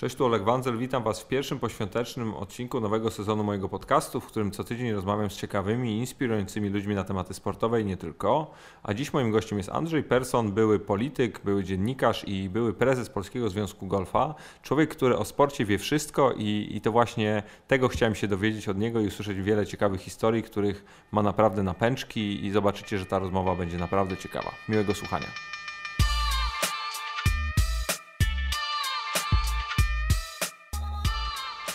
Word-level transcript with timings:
Cześć, 0.00 0.16
tu 0.16 0.24
Oleg 0.24 0.42
Wanzel. 0.42 0.78
Witam 0.78 1.02
Was 1.02 1.20
w 1.20 1.28
pierwszym 1.28 1.58
poświątecznym 1.58 2.34
odcinku 2.34 2.80
nowego 2.80 3.10
sezonu 3.10 3.44
mojego 3.44 3.68
podcastu, 3.68 4.20
w 4.20 4.26
którym 4.26 4.50
co 4.50 4.64
tydzień 4.64 4.92
rozmawiam 4.92 5.30
z 5.30 5.36
ciekawymi 5.36 5.96
i 5.96 5.98
inspirującymi 5.98 6.68
ludźmi 6.68 6.94
na 6.94 7.04
tematy 7.04 7.34
sportowe 7.34 7.80
i 7.80 7.84
nie 7.84 7.96
tylko. 7.96 8.50
A 8.82 8.94
dziś 8.94 9.12
moim 9.12 9.30
gościem 9.30 9.58
jest 9.58 9.70
Andrzej 9.70 10.02
Persson, 10.02 10.52
były 10.52 10.78
polityk, 10.78 11.40
były 11.44 11.64
dziennikarz 11.64 12.24
i 12.28 12.48
były 12.48 12.72
prezes 12.72 13.10
Polskiego 13.10 13.48
Związku 13.48 13.86
Golfa. 13.86 14.34
Człowiek, 14.62 14.90
który 14.90 15.16
o 15.16 15.24
sporcie 15.24 15.64
wie 15.64 15.78
wszystko 15.78 16.32
i, 16.32 16.68
i 16.74 16.80
to 16.80 16.92
właśnie 16.92 17.42
tego 17.68 17.88
chciałem 17.88 18.14
się 18.14 18.28
dowiedzieć 18.28 18.68
od 18.68 18.78
niego 18.78 19.00
i 19.00 19.06
usłyszeć 19.06 19.40
wiele 19.40 19.66
ciekawych 19.66 20.00
historii, 20.00 20.42
których 20.42 20.84
ma 21.12 21.22
naprawdę 21.22 21.62
na 21.62 21.74
pęczki 21.74 22.46
i 22.46 22.50
zobaczycie, 22.50 22.98
że 22.98 23.06
ta 23.06 23.18
rozmowa 23.18 23.54
będzie 23.54 23.78
naprawdę 23.78 24.16
ciekawa. 24.16 24.50
Miłego 24.68 24.94
słuchania. 24.94 25.59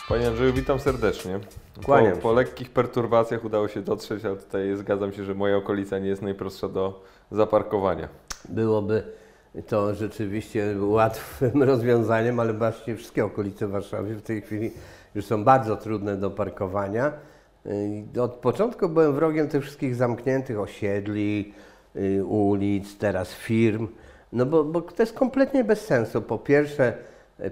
Panie 0.09 0.27
Andrzeju, 0.27 0.54
witam 0.54 0.80
serdecznie. 0.80 1.40
Kłaniam 1.86 2.14
po, 2.14 2.22
po 2.22 2.34
lekkich 2.34 2.70
perturbacjach 2.70 3.45
udało 3.45 3.68
się 3.68 3.82
dotrzeć, 3.82 4.26
ale 4.26 4.36
tutaj 4.36 4.76
zgadzam 4.76 5.14
się, 5.14 5.23
że 5.23 5.34
moja 5.34 5.58
okolica 5.58 6.00
nie 6.00 6.08
jest 6.08 6.22
najprostsza 6.22 6.70
do 6.70 7.04
zaparkowania. 7.31 8.08
Byłoby 8.50 9.04
to 9.68 9.94
rzeczywiście 9.94 10.76
łatwym 10.80 11.64
rozwiązaniem, 11.73 12.40
ale 12.40 12.54
właśnie 12.54 12.95
wszystkie 12.95 13.26
okolice 13.26 13.68
Warszawy 13.68 14.16
w 14.16 14.22
tej 14.22 14.41
chwili 14.41 14.72
już 15.16 15.26
są 15.26 15.44
bardzo 15.44 15.78
trudne 15.78 16.17
do 16.17 16.31
parkowania. 16.31 17.12
Od 18.22 18.34
początku 18.34 18.90
byłem 18.90 19.14
wrogiem 19.14 19.48
tych 19.48 19.64
wszystkich 19.64 19.95
zamkniętych 19.95 20.59
osiedli, 20.59 21.53
y, 21.95 22.26
ulic, 22.26 22.98
teraz 22.98 23.34
firm, 23.34 23.88
no 24.34 24.45
bo, 24.45 24.64
bo 24.64 24.81
to 24.81 25.03
jest 25.03 25.14
kompletnie 25.14 25.64
bez 25.64 25.86
sensu. 25.86 26.22
Po 26.22 26.38
pierwsze, 26.38 26.94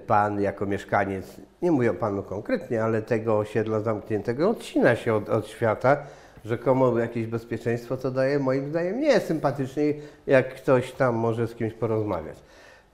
pan 0.06 0.40
jako 0.40 0.66
mieszkaniec, 0.66 1.40
nie 1.62 1.72
mówię 1.72 1.90
o 1.90 1.94
panu 1.94 2.22
konkretnie, 2.22 2.84
ale 2.84 3.02
tego 3.02 3.38
osiedla 3.38 3.80
zamkniętego 3.80 4.50
odcina 4.50 4.96
się 4.96 5.14
od, 5.14 5.28
od 5.28 5.46
świata, 5.46 5.96
rzekomo 6.44 6.98
jakieś 6.98 7.26
bezpieczeństwo 7.26 7.96
to 7.96 8.10
daje, 8.10 8.38
moim 8.38 8.68
zdaniem 8.68 9.00
nie 9.00 9.08
jest 9.08 9.26
sympatycznie, 9.26 9.94
jak 10.26 10.54
ktoś 10.54 10.92
tam 10.92 11.14
może 11.14 11.46
z 11.46 11.54
kimś 11.54 11.72
porozmawiać. 11.72 12.36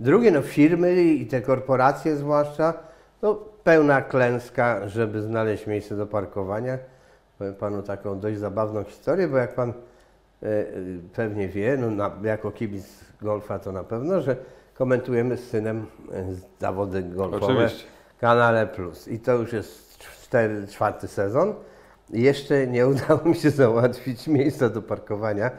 Drugie, 0.00 0.30
no 0.30 0.42
firmy 0.42 1.02
i 1.02 1.26
te 1.26 1.40
korporacje 1.40 2.16
zwłaszcza, 2.16 2.74
no 3.22 3.34
pełna 3.64 4.02
klęska, 4.02 4.88
żeby 4.88 5.22
znaleźć 5.22 5.66
miejsce 5.66 5.96
do 5.96 6.06
parkowania. 6.06 6.78
Powiem 7.38 7.54
panu 7.54 7.82
taką 7.82 8.20
dość 8.20 8.38
zabawną 8.38 8.84
historię, 8.84 9.28
bo 9.28 9.36
jak 9.36 9.54
pan 9.54 9.70
e, 9.70 10.46
e, 10.46 10.64
pewnie 11.14 11.48
wie, 11.48 11.76
no 11.76 11.90
na, 11.90 12.10
jako 12.22 12.50
kibic 12.50 12.86
golfa 13.22 13.58
to 13.58 13.72
na 13.72 13.84
pewno, 13.84 14.20
że 14.20 14.36
komentujemy 14.80 15.36
z 15.36 15.48
synem 15.48 15.86
e, 16.12 16.24
zawody 16.60 17.02
golfowe 17.02 17.46
Oczywiście. 17.46 17.84
Kanale 18.20 18.66
Plus. 18.66 19.08
I 19.08 19.18
to 19.18 19.32
już 19.32 19.52
jest 19.52 19.98
cztery, 19.98 20.66
czwarty 20.66 21.08
sezon. 21.08 21.54
Jeszcze 22.10 22.66
nie 22.66 22.86
udało 22.92 23.24
mi 23.24 23.34
się 23.34 23.50
załatwić 23.50 24.28
miejsca 24.28 24.68
do 24.68 24.82
parkowania, 24.82 25.50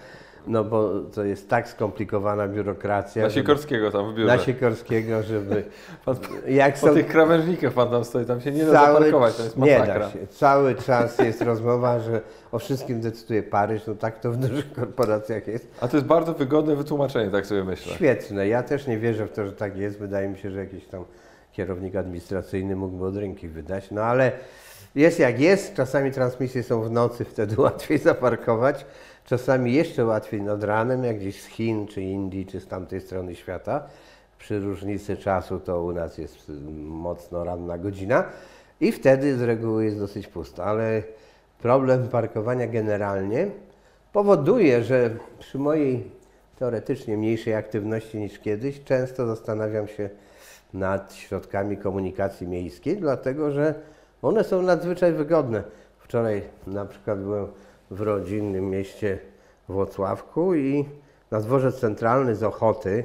no 0.48 0.64
bo 0.64 1.00
to 1.00 1.24
jest 1.24 1.50
tak 1.50 1.68
skomplikowana 1.68 2.48
biurokracja. 2.48 3.24
Na 3.24 3.30
Sikorskiego 3.30 3.92
tam 3.92 4.12
w 4.12 4.16
biurze. 4.16 4.36
na 4.36 4.44
Sikorskiego, 4.44 5.24
żeby... 5.24 5.64
Pan, 6.06 6.16
Jak 6.48 6.74
po 6.80 6.88
są 6.88 6.94
tych 6.94 7.08
krawężnikach 7.08 7.74
pan 7.74 7.90
tam 7.90 8.06
stoi, 8.06 8.26
tam 8.26 8.42
się 8.42 8.52
nie 8.52 8.66
da 8.66 8.72
zaparkować, 8.72 9.36
to 9.36 9.44
jest 9.44 9.58
nie 9.58 9.80
da 9.80 10.12
się. 10.12 10.28
Cały 10.28 10.76
czas 10.76 11.20
jest 11.20 11.42
rozmowa, 11.42 12.00
że 12.00 12.22
o 12.52 12.60
wszystkim 12.60 13.02
decyduje 13.02 13.44
Paryż. 13.44 13.88
No 13.88 13.96
tak 13.96 14.20
to 14.20 14.32
w 14.32 14.38
dużych 14.38 14.74
korporacjach 14.74 15.48
jest. 15.48 15.68
A 15.82 15.88
to 15.88 15.98
jest 15.98 16.08
bardzo 16.08 16.34
wygodne 16.34 16.76
wytłumaczenie, 16.76 17.32
tak 17.32 17.46
sobie 17.46 17.64
myślę. 17.64 17.94
Świetne. 17.94 18.48
Ja 18.48 18.64
też 18.64 18.88
nie 18.88 18.98
wierzę 18.98 19.26
w 19.28 19.32
to, 19.32 19.46
że 19.46 19.52
tak 19.52 19.78
jest. 19.78 20.00
Wydaje 20.00 20.30
mi 20.30 20.38
się, 20.38 20.52
że 20.52 20.60
jakiś 20.60 20.86
tam 20.86 21.06
kierownik 21.52 21.96
administracyjny 21.96 22.76
mógłby 22.76 23.06
od 23.06 23.18
ręki 23.18 23.48
wydać. 23.48 23.92
No 23.92 24.02
ale 24.02 24.32
jest 24.96 25.20
jak 25.20 25.40
jest. 25.40 25.76
Czasami 25.76 26.12
transmisje 26.12 26.64
są 26.64 26.82
w 26.82 26.92
nocy, 26.92 27.26
wtedy 27.26 27.56
łatwiej 27.62 27.98
zaparkować. 27.98 28.86
Czasami 29.32 29.74
jeszcze 29.74 30.06
łatwiej 30.06 30.42
nad 30.42 30.64
ranem, 30.64 31.04
jak 31.04 31.18
gdzieś 31.18 31.42
z 31.42 31.46
Chin, 31.46 31.88
czy 31.88 32.02
Indii, 32.02 32.46
czy 32.46 32.60
z 32.60 32.68
tamtej 32.68 33.02
strony 33.02 33.36
świata. 33.36 33.84
Przy 34.38 34.60
różnicy 34.60 35.18
czasu 35.18 35.60
to 35.60 35.84
u 35.84 35.92
nas 35.92 36.18
jest 36.18 36.50
y, 36.50 36.54
mocno 36.82 37.44
ranna 37.44 37.78
godzina 37.78 38.24
i 38.82 38.92
wtedy 38.92 39.38
z 39.38 39.42
reguły 39.42 39.86
jest 39.86 40.00
dosyć 40.00 40.28
pusto. 40.28 40.64
Ale 40.64 41.04
problem 41.62 42.08
parkowania 42.08 42.68
generalnie 42.68 43.48
powoduje, 44.14 44.84
że 44.84 45.10
przy 45.40 45.60
mojej 45.60 46.12
teoretycznie 46.60 47.18
mniejszej 47.18 47.56
aktywności 47.56 48.18
niż 48.18 48.40
kiedyś, 48.40 48.84
często 48.84 49.28
zastanawiam 49.28 49.88
się 49.88 50.10
nad 50.74 51.14
środkami 51.14 51.78
komunikacji 51.78 52.48
miejskiej, 52.48 52.98
dlatego 52.98 53.52
że 53.52 53.74
one 54.22 54.44
są 54.44 54.62
nadzwyczaj 54.62 55.14
wygodne. 55.14 55.64
Wczoraj 56.00 56.42
na 56.68 56.86
przykład 56.86 57.20
byłem 57.20 57.48
w 57.92 58.02
rodzinnym 58.02 58.70
mieście 58.70 59.20
Włocławku 59.70 60.56
i 60.56 60.86
na 61.32 61.40
dworzec 61.40 61.80
centralny 61.80 62.36
z 62.36 62.44
Ochoty 62.44 63.04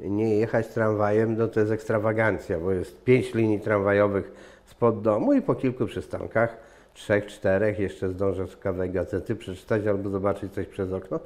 nie 0.00 0.36
jechać 0.36 0.68
tramwajem, 0.68 1.36
no 1.36 1.48
to 1.48 1.60
jest 1.60 1.72
ekstrawagancja, 1.72 2.58
bo 2.58 2.72
jest 2.72 3.04
pięć 3.04 3.34
linii 3.34 3.60
tramwajowych 3.60 4.32
spod 4.66 5.02
domu 5.02 5.32
i 5.32 5.42
po 5.42 5.54
kilku 5.54 5.86
przystankach, 5.86 6.56
trzech, 6.94 7.26
czterech, 7.26 7.78
jeszcze 7.78 8.08
zdążę 8.08 8.46
kawę 8.60 8.88
gazety 8.88 9.36
przeczytać 9.36 9.86
albo 9.86 10.10
zobaczyć 10.10 10.52
coś 10.52 10.66
przez 10.66 10.92
okno, 10.92 11.20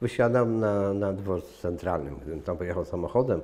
wysiadam 0.00 0.60
na, 0.60 0.94
na 0.94 1.12
dworcu 1.12 1.62
centralnym. 1.62 2.16
Gdybym 2.16 2.42
tam 2.42 2.56
pojechał 2.56 2.84
samochodem, 2.84 3.40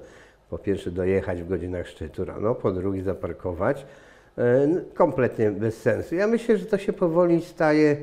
po 0.50 0.58
pierwsze 0.58 0.90
dojechać 0.90 1.42
w 1.42 1.48
godzinach 1.48 1.88
szczytu 1.88 2.24
rano, 2.24 2.54
po 2.54 2.72
drugie 2.72 3.02
zaparkować, 3.02 3.86
e, 4.38 4.68
kompletnie 4.94 5.50
bez 5.50 5.82
sensu. 5.82 6.14
Ja 6.14 6.26
myślę, 6.26 6.58
że 6.58 6.66
to 6.66 6.78
się 6.78 6.92
powoli 6.92 7.42
staje 7.42 7.96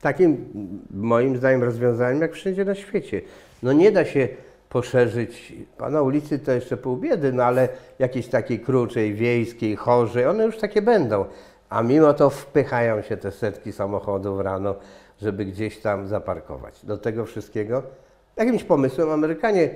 takim 0.00 0.48
moim 0.90 1.36
zdaniem 1.36 1.62
rozwiązaniem 1.64 2.22
jak 2.22 2.32
wszędzie 2.32 2.64
na 2.64 2.74
świecie. 2.74 3.20
No 3.62 3.72
nie 3.72 3.92
da 3.92 4.04
się 4.04 4.28
poszerzyć, 4.68 5.52
a 5.78 5.90
na 5.90 6.02
ulicy 6.02 6.38
to 6.38 6.52
jeszcze 6.52 6.76
pół 6.76 6.96
biedy, 6.96 7.32
no 7.32 7.44
ale 7.44 7.68
jakiejś 7.98 8.26
takiej 8.28 8.60
krócej, 8.60 9.14
wiejskiej, 9.14 9.76
chorzej, 9.76 10.26
one 10.26 10.44
już 10.44 10.58
takie 10.58 10.82
będą. 10.82 11.24
A 11.68 11.82
mimo 11.82 12.14
to 12.14 12.30
wpychają 12.30 13.02
się 13.02 13.16
te 13.16 13.32
setki 13.32 13.72
samochodów 13.72 14.40
rano, 14.40 14.74
żeby 15.22 15.44
gdzieś 15.44 15.78
tam 15.78 16.06
zaparkować. 16.06 16.84
Do 16.84 16.98
tego 16.98 17.24
wszystkiego 17.24 17.82
jakimś 18.36 18.64
pomysłem 18.64 19.10
Amerykanie 19.10 19.70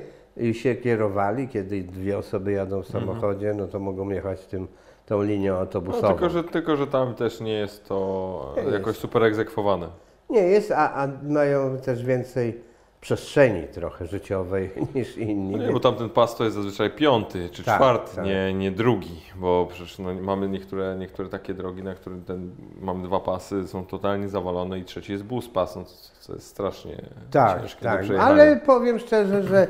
się 0.53 0.75
kierowali, 0.75 1.49
kiedy 1.49 1.83
dwie 1.83 2.19
osoby 2.19 2.53
jadą 2.53 2.83
w 2.83 2.87
samochodzie, 2.89 3.55
no 3.55 3.67
to 3.67 3.79
mogą 3.79 4.09
jechać 4.11 4.47
tym, 4.47 4.69
tą 5.06 5.23
linią 5.23 5.53
No, 5.53 5.59
autobusową. 5.61 6.09
tylko, 6.09 6.31
że, 6.31 6.45
tylko, 6.45 6.77
że 6.77 6.87
tam 6.87 7.15
też 7.15 7.41
nie 7.41 7.53
jest 7.53 7.89
to 7.89 8.55
Nie 8.67 8.73
jakoś 8.73 8.87
jest. 8.87 9.01
super 9.01 9.23
egzekwowane. 9.23 9.89
Nie 10.34 10.43
jest, 10.43 10.71
a, 10.72 10.95
a 10.95 11.09
mają 11.22 11.78
też 11.78 12.05
więcej 12.05 12.61
przestrzeni 13.00 13.69
trochę 13.69 14.06
życiowej 14.06 14.71
niż 14.95 15.17
inni. 15.17 15.56
No 15.56 15.67
nie, 15.67 15.72
bo 15.72 15.81
tamten 15.81 16.11
pas 16.11 16.37
to 16.37 16.45
jest 16.45 16.56
zazwyczaj 16.56 16.91
piąty 16.91 17.49
czy 17.53 17.65
Tak, 17.65 17.77
czwarty, 17.77 18.17
tak. 18.17 18.25
Nie, 18.25 18.55
nie 18.55 18.71
drugi, 18.71 19.21
bo 19.37 19.67
przecież 19.71 19.99
no, 19.99 20.15
mamy 20.15 20.49
niektóre, 20.49 20.97
niektóre 20.97 21.28
takie 21.28 21.55
drogi, 21.55 21.83
na 21.83 21.94
których 21.94 22.25
ten, 22.25 22.50
mamy 22.81 23.06
dwa 23.09 23.21
pasy, 23.21 23.69
są 23.69 23.87
totalnie 23.87 24.28
zawalone 24.28 24.78
i 24.78 24.84
trzeci 24.84 25.12
jest 25.12 25.25
bus 25.25 25.49
pas, 25.49 25.77
no, 25.77 25.84
to 26.27 26.33
jest 26.33 26.47
strasznie 26.47 26.97
Tak, 27.31 27.61
ciężkie 27.61 27.83
do 27.83 27.89
tak. 27.91 28.03
przejechania. 28.03 28.33
Ale 28.33 28.56
powiem 28.56 28.99
szczerze, 28.99 29.43
że 29.43 29.69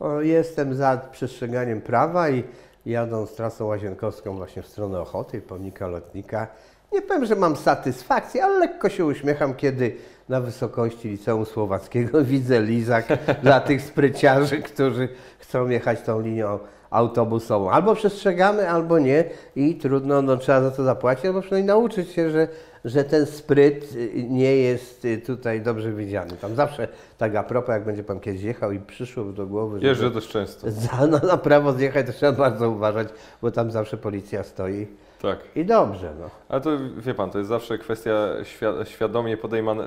o, 0.00 0.20
jestem 0.20 0.74
za 0.74 1.00
przestrzeganiem 1.12 1.80
prawa 1.80 2.30
i 2.30 2.44
jadąc 2.86 3.34
trasą 3.34 3.66
łazienkowską 3.66 4.36
właśnie 4.36 4.62
w 4.62 4.66
stronę 4.66 5.00
Ochoty, 5.00 5.40
pomnika 5.40 5.86
lotnika, 5.86 6.46
nie 6.92 7.02
powiem, 7.02 7.24
że 7.26 7.36
mam 7.36 7.56
satysfakcję, 7.56 8.44
ale 8.44 8.58
lekko 8.58 8.88
się 8.88 9.04
uśmiecham, 9.04 9.54
kiedy 9.54 9.96
na 10.28 10.40
wysokości 10.40 11.08
Liceum 11.08 11.46
Słowackiego 11.46 12.24
widzę 12.34 12.62
lizak 12.62 13.06
dla 13.42 13.60
tych 13.60 13.82
spryciarzy, 13.82 14.62
którzy 14.62 15.08
chcą 15.38 15.68
jechać 15.68 16.02
tą 16.02 16.20
linią 16.20 16.58
autobusową. 16.90 17.70
Albo 17.70 17.94
przestrzegamy, 17.94 18.70
albo 18.70 18.98
nie 18.98 19.24
i 19.56 19.74
trudno, 19.74 20.22
no, 20.22 20.36
trzeba 20.36 20.60
za 20.60 20.70
to 20.70 20.84
zapłacić, 20.84 21.24
albo 21.24 21.40
przynajmniej 21.40 21.66
nauczyć 21.66 22.10
się, 22.10 22.30
że, 22.30 22.48
że 22.84 23.04
ten 23.04 23.26
spryt 23.26 23.92
y, 23.94 24.24
nie 24.28 24.56
jest 24.56 25.04
y, 25.04 25.18
tutaj 25.18 25.60
dobrze 25.60 25.92
widziany. 25.92 26.32
Tam 26.40 26.54
zawsze 26.54 26.88
tak 27.18 27.36
a 27.36 27.42
propos, 27.42 27.72
jak 27.72 27.84
będzie 27.84 28.04
Pan 28.04 28.20
kiedyś 28.20 28.42
jechał 28.42 28.72
i 28.72 28.80
przyszło 28.80 29.24
do 29.24 29.46
głowy, 29.46 29.80
że 29.80 29.86
Jeżdżę 29.86 30.10
dość 30.10 30.28
często. 30.28 30.70
za, 30.70 31.06
no, 31.06 31.18
na 31.18 31.36
prawo 31.36 31.72
zjechać, 31.72 32.06
to 32.06 32.12
trzeba 32.12 32.32
bardzo 32.32 32.70
uważać, 32.70 33.08
bo 33.42 33.50
tam 33.50 33.70
zawsze 33.70 33.96
policja 33.96 34.42
stoi. 34.42 34.86
Tak. 35.22 35.38
I 35.56 35.64
dobrze, 35.64 36.14
no. 36.20 36.30
Ale 36.48 36.60
to 36.60 36.70
wie 36.96 37.14
pan, 37.14 37.30
to 37.30 37.38
jest 37.38 37.48
zawsze 37.48 37.78
kwestia 37.78 38.12
świa- 38.42 38.84
świadomie 38.84 39.36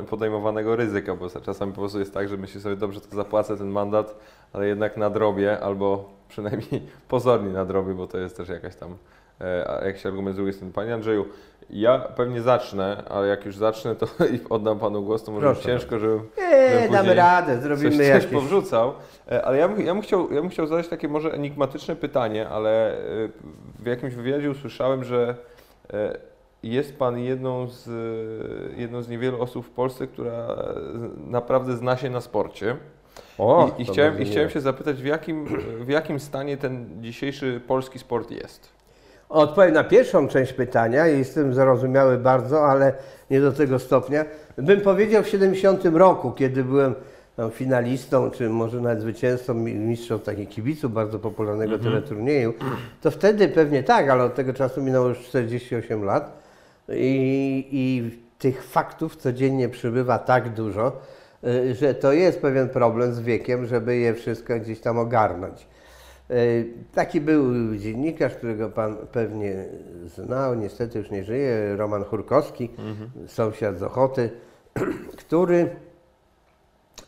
podejmowanego 0.10 0.76
ryzyka, 0.76 1.16
bo 1.16 1.30
czasami 1.30 1.74
po 1.74 1.80
prostu 1.82 2.00
jest 2.00 2.14
tak, 2.14 2.30
że 2.30 2.38
myśli 2.38 2.62
sobie, 2.62 2.76
dobrze, 2.76 3.02
to 3.02 3.16
zapłacę 3.16 3.58
ten 3.58 3.70
mandat, 3.70 4.20
ale 4.54 4.68
jednak 4.68 4.98
nadrobię 4.98 5.60
albo 5.60 6.10
przynajmniej 6.28 6.82
pozornie 7.08 7.50
nadrobił, 7.50 7.96
bo 7.96 8.08
to 8.08 8.18
jest 8.18 8.38
też 8.38 8.50
jakaś 8.50 8.76
tam 8.76 8.98
e, 9.42 9.82
jakiś 9.86 10.06
argument 10.06 10.36
z 10.36 10.38
drugiej 10.38 10.54
strony. 10.54 10.74
Panie 10.74 10.94
Andrzeju, 10.94 11.26
ja 11.70 12.00
pewnie 12.00 12.42
zacznę, 12.42 13.04
ale 13.10 13.28
jak 13.28 13.46
już 13.46 13.56
zacznę, 13.56 13.96
to 13.96 14.06
i 14.36 14.40
oddam 14.50 14.80
Panu 14.80 15.04
głos, 15.04 15.24
to 15.24 15.32
może 15.32 15.50
być 15.50 15.58
Proszę 15.58 15.70
ciężko, 15.70 16.00
żebym 16.00 16.28
Nie, 16.38 16.90
damy 16.92 17.14
radę, 17.16 17.54
coś, 17.54 17.64
zrobimy 17.64 17.98
coś 17.98 18.08
jakieś... 18.08 18.26
powrzucał. 18.32 18.94
E, 19.32 19.46
Ale 19.46 19.58
ja 19.58 19.68
bym, 19.68 19.86
ja, 19.86 19.94
bym 19.94 20.02
chciał, 20.02 20.34
ja 20.34 20.42
bym 20.42 20.50
chciał 20.50 20.68
zadać 20.68 20.88
takie 20.88 21.08
może 21.08 21.34
enigmatyczne 21.34 21.96
pytanie, 21.96 22.50
ale 22.50 22.94
e, 22.94 22.98
w 23.80 23.86
jakimś 23.86 24.14
wywiadzie 24.14 24.52
usłyszałem, 24.52 25.04
że 25.04 25.36
e, 25.94 26.18
jest 26.64 26.98
Pan 26.98 27.20
jedną 27.20 27.68
z, 27.68 27.90
jedną 28.78 29.02
z 29.02 29.10
niewielu 29.10 29.42
osób 29.42 29.66
w 29.66 29.70
Polsce, 29.70 30.08
która 30.08 30.56
naprawdę 31.18 31.78
zna 31.78 31.98
się 31.98 32.10
na 32.10 32.22
sporcie. 32.22 32.76
O, 33.38 33.72
I, 33.78 33.82
i 33.82 33.86
chciałem, 33.86 34.22
I 34.22 34.26
chciałem 34.26 34.50
się 34.50 34.62
zapytać, 34.62 35.02
w 35.02 35.06
jakim, 35.06 35.46
w 35.80 35.90
jakim 35.90 36.20
stanie 36.20 36.58
ten 36.58 37.04
dzisiejszy 37.04 37.62
polski 37.68 38.00
sport 38.00 38.32
jest? 38.32 38.79
Odpowiem 39.30 39.74
na 39.74 39.84
pierwszą 39.84 40.28
część 40.28 40.54
pytania. 40.54 41.08
Jestem 41.08 41.54
zrozumiały 41.54 42.18
bardzo, 42.18 42.68
ale 42.68 42.94
nie 43.30 43.42
do 43.42 43.52
tego 43.52 43.80
stopnia. 43.80 44.26
Bym 44.58 44.82
powiedział 44.82 45.24
w 45.24 45.28
70 45.28 45.86
roku, 45.86 46.32
kiedy 46.32 46.64
byłem 46.64 46.96
finalistą, 47.52 48.32
czy 48.32 48.50
może 48.50 48.82
nawet 48.82 49.02
zwycięzcą, 49.02 49.54
mi- 49.54 49.76
mistrzem 49.76 50.20
takich 50.20 50.50
kibiców 50.50 50.94
bardzo 50.94 51.20
popularnego 51.20 51.80
teleturnieju, 51.80 52.54
to 53.02 53.12
wtedy 53.12 53.48
pewnie 53.48 53.84
tak, 53.84 54.10
ale 54.10 54.24
od 54.24 54.36
tego 54.36 54.54
czasu 54.54 54.82
minęło 54.82 55.08
już 55.08 55.20
48 55.20 56.04
lat 56.04 56.42
i, 56.90 57.68
i 57.72 58.12
tych 58.40 58.64
faktów 58.64 59.16
codziennie 59.16 59.70
przybywa 59.70 60.20
tak 60.20 60.50
dużo, 60.54 60.92
y, 61.44 61.76
że 61.76 61.94
to 61.94 62.14
jest 62.14 62.42
pewien 62.42 62.70
problem 62.70 63.14
z 63.14 63.20
wiekiem, 63.20 63.66
żeby 63.66 63.96
je 63.98 64.14
wszystko 64.14 64.60
gdzieś 64.60 64.80
tam 64.80 64.98
ogarnąć. 65.00 65.68
Y, 66.32 66.74
Taki 66.94 67.22
był 67.22 67.76
dziennikarz, 67.76 68.36
którego 68.36 68.70
pan 68.70 68.98
pewnie 69.12 69.66
znał, 70.06 70.56
niestety 70.56 71.00
już 71.00 71.12
nie 71.12 71.24
żyje, 71.24 71.76
Roman 71.76 72.04
Churkowski, 72.04 72.70
sąsiad 73.28 73.80
z 73.80 73.84
Ochoty, 73.84 74.30
który 75.26 75.70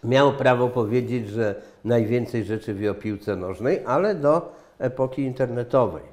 miał 0.03 0.33
prawo 0.33 0.69
powiedzieć, 0.69 1.29
że 1.29 1.55
najwięcej 1.83 2.43
rzeczy 2.43 2.73
wie 2.73 2.91
o 2.91 2.93
piłce 2.93 3.35
nożnej, 3.35 3.81
ale 3.85 4.15
do 4.15 4.55
epoki 4.79 5.21
internetowej. 5.21 6.03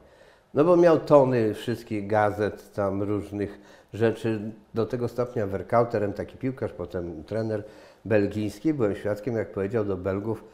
No 0.55 0.65
bo 0.65 0.77
miał 0.77 0.99
tony 0.99 1.55
wszystkich 1.55 2.07
gazet, 2.07 2.73
tam 2.73 3.03
różnych 3.03 3.61
rzeczy, 3.95 4.41
do 4.75 4.87
tego 4.87 5.09
stopnia 5.09 5.47
werkauterem, 5.47 6.13
taki 6.13 6.37
piłkarz, 6.37 6.73
potem 6.73 7.25
trener 7.25 7.65
belgijski. 8.05 8.75
Byłem 8.75 8.97
świadkiem, 8.97 9.37
jak 9.37 9.53
powiedział 9.53 9.85
do 9.85 9.97
Belgów 9.97 10.45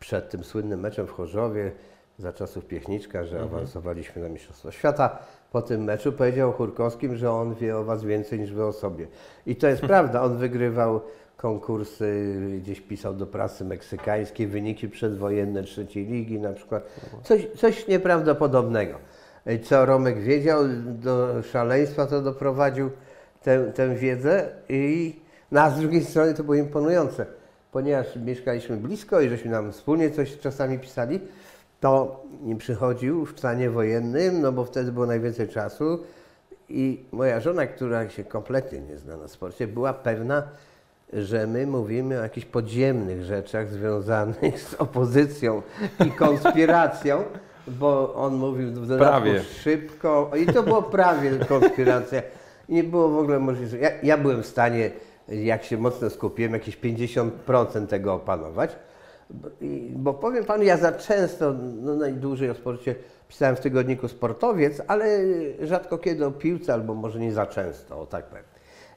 przed 0.00 0.30
tym 0.30 0.44
słynnym 0.44 0.80
meczem 0.80 1.06
w 1.06 1.10
Chorzowie, 1.10 1.72
za 2.18 2.32
czasów 2.32 2.64
Piechniczka, 2.64 3.24
że 3.24 3.40
awansowaliśmy 3.40 4.22
na 4.22 4.28
Mistrzostwo 4.28 4.70
Świata. 4.70 5.18
Po 5.52 5.62
tym 5.62 5.84
meczu 5.84 6.12
powiedział 6.12 6.52
Chórkowskim, 6.52 7.16
że 7.16 7.30
on 7.30 7.54
wie 7.54 7.76
o 7.76 7.84
Was 7.84 8.04
więcej 8.04 8.40
niż 8.40 8.52
Wy 8.52 8.64
o 8.64 8.72
sobie. 8.72 9.06
I 9.46 9.56
to 9.56 9.68
jest 9.68 9.82
prawda, 9.92 10.22
on 10.22 10.36
wygrywał 10.36 11.00
konkursy, 11.36 12.36
gdzieś 12.62 12.80
pisał 12.80 13.14
do 13.14 13.26
prasy 13.26 13.64
meksykańskiej, 13.64 14.46
wyniki 14.46 14.88
przedwojenne 14.88 15.62
trzeciej 15.62 16.06
ligi 16.06 16.40
na 16.40 16.52
przykład. 16.52 16.86
Coś, 17.22 17.46
coś 17.56 17.88
nieprawdopodobnego. 17.88 18.98
Co 19.62 19.86
Romek 19.86 20.20
wiedział, 20.20 20.62
do 20.84 21.42
szaleństwa 21.42 22.06
to 22.06 22.22
doprowadził 22.22 22.90
tę, 23.42 23.72
tę 23.74 23.94
wiedzę 23.94 24.48
i 24.68 25.14
no, 25.52 25.60
a 25.60 25.70
z 25.70 25.80
drugiej 25.80 26.04
strony 26.04 26.34
to 26.34 26.44
było 26.44 26.54
imponujące, 26.54 27.26
ponieważ 27.76 28.06
mieszkaliśmy 28.16 28.76
blisko 28.76 29.20
i 29.20 29.28
żeśmy 29.28 29.50
nam 29.50 29.72
wspólnie 29.72 30.10
coś 30.10 30.38
czasami 30.38 30.78
pisali, 30.78 31.20
to 31.80 32.22
nie 32.42 32.56
przychodził 32.56 33.26
w 33.26 33.38
stanie 33.38 33.70
wojennym, 33.70 34.40
no 34.40 34.52
bo 34.52 34.64
wtedy 34.64 34.92
było 34.92 35.06
najwięcej 35.06 35.48
czasu 35.48 35.98
i 36.68 37.04
moja 37.12 37.40
żona, 37.40 37.66
która 37.66 38.10
się 38.10 38.24
kompletnie 38.24 38.80
nie 38.80 38.98
zna 38.98 39.16
na 39.16 39.28
sporcie, 39.28 39.66
była 39.66 39.92
pewna, 39.92 40.42
że 41.12 41.46
my 41.46 41.66
mówimy 41.66 42.18
o 42.18 42.22
jakichś 42.22 42.46
podziemnych 42.46 43.24
rzeczach 43.24 43.68
związanych 43.68 44.60
z 44.60 44.74
opozycją 44.74 45.62
i 46.06 46.10
konspiracją, 46.10 47.24
bo 47.66 48.14
on 48.14 48.34
mówił 48.34 48.72
w 48.72 48.86
dodatku 48.86 49.28
szybko 49.62 50.30
i 50.36 50.46
to 50.46 50.62
było 50.62 50.82
prawie 50.82 51.30
konspiracja. 51.38 52.22
I 52.68 52.74
nie 52.74 52.84
było 52.84 53.08
w 53.08 53.18
ogóle 53.18 53.38
możliwości. 53.38 53.78
Ja, 53.80 53.90
ja 54.02 54.18
byłem 54.18 54.42
w 54.42 54.46
stanie, 54.46 54.90
jak 55.28 55.64
się 55.64 55.78
mocno 55.78 56.10
skupiłem, 56.10 56.52
jakieś 56.52 56.78
50% 56.78 57.86
tego 57.86 58.14
opanować. 58.14 58.76
Bo, 59.90 60.14
powiem 60.14 60.44
panu, 60.44 60.62
ja 60.62 60.76
za 60.76 60.92
często, 60.92 61.54
no 61.82 61.94
najdłużej 61.94 62.50
o 62.50 62.54
sporcie 62.54 62.94
pisałem 63.28 63.56
w 63.56 63.60
tygodniku 63.60 64.08
Sportowiec, 64.08 64.82
ale 64.86 65.06
rzadko 65.60 65.98
kiedy 65.98 66.26
o 66.26 66.30
piłce, 66.30 66.72
albo 66.72 66.94
może 66.94 67.20
nie 67.20 67.32
za 67.32 67.46
często, 67.46 68.00
o 68.00 68.06
tak 68.06 68.24
powiem. 68.24 68.44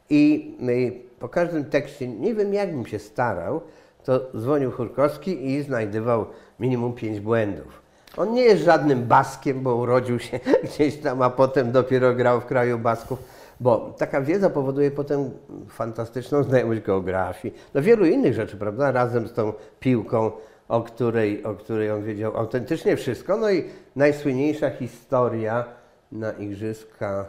I 0.10 0.54
y, 0.70 1.20
po 1.20 1.30
każdym 1.30 1.66
tekście, 1.66 2.08
nie 2.08 2.36
wiem 2.36 2.54
jakbym 2.54 2.86
się 2.86 3.00
starał, 3.00 3.62
to 4.04 4.20
dzwonił 4.38 4.72
Chórkowski 4.72 5.52
i 5.52 5.64
znajdywał 5.64 6.26
minimum 6.60 6.94
pięć 6.94 7.20
błędów. 7.20 7.82
On 8.18 8.34
nie 8.34 8.42
jest 8.42 8.64
żadnym 8.64 9.08
baskiem, 9.08 9.64
bo 9.64 9.76
urodził 9.76 10.20
się 10.20 10.40
gdzieś 10.64 10.98
tam, 10.98 11.22
a 11.22 11.30
potem 11.30 11.72
dopiero 11.72 12.14
grał 12.14 12.42
w 12.42 12.46
kraju 12.46 12.80
basków, 12.80 13.20
bo 13.60 13.96
taka 13.98 14.22
wiedza 14.22 14.50
powoduje 14.50 14.92
potem 14.92 15.30
fantastyczną 15.68 16.44
znajomość 16.44 16.82
geografii, 16.82 17.54
no 17.74 17.82
wielu 17.82 18.06
innych 18.06 18.34
rzeczy, 18.34 18.58
prawda, 18.58 18.92
razem 18.92 19.28
z 19.28 19.34
tą 19.34 19.54
piłką, 19.80 20.32
o 20.68 20.82
której, 20.82 21.44
o 21.44 21.56
której 21.56 21.92
on 21.92 22.04
wiedział 22.04 22.38
autentycznie 22.38 22.98
wszystko. 22.98 23.38
No 23.38 23.52
i 23.52 23.64
najsłynniejsza 23.96 24.70
historia 24.70 25.66
na 26.12 26.32
Igrzyska 26.32 27.26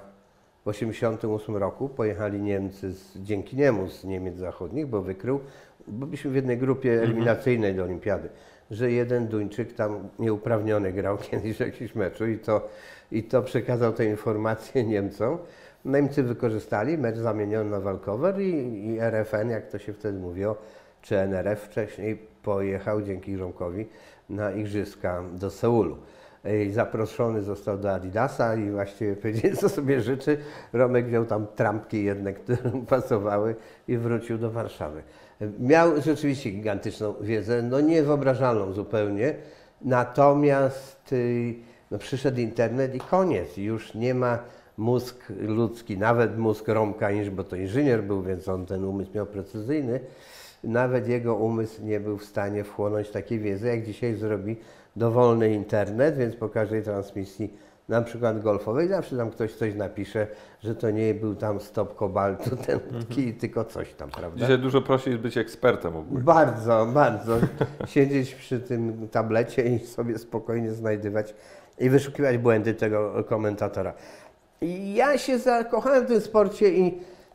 w 0.60 0.72
1988 0.72 1.56
roku 1.56 1.88
pojechali 1.88 2.40
Niemcy 2.40 2.92
z, 2.92 3.18
dzięki 3.18 3.56
niemu 3.56 3.88
z 3.88 4.04
Niemiec 4.04 4.36
Zachodnich, 4.36 4.86
bo 4.86 5.02
wykrył, 5.02 5.40
bo 5.86 6.06
byliśmy 6.06 6.30
w 6.30 6.34
jednej 6.34 6.58
grupie 6.58 7.02
eliminacyjnej 7.02 7.74
do 7.74 7.84
Olimpiady, 7.84 8.28
że 8.70 8.92
jeden 8.92 9.28
Duńczyk 9.28 9.72
tam 9.72 10.08
nieuprawniony 10.18 10.92
grał 10.92 11.18
kiedyś 11.30 11.56
w 11.56 11.60
jakimś 11.60 11.94
meczu 11.94 12.26
i 12.26 12.38
to, 12.38 12.68
i 13.12 13.22
to 13.22 13.42
przekazał 13.42 13.92
tę 13.92 14.04
informację 14.04 14.84
Niemcom. 14.84 15.38
Niemcy 15.84 16.22
wykorzystali, 16.22 16.98
mecz 16.98 17.16
zamieniono 17.16 17.70
na 17.70 17.80
walkover 17.80 18.40
i, 18.40 18.86
i 18.86 19.00
RFN, 19.00 19.50
jak 19.50 19.66
to 19.66 19.78
się 19.78 19.92
wtedy 19.92 20.18
mówiło, 20.18 20.56
czy 21.02 21.18
NRF 21.18 21.60
wcześniej 21.60 22.18
pojechał 22.42 23.02
dzięki 23.02 23.36
Romkowi 23.36 23.86
na 24.30 24.52
igrzyska 24.52 25.22
do 25.32 25.50
Seulu. 25.50 25.96
I 26.66 26.70
zaproszony 26.70 27.42
został 27.42 27.78
do 27.78 27.92
Adidasa 27.92 28.56
i 28.56 28.70
właściwie 28.70 29.16
powiedział, 29.16 29.52
co 29.56 29.68
sobie 29.68 30.00
życzy. 30.00 30.38
Romek 30.72 31.06
wziął 31.06 31.24
tam 31.24 31.46
trampki 31.56 32.04
jedne, 32.04 32.32
które 32.32 32.70
mu 32.70 32.82
pasowały 32.82 33.56
i 33.88 33.96
wrócił 33.96 34.38
do 34.38 34.50
Warszawy. 34.50 35.02
Miał 35.58 36.00
rzeczywiście 36.00 36.50
gigantyczną 36.50 37.14
wiedzę, 37.20 37.62
no 37.62 37.80
niewyobrażalną 37.80 38.72
zupełnie. 38.72 39.34
Natomiast 39.82 41.12
y, 41.12 41.54
no, 41.90 41.98
przyszedł 41.98 42.40
internet 42.40 42.94
i 42.94 43.00
koniec. 43.00 43.56
Już 43.56 43.94
nie 43.94 44.14
ma 44.14 44.38
mózg 44.80 45.32
ludzki, 45.40 45.98
nawet 45.98 46.38
mózg 46.38 46.68
Romka, 46.68 47.10
Inż- 47.10 47.30
bo 47.30 47.44
to 47.44 47.56
inżynier 47.56 48.02
był, 48.02 48.22
więc 48.22 48.48
on 48.48 48.66
ten 48.66 48.84
umysł 48.84 49.10
miał 49.14 49.26
precyzyjny. 49.26 50.00
Nawet 50.64 51.08
jego 51.08 51.34
umysł 51.34 51.84
nie 51.84 52.00
był 52.00 52.18
w 52.18 52.24
stanie 52.24 52.64
wchłonąć 52.64 53.10
takiej 53.10 53.38
wiedzy, 53.38 53.68
jak 53.68 53.86
dzisiaj 53.86 54.14
zrobi 54.14 54.56
dowolny 54.96 55.52
internet, 55.54 56.16
więc 56.16 56.36
po 56.36 56.48
każdej 56.48 56.82
transmisji, 56.82 57.56
na 57.88 58.02
przykład 58.02 58.42
golfowej, 58.42 58.88
zawsze 58.88 59.16
tam 59.16 59.30
ktoś 59.30 59.54
coś 59.54 59.74
napisze, 59.74 60.26
że 60.62 60.74
to 60.74 60.90
nie 60.90 61.14
był 61.14 61.34
tam 61.34 61.60
stop 61.60 61.96
kobaltu, 61.96 62.56
ten 62.66 62.80
kij, 63.08 63.34
tylko 63.34 63.64
coś 63.64 63.94
tam, 63.94 64.10
prawda? 64.10 64.40
Dzisiaj 64.40 64.58
dużo 64.58 64.82
jest 65.06 65.22
być 65.22 65.38
ekspertem 65.38 65.96
ogólnie. 65.96 66.24
Bardzo, 66.24 66.86
bardzo. 66.94 67.36
Siedzieć 67.86 68.34
przy 68.34 68.60
tym 68.60 69.08
tablecie 69.08 69.62
i 69.62 69.78
sobie 69.78 70.18
spokojnie 70.18 70.70
znajdywać 70.70 71.34
i 71.78 71.90
wyszukiwać 71.90 72.38
błędy 72.38 72.74
tego 72.74 73.24
komentatora. 73.28 73.94
Ja 74.94 75.18
się 75.18 75.38
zakochałem 75.38 76.04
w 76.04 76.08
tym 76.08 76.20
sporcie 76.20 76.70
i, 76.70 76.86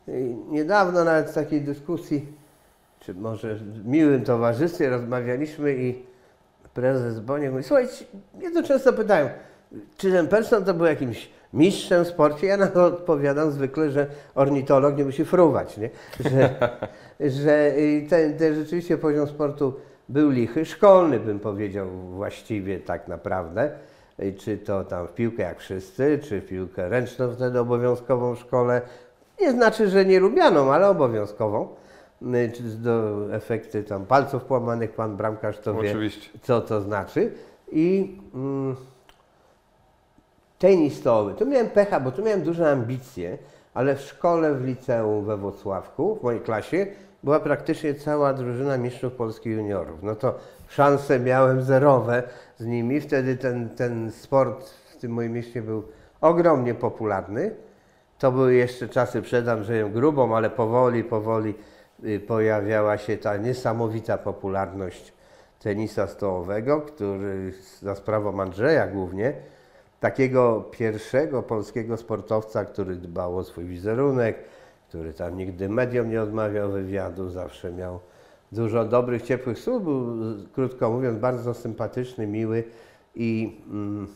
i 0.08 0.36
niedawno 0.48 1.04
nawet 1.04 1.30
w 1.30 1.34
takiej 1.34 1.60
dyskusji, 1.60 2.26
czy 3.00 3.14
może 3.14 3.54
w 3.54 3.86
miłym 3.86 4.24
towarzystwie 4.24 4.90
rozmawialiśmy 4.90 5.74
i 5.74 6.02
prezes 6.74 7.20
Boniek 7.20 7.50
mówi, 7.50 7.64
słuchajcie, 7.64 8.04
mnie 8.34 8.50
to 8.50 8.62
często 8.62 8.92
pytają, 8.92 9.28
czy 9.96 10.10
ten 10.10 10.28
person 10.28 10.64
to 10.64 10.74
był 10.74 10.86
jakimś 10.86 11.30
mistrzem 11.52 12.04
w 12.04 12.08
sporcie? 12.08 12.46
Ja 12.46 12.56
na 12.56 12.66
to 12.66 12.84
odpowiadam 12.84 13.50
zwykle, 13.50 13.90
że 13.90 14.06
ornitolog 14.34 14.96
nie 14.96 15.04
musi 15.04 15.24
fruwać, 15.24 15.76
nie? 15.76 15.90
Że, 16.20 16.54
że 17.42 17.76
y, 17.76 18.06
ten, 18.10 18.38
ten 18.38 18.54
rzeczywiście 18.54 18.98
poziom 18.98 19.26
sportu 19.26 19.74
był 20.08 20.30
lichy, 20.30 20.64
szkolny 20.64 21.20
bym 21.20 21.40
powiedział 21.40 21.88
właściwie 21.90 22.80
tak 22.80 23.08
naprawdę. 23.08 23.70
Czy 24.38 24.58
to 24.58 24.84
tam 24.84 25.08
w 25.08 25.12
piłkę 25.12 25.42
jak 25.42 25.60
wszyscy, 25.60 26.18
czy 26.22 26.40
w 26.40 26.46
piłkę 26.46 26.88
ręczną 26.88 27.32
wtedy 27.32 27.60
obowiązkową 27.60 28.34
w 28.34 28.38
szkole. 28.38 28.82
Nie 29.40 29.52
znaczy, 29.52 29.88
że 29.88 30.04
nie 30.04 30.20
lubianą, 30.20 30.72
ale 30.72 30.88
obowiązkową. 30.88 31.68
Y, 32.22 32.52
do 32.62 33.14
efekty 33.34 33.84
tam 33.84 34.06
palców 34.06 34.44
połamanych 34.44 34.92
pan 34.92 35.16
bramkarz 35.16 35.58
to 35.58 35.74
wie 35.74 35.90
Oczywiście. 35.90 36.38
co 36.42 36.60
to 36.60 36.80
znaczy. 36.80 37.32
i 37.72 38.18
mm, 38.34 38.76
tenis 40.58 40.98
stołowy. 40.98 41.34
Tu 41.34 41.46
miałem 41.46 41.70
pecha, 41.70 42.00
bo 42.00 42.12
tu 42.12 42.22
miałem 42.22 42.42
duże 42.42 42.70
ambicje, 42.70 43.38
ale 43.74 43.96
w 43.96 44.00
szkole, 44.00 44.54
w 44.54 44.64
liceum 44.64 45.24
we 45.24 45.36
Włocławku, 45.36 46.16
w 46.16 46.22
mojej 46.22 46.40
klasie, 46.40 46.86
była 47.22 47.40
praktycznie 47.40 47.94
cała 47.94 48.32
drużyna 48.32 48.78
mistrzów 48.78 49.12
Polski 49.12 49.50
juniorów. 49.50 50.02
No 50.02 50.14
to 50.14 50.34
szanse 50.68 51.20
miałem 51.20 51.62
zerowe 51.62 52.22
z 52.58 52.66
nimi. 52.66 53.00
Wtedy 53.00 53.36
ten, 53.36 53.68
ten 53.68 54.10
sport 54.10 54.70
w 54.70 54.96
tym 54.96 55.12
moim 55.12 55.32
mieście 55.32 55.62
był 55.62 55.82
ogromnie 56.20 56.74
popularny. 56.74 57.50
To 58.18 58.32
były 58.32 58.54
jeszcze 58.54 58.88
czasy 58.88 59.22
przed 59.22 59.48
Andrzejem 59.48 59.92
Grubą, 59.92 60.36
ale 60.36 60.50
powoli, 60.50 61.04
powoli 61.04 61.54
y, 62.04 62.20
pojawiała 62.20 62.98
się 62.98 63.16
ta 63.16 63.36
niesamowita 63.36 64.18
popularność 64.18 65.12
tenisa 65.60 66.06
stołowego, 66.06 66.80
który 66.80 67.52
za 67.82 67.94
sprawą 67.94 68.40
Andrzeja 68.40 68.86
głównie, 68.86 69.32
takiego 70.00 70.64
pierwszego 70.70 71.42
polskiego 71.42 71.96
sportowca, 71.96 72.64
który 72.64 72.96
dbał 72.96 73.38
o 73.38 73.44
swój 73.44 73.64
wizerunek, 73.64 74.36
który 74.88 75.12
tam 75.12 75.36
nigdy 75.36 75.68
mediom 75.68 76.10
nie 76.10 76.22
odmawiał 76.22 76.70
wywiadu, 76.70 77.30
zawsze 77.30 77.72
miał 77.72 78.00
dużo 78.52 78.84
dobrych, 78.84 79.22
ciepłych 79.22 79.58
słów, 79.58 79.84
był, 79.84 80.16
krótko 80.52 80.90
mówiąc, 80.90 81.18
bardzo 81.18 81.54
sympatyczny, 81.54 82.26
miły 82.26 82.64
i, 83.14 83.56
mm, 83.70 84.06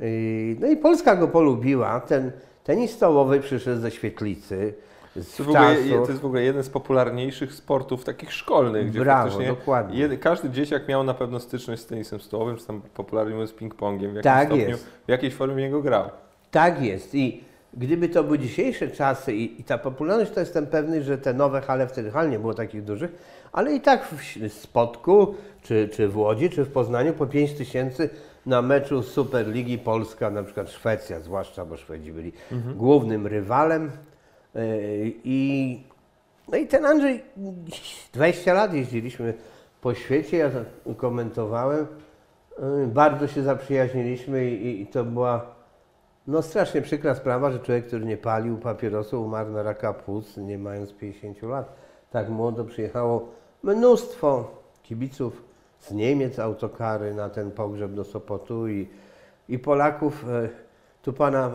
i 0.00 0.56
no 0.60 0.66
i 0.66 0.76
Polska 0.76 1.16
go 1.16 1.28
polubiła. 1.28 2.00
Ten 2.00 2.32
tenis 2.64 2.90
stołowy 2.90 3.40
przyszedł 3.40 3.80
ze 3.80 3.90
świetlicy, 3.90 4.74
z 5.16 5.36
To, 5.36 5.44
w 5.44 5.48
ogóle, 5.48 5.76
to 6.04 6.08
jest 6.08 6.20
w 6.20 6.26
ogóle 6.26 6.42
jeden 6.42 6.62
z 6.62 6.68
popularniejszych 6.70 7.54
sportów 7.54 8.04
takich 8.04 8.32
szkolnych, 8.32 8.90
gdzie 8.90 9.00
Brawo, 9.00 9.38
dokładnie. 9.42 10.08
jed- 10.08 10.18
każdy 10.18 10.50
dzieciak 10.50 10.88
miał 10.88 11.04
na 11.04 11.14
pewno 11.14 11.40
styczność 11.40 11.82
z 11.82 11.86
tenisem 11.86 12.20
stołowym, 12.20 12.56
czy 12.56 12.66
tam 12.66 12.80
popularnie 12.94 13.32
mówiąc 13.32 13.52
ping-pongiem, 13.54 13.98
w 13.98 14.14
jakimś 14.14 14.22
Tak 14.22 14.46
stopniu, 14.48 14.68
jest. 14.68 14.86
w 15.06 15.08
jakiejś 15.08 15.34
formie 15.34 15.62
niego 15.62 15.82
grał. 15.82 16.10
Tak 16.50 16.82
jest 16.82 17.14
i 17.14 17.44
gdyby 17.74 18.08
to 18.08 18.24
były 18.24 18.38
dzisiejsze 18.38 18.88
czasy 18.88 19.32
i, 19.34 19.60
i 19.60 19.64
ta 19.64 19.78
popularność, 19.78 20.30
to 20.30 20.40
jestem 20.40 20.66
pewny, 20.66 21.02
że 21.02 21.18
te 21.18 21.34
nowe 21.34 21.60
hale, 21.60 21.86
wtedy 21.86 22.10
hal 22.10 22.30
nie 22.30 22.38
było 22.38 22.54
takich 22.54 22.84
dużych, 22.84 23.12
ale 23.52 23.74
i 23.74 23.80
tak 23.80 24.04
w 24.04 24.52
Spodku, 24.52 25.34
czy, 25.62 25.88
czy 25.92 26.08
w 26.08 26.16
Łodzi, 26.16 26.50
czy 26.50 26.64
w 26.64 26.72
Poznaniu 26.72 27.12
po 27.12 27.26
5 27.26 27.52
tysięcy 27.52 28.10
na 28.46 28.62
meczu 28.62 29.02
Superligi 29.02 29.78
Polska, 29.78 30.30
na 30.30 30.42
przykład 30.42 30.70
Szwecja, 30.70 31.20
zwłaszcza, 31.20 31.64
bo 31.64 31.76
Szwedzi 31.76 32.12
byli 32.12 32.32
głównym 32.76 33.26
rywalem 33.26 33.90
Yy, 34.54 35.12
i 35.24 35.80
no 36.48 36.58
i 36.58 36.66
ten 36.66 36.86
Andrzej, 36.86 37.24
20 38.12 38.54
lat 38.54 38.74
jeździliśmy 38.74 39.34
po 39.80 39.94
świecie, 39.94 40.36
ja 40.36 40.50
to 40.50 40.94
komentowałem, 40.94 41.86
Yy, 42.58 42.86
bardzo 42.86 43.26
się 43.26 43.42
zaprzyjaźniliśmy 43.42 44.50
i, 44.50 44.82
i 44.82 44.86
to 44.86 45.04
była 45.04 45.46
no 46.26 46.42
strasznie 46.42 46.82
przykra 46.82 47.14
sprawa, 47.14 47.50
że 47.50 47.58
człowiek, 47.58 47.86
który 47.86 48.04
nie 48.04 48.16
palił 48.16 48.58
papierosów, 48.58 49.26
umarł 49.26 49.50
na 49.50 49.62
raka 49.62 49.92
płuc, 49.92 50.36
nie 50.36 50.58
mając 50.58 50.92
50 50.92 51.42
lat. 51.42 51.76
Tak 52.10 52.28
młodo 52.28 52.64
przyjechało 52.64 53.28
mnóstwo 53.62 54.50
kibiców 54.82 55.42
z 55.80 55.92
Niemiec, 55.92 56.38
autokary 56.38 57.14
na 57.14 57.28
ten 57.28 57.50
pogrzeb 57.50 57.92
do 57.92 58.04
Sopotu 58.04 58.68
i, 58.68 58.88
i 59.48 59.58
Polaków. 59.58 60.24
e, 60.28 60.48
Tu 61.02 61.12
pana 61.12 61.46
e, 61.46 61.50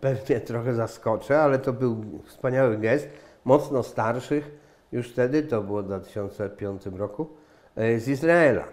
pewnie 0.00 0.40
trochę 0.40 0.74
zaskoczę, 0.74 1.42
ale 1.42 1.58
to 1.58 1.72
był 1.72 2.04
wspaniały 2.24 2.78
gest, 2.78 3.08
mocno 3.44 3.82
starszych, 3.82 4.50
już 4.92 5.08
wtedy, 5.08 5.42
to 5.42 5.62
było 5.62 5.82
w 5.82 5.86
2005 5.86 6.86
roku, 6.96 7.28
e, 7.76 8.00
z 8.00 8.08
Izraela. 8.08 8.64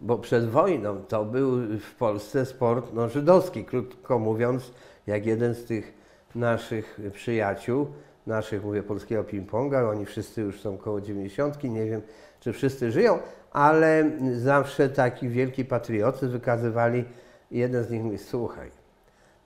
Bo 0.00 0.18
przed 0.18 0.50
wojną 0.50 1.02
to 1.08 1.24
był 1.24 1.78
w 1.78 1.94
Polsce 1.94 2.46
sport 2.46 2.90
no, 2.94 3.08
żydowski, 3.08 3.64
krótko 3.64 4.18
mówiąc, 4.18 4.72
jak 5.06 5.26
jeden 5.26 5.54
z 5.54 5.64
tych 5.64 5.94
naszych 6.34 7.00
przyjaciół, 7.12 7.86
naszych, 8.28 8.64
mówię, 8.64 8.82
polskiego 8.82 9.24
ping-ponga, 9.24 9.90
oni 9.90 10.06
wszyscy 10.06 10.40
już 10.40 10.60
są 10.60 10.78
koło 10.78 11.00
90, 11.00 11.64
nie 11.64 11.86
wiem, 11.86 12.02
czy 12.40 12.52
wszyscy 12.52 12.92
żyją, 12.92 13.18
ale 13.52 14.10
zawsze 14.32 14.88
taki 14.88 15.28
wielki 15.28 15.64
patriotyzm 15.64 16.32
wykazywali. 16.32 17.04
Jeden 17.50 17.84
z 17.84 17.90
nich 17.90 18.02
mówi, 18.02 18.18
słuchaj, 18.18 18.70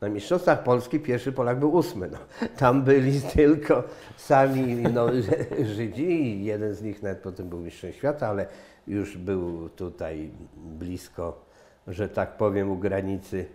na 0.00 0.08
Mistrzostwach 0.08 0.62
Polski 0.62 1.00
pierwszy 1.00 1.32
Polak 1.32 1.58
był 1.58 1.74
ósmy. 1.74 2.08
No. 2.12 2.18
Tam 2.58 2.82
byli 2.82 3.20
tylko 3.36 3.84
sami 4.16 4.76
no, 4.76 5.06
Żydzi 5.76 6.44
jeden 6.44 6.74
z 6.74 6.82
nich 6.82 7.02
nawet 7.02 7.18
potem 7.18 7.48
był 7.48 7.60
mistrzem 7.60 7.92
świata, 7.92 8.28
ale 8.28 8.46
już 8.86 9.16
był 9.16 9.68
tutaj 9.68 10.30
blisko, 10.56 11.44
że 11.86 12.08
tak 12.08 12.36
powiem, 12.36 12.70
u 12.70 12.76
granicy 12.76 13.46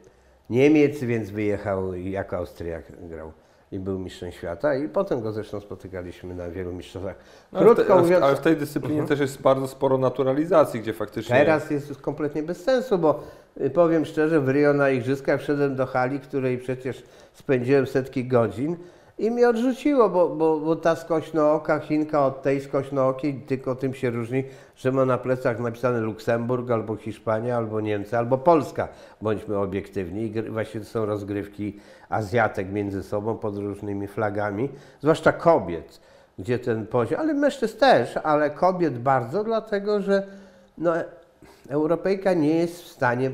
Niemiec, 0.50 1.00
więc 1.00 1.30
wyjechał 1.30 1.94
i 1.94 2.12
jako 2.12 2.38
Austriak 2.38 2.84
grał 3.10 3.32
i 3.72 3.80
był 3.80 4.00
mistrzem 4.00 4.32
świata 4.32 4.76
i 4.76 4.90
potem 4.90 5.22
go 5.22 5.32
zresztą 5.32 5.60
spotykaliśmy 5.60 6.36
na 6.36 6.50
wielu 6.50 6.74
mistrzostwach. 6.74 7.16
No, 7.52 7.60
ale, 7.60 7.70
w 7.70 7.76
Krótko 7.76 7.96
te, 7.96 8.02
mówiąc, 8.02 8.24
ale 8.24 8.36
w 8.36 8.40
tej 8.40 8.58
dyscyplinie 8.58 9.04
też 9.04 9.20
jest 9.20 9.42
bardzo 9.42 9.68
sporo 9.68 9.98
naturalizacji, 9.98 10.80
gdzie 10.80 10.94
faktycznie... 10.94 11.36
Teraz 11.36 11.72
jest 11.72 11.90
już 11.90 11.98
kompletnie 11.98 12.44
bez 12.44 12.64
sensu, 12.64 12.98
bo 12.98 13.24
y, 13.62 13.70
powiem 13.70 14.06
szczerze, 14.06 14.42
w 14.42 14.50
Rio 14.50 14.74
na 14.74 14.90
Igrzyskach 14.90 15.42
wszedłem 15.42 15.76
do 15.76 15.86
hali, 15.86 16.20
której 16.20 16.58
przecież 16.58 17.04
spędziłem 17.34 17.88
setki 17.88 18.26
godzin 18.26 18.78
i 19.18 19.32
mnie 19.32 19.50
odrzuciło, 19.50 20.10
bo, 20.10 20.30
bo, 20.30 20.60
bo 20.60 20.76
ta 20.76 20.96
skośnooka 20.96 21.80
Chinka 21.80 22.26
od 22.26 22.42
tej 22.42 22.62
skośnookiej 22.62 23.34
tylko 23.34 23.76
tym 23.76 23.94
się 23.94 24.10
różni, 24.10 24.44
że 24.76 24.92
ma 24.92 25.06
na 25.06 25.18
plecach 25.18 25.60
napisane 25.60 26.00
Luksemburg, 26.00 26.72
albo 26.72 26.96
Hiszpania, 26.96 27.58
albo 27.58 27.82
Niemcy, 27.82 28.18
albo 28.18 28.38
Polska. 28.38 28.88
Bądźmy 29.22 29.58
obiektywni. 29.58 30.22
I 30.24 30.42
właśnie 30.42 30.84
są 30.84 31.06
rozgrywki 31.06 31.80
Azjatek 32.10 32.72
między 32.72 33.04
sobą 33.04 33.38
pod 33.38 33.58
różnymi 33.58 34.08
flagami, 34.08 34.70
zwłaszcza 35.02 35.32
kobiet, 35.32 36.00
gdzie 36.40 36.60
ten 36.60 36.88
poziom, 36.88 37.20
ale 37.20 37.34
mężczyzn 37.34 37.80
też, 37.80 38.18
ale 38.18 38.50
kobiet 38.50 39.00
bardzo, 39.00 39.44
dlatego 39.44 40.02
że 40.02 40.28
no, 40.78 40.94
Europejka 41.70 42.34
nie 42.34 42.56
jest 42.56 42.84
w 42.84 42.88
stanie 42.88 43.32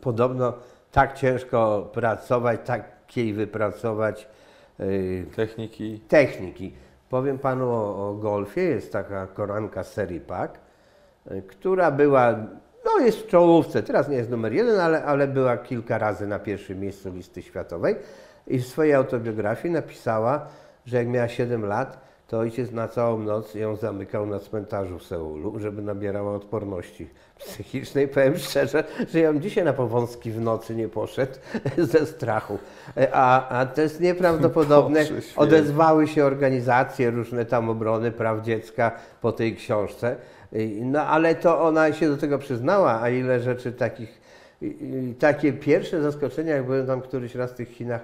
podobno 0.00 0.52
tak 0.92 1.14
ciężko 1.14 1.90
pracować, 1.92 2.60
takiej 2.64 3.32
wypracować 3.32 4.28
Techniki. 5.36 6.00
techniki. 6.08 6.72
Powiem 7.08 7.38
panu 7.38 7.70
o, 7.70 8.08
o 8.08 8.14
golfie, 8.14 8.62
jest 8.62 8.92
taka 8.92 9.26
koranka 9.26 9.84
serii 9.84 10.20
PAK, 10.20 10.58
y, 11.30 11.42
która 11.42 11.90
była, 11.90 12.32
no 12.84 13.04
jest 13.04 13.18
w 13.18 13.26
czołówce, 13.26 13.82
teraz 13.82 14.08
nie 14.08 14.16
jest 14.16 14.30
numer 14.30 14.52
jeden, 14.52 14.80
ale, 14.80 15.04
ale 15.04 15.28
była 15.28 15.56
kilka 15.56 15.98
razy 15.98 16.26
na 16.26 16.38
pierwszym 16.38 16.80
miejscu 16.80 17.12
listy 17.12 17.42
światowej 17.42 17.96
i 18.46 18.58
w 18.58 18.66
swojej 18.66 18.94
autobiografii 18.94 19.74
napisała, 19.74 20.46
że 20.86 20.96
jak 20.96 21.06
miała 21.08 21.28
7 21.28 21.66
lat, 21.66 21.98
to 22.26 22.38
ojciec 22.38 22.72
na 22.72 22.88
całą 22.88 23.18
noc 23.18 23.54
ją 23.54 23.76
zamykał 23.76 24.26
na 24.26 24.38
cmentarzu 24.38 24.98
w 24.98 25.02
Seulu, 25.02 25.58
żeby 25.58 25.82
nabierała 25.82 26.34
odporności 26.34 27.08
psychicznej. 27.38 28.08
Powiem 28.08 28.38
szczerze, 28.38 28.84
że 29.12 29.20
ja 29.20 29.32
bym 29.32 29.42
dzisiaj 29.42 29.64
na 29.64 29.72
powązki 29.72 30.30
w 30.30 30.40
nocy 30.40 30.74
nie 30.74 30.88
poszedł 30.88 31.32
ze 31.92 32.06
strachu. 32.06 32.58
A, 33.12 33.48
a 33.48 33.66
to 33.66 33.80
jest 33.80 34.00
nieprawdopodobne. 34.00 35.04
Odezwały 35.36 36.08
się 36.08 36.24
organizacje 36.24 37.10
różne 37.10 37.44
tam 37.44 37.70
obrony 37.70 38.12
praw 38.12 38.42
dziecka 38.42 38.92
po 39.20 39.32
tej 39.32 39.56
książce. 39.56 40.16
No 40.80 41.02
ale 41.02 41.34
to 41.34 41.62
ona 41.62 41.92
się 41.92 42.08
do 42.08 42.16
tego 42.16 42.38
przyznała, 42.38 43.00
a 43.02 43.10
ile 43.10 43.40
rzeczy 43.40 43.72
takich, 43.72 44.20
takie 45.18 45.52
pierwsze 45.52 46.02
zaskoczenia, 46.02 46.56
jak 46.56 46.66
byłem 46.66 46.86
tam 46.86 47.00
któryś 47.00 47.34
raz 47.34 47.52
w 47.52 47.54
tych 47.54 47.68
Chinach 47.68 48.00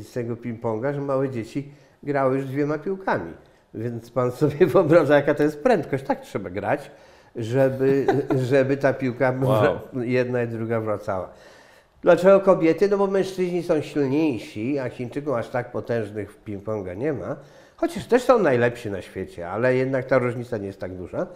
z 0.00 0.12
tego 0.12 0.36
ping-ponga, 0.36 0.94
że 0.94 1.00
małe 1.00 1.30
dzieci 1.30 1.72
grały 2.04 2.36
już 2.36 2.46
dwiema 2.46 2.78
piłkami. 2.78 3.32
Więc 3.74 4.10
pan 4.10 4.32
sobie 4.32 4.66
wyobraża, 4.72 5.16
jaka 5.16 5.34
to 5.34 5.42
jest 5.42 5.62
prędkość. 5.62 6.04
Tak 6.04 6.20
trzeba 6.20 6.50
grać, 6.50 6.90
żeby, 7.36 8.06
żeby 8.50 8.76
ta 8.76 8.92
piłka 8.92 9.34
Wow. 9.42 9.78
jedna 10.02 10.42
i 10.42 10.48
druga 10.48 10.80
wracała. 10.80 11.28
Dlaczego 12.02 12.40
kobiety? 12.40 12.88
No 12.88 12.98
bo 12.98 13.06
mężczyźni 13.06 13.62
są 13.62 13.80
silniejsi, 13.80 14.78
a 14.78 14.88
Chińczyków 14.88 15.34
aż 15.34 15.48
tak 15.48 15.72
potężnych 15.72 16.32
w 16.32 16.44
ping-ponga 16.44 16.96
nie 16.96 17.12
ma. 17.12 17.36
Chociaż 17.76 18.06
też 18.06 18.22
są 18.22 18.38
najlepsi 18.38 18.90
na 18.90 19.02
świecie, 19.02 19.50
ale 19.50 19.74
jednak 19.74 20.04
ta 20.04 20.18
różnica 20.18 20.58
nie 20.58 20.66
jest 20.66 20.80
tak 20.80 20.94
duża. 20.96 21.26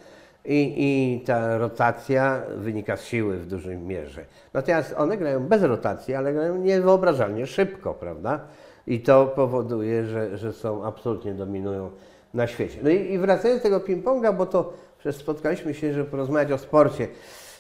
I, 0.45 0.75
I 0.77 1.21
ta 1.25 1.59
rotacja 1.59 2.43
wynika 2.57 2.97
z 2.97 3.05
siły 3.05 3.37
w 3.37 3.47
dużej 3.47 3.77
mierze. 3.77 4.25
Natomiast 4.53 4.95
one 4.97 5.17
grają 5.17 5.41
bez 5.41 5.63
rotacji, 5.63 6.15
ale 6.15 6.33
grają 6.33 6.57
niewyobrażalnie 6.57 7.47
szybko, 7.47 7.95
prawda? 7.95 8.41
I 8.89 9.01
to 9.01 9.27
powoduje, 9.27 10.07
że, 10.07 10.39
że 10.39 10.53
są 10.53 10.85
absolutnie 10.85 11.35
dominują 11.35 11.91
na 12.35 12.47
świecie. 12.47 12.79
No 12.83 12.91
i, 12.91 13.13
i 13.13 13.19
wracając 13.19 13.63
do 13.63 13.63
tego 13.63 13.81
ping-ponga, 13.81 14.37
bo 14.37 14.47
to 14.47 14.73
przecież 14.99 15.21
spotkaliśmy 15.21 15.75
się, 15.75 15.93
żeby 15.93 16.11
porozmawiać 16.11 16.53
o 16.53 16.59
sporcie. 16.59 17.09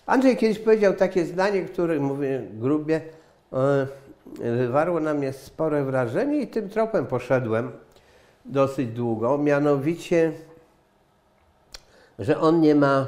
Andrzej 0.06 0.36
kiedyś 0.36 0.58
powiedział 0.58 0.94
takie 0.94 1.24
zdanie, 1.24 1.62
które, 1.62 2.00
mówię 2.00 2.42
grubie, 2.52 3.00
e, 3.52 3.86
wywarło 4.38 5.00
na 5.00 5.14
mnie 5.14 5.32
spore 5.32 5.84
wrażenie 5.84 6.40
i 6.40 6.46
tym 6.46 6.68
tropem 6.68 7.06
poszedłem 7.06 7.72
dosyć 8.44 8.88
długo, 8.88 9.38
mianowicie, 9.38 10.32
że 12.18 12.40
on 12.40 12.60
nie 12.60 12.74
ma 12.74 13.06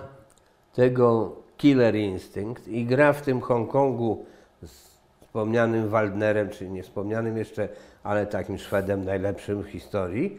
tego 0.75 1.37
killer 1.57 1.95
instynkt 1.95 2.69
i 2.69 2.85
gra 2.85 3.13
w 3.13 3.23
tym 3.23 3.41
Hongkongu 3.41 4.25
z 4.63 4.91
wspomnianym 5.31 5.89
Waldnerem, 5.89 6.49
czy 6.49 6.69
niespomnianym 6.69 7.37
jeszcze, 7.37 7.69
ale 8.03 8.27
takim 8.27 8.59
Szwedem 8.59 9.05
najlepszym 9.05 9.63
w 9.63 9.67
historii. 9.67 10.39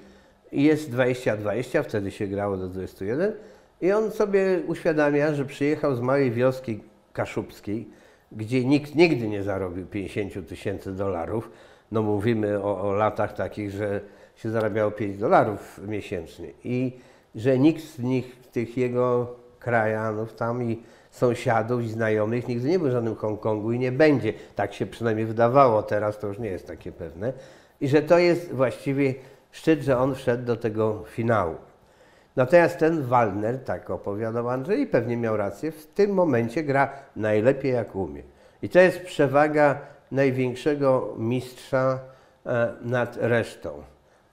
Jest 0.51 0.91
20-20, 0.91 1.83
wtedy 1.83 2.11
się 2.11 2.27
grało 2.27 2.57
do 2.57 2.67
21. 2.67 3.33
I 3.81 3.91
on 3.91 4.11
sobie 4.11 4.59
uświadamia, 4.67 5.33
że 5.33 5.45
przyjechał 5.45 5.95
z 5.95 5.99
małej 5.99 6.31
wioski 6.31 6.79
kaszubskiej, 7.13 7.87
gdzie 8.31 8.65
nikt 8.65 8.95
nigdy 8.95 9.27
nie 9.27 9.43
zarobił 9.43 9.85
50 9.85 10.49
tysięcy 10.49 10.91
dolarów. 10.91 11.51
No 11.91 12.01
mówimy 12.01 12.63
o, 12.63 12.81
o 12.81 12.93
latach 12.93 13.33
takich, 13.33 13.71
że 13.71 14.01
się 14.35 14.49
zarabiało 14.49 14.91
5 14.91 15.17
dolarów 15.17 15.79
miesięcznie. 15.87 16.47
I 16.63 16.91
że 17.35 17.59
nikt 17.59 17.83
z 17.83 17.99
nich, 17.99 18.35
tych 18.51 18.77
jego 18.77 19.35
krajanów 19.59 20.33
tam 20.33 20.63
i 20.63 20.83
sąsiadów 21.11 21.83
i 21.83 21.89
znajomych 21.89 22.47
nigdy 22.47 22.69
nie 22.69 22.79
był 22.79 22.87
w 22.87 22.91
żadnym 22.91 23.15
Hongkongu 23.15 23.71
i 23.71 23.79
nie 23.79 23.91
będzie. 23.91 24.33
Tak 24.55 24.73
się 24.73 24.85
przynajmniej 24.85 25.25
wydawało, 25.25 25.83
teraz 25.83 26.19
to 26.19 26.27
już 26.27 26.39
nie 26.39 26.49
jest 26.49 26.67
takie 26.67 26.91
pewne. 26.91 27.33
I 27.81 27.87
że 27.87 28.01
to 28.01 28.17
jest 28.17 28.53
właściwie 28.53 29.13
szczyt, 29.51 29.81
że 29.81 29.97
on 29.97 30.15
wszedł 30.15 30.45
do 30.45 30.55
tego 30.55 31.03
finału. 31.07 31.55
Natomiast 32.35 32.77
ten 32.77 33.03
Walner, 33.03 33.59
tak 33.63 33.89
opowiadał 33.89 34.49
Andrzej, 34.49 34.81
i 34.81 34.87
pewnie 34.87 35.17
miał 35.17 35.37
rację, 35.37 35.71
w 35.71 35.85
tym 35.85 36.11
momencie 36.11 36.63
gra 36.63 36.89
najlepiej 37.15 37.73
jak 37.73 37.95
umie. 37.95 38.23
I 38.61 38.69
to 38.69 38.79
jest 38.79 39.01
przewaga 39.01 39.77
największego 40.11 41.15
mistrza 41.17 41.99
e, 42.45 42.73
nad 42.81 43.17
resztą. 43.21 43.83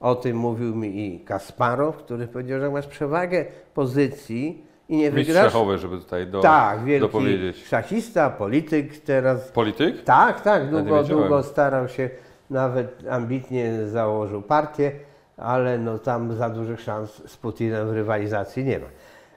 O 0.00 0.14
tym 0.14 0.36
mówił 0.36 0.74
mi 0.74 1.06
i 1.06 1.20
Kasparow, 1.20 1.96
który 1.96 2.26
powiedział, 2.26 2.60
że 2.60 2.70
masz 2.70 2.86
przewagę 2.86 3.44
pozycji 3.74 4.67
i 4.88 4.96
nie 4.96 5.10
Mistrz 5.10 5.26
wygrasz. 5.28 5.52
szachowy, 5.52 5.78
żeby 5.78 5.98
tutaj 5.98 6.26
do, 6.26 6.40
Tak, 6.40 6.84
wielki 6.84 7.00
dopowiedzieć. 7.06 7.66
szachista, 7.66 8.30
polityk 8.30 8.98
teraz. 8.98 9.48
Polityk? 9.52 10.04
Tak, 10.04 10.40
tak, 10.40 10.70
długo, 10.70 11.04
długo 11.04 11.42
starał 11.42 11.88
się, 11.88 12.10
nawet 12.50 13.02
ambitnie 13.10 13.86
założył 13.86 14.42
partię, 14.42 14.92
ale 15.36 15.78
no 15.78 15.98
tam 15.98 16.34
za 16.34 16.50
dużych 16.50 16.80
szans 16.80 17.22
z 17.26 17.36
Putinem 17.36 17.88
w 17.88 17.92
rywalizacji 17.92 18.64
nie 18.64 18.78
ma. 18.78 18.86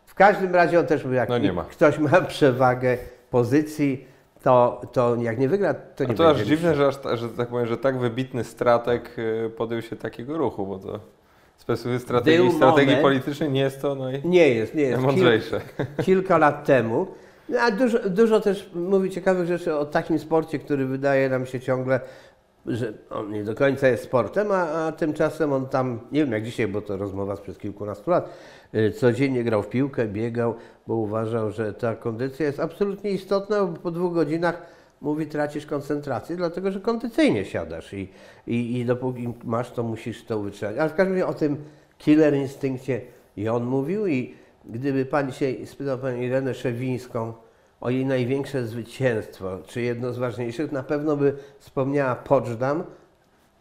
W 0.06 0.16
każdym 0.16 0.56
razie 0.56 0.80
on 0.80 0.86
też 0.86 1.04
był, 1.04 1.14
jak 1.14 1.30
No 1.30 1.38
nie 1.38 1.54
ma. 1.54 1.64
ktoś 1.64 2.00
ma 2.00 2.22
przewagę 2.28 2.98
pozycji, 3.30 4.06
to, 4.44 4.82
to 4.92 5.16
jak 5.16 5.40
nie 5.40 5.50
wygra, 5.50 5.74
to 5.74 6.04
nie 6.04 6.12
A 6.12 6.14
to 6.14 6.30
aż 6.30 6.40
dziwne, 6.42 6.76
że, 6.76 6.88
aż, 6.88 7.20
że 7.20 7.30
tak 7.30 7.48
powiem, 7.50 7.68
że 7.68 7.78
tak 7.78 7.98
wybitny 8.00 8.44
strateg 8.44 9.20
y, 9.20 9.52
podjął 9.58 9.82
się 9.82 9.96
takiego 9.96 10.38
ruchu, 10.38 10.68
bo 10.68 10.80
to 10.80 11.00
z 11.62 11.66
perspektywy 11.66 12.00
strategii, 12.00 12.40
Był 12.40 12.52
strategii 12.58 12.96
moment- 12.96 13.02
politycznej 13.02 13.50
nie 13.50 13.62
jest 13.62 13.82
to 13.82 13.96
naj, 13.96 14.22
Nie 14.26 14.50
jest, 14.50 14.76
nie 14.76 14.82
jest. 14.82 14.98
najmądrzejsze. 14.98 15.62
kilka 16.06 16.38
lat 16.38 16.66
temu. 16.66 17.08
No, 17.50 17.60
A 17.60 17.72
dużo, 17.72 18.10
dużo 18.10 18.40
też 18.40 18.70
mówi 18.76 19.10
ciekawych 19.10 19.48
rzeczy 19.48 19.76
o 19.76 19.86
takim 19.86 20.20
sporcie, 20.20 20.60
który 20.60 20.86
wydaje 20.86 21.30
nam 21.30 21.46
się 21.46 21.60
ciągle, 21.60 22.00
że 22.66 22.94
on 23.10 23.32
nie 23.32 23.44
do 23.44 23.56
końca 23.56 23.88
jest 23.88 24.04
sportem, 24.04 24.52
a, 24.52 24.64
a 24.88 24.92
tymczasem 24.92 25.54
on 25.54 25.66
tam, 25.70 26.00
nie 26.12 26.24
wiem 26.24 26.32
jak 26.32 26.44
dzisiaj, 26.44 26.68
bo 26.68 26.82
to 26.82 26.98
rozmowa 26.98 27.36
sprzed 27.36 27.60
kilkunastu 27.60 28.12
lat, 28.12 28.30
y, 28.76 28.92
codziennie 28.92 29.44
grał 29.44 29.64
w 29.64 29.70
piłkę, 29.70 30.08
biegał, 30.08 30.56
bo 30.88 30.96
uważał, 30.96 31.52
że 31.52 31.74
ta 31.74 31.96
kondycja 31.96 32.46
jest 32.46 32.60
absolutnie 32.60 33.12
istotna, 33.12 33.66
bo 33.66 33.80
po 33.80 33.92
dwóch 33.92 34.14
godzinach 34.14 34.62
mówi 35.02 35.28
tracisz 35.28 35.66
koncentrację, 35.66 36.36
dlatego 36.36 36.72
że 36.72 36.80
kondycyjnie 36.80 37.46
siadasz 37.46 37.94
i, 37.94 38.10
i, 38.48 38.80
i 38.80 38.86
dopóki 38.86 39.34
masz, 39.44 39.72
to 39.72 39.84
musisz 39.84 40.26
to 40.26 40.40
wytrzymać. 40.40 40.78
Ale 40.78 40.90
w 40.90 40.96
każdym 40.96 41.14
razie 41.14 41.28
o 41.28 41.34
tym 41.34 41.58
killer 41.98 42.36
instynkcie 42.36 43.02
i 43.38 43.50
on 43.50 43.66
mówił 43.66 44.08
i 44.08 44.34
gdyby 44.66 45.06
Pan 45.06 45.32
dzisiaj 45.32 45.66
spytał 45.66 45.98
Panią 45.98 46.22
Irenę 46.22 46.54
Szewińską 46.54 47.34
o 47.82 47.90
jej 47.90 48.06
największe 48.06 48.66
zwycięstwo, 48.68 49.58
czy 49.68 49.82
jedno 49.82 50.14
z 50.14 50.18
ważniejszych, 50.18 50.72
na 50.72 50.84
pewno 50.84 51.18
by 51.18 51.34
wspomniała 51.60 52.16
Poczdam, 52.16 52.84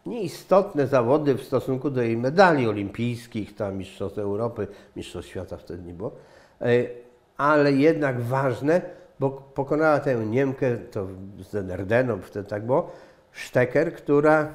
nieistotne 0.07 0.87
zawody 0.87 1.35
w 1.35 1.43
stosunku 1.43 1.91
do 1.91 2.03
jej 2.03 2.17
medali 2.17 2.69
olimpijskich, 2.69 3.55
tam 3.55 3.77
Mistrzostw 3.77 4.19
Europy, 4.19 4.67
Mistrzostw 4.97 5.31
Świata 5.31 5.57
wtedy 5.57 5.83
nie 5.83 5.93
było, 5.93 6.13
e, 6.61 6.67
ale 7.37 7.73
jednak 7.73 8.21
ważne, 8.21 8.81
bo 9.21 9.31
pokonała 9.31 10.01
tę 10.01 10.15
Niemkę, 10.15 10.77
to 10.77 11.07
z 11.41 11.71
Ardeną 11.71 12.21
wtedy 12.21 12.49
tak 12.49 12.67
było, 12.67 12.91
Szteker, 13.33 13.95
która 13.95 14.55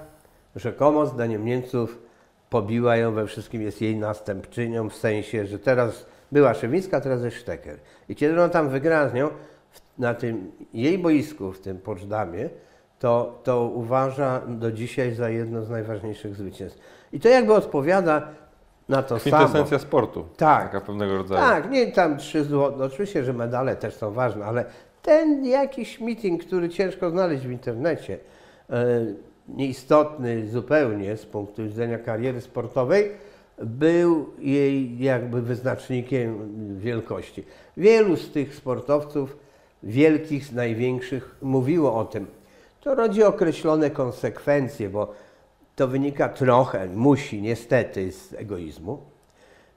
rzekomo 0.55 1.05
zdaniem 1.05 1.45
Niemców 1.45 2.01
pobiła 2.49 2.95
ją 2.95 3.11
we 3.11 3.27
wszystkim, 3.27 3.61
jest 3.61 3.81
jej 3.81 3.97
następczynią, 3.97 4.89
w 4.89 4.95
sensie, 4.95 5.45
że 5.45 5.59
teraz 5.59 6.05
była 6.31 6.53
Szewińska, 6.53 7.01
teraz 7.01 7.23
jest 7.23 7.37
Szteker. 7.37 7.79
I 8.09 8.15
kiedy 8.15 8.33
ona 8.33 8.49
tam 8.49 8.69
wygrała 8.69 9.09
z 9.09 9.13
nią, 9.13 9.29
na 9.97 10.13
tym 10.13 10.51
jej 10.73 10.97
boisku, 10.97 11.51
w 11.51 11.59
tym 11.59 11.77
Poczdamie, 11.77 12.49
to, 12.99 13.41
to 13.43 13.63
uważa 13.63 14.41
do 14.47 14.71
dzisiaj 14.71 15.13
za 15.13 15.29
jedno 15.29 15.63
z 15.63 15.69
najważniejszych 15.69 16.35
zwycięstw. 16.35 16.79
I 17.13 17.19
to 17.19 17.29
jakby 17.29 17.53
odpowiada 17.53 18.27
na 18.89 19.03
to 19.03 19.19
samo. 19.19 19.37
Kwintesencja 19.37 19.79
sportu. 19.79 20.25
Tak. 20.37 20.63
Taka 20.63 20.81
pewnego 20.81 21.17
rodzaju. 21.17 21.41
Tak, 21.41 21.71
nie 21.71 21.91
tam 21.91 22.17
trzy 22.17 22.43
złote. 22.43 22.77
No, 22.77 22.85
oczywiście, 22.85 23.23
że 23.23 23.33
medale 23.33 23.75
też 23.75 23.93
są 23.93 24.11
ważne, 24.11 24.45
ale 24.45 24.65
ten 25.01 25.45
jakiś 25.45 25.99
meeting, 25.99 26.45
który 26.45 26.69
ciężko 26.69 27.09
znaleźć 27.09 27.47
w 27.47 27.51
internecie, 27.51 28.17
e, 28.69 29.05
nieistotny 29.47 30.47
zupełnie 30.47 31.17
z 31.17 31.25
punktu 31.25 31.63
widzenia 31.63 31.97
kariery 31.97 32.41
sportowej, 32.41 33.11
był 33.57 34.29
jej 34.39 34.99
jakby 34.99 35.41
wyznacznikiem 35.41 36.57
wielkości. 36.79 37.43
Wielu 37.77 38.17
z 38.17 38.31
tych 38.31 38.55
sportowców, 38.55 39.37
wielkich, 39.83 40.53
największych, 40.53 41.35
mówiło 41.41 41.95
o 41.95 42.05
tym. 42.05 42.27
To 42.81 42.95
rodzi 42.95 43.23
określone 43.23 43.89
konsekwencje, 43.89 44.89
bo 44.89 45.13
to 45.75 45.87
wynika 45.87 46.29
trochę, 46.29 46.87
musi 46.87 47.41
niestety, 47.41 48.11
z 48.11 48.33
egoizmu. 48.33 49.01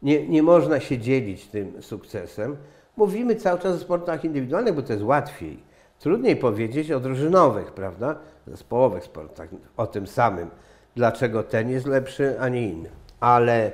Nie, 0.03 0.29
nie 0.29 0.43
można 0.43 0.81
się 0.81 0.99
dzielić 0.99 1.47
tym 1.47 1.83
sukcesem. 1.83 2.57
Mówimy 2.97 3.37
cały 3.37 3.59
czas 3.59 3.77
o 3.77 3.79
sportach 3.79 4.25
indywidualnych, 4.25 4.75
bo 4.75 4.83
to 4.83 4.93
jest 4.93 5.05
łatwiej. 5.05 5.59
Trudniej 5.99 6.37
powiedzieć 6.37 6.93
o 6.93 7.01
drużynowych, 7.01 7.73
prawda? 7.73 8.19
Zespołowych 8.47 9.05
sportach, 9.05 9.49
o 9.77 9.87
tym 9.87 10.07
samym. 10.07 10.51
Dlaczego 10.97 11.43
ten 11.43 11.71
jest 11.71 11.87
lepszy, 11.87 12.41
a 12.41 12.49
nie 12.49 12.69
inny. 12.69 12.91
Ale 13.21 13.73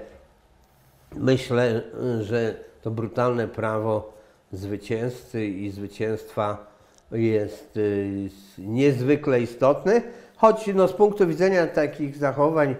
myślę, 1.17 1.83
że 2.21 2.55
to 2.83 2.91
brutalne 2.91 3.49
prawo 3.49 4.13
zwycięzcy 4.53 5.47
i 5.47 5.71
zwycięstwa 5.71 6.67
jest 7.13 7.77
y, 7.77 8.29
niezwykle 8.59 9.41
istotne, 9.41 10.03
choć 10.37 10.67
no, 10.75 10.89
z 10.89 10.93
punktu 10.93 11.27
widzenia 11.27 11.67
takich 11.67 12.17
zachowań 12.17 12.77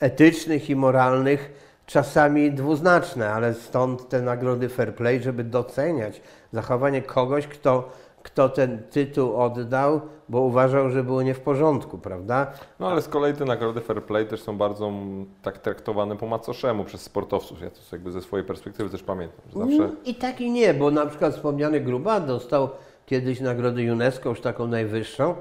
etycznych 0.00 0.70
i 0.70 0.76
moralnych 0.76 1.68
czasami 1.86 2.52
dwuznaczne, 2.52 3.30
ale 3.30 3.54
stąd 3.54 4.08
te 4.08 4.22
nagrody 4.22 4.68
fair 4.68 4.94
play, 4.94 5.22
żeby 5.22 5.44
doceniać 5.44 6.22
zachowanie 6.52 7.02
kogoś, 7.02 7.46
kto, 7.46 7.88
kto 8.22 8.48
ten 8.48 8.82
tytuł 8.90 9.36
oddał, 9.36 10.00
bo 10.28 10.40
uważał, 10.40 10.90
że 10.90 11.04
było 11.04 11.22
nie 11.22 11.34
w 11.34 11.40
porządku, 11.40 11.98
prawda? 11.98 12.52
No 12.80 12.88
ale 12.88 13.02
z 13.02 13.08
kolei 13.08 13.34
te 13.34 13.44
nagrody 13.44 13.80
fair 13.80 14.02
play 14.02 14.26
też 14.26 14.42
są 14.42 14.58
bardzo 14.58 14.88
mm, 14.88 15.26
tak 15.42 15.58
traktowane 15.58 16.16
po 16.16 16.26
macoszemu 16.26 16.84
przez 16.84 17.00
sportowców. 17.00 17.60
Ja 17.62 17.70
to 17.70 17.76
jakby 17.92 18.12
ze 18.12 18.22
swojej 18.22 18.46
perspektywy 18.46 18.90
też 18.90 19.02
pamiętam, 19.02 19.40
zawsze 19.56 19.76
Mm, 19.76 19.96
I 20.04 20.14
tak 20.14 20.40
i 20.40 20.50
nie, 20.50 20.74
bo 20.74 20.90
na 20.90 21.06
przykład 21.06 21.34
wspomniany 21.34 21.80
Gruba 21.80 22.20
dostał 22.20 22.68
kiedyś 23.06 23.40
nagrodę 23.40 23.92
UNESCO, 23.92 24.28
już 24.28 24.40
taką 24.40 24.66
najwyższą, 24.66 25.34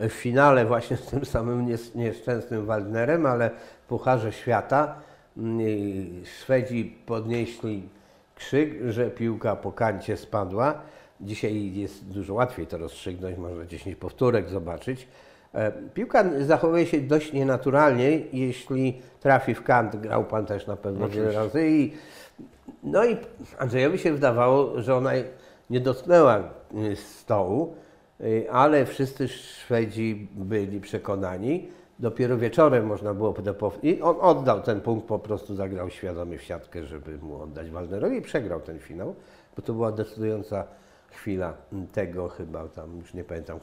w 0.00 0.12
finale 0.12 0.64
właśnie 0.64 0.96
z 0.96 1.06
tym 1.06 1.24
samym 1.24 1.66
nies- 1.66 1.96
nieszczęsnym 1.96 2.66
Waldnerem, 2.66 3.26
ale 3.26 3.50
w 3.84 3.88
Pucharze 3.88 4.32
Świata 4.32 4.94
mm, 5.36 5.66
Szwedzi 6.24 6.98
podnieśli 7.06 7.88
krzyk, 8.34 8.70
że 8.88 9.10
piłka 9.10 9.56
po 9.56 9.72
kancie 9.72 10.16
spadła. 10.16 10.74
Dzisiaj 11.20 11.74
jest 11.74 12.04
dużo 12.04 12.34
łatwiej 12.34 12.66
to 12.66 12.78
rozstrzygnąć, 12.78 13.38
można 13.38 13.66
10 13.66 13.96
powtórek 13.96 14.48
zobaczyć. 14.48 15.08
E, 15.54 15.72
Piłka 15.94 16.24
zachowuje 16.40 16.86
się 16.86 17.00
dość 17.00 17.32
nienaturalnie, 17.32 18.10
jeśli 18.32 19.02
trafi 19.20 19.54
w 19.54 19.62
kant, 19.62 19.96
grał 19.96 20.24
Pan 20.24 20.46
też 20.46 20.66
na 20.66 20.76
pewno 20.76 21.08
wiele 21.08 21.28
Oczywiście. 21.28 21.38
razy 21.38 21.68
i 21.68 21.92
no 22.82 23.04
i 23.04 23.16
Andrzejowi 23.58 23.98
się 23.98 24.12
wydawało, 24.12 24.82
że 24.82 24.96
ona 24.96 25.10
nie 25.70 25.80
dotknęła 25.80 26.38
y, 26.92 26.96
stołu, 26.96 27.74
ale 28.50 28.86
wszyscy 28.86 29.28
Szwedzi 29.28 30.28
byli 30.34 30.80
przekonani. 30.80 31.68
Dopiero 31.98 32.38
wieczorem 32.38 32.86
można 32.86 33.14
było 33.14 33.34
I 33.82 34.00
on 34.00 34.16
oddał 34.20 34.62
ten 34.62 34.80
punkt, 34.80 35.06
po 35.06 35.18
prostu 35.18 35.54
zagrał 35.54 35.90
świadomie 35.90 36.38
w 36.38 36.42
siatkę, 36.42 36.84
żeby 36.84 37.18
mu 37.18 37.42
oddać 37.42 37.70
Walnerowi 37.70 38.16
i 38.16 38.22
przegrał 38.22 38.60
ten 38.60 38.78
finał, 38.78 39.14
bo 39.56 39.62
to 39.62 39.72
była 39.72 39.92
decydująca 39.92 40.66
chwila 41.10 41.54
tego 41.92 42.28
chyba 42.28 42.68
tam, 42.68 42.98
już 42.98 43.14
nie 43.14 43.24
pamiętam, 43.24 43.58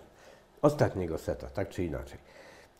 ostatniego 0.62 1.18
seta, 1.18 1.48
tak 1.48 1.70
czy 1.70 1.84
inaczej. 1.84 2.18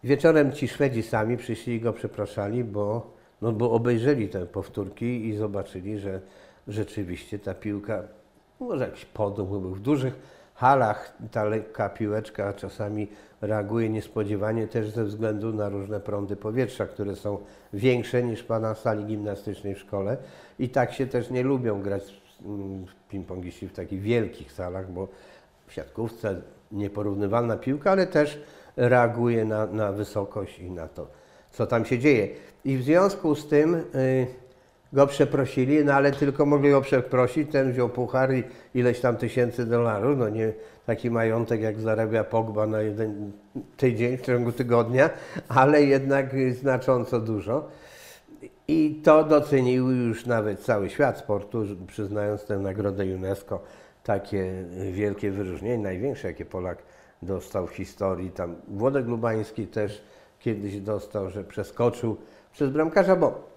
Wieczorem 0.04 0.52
ci 0.52 0.68
Szwedzi 0.68 1.04
sami 1.04 1.38
przyszli 1.38 1.74
i 1.74 1.80
go 1.82 1.94
przepraszali, 1.94 2.64
bo, 2.64 3.12
no 3.42 3.52
bo 3.52 3.72
obejrzeli 3.72 4.30
te 4.30 4.46
powtórki 4.46 5.28
i 5.28 5.38
zobaczyli, 5.38 6.00
że 6.00 6.22
rzeczywiście 6.68 7.40
ta 7.40 7.54
piłka 7.54 8.04
może 8.60 8.86
jakiś 8.86 9.06
podum 9.06 9.48
był. 9.48 9.76
W 9.76 9.80
dużych 9.80 10.20
halach 10.56 11.18
ta 11.32 11.44
lekka 11.44 11.90
piłeczka 11.90 12.54
czasami 12.54 13.08
reaguje 13.42 13.90
niespodziewanie 13.90 14.68
też 14.68 14.90
ze 14.90 15.04
względu 15.04 15.54
na 15.54 15.70
różne 15.70 16.00
prądy 16.00 16.36
powietrza, 16.36 16.86
które 16.86 17.16
są 17.16 17.38
większe 17.74 18.24
niż 18.24 18.44
pana 18.44 18.76
sali 18.76 19.06
gimnastycznej 19.06 19.76
w 19.76 19.80
szkole 19.80 20.18
i 20.60 20.70
tak 20.70 20.94
się 20.94 21.08
też 21.08 21.30
nie 21.30 21.44
lubią 21.44 21.82
grać 21.82 22.22
mm, 22.46 22.86
ping-pongiści 23.12 23.68
w 23.68 23.74
takich 23.74 24.02
wielkich 24.02 24.52
salach, 24.52 24.92
bo 24.92 25.08
w 25.68 25.74
siatkówce 25.74 26.42
nieporównywalna 26.72 27.58
piłka, 27.58 27.92
ale 27.92 28.08
też 28.08 28.42
reaguje 28.76 29.46
na, 29.46 29.66
na 29.66 29.92
wysokość 29.92 30.60
i 30.60 30.72
na 30.72 30.88
to, 30.88 31.08
co 31.52 31.68
tam 31.68 31.86
się 31.86 32.00
dzieje. 32.00 32.28
I 32.66 32.78
w 32.78 32.84
związku 32.84 33.36
z 33.36 33.48
tym 33.48 33.76
y, 33.76 34.28
go 34.96 35.08
przeprosili, 35.08 35.86
no 35.86 35.94
ale 35.94 36.12
tylko 36.12 36.46
mogli 36.46 36.72
go 36.72 36.82
przeprosić, 36.82 37.52
ten 37.52 37.72
wziął 37.72 37.90
puchar 37.90 38.34
i 38.34 38.44
ileś 38.74 39.00
tam 39.00 39.18
tysięcy 39.18 39.66
dolarów, 39.66 40.18
no 40.18 40.30
nie 40.30 40.54
taki 40.86 41.12
majątek 41.12 41.62
jak 41.62 41.80
zarabia 41.80 42.24
Pogba 42.24 42.68
na 42.68 42.82
jeden 42.82 43.32
tydzień 43.78 44.18
w 44.18 44.22
ciągu 44.22 44.52
tygodnia, 44.52 45.10
ale 45.48 45.84
jednak 45.84 46.36
znacząco 46.62 47.20
dużo. 47.20 47.68
I 48.68 49.02
to 49.04 49.24
docenił 49.24 49.92
już 49.92 50.26
nawet 50.26 50.60
cały 50.60 50.90
świat 50.90 51.18
sportu, 51.18 51.64
przyznając 51.88 52.46
tę 52.46 52.58
nagrodę 52.58 53.04
UNESCO, 53.04 53.64
takie 54.04 54.54
wielkie 54.92 55.32
wyróżnienie, 55.32 55.84
największe 55.84 56.28
jakie 56.28 56.46
Polak 56.46 56.78
dostał 57.22 57.68
w 57.68 57.72
historii. 57.72 58.32
Tam 58.32 58.56
Włodek 58.68 59.08
Lubański 59.08 59.68
też 59.68 60.04
kiedyś 60.40 60.80
dostał, 60.80 61.30
że 61.30 61.44
przeskoczył 61.44 62.18
przez 62.52 62.70
bramkarza, 62.70 63.16
bo 63.16 63.56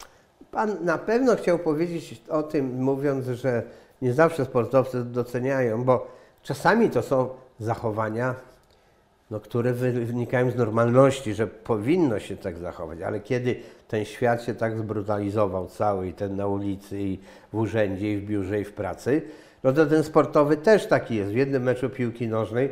Pan 0.50 0.84
na 0.84 0.98
pewno 0.98 1.36
chciał 1.36 1.58
powiedzieć 1.58 2.22
o 2.28 2.42
tym, 2.42 2.82
mówiąc, 2.82 3.26
że 3.26 3.62
nie 4.02 4.12
zawsze 4.12 4.44
sportowcy 4.44 5.04
doceniają, 5.04 5.84
bo 5.84 6.06
czasami 6.42 6.90
to 6.90 7.02
są 7.02 7.28
zachowania, 7.60 8.34
no, 9.30 9.40
które 9.40 9.72
wynikają 9.72 10.50
z 10.50 10.56
normalności, 10.56 11.34
że 11.34 11.46
powinno 11.46 12.18
się 12.18 12.36
tak 12.36 12.58
zachować, 12.58 13.02
ale 13.02 13.20
kiedy 13.20 13.56
ten 13.88 14.04
świat 14.04 14.42
się 14.42 14.54
tak 14.54 14.78
zbrutalizował 14.78 15.66
cały 15.66 16.08
i 16.08 16.12
ten 16.12 16.36
na 16.36 16.46
ulicy, 16.46 17.00
i 17.00 17.18
w 17.52 17.56
urzędzie, 17.56 18.12
i 18.12 18.16
w 18.16 18.24
biurze, 18.26 18.60
i 18.60 18.64
w 18.64 18.72
pracy, 18.72 19.22
no 19.64 19.72
to 19.72 19.86
ten 19.86 20.04
sportowy 20.04 20.56
też 20.56 20.86
taki 20.86 21.16
jest. 21.16 21.32
W 21.32 21.36
jednym 21.36 21.62
meczu 21.62 21.90
piłki 21.90 22.28
nożnej 22.28 22.70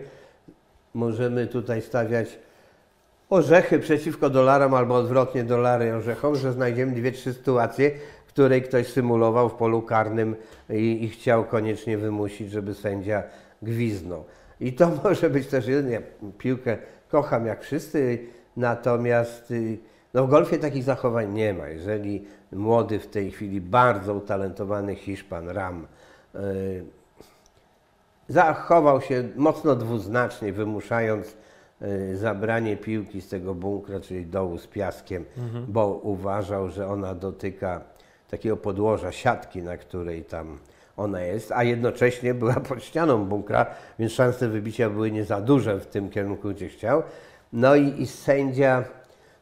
możemy 0.94 1.46
tutaj 1.46 1.82
stawiać 1.82 2.38
orzechy 3.30 3.78
przeciwko 3.78 4.30
dolarom 4.30 4.74
albo 4.74 4.94
odwrotnie 4.94 5.44
dolary 5.44 5.94
orzechom, 5.94 6.36
że 6.36 6.52
znajdziemy 6.52 6.92
dwie, 6.92 7.12
trzy 7.12 7.34
sytuacje, 7.34 7.90
w 8.26 8.28
której 8.28 8.62
ktoś 8.62 8.86
symulował 8.86 9.48
w 9.48 9.54
polu 9.54 9.82
karnym 9.82 10.36
i, 10.70 11.04
i 11.04 11.08
chciał 11.08 11.44
koniecznie 11.44 11.98
wymusić, 11.98 12.50
żeby 12.50 12.74
sędzia 12.74 13.22
gwiznął. 13.62 14.24
I 14.60 14.72
to 14.72 14.90
może 15.04 15.30
być 15.30 15.46
też 15.46 15.66
jeden, 15.66 15.90
ja 15.90 16.00
piłkę 16.38 16.78
kocham 17.08 17.46
jak 17.46 17.62
wszyscy, 17.62 18.18
natomiast 18.56 19.50
y, 19.50 19.78
no 20.14 20.26
w 20.26 20.30
golfie 20.30 20.58
takich 20.58 20.82
zachowań 20.82 21.32
nie 21.32 21.54
ma. 21.54 21.68
Jeżeli 21.68 22.24
młody 22.52 22.98
w 22.98 23.06
tej 23.06 23.30
chwili 23.30 23.60
bardzo 23.60 24.14
utalentowany 24.14 24.94
Hiszpan 24.94 25.48
Ram 25.48 25.86
yy, 26.34 26.40
zachował 28.28 29.00
się 29.00 29.28
mocno 29.36 29.76
dwuznacznie, 29.76 30.52
wymuszając 30.52 31.36
zabranie 32.14 32.76
piłki 32.76 33.20
z 33.20 33.28
tego 33.28 33.54
bunkra, 33.54 34.00
czyli 34.00 34.26
dołu 34.26 34.58
z 34.58 34.66
piaskiem, 34.66 35.24
mhm. 35.38 35.66
bo 35.68 36.00
uważał, 36.02 36.68
że 36.68 36.88
ona 36.88 37.14
dotyka 37.14 37.80
takiego 38.30 38.56
podłoża 38.56 39.12
siatki, 39.12 39.62
na 39.62 39.76
której 39.76 40.24
tam 40.24 40.58
ona 40.96 41.20
jest, 41.20 41.52
a 41.52 41.64
jednocześnie 41.64 42.34
była 42.34 42.54
pod 42.54 42.84
ścianą 42.84 43.24
bunkra, 43.24 43.66
więc 43.98 44.12
szanse 44.12 44.48
wybicia 44.48 44.90
były 44.90 45.10
nie 45.10 45.24
za 45.24 45.40
duże 45.40 45.80
w 45.80 45.86
tym 45.86 46.10
kierunku, 46.10 46.48
gdzie 46.48 46.68
chciał. 46.68 47.02
No 47.52 47.74
i, 47.74 48.02
i 48.02 48.06
sędzia 48.06 48.84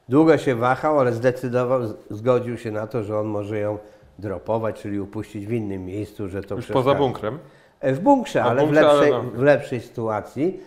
długo 0.08 0.38
się 0.38 0.54
wahał, 0.54 1.00
ale 1.00 1.12
zdecydował, 1.12 1.80
zgodził 2.10 2.58
się 2.58 2.70
na 2.70 2.86
to, 2.86 3.02
że 3.02 3.18
on 3.18 3.26
może 3.26 3.58
ją 3.58 3.78
dropować, 4.18 4.80
czyli 4.80 5.00
upuścić 5.00 5.46
w 5.46 5.52
innym 5.52 5.86
miejscu, 5.86 6.28
że 6.28 6.42
to 6.42 6.54
Już 6.54 6.66
poza 6.66 6.94
bunkrem? 6.94 7.38
E, 7.80 7.92
w 7.92 8.00
bunkrze, 8.00 8.44
ale, 8.44 8.60
bunkrze, 8.62 8.80
w 8.80 8.84
lepszej, 8.84 9.12
ale 9.12 9.22
no. 9.22 9.30
w 9.30 9.42
lepszej 9.42 9.80
sytuacji. 9.80 10.60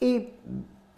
I 0.00 0.30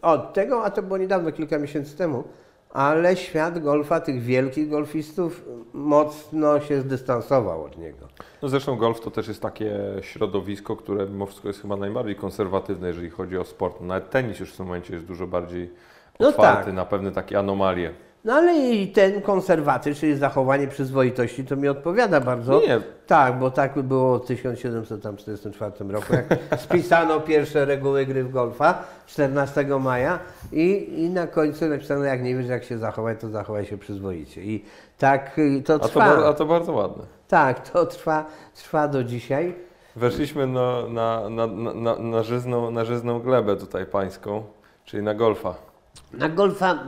od 0.03 0.33
tego, 0.33 0.65
a 0.65 0.71
to 0.71 0.83
było 0.83 0.99
niedawno, 0.99 1.33
kilka 1.33 1.59
miesięcy 1.59 1.97
temu, 1.97 2.25
ale 2.71 3.17
świat 3.17 3.59
golfa, 3.59 4.01
tych 4.01 4.23
wielkich 4.23 4.69
golfistów, 4.69 5.45
mocno 5.73 6.61
się 6.61 6.81
zdystansował 6.81 7.65
od 7.65 7.79
niego. 7.79 8.09
No 8.43 8.49
zresztą 8.49 8.77
golf 8.77 9.01
to 9.01 9.11
też 9.11 9.29
jest 9.29 9.43
takie 9.43 9.79
środowisko, 10.01 10.77
które 10.77 11.07
mimo 11.07 11.27
wszystko 11.27 11.49
jest 11.49 11.63
chyba 11.63 11.77
najbardziej 11.77 12.17
konserwatywne, 12.17 12.89
jeżeli 12.89 13.11
chodzi 13.11 13.39
o 13.39 13.45
sport. 13.45 13.81
Nawet 13.81 14.11
tenis 14.11 14.41
już 14.41 14.53
w 14.53 14.57
tym 14.57 14.67
momencie 14.67 14.95
jest 14.95 15.07
dużo 15.07 15.27
bardziej 15.27 15.71
otwarty 16.19 16.61
no 16.61 16.65
tak. 16.65 16.75
na 16.75 16.85
pewne 16.85 17.13
takie 17.13 17.39
anomalie. 17.39 17.95
No 18.25 18.35
ale 18.35 18.59
i 18.59 18.89
ten 18.89 19.23
konserwatyzm, 19.23 20.01
czyli 20.01 20.17
zachowanie 20.17 20.69
przyzwoitości, 20.69 21.45
to 21.45 21.57
mi 21.57 21.69
odpowiada 21.69 22.21
bardzo. 22.21 22.61
Nie. 22.61 22.81
Tak, 23.07 23.39
bo 23.39 23.51
tak 23.51 23.83
było 23.83 24.19
w 24.19 24.27
1744 24.27 25.73
roku, 25.89 26.15
jak 26.15 26.27
spisano 26.65 27.21
pierwsze 27.21 27.65
reguły 27.65 28.07
gry 28.07 28.25
w 28.25 28.31
golfa 28.31 28.85
14 29.07 29.65
maja 29.81 30.19
i, 30.53 30.95
i 30.97 31.11
na 31.11 31.27
końcu 31.27 31.67
napisano, 31.67 32.05
jak 32.05 32.23
nie 32.23 32.37
wiesz 32.37 32.47
jak 32.47 32.65
się 32.65 32.79
zachować, 32.79 33.21
to 33.21 33.29
zachowaj 33.29 33.67
się 33.67 33.79
przyzwoicie. 33.79 34.43
I 34.43 34.65
tak 34.99 35.41
to 35.65 35.79
trwa. 35.79 36.05
A 36.05 36.17
to, 36.17 36.29
a 36.29 36.33
to 36.33 36.47
bardzo 36.47 36.73
ładne. 36.73 37.05
Tak, 37.29 37.69
to 37.69 37.87
trwa, 37.87 38.25
trwa 38.55 38.89
do 38.89 39.05
dzisiaj. 39.05 39.55
Weszliśmy 39.97 40.47
na, 40.47 40.89
na, 40.89 41.31
na, 41.31 41.47
na, 41.75 41.99
na, 41.99 42.23
żyzną, 42.23 42.71
na 42.71 42.85
żyzną 42.85 43.21
glebę 43.21 43.57
tutaj 43.57 43.87
pańską, 43.87 44.43
czyli 44.85 45.03
na 45.03 45.15
golfa. 45.15 45.68
Na 46.13 46.29
golfa 46.29 46.79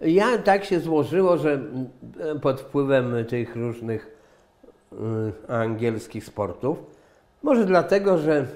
ja 0.00 0.38
tak 0.38 0.64
się 0.64 0.80
złożyło, 0.80 1.38
że 1.38 1.60
pod 2.42 2.60
wpływem 2.60 3.24
tych 3.28 3.56
różnych 3.56 4.16
y, 4.92 4.96
angielskich 5.52 6.24
sportów, 6.24 6.78
może 7.42 7.66
dlatego, 7.66 8.18
że 8.18 8.46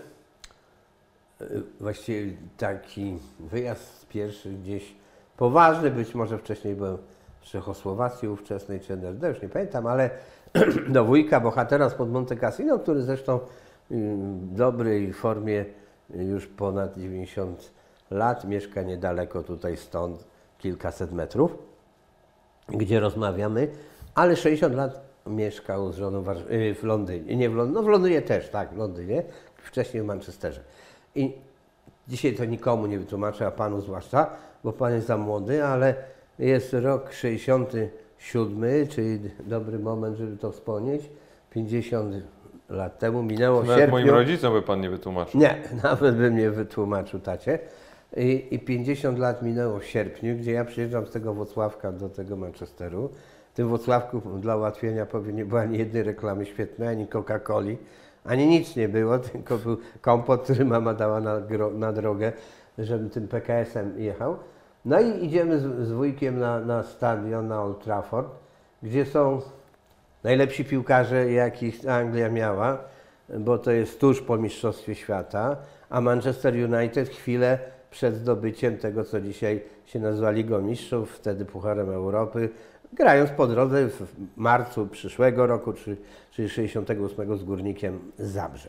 y, 1.41 1.63
właściwie 1.81 2.33
taki 2.57 3.19
wyjazd 3.41 4.09
pierwszy 4.09 4.51
gdzieś 4.51 4.95
poważny, 5.37 5.91
być 5.91 6.15
może 6.15 6.39
wcześniej 6.39 6.75
byłem 6.75 6.99
w 7.41 7.45
Czechosłowacji 7.45 8.29
ówczesnej 8.29 8.81
czy 8.81 8.93
NRD, 8.93 9.29
już 9.29 9.43
nie 9.43 9.49
pamiętam, 9.49 9.87
ale 9.87 10.11
do 10.89 11.05
wujka 11.05 11.41
bohatera 11.41 11.91
spod 11.91 12.11
Monte 12.11 12.37
Cassino, 12.37 12.79
który 12.79 13.03
zresztą 13.03 13.37
y, 13.37 13.41
w 13.91 14.55
dobrej 14.55 15.13
formie 15.13 15.65
już 16.15 16.47
ponad 16.47 16.97
90 16.99 17.78
lat, 18.11 18.45
mieszka 18.45 18.83
niedaleko 18.83 19.43
tutaj 19.43 19.77
stąd, 19.77 20.25
kilkaset 20.59 21.13
metrów, 21.13 21.59
gdzie 22.69 23.01
rozmawiamy, 23.01 23.69
ale 24.15 24.37
60 24.37 24.75
lat 24.75 25.01
mieszkał 25.27 25.93
z 25.93 25.97
żoną 25.97 26.25
y, 26.51 26.75
w 26.75 26.85
Londynie, 26.85 27.37
nie 27.37 27.51
w 27.51 27.55
Londynie, 27.55 27.75
no 27.75 27.83
w 27.83 27.89
Londynie 27.89 28.23
też, 28.23 28.49
tak, 28.49 28.75
w 28.75 28.77
Londynie, 28.77 29.23
wcześniej 29.57 30.03
w 30.03 30.07
Manchesterze. 30.07 30.61
I 31.15 31.33
dzisiaj 32.09 32.35
to 32.35 32.45
nikomu 32.45 32.87
nie 32.87 32.99
wytłumaczę, 32.99 33.47
a 33.47 33.51
panu 33.51 33.81
zwłaszcza, 33.81 34.31
bo 34.65 34.73
pan 34.73 34.95
jest 34.95 35.07
za 35.07 35.17
młody, 35.17 35.65
ale 35.65 35.95
jest 36.39 36.73
rok 36.73 37.13
67, 37.13 38.89
czyli 38.89 39.21
dobry 39.47 39.79
moment, 39.79 40.17
żeby 40.17 40.37
to 40.37 40.53
wspomnieć. 40.53 41.11
50 41.51 42.15
lat 42.69 42.99
temu 42.99 43.23
minęło 43.23 43.61
Nawet 43.61 43.77
sierpniu. 43.77 43.99
moim 43.99 44.11
rodzicom 44.11 44.53
by 44.53 44.63
pan 44.63 44.81
nie 44.81 44.91
wytłumaczył. 44.91 45.41
Nie, 45.41 45.63
nawet 45.83 46.17
bym 46.17 46.37
nie 46.37 46.51
wytłumaczył 46.51 47.21
tacie. 47.21 47.59
I, 48.17 48.49
I 48.51 48.59
50 48.59 49.19
lat 49.19 49.43
minęło 49.43 49.79
w 49.79 49.85
sierpniu, 49.85 50.37
gdzie 50.37 50.53
ja 50.53 50.65
przyjeżdżam 50.65 51.07
z 51.07 51.11
tego 51.11 51.35
Wocławka 51.35 51.93
do 51.93 52.09
tego 52.09 52.37
Manchesteru. 52.37 53.11
W 53.53 53.57
tym 53.57 53.69
Wocławku 53.69 54.21
dla 54.21 54.57
ułatwienia 54.57 55.07
powiem, 55.07 55.37
nie 55.37 55.45
było 55.45 55.61
ani 55.61 55.79
jednej 55.79 56.03
reklamy 56.03 56.47
świetnej, 56.47 56.89
ani 56.89 57.07
Coca-Coli, 57.07 57.77
ani 58.25 58.47
nic 58.47 58.77
nie 58.77 58.89
było, 58.89 59.19
tylko 59.33 59.59
był 59.59 59.77
kompot, 60.01 60.43
który 60.43 60.65
mama 60.65 60.95
dała 60.95 61.21
na, 61.21 61.41
na 61.75 61.93
drogę, 61.93 62.33
żebym 62.79 63.11
tym 63.11 63.29
PKS-em 63.29 64.01
jechał. 64.01 64.37
No 64.85 65.01
i 65.01 65.25
idziemy 65.25 65.59
z, 65.59 65.89
z 65.89 65.93
wujkiem 65.93 66.39
na, 66.39 66.61
na 66.61 66.83
stadion, 66.83 67.49
na 67.49 67.63
Old 67.63 67.85
Trafford, 67.85 68.29
gdzie 68.83 69.07
są 69.07 69.41
najlepsi 70.25 70.65
piłkarze, 70.65 71.33
jakich 71.33 71.89
Anglia 71.89 72.29
miała, 72.29 72.79
bo 73.39 73.59
to 73.59 73.71
jest 73.71 74.01
tuż 74.01 74.23
po 74.23 74.37
Mistrzostwie 74.37 74.95
Świata, 74.95 75.57
a 75.91 76.01
Manchester 76.01 76.55
United 76.55 77.09
chwilę 77.09 77.59
przed 77.91 78.15
zdobyciem 78.15 78.79
tego, 78.79 79.05
co 79.05 79.21
dzisiaj 79.21 79.63
się 79.87 79.99
nazywa 79.99 80.31
Ligą 80.31 80.63
Mistrzów, 80.63 81.13
wtedy 81.13 81.45
Pucharem 81.45 81.91
Europy, 81.91 82.49
grając 82.93 83.31
po 83.31 83.47
drodze 83.47 83.89
w 83.89 84.07
marcu 84.37 84.87
przyszłego 84.87 85.47
roku, 85.47 85.73
czy, 85.73 85.97
czyli 86.31 86.49
68 86.49 87.39
z 87.39 87.45
Górnikiem 87.45 88.01
Zabrze. 88.19 88.69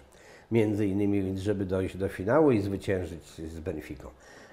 Między 0.52 0.86
innymi, 0.86 1.38
żeby 1.38 1.66
dojść 1.66 1.98
do 1.98 2.08
finału 2.08 2.52
i 2.52 2.62
zwyciężyć 2.62 3.24
z 3.24 3.60
Benficą. 3.60 4.08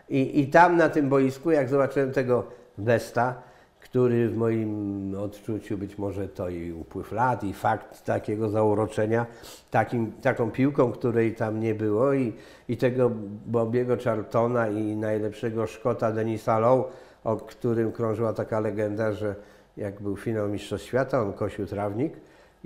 I, 0.08 0.40
I 0.40 0.46
tam 0.46 0.76
na 0.76 0.88
tym 0.88 1.08
boisku, 1.08 1.50
jak 1.50 1.68
zobaczyłem 1.68 2.12
tego 2.12 2.44
Besta, 2.78 3.42
który 3.90 4.28
w 4.28 4.36
moim 4.36 5.14
odczuciu 5.18 5.78
być 5.78 5.98
może 5.98 6.28
to 6.28 6.48
i 6.48 6.72
upływ 6.72 7.12
lat, 7.12 7.44
i 7.44 7.52
fakt 7.52 8.04
takiego 8.04 8.48
zauroczenia 8.48 9.26
takim, 9.70 10.12
taką 10.12 10.50
piłką, 10.50 10.92
której 10.92 11.34
tam 11.34 11.60
nie 11.60 11.74
było, 11.74 12.12
i, 12.12 12.32
i 12.68 12.76
tego 12.76 13.10
Bobiego 13.46 13.96
Charltona 14.04 14.68
i 14.68 14.96
najlepszego 14.96 15.66
Szkota 15.66 16.12
Denisa 16.12 16.58
Lowe, 16.58 16.84
o 17.24 17.36
którym 17.36 17.92
krążyła 17.92 18.32
taka 18.32 18.60
legenda, 18.60 19.12
że 19.12 19.34
jak 19.76 20.02
był 20.02 20.16
finał 20.16 20.48
Mistrzostw 20.48 20.86
Świata, 20.86 21.22
on 21.22 21.32
kosił 21.32 21.66
trawnik 21.66 22.12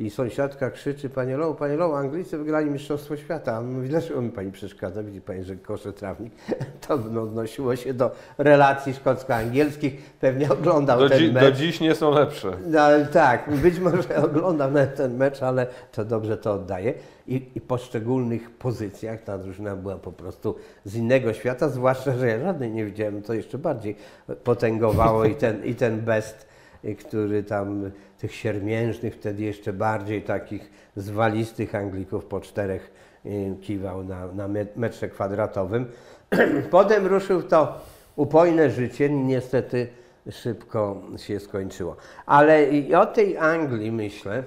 i 0.00 0.10
sąsiadka 0.10 0.70
krzyczy, 0.70 1.10
panie 1.10 1.36
Lowe, 1.36 1.58
panie 1.58 1.76
Lowe, 1.76 1.96
Anglicy 1.96 2.38
wygrali 2.38 2.70
Mistrzostwo 2.70 3.16
Świata. 3.16 3.56
A 3.56 3.60
mówi, 3.60 3.88
dlaczego 3.88 4.22
mi 4.22 4.30
pani 4.30 4.52
przeszkadza? 4.52 5.02
Widzi 5.02 5.20
pani, 5.20 5.44
że 5.44 5.56
koszę 5.56 5.92
trawnik. 5.92 6.32
To 6.88 6.96
no, 6.96 7.22
odnosiło 7.22 7.76
się 7.76 7.94
do 7.94 8.10
relacji 8.38 8.94
szkocko-angielskich. 8.94 9.92
Pewnie 10.20 10.50
oglądał 10.52 10.98
Do, 10.98 11.08
ten 11.08 11.18
dzi- 11.18 11.32
mecz. 11.32 11.42
do 11.44 11.52
dziś 11.52 11.80
nie 11.80 11.94
są 11.94 12.10
lepsze. 12.10 12.52
No, 12.66 12.80
tak, 13.12 13.50
być 13.56 13.78
może 13.78 14.16
oglądam 14.26 14.72
nawet 14.72 14.96
ten 14.96 15.16
mecz, 15.16 15.42
ale 15.42 15.66
to 15.92 16.04
dobrze 16.04 16.36
to 16.36 16.52
oddaje. 16.52 16.94
I, 17.26 17.48
I 17.54 17.60
po 17.60 17.78
szczególnych 17.78 18.50
pozycjach 18.50 19.22
ta 19.22 19.38
drużyna 19.38 19.76
była 19.76 19.96
po 19.96 20.12
prostu 20.12 20.54
z 20.84 20.96
innego 20.96 21.32
świata, 21.32 21.68
zwłaszcza, 21.68 22.16
że 22.16 22.28
ja 22.28 22.40
żadnej 22.40 22.70
nie 22.70 22.84
widziałem, 22.84 23.22
to 23.22 23.34
jeszcze 23.34 23.58
bardziej 23.58 23.96
potęgowało 24.44 25.24
i 25.24 25.34
ten, 25.34 25.64
i 25.64 25.74
ten 25.74 26.00
best, 26.00 26.46
y, 26.84 26.94
który 26.94 27.42
tam 27.42 27.90
tych 28.20 28.34
siermiężnych, 28.34 29.14
wtedy 29.14 29.42
jeszcze 29.42 29.72
bardziej 29.72 30.22
takich 30.22 30.70
zwalistych 30.96 31.74
Anglików 31.74 32.24
po 32.24 32.40
czterech 32.40 32.90
y, 33.26 33.54
kiwał 33.60 34.04
na, 34.04 34.26
na 34.26 34.48
me- 34.48 34.66
metrze 34.76 35.08
kwadratowym. 35.08 35.86
Potem 36.70 37.06
ruszył 37.06 37.42
to 37.42 37.80
upojne 38.16 38.70
życie, 38.70 39.10
niestety 39.10 39.88
szybko 40.30 41.02
się 41.16 41.40
skończyło. 41.40 41.96
Ale 42.26 42.64
i 42.64 42.94
o 42.94 43.06
tej 43.06 43.38
Anglii 43.38 43.92
myślę, 43.92 44.42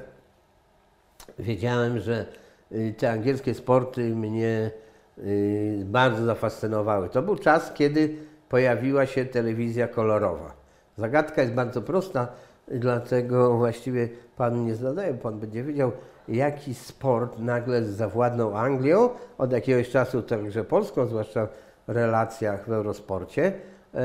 wiedziałem, 1.39 1.99
że 1.99 2.25
y, 2.71 2.93
te 2.97 3.11
angielskie 3.11 3.53
sporty 3.53 4.01
mnie 4.15 4.71
y, 5.17 5.81
bardzo 5.85 6.25
zafascynowały. 6.25 7.09
To 7.09 7.21
był 7.21 7.35
czas, 7.35 7.73
kiedy 7.73 8.15
pojawiła 8.49 9.05
się 9.05 9.25
telewizja 9.25 9.87
kolorowa. 9.87 10.53
Zagadka 10.97 11.41
jest 11.41 11.53
bardzo 11.53 11.81
prosta, 11.81 12.27
dlatego 12.67 13.57
właściwie 13.57 14.09
Pan 14.37 14.65
nie 14.65 14.75
zadaje, 14.75 15.13
Pan 15.13 15.39
będzie 15.39 15.63
wiedział, 15.63 15.91
jaki 16.27 16.73
sport 16.73 17.39
nagle 17.39 17.83
zawładnął 17.83 18.57
Anglią, 18.57 19.09
od 19.37 19.51
jakiegoś 19.51 19.89
czasu 19.89 20.21
także 20.21 20.63
Polską, 20.63 21.05
zwłaszcza 21.07 21.47
w 21.87 21.91
relacjach 21.91 22.67
w 22.67 22.71
Eurosporcie, 22.71 23.53
e, 23.93 23.99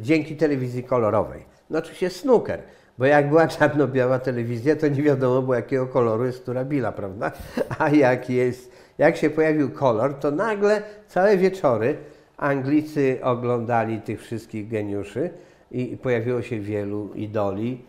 dzięki 0.00 0.36
telewizji 0.36 0.84
kolorowej. 0.84 1.44
No 1.70 1.78
oczywiście 1.78 2.10
snooker, 2.10 2.62
bo 2.98 3.06
jak 3.06 3.28
była 3.28 3.48
czarno-biała 3.48 4.18
telewizja, 4.18 4.76
to 4.76 4.88
nie 4.88 5.02
wiadomo 5.02 5.42
było 5.42 5.54
jakiego 5.54 5.86
koloru 5.86 6.24
jest 6.24 6.42
która 6.42 6.64
bila, 6.64 6.92
prawda? 6.92 7.32
A 7.78 7.88
jak 7.88 8.30
jest, 8.30 8.72
jak 8.98 9.16
się 9.16 9.30
pojawił 9.30 9.70
kolor, 9.70 10.14
to 10.14 10.30
nagle 10.30 10.82
całe 11.08 11.36
wieczory 11.36 11.96
Anglicy 12.36 13.18
oglądali 13.22 14.00
tych 14.00 14.22
wszystkich 14.22 14.68
geniuszy 14.68 15.30
i 15.70 15.96
pojawiło 15.96 16.42
się 16.42 16.60
wielu 16.60 17.14
idoli. 17.14 17.84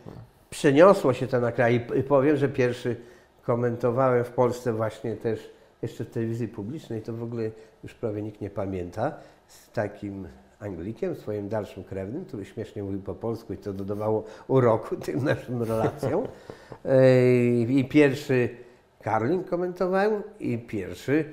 Przeniosło 0.50 1.14
się 1.14 1.28
to 1.28 1.40
na 1.40 1.52
kraj 1.52 1.88
i 2.00 2.04
powiem, 2.04 2.38
że 2.38 2.50
pierwszy 2.50 2.96
komentowałem 3.44 4.24
w 4.24 4.30
Polsce 4.30 4.74
właśnie 4.74 5.16
też 5.16 5.52
jeszcze 5.82 6.06
w 6.06 6.10
telewizji 6.10 6.48
publicznej, 6.48 7.02
to 7.02 7.14
w 7.14 7.24
ogóle 7.24 7.52
już 7.84 7.94
prawie 7.94 8.22
nikt 8.22 8.42
nie 8.42 8.50
pamięta, 8.50 9.14
z 9.48 9.72
takim 9.72 10.28
Anglikiem, 10.60 11.16
swoim 11.16 11.50
dalszym 11.50 11.84
krewnym, 11.84 12.26
który 12.26 12.46
śmiesznie 12.46 12.84
mówił 12.84 13.02
po 13.02 13.16
polsku 13.16 13.54
i 13.54 13.58
to 13.58 13.74
dodawało 13.74 14.24
uroku 14.48 14.96
tym 14.96 15.24
naszym 15.24 15.64
relacjom. 15.64 16.28
Ej, 16.86 17.78
I 17.78 17.86
pierwszy 17.86 18.50
Karlin 19.02 19.44
komentowałem 19.44 20.24
i 20.40 20.58
pierwszy 20.58 21.26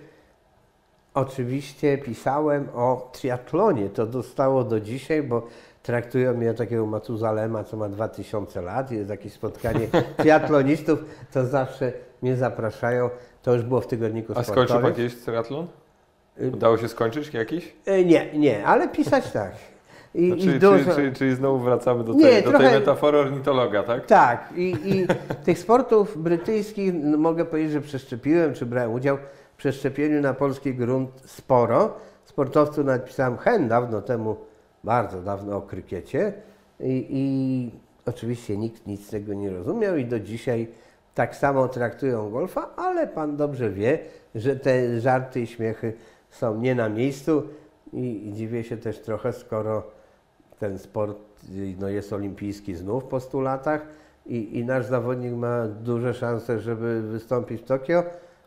Oczywiście 1.14 1.98
pisałem 1.98 2.68
o 2.74 3.10
triatlonie. 3.12 3.88
To 3.88 4.06
dostało 4.06 4.64
do 4.64 4.80
dzisiaj, 4.80 5.22
bo 5.22 5.46
traktują 5.88 6.34
mnie 6.34 6.54
takiego 6.54 6.86
Matuzalema, 6.86 7.64
co 7.64 7.76
ma 7.76 7.88
2000 7.88 8.62
lat. 8.62 8.90
Jest 8.90 9.10
jakieś 9.10 9.32
spotkanie 9.32 9.88
triatlonistów, 10.16 11.04
to 11.32 11.46
zawsze 11.46 11.92
mnie 12.22 12.36
zapraszają. 12.36 13.10
To 13.42 13.54
już 13.54 13.62
było 13.62 13.80
w 13.80 13.86
tygodniku 13.86 14.32
A 14.32 14.34
skończył 14.34 14.54
sportowym. 14.54 14.82
pan 14.82 14.94
kiedyś 14.94 15.14
triatlon? 15.14 15.66
Udało 16.52 16.78
się 16.78 16.88
skończyć 16.88 17.34
jakiś? 17.34 17.72
E, 17.86 18.04
Nie, 18.04 18.38
nie, 18.38 18.66
ale 18.66 18.88
pisać 18.88 19.30
tak. 19.32 19.52
I, 20.14 20.26
Znaczy, 20.28 20.42
i 20.42 20.44
czy, 20.46 20.58
dużo... 20.58 20.94
czy, 20.94 21.12
czyli 21.12 21.34
znowu 21.34 21.58
wracamy 21.58 22.04
do 22.04 22.12
Nie, 22.12 22.22
tej, 22.22 22.42
do 22.42 22.58
tej 22.58 22.70
metafory 22.70 23.18
ornitologa, 23.18 23.82
tak? 23.82 24.06
Tak, 24.06 24.48
i, 24.56 24.76
i 24.84 25.06
tych 25.46 25.58
sportów 25.58 26.22
brytyjskich 26.22 26.92
no, 26.94 27.18
mogę 27.18 27.44
powiedzieć, 27.44 27.72
że 27.72 27.80
przeszczepiłem, 27.80 28.54
czy 28.54 28.66
brałem 28.66 28.92
udział 28.92 29.16
w 29.54 29.56
przeszczepieniu 29.56 30.20
na 30.20 30.34
polski 30.34 30.74
grunt 30.74 31.10
sporo. 31.24 31.94
Sportowców 32.24 32.84
napisałem 32.84 33.36
hen 33.38 33.68
dawno 33.68 34.02
temu, 34.02 34.36
bardzo 34.84 35.22
dawno 35.22 35.56
o 35.56 35.62
krykiecie 35.62 36.32
i, 36.80 37.06
i 37.10 37.70
oczywiście 38.06 38.56
nikt 38.56 38.86
nic 38.86 39.06
z 39.06 39.10
tego 39.10 39.34
nie 39.34 39.50
rozumiał 39.50 39.96
i 39.96 40.04
do 40.04 40.20
dzisiaj 40.20 40.68
tak 41.14 41.36
samo 41.36 41.68
traktują 41.68 42.30
golfa, 42.30 42.70
ale 42.76 43.06
pan 43.06 43.36
dobrze 43.36 43.70
wie, 43.70 43.98
że 44.34 44.56
te 44.56 45.00
żarty 45.00 45.40
i 45.40 45.46
śmiechy 45.46 45.92
są 46.30 46.60
nie 46.60 46.74
na 46.74 46.88
miejscu 46.88 47.42
i, 47.92 48.28
i 48.28 48.32
dziwię 48.32 48.64
się 48.64 48.76
też 48.76 48.98
trochę, 48.98 49.32
skoro 49.32 49.82
ten 50.58 50.78
sport 50.78 51.18
no, 51.78 51.88
jest 51.88 52.12
olimpijski 52.12 52.74
znów 52.74 53.04
po 53.04 53.20
100 53.20 53.40
latach 53.40 53.86
i, 54.26 54.58
i 54.58 54.64
nasz 54.64 54.86
zawodnik 54.86 55.34
ma 55.34 55.66
duże 55.66 56.14
szanse, 56.14 56.58
żeby 56.58 57.02
wystąpić 57.02 57.62
w 57.62 57.64
Tokio, 57.64 58.04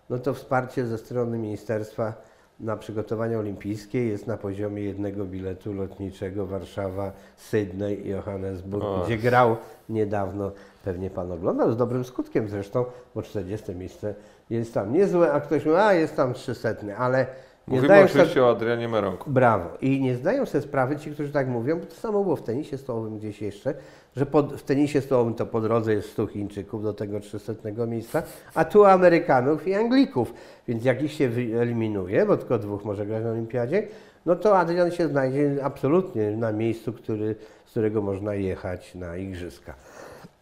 no 0.09 0.19
to 0.19 0.33
wsparcie 0.33 0.85
ze 0.85 0.97
strony 0.97 1.37
ministerstwa 1.37 2.13
na 2.61 2.77
przygotowania 2.77 3.39
olimpijskie 3.39 4.05
jest 4.05 4.27
na 4.27 4.37
poziomie 4.37 4.83
jednego 4.83 5.25
biletu 5.25 5.73
lotniczego 5.73 6.45
Warszawa, 6.47 7.11
Sydney 7.37 8.07
i 8.07 8.09
Johannesburg, 8.09 8.83
O. 8.83 9.03
gdzie 9.05 9.17
grał 9.17 9.57
niedawno. 9.89 10.51
Pewnie 10.83 11.09
Pan 11.09 11.31
oglądał, 11.31 11.71
z 11.71 11.77
dobrym 11.77 12.03
skutkiem 12.03 12.49
zresztą, 12.49 12.85
bo 13.15 13.21
40 13.21 13.75
miejsce 13.75 14.15
jest 14.49 14.73
tam 14.73 14.93
niezłe, 14.93 15.31
a 15.31 15.41
ktoś 15.41 15.65
mówi, 15.65 15.77
a 15.77 15.93
jest 15.93 16.15
tam 16.15 16.33
300, 16.33 16.69
ale 16.97 17.25
nie 17.67 17.75
Mówimy 17.75 17.87
zdają 17.87 18.07
sobie 18.07 18.21
oczywiście 18.21 18.43
o 18.43 18.49
Adrianie 18.49 18.87
Meronku. 18.87 19.31
Brawo. 19.31 19.69
I 19.81 20.01
nie 20.01 20.15
zdają 20.15 20.45
sobie 20.45 20.61
sprawy 20.61 20.97
ci, 20.97 21.11
którzy 21.11 21.31
tak 21.31 21.47
mówią, 21.47 21.79
bo 21.79 21.85
to 21.85 21.95
samo 21.95 22.23
było 22.23 22.35
w 22.35 22.41
tenisie 22.41 22.77
stołowym 22.77 23.17
gdzieś 23.17 23.41
jeszcze, 23.41 23.73
że 24.15 24.25
pod, 24.25 24.53
w 24.53 24.63
tenisie 24.63 25.01
stołowym 25.01 25.33
to 25.33 25.45
po 25.45 25.61
drodze 25.61 25.93
jest 25.93 26.09
100 26.09 26.27
Chińczyków 26.27 26.83
do 26.83 26.93
tego 26.93 27.19
300 27.19 27.53
miejsca, 27.87 28.23
a 28.55 28.65
tu 28.65 28.85
Amerykanów 28.85 29.67
i 29.67 29.73
Anglików. 29.73 30.33
Więc 30.67 30.85
jak 30.85 31.03
ich 31.03 31.13
się 31.13 31.29
wyeliminuje, 31.29 32.25
bo 32.25 32.37
tylko 32.37 32.57
dwóch 32.57 32.85
może 32.85 33.05
grać 33.05 33.23
na 33.23 33.31
olimpiadzie, 33.31 33.87
no 34.25 34.35
to 34.35 34.59
Adrian 34.59 34.91
się 34.91 35.07
znajdzie 35.07 35.55
absolutnie 35.63 36.31
na 36.31 36.51
miejscu, 36.51 36.93
który, 36.93 37.35
z 37.65 37.71
którego 37.71 38.01
można 38.01 38.33
jechać 38.33 38.95
na 38.95 39.17
igrzyska. 39.17 39.73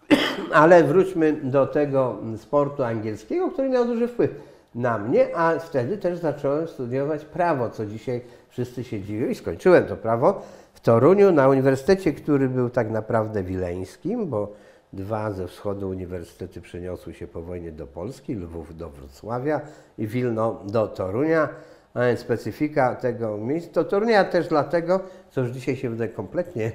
Ale 0.53 0.84
wróćmy 0.84 1.34
do 1.43 1.67
tego 1.67 2.17
sportu 2.38 2.84
angielskiego, 2.84 3.51
który 3.51 3.69
miał 3.69 3.86
duży 3.86 4.08
wpływ 4.08 4.32
na 4.75 4.97
mnie, 4.97 5.38
a 5.38 5.60
wtedy 5.60 5.97
też 5.97 6.19
zacząłem 6.19 6.67
studiować 6.67 7.25
prawo, 7.25 7.69
co 7.69 7.86
dzisiaj 7.86 8.21
wszyscy 8.49 8.84
się 8.84 9.01
dziwią 9.01 9.27
i 9.27 9.36
skończyłem 9.36 9.86
to 9.86 9.97
prawo 9.97 10.41
w 10.73 10.79
Toruniu 10.79 11.32
na 11.32 11.47
uniwersytecie, 11.47 12.13
który 12.13 12.49
był 12.49 12.69
tak 12.69 12.91
naprawdę 12.91 13.43
wileńskim, 13.43 14.27
bo 14.27 14.53
dwa 14.93 15.32
ze 15.32 15.47
wschodu 15.47 15.89
uniwersytety 15.89 16.62
przeniosły 16.62 17.13
się 17.13 17.27
po 17.27 17.41
wojnie 17.41 17.71
do 17.71 17.88
Polski, 17.88 18.36
Lwów 18.36 18.77
do 18.77 18.89
Wrocławia 18.89 19.62
i 19.97 20.08
Wilno 20.08 20.62
do 20.65 20.88
Torunia. 20.88 21.49
A 21.93 21.99
więc 21.99 22.19
specyfika 22.19 22.95
tego 22.95 23.38
miejsca, 23.38 23.71
to 23.73 23.84
Torunia 23.84 24.23
też 24.23 24.47
dlatego, 24.47 24.99
co 25.32 25.41
już 25.41 25.49
dzisiaj 25.49 25.75
się 25.75 25.89
wydaje 25.89 26.10
kompletnie 26.10 26.71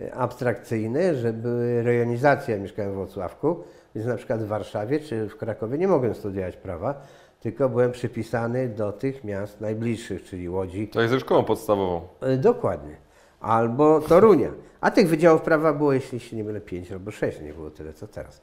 e, 0.00 0.14
abstrakcyjne, 0.14 1.14
że 1.14 1.32
były 1.32 1.82
rejonizacje, 1.82 2.54
ja 2.54 2.60
mieszkałem 2.62 2.92
w 2.92 2.94
Wrocławku, 2.94 3.56
więc 3.94 4.06
na 4.06 4.16
przykład 4.16 4.42
w 4.42 4.46
Warszawie 4.46 5.00
czy 5.00 5.28
w 5.28 5.36
Krakowie 5.36 5.78
nie 5.78 5.88
mogłem 5.88 6.14
studiować 6.14 6.56
prawa, 6.56 7.02
tylko 7.42 7.68
byłem 7.68 7.92
przypisany 7.92 8.68
do 8.68 8.92
tych 8.92 9.24
miast 9.24 9.60
najbliższych, 9.60 10.24
czyli 10.24 10.48
Łodzi, 10.48 10.88
To 10.88 11.00
jest 11.00 11.14
ze 11.14 11.20
szkołą 11.20 11.44
podstawową. 11.44 12.00
E, 12.20 12.36
Dokładnie. 12.36 12.96
Albo 13.40 14.00
Torunia. 14.00 14.48
A 14.80 14.90
tych 14.90 15.08
wydziałów 15.08 15.42
prawa 15.42 15.72
było, 15.72 15.92
jeśli 15.92 16.20
się 16.20 16.36
nie 16.36 16.44
mylę, 16.44 16.60
pięć 16.60 16.92
albo 16.92 17.10
sześć, 17.10 17.40
nie 17.40 17.52
było 17.52 17.70
tyle 17.70 17.92
co 17.92 18.06
teraz. 18.06 18.40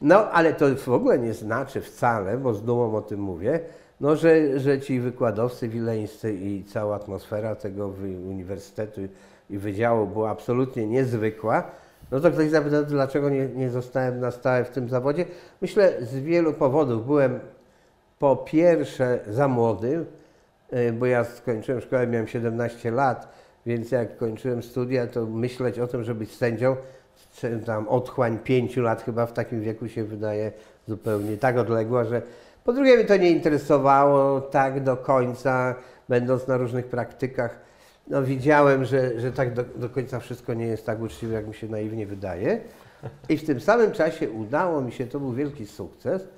No, 0.00 0.30
ale 0.30 0.52
to 0.52 0.66
w 0.76 0.88
ogóle 0.88 1.18
nie 1.18 1.34
znaczy 1.34 1.80
wcale, 1.80 2.38
bo 2.38 2.54
z 2.54 2.62
dumą 2.62 2.96
o 2.96 3.02
tym 3.02 3.20
mówię, 3.20 3.60
no, 4.00 4.16
że, 4.16 4.58
że 4.58 4.80
ci 4.80 5.00
wykładowcy 5.00 5.68
wileńscy 5.68 6.34
i 6.34 6.64
cała 6.64 6.96
atmosfera 6.96 7.54
tego 7.54 7.88
uniwersytetu 8.30 9.00
i 9.50 9.58
wydziału 9.58 10.06
była 10.06 10.30
absolutnie 10.30 10.86
niezwykła. 10.86 11.64
No 12.10 12.20
to 12.20 12.30
ktoś 12.30 12.50
zapyta, 12.50 12.82
dlaczego 12.82 13.30
nie, 13.30 13.48
nie 13.48 13.70
zostałem 13.70 14.20
na 14.20 14.30
stałe 14.30 14.64
w 14.64 14.70
tym 14.70 14.88
zawodzie. 14.88 15.24
Myślę 15.62 15.92
z 16.00 16.14
wielu 16.14 16.52
powodów. 16.52 17.06
Byłem 17.06 17.40
po 18.18 18.36
pierwsze 18.36 19.20
za 19.28 19.48
młody, 19.48 20.04
y, 20.72 20.92
bo 20.92 21.06
ja 21.06 21.24
skończyłem 21.24 21.80
szkołę, 21.80 22.06
miałem 22.06 22.28
17 22.28 22.90
lat, 22.90 23.28
więc 23.66 23.90
jak 23.90 24.16
kończyłem 24.16 24.62
studia, 24.62 25.06
to 25.06 25.26
myśleć 25.26 25.78
o 25.78 25.86
tym, 25.86 26.04
żeby 26.04 26.20
być 26.20 26.36
sędzią, 26.36 26.76
tam 27.66 27.88
otchłań 27.88 28.38
pięciu 28.38 28.82
lat 28.82 29.02
chyba 29.02 29.26
w 29.26 29.32
takim 29.32 29.60
wieku 29.60 29.88
się 29.88 30.04
wydaje 30.04 30.52
zupełnie 30.88 31.36
tak 31.36 31.56
odległa, 31.56 32.04
że 32.04 32.22
po 32.64 32.72
drugie 32.72 32.96
mnie 32.96 33.04
to 33.04 33.16
nie 33.16 33.30
interesowało 33.30 34.40
tak 34.40 34.82
do 34.82 34.96
końca, 34.96 35.74
będąc 36.08 36.46
na 36.46 36.56
różnych 36.56 36.86
praktykach. 36.86 37.58
No 38.08 38.22
widziałem, 38.22 38.84
że, 38.84 39.20
że 39.20 39.32
tak 39.32 39.54
do, 39.54 39.64
do 39.76 39.88
końca 39.88 40.20
wszystko 40.20 40.54
nie 40.54 40.66
jest 40.66 40.86
tak 40.86 41.00
uczciwe, 41.00 41.34
jak 41.34 41.46
mi 41.46 41.54
się 41.54 41.68
naiwnie 41.68 42.06
wydaje. 42.06 42.60
I 43.28 43.36
w 43.36 43.46
tym 43.46 43.60
samym 43.60 43.92
czasie 43.92 44.30
udało 44.30 44.80
mi 44.80 44.92
się, 44.92 45.06
to 45.06 45.20
był 45.20 45.32
wielki 45.32 45.66
sukces, 45.66 46.28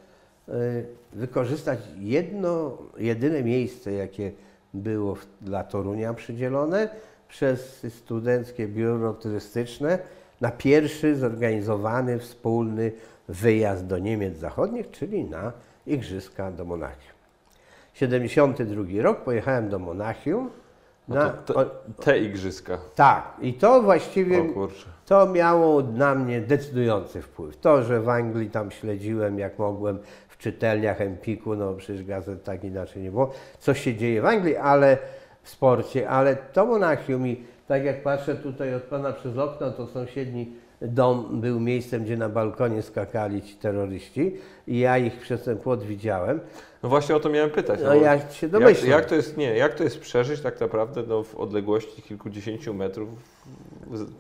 wykorzystać 1.13 1.79
jedno, 1.99 2.79
jedyne 2.99 3.43
miejsce, 3.43 3.93
jakie 3.93 4.33
było 4.75 5.17
dla 5.41 5.65
Torunia 5.65 6.15
przydzielone 6.15 6.89
przez 7.29 7.87
Studenckie 7.89 8.69
Biuro 8.69 9.15
Turystyczne 9.15 9.99
na 10.41 10.51
pierwszy 10.51 11.17
zorganizowany 11.17 12.19
wspólny 12.19 12.93
wyjazd 13.29 13.87
do 13.87 13.99
Niemiec 13.99 14.39
Zachodnich, 14.39 14.91
czyli 14.91 15.25
na 15.25 15.53
Igrzyska 15.87 16.51
do 16.51 16.65
Monachium. 16.65 17.17
72 17.95 19.03
rok 19.03 19.21
pojechałem 19.21 19.69
do 19.69 19.79
Monachium. 19.79 20.51
No 21.09 21.15
Na, 21.15 21.31
to 21.31 21.65
te, 21.65 21.71
te 22.05 22.19
igrzyska. 22.19 22.79
tak, 22.95 23.37
i 23.41 23.55
to 23.55 23.83
właściwie 23.83 24.45
to 25.07 25.27
miało 25.27 25.83
na 25.83 26.15
mnie 26.15 26.41
decydujący 26.41 27.23
wpływ. 27.23 27.57
To, 27.57 27.83
że 27.83 28.01
w 28.01 28.09
Anglii 28.09 28.51
tam 28.51 28.71
śledziłem 28.71 29.39
jak 29.39 29.59
mogłem 29.59 29.99
w 30.39 30.43
czytelniach 30.43 31.01
Empiku, 31.01 31.57
no 31.57 31.75
przecież 31.75 32.05
gazet 32.05 32.45
tak 32.45 32.65
inaczej 32.65 33.03
nie 33.03 33.11
było, 33.11 33.33
co 33.59 33.75
się 33.75 33.95
dzieje 33.95 34.23
w 34.23 34.27
Anglii, 34.27 34.57
ale 34.57 34.99
w 35.43 35.49
sporcie, 35.49 36.09
ale 36.09 36.37
to 36.37 36.67
Monachium 36.67 37.27
i 37.27 37.45
tak 37.69 37.85
jak 37.85 38.03
patrzę 38.03 38.35
tutaj 38.35 38.75
od 38.75 38.83
pana 38.83 39.13
przez 39.13 39.39
okno, 39.39 39.71
to 39.71 39.87
sąsiedni 39.87 40.53
dom 40.83 41.41
był 41.41 41.61
miejscem, 41.61 42.05
gdzie 42.05 42.17
na 42.17 42.29
balkonie 42.29 42.83
skakali 42.83 43.43
ci 43.43 43.55
terroryści 43.55 44.37
i 44.67 44.79
ja 44.79 44.99
ich 44.99 45.19
przez 45.19 45.43
ten 45.45 45.59
płot 45.59 45.83
widziałem. 45.83 46.41
No 46.83 46.89
właśnie 46.89 47.17
o 47.17 47.21
to 47.21 47.31
miałem 47.31 47.51
pytać. 47.51 47.81
No 47.83 47.89
bo 47.89 47.95
ja 47.95 48.19
się 48.31 48.47
jak, 48.47 48.51
domyślam. 48.51 48.91
jak 48.91 49.05
to 49.05 49.15
jest, 49.15 49.37
nie, 49.37 49.57
jak 49.57 49.75
to 49.75 49.85
jest 49.85 50.01
przeżyć 50.01 50.41
tak 50.41 50.61
naprawdę 50.61 51.03
no, 51.09 51.23
w 51.23 51.35
odległości 51.35 52.03
kilkudziesięciu 52.03 52.75
metrów 52.75 53.09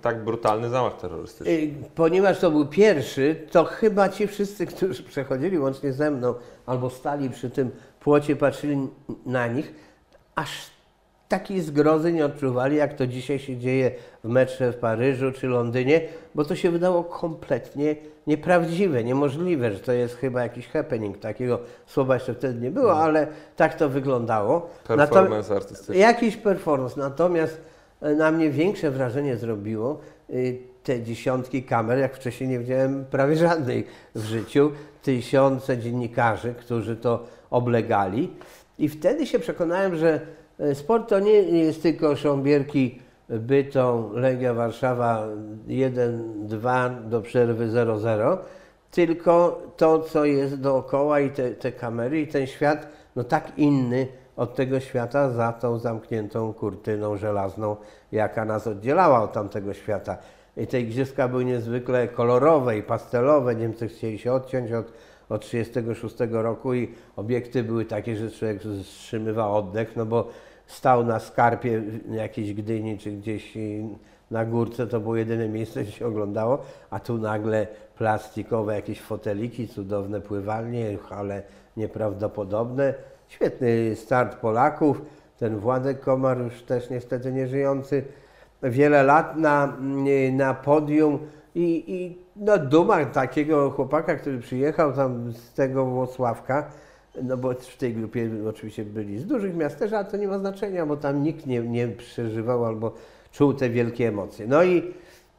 tak 0.03 0.25
brutalny 0.25 0.69
zamach 0.69 0.97
terrorystyczny? 0.97 1.55
Ponieważ 1.95 2.39
to 2.39 2.51
był 2.51 2.67
pierwszy, 2.67 3.47
to 3.51 3.65
chyba 3.65 4.09
ci 4.09 4.27
wszyscy, 4.27 4.67
którzy 4.67 5.03
przechodzili 5.03 5.59
łącznie 5.59 5.93
ze 5.93 6.11
mną 6.11 6.35
albo 6.67 6.91
stali 6.91 7.31
przy 7.31 7.51
tym 7.51 7.71
płocie, 8.01 8.37
patrzyli 8.37 8.89
na 9.27 9.47
nich, 9.47 9.75
aż 10.35 10.71
takiej 11.29 11.61
zgrozy 11.61 12.13
nie 12.13 12.25
odczuwali, 12.25 12.77
jak 12.77 12.95
to 12.95 13.07
dzisiaj 13.07 13.39
się 13.39 13.57
dzieje 13.57 13.91
w 14.25 14.29
metrze 14.29 14.73
w 14.73 14.77
Paryżu 14.77 15.33
czy 15.33 15.47
Londynie, 15.47 16.01
bo 16.35 16.45
to 16.45 16.57
się 16.57 16.71
wydało 16.71 17.05
kompletnie 17.05 17.97
nieprawdziwe, 18.27 19.05
niemożliwe, 19.05 19.73
że 19.73 19.79
to 19.79 19.93
jest 19.93 20.17
chyba 20.17 20.43
jakiś 20.43 20.69
happening. 20.69 21.19
Takiego 21.19 21.61
słowa 21.87 22.15
jeszcze 22.15 22.35
wtedy 22.35 22.61
nie 22.61 22.71
było, 22.71 22.97
ale 22.97 23.27
tak 23.57 23.75
to 23.75 23.89
wyglądało. 23.89 24.71
Performance 24.89 25.57
artystyczny. 25.57 25.97
Jakiś 25.97 26.37
performance, 26.37 27.01
natomiast 27.01 27.61
na 28.15 28.31
mnie 28.31 28.51
większe 28.51 28.91
wrażenie 28.91 29.37
zrobiło 29.37 30.01
y, 30.31 30.59
te 30.83 31.03
dziesiątki 31.03 31.63
kamer, 31.63 31.99
jak 31.99 32.17
wcześniej 32.17 32.51
nie 32.51 32.59
widziałem 32.59 33.05
prawie 33.05 33.37
żadnej 33.37 33.85
w 34.15 34.25
życiu, 34.25 34.73
tysiące 35.03 35.79
dziennikarzy, 35.79 36.55
którzy 36.55 36.97
to 36.97 37.27
oblegali. 37.51 38.31
I 38.79 38.89
wtedy 38.89 39.27
się 39.27 39.39
przekonałem, 39.39 39.97
że 39.97 40.21
e, 40.59 40.75
sport 40.75 41.09
to 41.09 41.21
nie 41.21 41.33
jest 41.33 41.83
tylko 41.83 42.17
Sząbierki, 42.17 42.99
Bytom, 43.29 44.13
Legia 44.13 44.55
Warszawa 44.55 45.29
1-2 45.69 47.09
do 47.09 47.21
przerwy 47.21 47.69
0-0, 47.69 48.39
tylko 48.91 49.63
to, 49.77 49.99
co 49.99 50.25
jest 50.25 50.61
dookoła 50.61 51.21
i 51.21 51.31
te, 51.31 51.51
te 51.51 51.73
kamery 51.73 52.21
i 52.21 52.27
ten 52.27 52.47
świat, 52.47 52.89
no 53.17 53.25
tak 53.25 53.53
inny 53.57 54.07
od 54.37 54.55
tego 54.55 54.81
świata 54.81 55.31
za 55.31 55.53
tą 55.53 55.79
zamkniętą 55.79 56.53
kurtyną 56.53 57.17
żelazną, 57.17 57.77
jaka 58.13 58.45
nas 58.45 58.67
oddzielała 58.67 59.23
od 59.23 59.33
tamtego 59.33 59.75
świata. 59.75 60.17
I 60.57 60.67
te 60.67 60.81
igrzyska 60.81 61.29
były 61.29 61.45
niezwykle 61.45 62.09
kolorowe 62.09 62.79
i 62.79 62.83
pastelowe. 62.83 63.55
Niemcy 63.55 63.89
chcieli 63.89 64.19
się 64.19 64.33
odciąć 64.33 64.73
od, 64.73 64.87
od 65.29 65.41
1936 65.41 66.33
roku 66.33 66.75
i 66.75 66.95
obiekty 67.17 67.63
były 67.63 67.85
takie, 67.85 68.17
że 68.17 68.31
człowiek 68.31 68.63
wstrzymywał 68.63 69.57
oddech, 69.57 69.97
no 69.97 70.07
bo 70.07 70.29
stał 70.67 71.05
na 71.05 71.19
skarpie 71.19 71.83
jakiejś 72.11 72.55
Gdyni 72.55 72.99
czy 72.99 73.13
gdzieś 73.13 73.55
na 74.31 74.45
górce, 74.45 74.87
to 74.87 75.01
było 75.01 75.17
jedyne 75.17 75.49
miejsce, 75.49 75.83
gdzie 75.83 75.93
się 75.93 76.07
oglądało, 76.07 76.59
a 76.91 77.01
tu 77.01 77.19
nagle 77.19 77.67
plastikowe 77.99 78.75
jakieś 78.75 79.01
foteliki, 79.01 79.69
cudowne 79.69 80.21
pływalnie, 80.21 80.99
ale 81.11 81.43
nieprawdopodobne. 81.77 82.95
Świetny 83.29 83.97
start 83.97 84.37
Polaków. 84.37 85.03
Ten 85.39 85.59
Władek 85.59 86.01
Komar 86.01 86.39
już 86.39 86.63
też 86.63 86.91
niestety 86.91 87.33
nieżyjący. 87.33 88.05
Wiele 88.63 89.03
lat 89.03 89.37
na, 89.37 89.77
na 90.33 90.55
podium 90.55 91.19
i, 91.55 91.85
i 91.87 92.19
no, 92.37 92.59
duma 92.59 93.05
takiego 93.05 93.71
chłopaka, 93.71 94.17
który 94.17 94.39
przyjechał 94.39 94.93
tam 94.93 95.33
z 95.33 95.53
tego 95.53 95.85
Włocławka, 95.85 96.71
no 97.23 97.37
bo 97.37 97.55
w 97.55 97.77
tej 97.77 97.95
grupie 97.95 98.31
oczywiście 98.49 98.85
byli 98.85 99.19
z 99.19 99.27
dużych 99.27 99.57
miast 99.57 99.79
też, 99.79 99.93
ale 99.93 100.05
to 100.05 100.17
nie 100.17 100.29
ma 100.29 100.39
znaczenia, 100.39 100.87
bo 100.87 100.97
tam 100.97 101.23
nikt 101.23 101.47
nie, 101.47 101.61
nie 101.61 101.89
przeżywał 101.89 102.65
albo 102.65 102.95
czuł 103.33 103.55
te 103.55 103.71
wielkie 103.71 104.09
emocje. 104.09 104.47
No 104.47 104.65
i, 104.65 104.95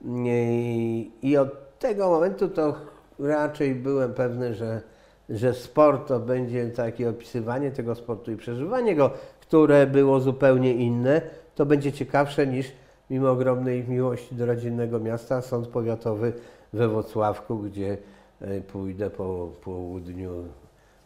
i, 0.06 1.12
i 1.22 1.38
od 1.38 1.80
tego 1.80 2.10
momentu 2.10 2.50
to 2.50 2.76
raczej 3.20 3.76
byłem 3.76 4.14
pewny, 4.14 4.54
że, 4.54 4.82
że 5.30 5.54
sport 5.54 6.08
to 6.08 6.20
będzie 6.20 6.68
takie 6.68 7.10
opisywanie 7.10 7.72
tego 7.72 7.96
sportu 7.96 8.32
i 8.32 8.38
przeżywanie 8.38 8.96
go, 8.96 9.12
które 9.40 9.88
było 9.88 10.20
zupełnie 10.20 10.74
inne, 10.74 11.22
to 11.56 11.66
będzie 11.66 11.92
ciekawsze 11.92 12.48
niż 12.48 12.72
mimo 13.10 13.32
ogromnej 13.32 13.88
miłości 13.88 14.36
do 14.36 14.46
rodzinnego 14.46 15.00
miasta, 15.00 15.42
sąd 15.42 15.68
powiatowy 15.68 16.34
we 16.74 16.88
Włocławku, 16.88 17.58
gdzie 17.58 17.98
e, 18.42 18.62
pójdę 18.62 19.10
po 19.10 19.52
południu 19.64 20.32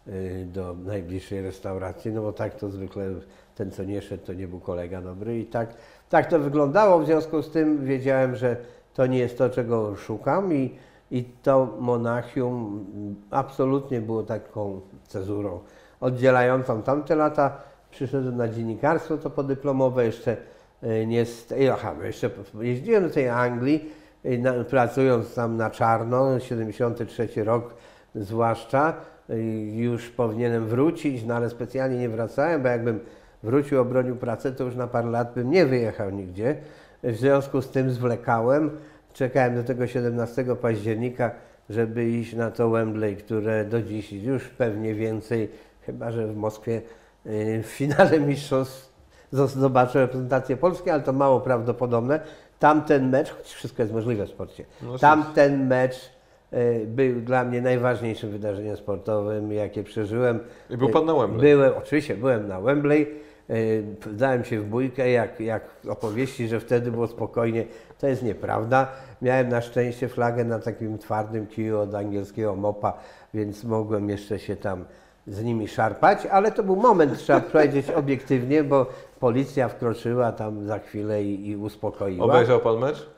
y, 0.07 0.47
do 0.53 0.73
najbliższej 0.73 1.41
restauracji, 1.41 2.12
no 2.12 2.21
bo 2.21 2.34
tak 2.34 2.55
to 2.55 2.69
zwykle 2.69 3.10
ten, 3.55 3.71
co 3.71 3.84
nie 3.84 4.01
szedł, 4.01 4.25
to 4.25 4.34
nie 4.34 4.47
był 4.47 4.60
kolega 4.60 5.01
dobry 5.01 5.39
i 5.39 5.45
tak, 5.45 5.73
tak 6.10 6.27
to 6.27 6.39
wyglądało. 6.39 6.99
W 6.99 7.05
związku 7.05 7.41
z 7.41 7.51
tym 7.51 7.86
wiedziałem, 7.86 8.36
że 8.36 8.57
to 8.93 9.05
nie 9.05 9.17
jest 9.19 9.38
to, 9.38 9.49
czego 9.49 9.95
szukam 9.95 10.53
i, 10.53 10.75
i 11.12 11.24
to 11.24 11.78
Monachium 11.80 12.86
absolutnie 13.32 14.02
było 14.02 14.24
taką 14.24 14.82
cezurą 15.08 15.60
oddzielającą 16.00 16.82
tamte 16.82 17.15
lata. 17.15 17.58
Przyszedłem 17.91 18.38
na 18.38 18.47
dziennikarstwo 18.47 19.17
to 19.17 19.30
podyplomowe, 19.30 20.06
jeszcze 20.06 20.38
y, 20.84 21.06
nie, 21.08 21.26
aha, 21.74 21.95
jeszcze 22.04 22.30
jeździłem 22.62 23.04
do 23.04 23.13
tej 23.13 23.30
Anglii, 23.30 23.91
na, 24.39 24.54
pracując 24.63 25.34
tam 25.36 25.58
na 25.58 25.69
czarno, 25.69 26.39
73 26.39 27.43
rok 27.43 27.74
zwłaszcza, 28.15 28.93
y, 29.30 29.41
już 29.76 30.10
powinienem 30.10 30.67
wrócić, 30.67 31.24
no 31.24 31.36
ale 31.36 31.50
specjalnie 31.50 31.97
nie 31.97 32.10
wracałem, 32.10 32.62
bo 32.62 32.67
jakbym 32.67 33.00
wrócił, 33.43 33.82
obronił 33.82 34.15
pracę, 34.15 34.52
to 34.52 34.63
już 34.63 34.76
na 34.76 34.88
parę 34.88 35.10
lat 35.10 35.34
bym 35.34 35.52
nie 35.52 35.65
wyjechał 35.65 36.10
nigdzie. 36.10 36.56
W 37.04 37.15
związku 37.15 37.62
z 37.62 37.69
tym 37.69 37.91
zwlekałem, 37.91 38.71
czekałem 39.13 39.56
do 39.56 39.63
tego 39.63 39.88
17 39.88 40.45
października, 40.62 41.32
żeby 41.69 42.06
iść 42.10 42.34
na 42.34 42.52
to 42.52 42.69
Wembley, 42.69 43.15
które 43.15 43.65
do 43.65 43.82
dziś 43.82 44.12
już 44.13 44.47
pewnie 44.47 44.93
więcej, 44.95 45.50
chyba 45.82 46.12
że 46.12 46.28
w 46.28 46.36
Moskwie 46.36 46.82
y, 47.26 47.63
w 47.63 47.65
finale 47.65 48.19
mistrzostw 48.19 48.91
zo- 49.34 49.47
zobaczę 49.47 50.00
reprezentację 50.00 50.58
Polski, 50.58 50.89
ale 50.89 51.02
to 51.04 51.13
mało 51.13 51.39
prawdopodobne. 51.39 52.19
Tamten 52.60 53.10
mecz, 53.10 53.30
choć 53.32 53.47
wszystko 53.54 53.82
jest 53.84 53.93
możliwe 53.93 54.26
w 54.26 54.30
sporcie, 54.30 54.65
No 54.82 54.97
tamten 54.97 55.67
mecz 55.67 56.10
y, 56.54 56.86
był 56.88 57.21
dla 57.21 57.43
mnie 57.43 57.62
najważniejszym 57.62 58.30
wydarzeniem 58.30 58.78
sportowym, 58.78 59.52
jakie 59.52 59.84
przeżyłem. 59.84 60.39
I 60.69 60.78
był 60.78 60.89
pan 60.89 61.06
na 61.06 61.13
Wembley. 61.15 61.41
Byłem, 61.41 61.74
oczywiście 61.78 62.15
byłem 62.15 62.47
na 62.47 62.62
Wembley. 62.62 63.08
y, 63.50 63.84
Dałem 64.13 64.43
się 64.43 64.60
w 64.62 64.65
bójkę, 64.65 65.12
jak, 65.12 65.39
jak 65.39 65.63
opowieści, 65.89 66.47
że 66.47 66.60
wtedy 66.60 66.91
było 66.91 67.08
spokojnie. 67.08 67.65
To 68.02 68.08
jest 68.08 68.24
nieprawda. 68.24 68.88
Miałem 69.22 69.50
na 69.50 69.62
szczęście 69.62 70.08
flagę 70.08 70.46
na 70.46 70.60
takim 70.60 70.98
twardym 70.98 71.48
kiju 71.48 71.80
od 71.80 71.96
angielskiego 71.96 72.56
mopa, 72.56 72.94
więc 73.34 73.64
mogłem 73.64 74.10
jeszcze 74.10 74.40
się 74.40 74.56
tam 74.56 74.86
z 75.28 75.44
nimi 75.44 75.68
szarpać, 75.68 76.26
ale 76.26 76.52
to 76.52 76.64
był 76.64 76.76
moment, 76.76 77.18
trzeba 77.18 77.41
powiedzieć 77.52 77.89
obiektywnie, 77.89 78.64
bo 78.64 78.86
policja 79.20 79.70
wkroczyła 79.70 80.32
tam 80.32 80.68
za 80.68 80.80
chwilę 80.80 81.24
i, 81.24 81.49
i 81.49 81.58
uspokoiła. 81.58 82.26
Obejrzał 82.26 82.60
pan 82.60 82.78
mecz? 82.78 83.10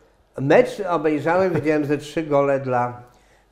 Mecz 0.41 0.79
obejrzałem, 0.89 1.53
widziałem 1.53 1.85
ze 1.85 1.97
trzy 1.97 2.23
gole 2.23 2.59
dla 2.59 3.01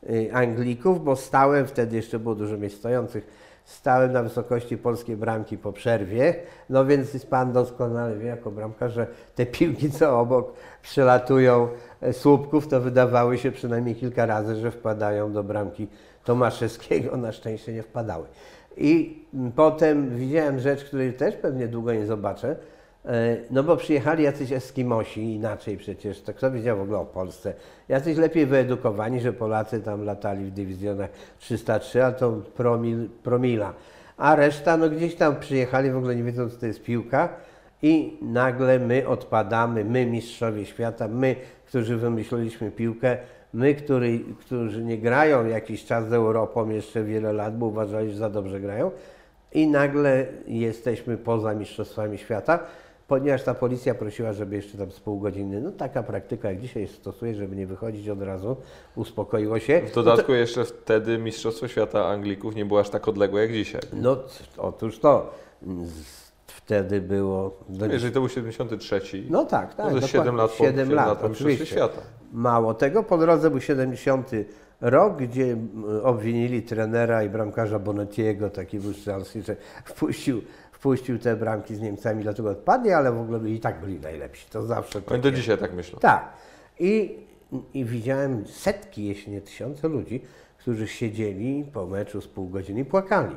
y, 0.09 0.29
Anglików, 0.33 1.03
bo 1.03 1.15
stałem, 1.15 1.67
wtedy 1.67 1.95
jeszcze 1.95 2.19
było 2.19 2.35
dużo 2.35 2.57
miejsc 2.57 2.77
stojących, 2.77 3.27
stałem 3.65 4.11
na 4.11 4.23
wysokości 4.23 4.77
polskiej 4.77 5.17
bramki 5.17 5.57
po 5.57 5.73
przerwie, 5.73 6.35
no 6.69 6.85
więc 6.85 7.25
pan 7.25 7.53
doskonale 7.53 8.17
wie 8.17 8.27
jako 8.27 8.51
bramkarz, 8.51 8.93
że 8.93 9.07
te 9.35 9.45
piłki 9.45 9.91
co 9.91 10.19
obok 10.19 10.53
przelatują 10.81 11.67
e, 12.01 12.13
słupków, 12.13 12.67
to 12.67 12.81
wydawały 12.81 13.37
się 13.37 13.51
przynajmniej 13.51 13.95
kilka 13.95 14.25
razy, 14.25 14.55
że 14.55 14.71
wpadają 14.71 15.33
do 15.33 15.43
bramki 15.43 15.87
Tomaszewskiego. 16.23 17.17
Na 17.17 17.31
szczęście 17.31 17.73
nie 17.73 17.83
wpadały. 17.83 18.25
I 18.77 19.23
potem 19.55 20.15
widziałem 20.15 20.59
rzecz, 20.59 20.83
której 20.83 21.13
też 21.13 21.35
pewnie 21.35 21.67
długo 21.67 21.93
nie 21.93 22.05
zobaczę. 22.05 22.55
E, 23.05 23.37
No 23.51 23.63
bo 23.63 23.77
przyjechali 23.77 24.23
jacyś 24.23 24.51
Eskimosi, 24.51 25.21
inaczej 25.21 25.77
przecież, 25.77 26.21
to 26.21 26.33
kto 26.33 26.51
wiedział 26.51 26.77
w 26.77 26.81
ogóle 26.81 26.97
o 26.97 27.05
Polsce. 27.05 27.53
Jacyś 27.89 28.17
lepiej 28.17 28.45
wyedukowani, 28.45 29.21
że 29.21 29.33
Polacy 29.33 29.81
tam 29.81 30.05
latali 30.05 30.45
w 30.45 30.51
dywizjonach 30.51 31.09
303, 31.39 32.03
a 32.03 32.11
to 32.11 32.31
promil, 32.31 33.09
promila. 33.23 33.73
A 34.17 34.35
reszta, 34.35 34.77
no 34.77 34.89
gdzieś 34.89 35.15
tam 35.15 35.35
przyjechali, 35.39 35.91
w 35.91 35.97
ogóle 35.97 36.15
nie 36.15 36.23
wiedząc, 36.23 36.53
co 36.53 36.59
to 36.59 36.65
jest 36.65 36.83
piłka. 36.83 37.29
I 37.81 38.17
nagle 38.21 38.79
my 38.79 39.07
odpadamy, 39.07 39.85
my 39.85 40.05
mistrzowie 40.05 40.65
świata, 40.65 41.07
my, 41.07 41.35
którzy 41.67 41.97
wymyśliliśmy 41.97 42.71
piłkę, 42.71 43.17
my, 43.53 43.75
który, 43.75 44.19
którzy 44.39 44.83
nie 44.83 44.97
grają 44.97 45.45
jakiś 45.45 45.85
czas 45.85 46.09
z 46.09 46.13
Europą 46.13 46.69
jeszcze 46.69 47.03
wiele 47.03 47.33
lat, 47.33 47.57
bo 47.57 47.65
uważali, 47.65 48.11
że 48.11 48.17
za 48.17 48.29
dobrze 48.29 48.59
grają, 48.59 48.91
i 49.53 49.67
nagle 49.67 50.25
jesteśmy 50.47 51.17
poza 51.17 51.53
Mistrzostwami 51.53 52.17
Świata, 52.17 52.59
ponieważ 53.11 53.43
ta 53.43 53.53
policja 53.53 53.95
prosiła, 53.95 54.33
żeby 54.33 54.55
jeszcze 54.55 54.77
tam 54.77 54.91
z 54.91 54.99
pół 54.99 55.19
godziny, 55.19 55.61
no 55.61 55.71
taka 55.71 56.03
praktyka 56.03 56.49
jak 56.49 56.59
dzisiaj 56.61 56.87
stosuje, 56.87 57.35
żeby 57.35 57.55
nie 57.55 57.67
wychodzić 57.67 58.09
od 58.09 58.21
razu, 58.21 58.55
uspokoiło 58.95 59.59
się. 59.59 59.81
W 59.81 59.93
dodatku 59.93 60.33
jeszcze 60.33 60.65
wtedy 60.65 61.17
Mistrzostwo 61.17 61.67
Świata 61.67 62.05
Anglików 62.07 62.55
nie 62.55 62.65
było 62.65 62.79
aż 62.79 62.89
tak 62.89 63.07
odległe 63.07 63.41
jak 63.41 63.53
dzisiaj. 63.53 63.81
No, 63.93 64.17
otóż 64.57 64.99
to, 64.99 65.33
wtedy 66.47 67.01
było... 67.01 67.57
do- 67.69 67.85
Jeżeli 67.85 68.13
to 68.13 68.19
był 68.19 68.29
73, 68.29 69.01
No 69.29 69.45
tak, 69.45 69.75
tak. 69.75 69.77
no 69.77 69.83
to 69.85 69.89
dokładnie. 69.89 70.07
7 70.07 70.35
lat 70.35 70.51
po, 70.51 70.57
Siedem 70.63 70.85
7 70.85 70.95
lat, 70.95 71.07
lat 71.07 71.19
po 71.19 71.29
Mistrzostwie. 71.29 71.65
Świata. 71.65 72.01
Mało 72.33 72.73
tego, 72.73 73.03
po 73.03 73.17
drodze 73.17 73.49
był 73.49 73.59
70 73.61 74.31
rok, 74.81 75.17
gdzie 75.17 75.43
m, 75.51 75.83
obwinili 76.03 76.61
trenera 76.63 77.23
i 77.23 77.29
bramkarza 77.29 77.79
Bonetiego, 77.79 78.49
taki 78.49 78.79
był 78.79 78.93
że 79.45 79.55
wpuścił, 79.85 80.41
wpuścił 80.81 81.19
te 81.19 81.35
bramki 81.35 81.75
z 81.75 81.81
Niemcami, 81.81 82.23
dlatego 82.23 82.49
odpadli, 82.49 82.91
ale 82.91 83.11
w 83.11 83.21
ogóle 83.21 83.49
i 83.49 83.59
tak 83.59 83.81
byli 83.81 83.99
najlepsi. 83.99 84.49
To 84.49 84.63
zawsze 84.63 84.99
Oni 85.07 85.21
do 85.21 85.29
takie- 85.29 85.31
dzisiaj 85.41 85.57
tak 85.57 85.73
myślą. 85.73 85.99
Tak. 85.99 86.29
I, 86.79 87.17
I 87.73 87.85
widziałem 87.85 88.47
setki, 88.47 89.05
jeśli 89.05 89.31
nie 89.31 89.41
tysiące 89.41 89.87
ludzi, 89.87 90.21
którzy 90.57 90.87
siedzieli 90.87 91.65
po 91.73 91.85
meczu 91.87 92.21
z 92.21 92.27
pół 92.27 92.49
godziny 92.49 92.79
i 92.79 92.85
płakali. 92.85 93.35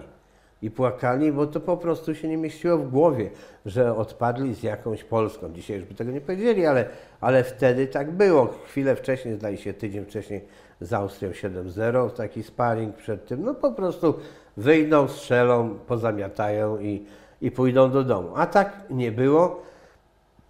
I 0.63 0.71
płakali, 0.71 1.33
bo 1.33 1.47
to 1.47 1.61
po 1.61 1.77
prostu 1.77 2.15
się 2.15 2.29
nie 2.29 2.37
mieściło 2.37 2.79
w 2.79 2.91
głowie, 2.91 3.31
że 3.67 3.97
odpadli 3.97 4.55
z 4.55 4.63
jakąś 4.63 5.05
Polską. 5.05 5.53
Dzisiaj 5.53 5.77
już 5.77 5.85
by 5.85 5.95
tego 5.95 6.11
nie 6.13 6.21
powiedzieli, 6.21 6.67
ale, 6.67 6.87
ale 7.21 7.45
wtedy 7.45 7.87
tak 7.87 8.11
było. 8.11 8.55
Chwilę 8.67 8.97
wcześniej, 8.97 9.35
zdaje 9.35 9.57
się 9.57 9.75
tydzień 9.75 10.05
wcześniej 10.05 10.45
z 10.81 10.93
Austrią 10.93 11.31
7-0, 11.31 12.11
taki 12.11 12.43
sparring 12.43 12.97
przed 12.97 13.27
tym. 13.27 13.43
No 13.45 13.55
po 13.55 13.73
prostu 13.73 14.15
wyjdą, 14.57 15.09
strzelą, 15.09 15.79
pozamiatają 15.87 16.79
i, 16.81 17.07
i 17.45 17.51
pójdą 17.51 17.91
do 17.91 18.05
domu. 18.05 18.29
A 18.37 18.47
tak 18.47 18.81
nie 18.91 19.13
było. 19.13 19.63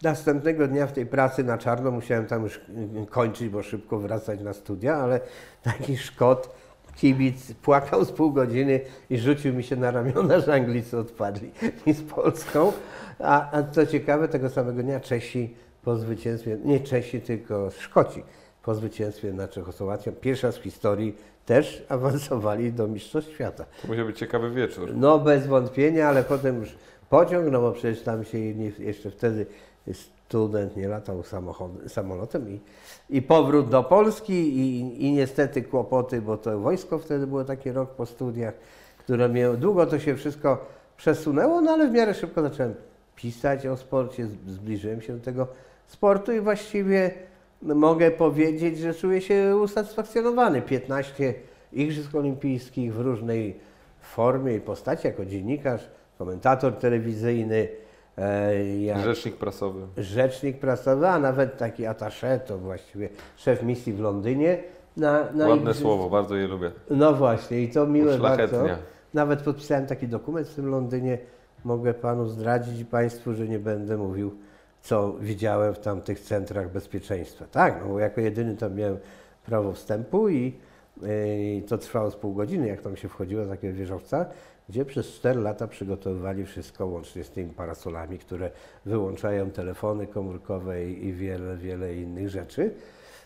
Następnego 0.02 0.68
dnia 0.68 0.86
w 0.86 0.92
tej 0.92 1.06
pracy 1.06 1.44
na 1.44 1.58
czarno 1.58 1.90
musiałem 1.90 2.26
tam 2.26 2.42
już 2.42 2.60
kończyć, 3.10 3.48
bo 3.48 3.62
szybko 3.62 3.98
wracać 3.98 4.40
na 4.40 4.52
studia, 4.52 4.96
ale 4.96 5.20
taki 5.62 5.96
Szkot, 5.96 6.54
kibic, 6.96 7.52
płakał 7.52 8.04
z 8.04 8.12
pół 8.12 8.32
godziny 8.32 8.80
i 9.10 9.18
rzucił 9.18 9.54
mi 9.54 9.62
się 9.62 9.76
na 9.76 9.90
ramiona, 9.90 10.40
że 10.40 10.54
Anglicy 10.54 10.98
odpadli 10.98 11.50
i 11.86 11.92
z 11.92 12.02
Polską. 12.02 12.72
A, 13.18 13.58
a 13.58 13.62
co 13.62 13.86
ciekawe, 13.86 14.28
tego 14.28 14.50
samego 14.50 14.82
dnia 14.82 15.00
Czesi 15.00 15.54
po 15.82 15.96
zwycięstwie, 15.96 16.58
nie 16.64 16.80
Czesi, 16.80 17.20
tylko 17.20 17.70
Szkoci 17.70 18.22
po 18.64 18.74
zwycięstwie 18.74 19.32
nad 19.32 19.50
Czechosłowacją, 19.50 20.12
pierwsza 20.12 20.52
z 20.52 20.56
historii, 20.56 21.16
też 21.46 21.82
awansowali 21.88 22.72
do 22.72 22.88
Mistrzostw 22.88 23.32
Świata. 23.32 23.64
To 23.82 23.88
musiał 23.88 24.06
być 24.06 24.18
ciekawy 24.18 24.50
wieczór. 24.50 24.90
No 24.94 25.18
bez 25.18 25.46
wątpienia, 25.46 26.08
ale 26.08 26.24
potem 26.24 26.60
już 26.60 26.74
pociąg, 27.10 27.50
no 27.50 27.60
bo 27.60 27.72
przecież 27.72 28.02
tam 28.02 28.24
się 28.24 28.54
nie, 28.54 28.72
jeszcze 28.78 29.10
wtedy 29.10 29.46
student 29.92 30.76
nie 30.76 30.88
latał 30.88 31.22
samolotem 31.88 32.50
i, 32.50 32.60
i 33.10 33.22
powrót 33.22 33.68
do 33.68 33.82
Polski 33.82 34.32
i, 34.32 35.04
i 35.06 35.12
niestety 35.12 35.62
kłopoty, 35.62 36.22
bo 36.22 36.36
to 36.36 36.58
wojsko 36.58 36.98
wtedy 36.98 37.26
było 37.26 37.44
taki 37.44 37.72
rok 37.72 37.90
po 37.90 38.06
studiach, 38.06 38.54
które 38.98 39.28
miało, 39.28 39.56
długo 39.56 39.86
to 39.86 39.98
się 39.98 40.16
wszystko 40.16 40.66
przesunęło, 40.96 41.60
no 41.60 41.70
ale 41.70 41.88
w 41.88 41.92
miarę 41.92 42.14
szybko 42.14 42.42
zacząłem 42.42 42.74
pisać 43.16 43.66
o 43.66 43.76
sporcie, 43.76 44.26
zbliżyłem 44.46 45.02
się 45.02 45.12
do 45.12 45.24
tego 45.24 45.46
sportu 45.86 46.32
i 46.32 46.40
właściwie 46.40 47.10
mogę 47.64 48.10
powiedzieć, 48.10 48.78
że 48.78 48.94
czuję 48.94 49.20
się 49.20 49.56
usatysfakcjonowany. 49.62 50.62
15 50.62 51.34
Igrzysk 51.72 52.14
Olimpijskich 52.14 52.94
w 52.94 53.00
różnej 53.00 53.56
formie 54.00 54.54
i 54.56 54.60
postaci, 54.60 55.06
jako 55.06 55.24
dziennikarz, 55.24 55.88
komentator 56.18 56.72
telewizyjny, 56.72 57.68
e, 58.18 59.00
Rzecznik 59.04 59.36
prasowy. 59.36 59.86
rzecznik 59.96 60.58
prasowy, 60.58 61.08
a 61.08 61.18
nawet 61.18 61.56
taki 61.58 61.82
attaché, 61.86 62.38
to 62.40 62.58
właściwie 62.58 63.08
szef 63.36 63.62
misji 63.62 63.92
w 63.92 64.00
Londynie. 64.00 64.58
Na, 64.96 65.32
na 65.32 65.48
Ładne 65.48 65.70
igrzysk- 65.72 65.80
słowo, 65.82 66.10
bardzo 66.10 66.36
je 66.36 66.46
lubię. 66.46 66.70
No 66.90 67.12
właśnie, 67.14 67.60
i 67.62 67.68
to 67.68 67.86
miłe 67.86 68.18
bardzo. 68.18 68.64
Nawet 69.14 69.42
podpisałem 69.42 69.86
taki 69.86 70.08
dokument 70.08 70.48
w 70.48 70.54
tym 70.54 70.66
Londynie. 70.70 71.18
Mogę 71.64 71.94
panu 71.94 72.26
zdradzić 72.28 72.84
państwu, 72.84 73.34
że 73.34 73.48
nie 73.48 73.58
będę 73.58 73.96
mówił, 73.96 74.34
co 74.84 75.12
widziałem 75.20 75.74
w 75.74 75.78
tamtych 75.78 76.20
centrach 76.20 76.72
bezpieczeństwa. 76.72 77.44
Tak, 77.50 77.80
no 77.82 77.88
bo 77.88 77.98
jako 77.98 78.20
jedyny 78.20 78.56
tam 78.56 78.74
miałem 78.74 78.98
prawo 79.46 79.72
wstępu 79.72 80.28
i, 80.28 80.54
i 81.02 81.62
to 81.68 81.78
trwało 81.78 82.10
z 82.10 82.16
pół 82.16 82.34
godziny, 82.34 82.68
jak 82.68 82.82
tam 82.82 82.96
się 82.96 83.08
wchodziło 83.08 83.44
z 83.44 83.48
takiego 83.48 83.78
wieżowca, 83.78 84.26
gdzie 84.68 84.84
przez 84.84 85.06
4 85.06 85.40
lata 85.40 85.66
przygotowywali 85.66 86.46
wszystko 86.46 86.86
łącznie 86.86 87.24
z 87.24 87.30
tymi 87.30 87.50
parasolami, 87.50 88.18
które 88.18 88.50
wyłączają 88.84 89.50
telefony 89.50 90.06
komórkowe 90.06 90.84
i, 90.84 91.06
i 91.06 91.12
wiele, 91.12 91.56
wiele 91.56 91.94
innych 91.94 92.28
rzeczy. 92.28 92.74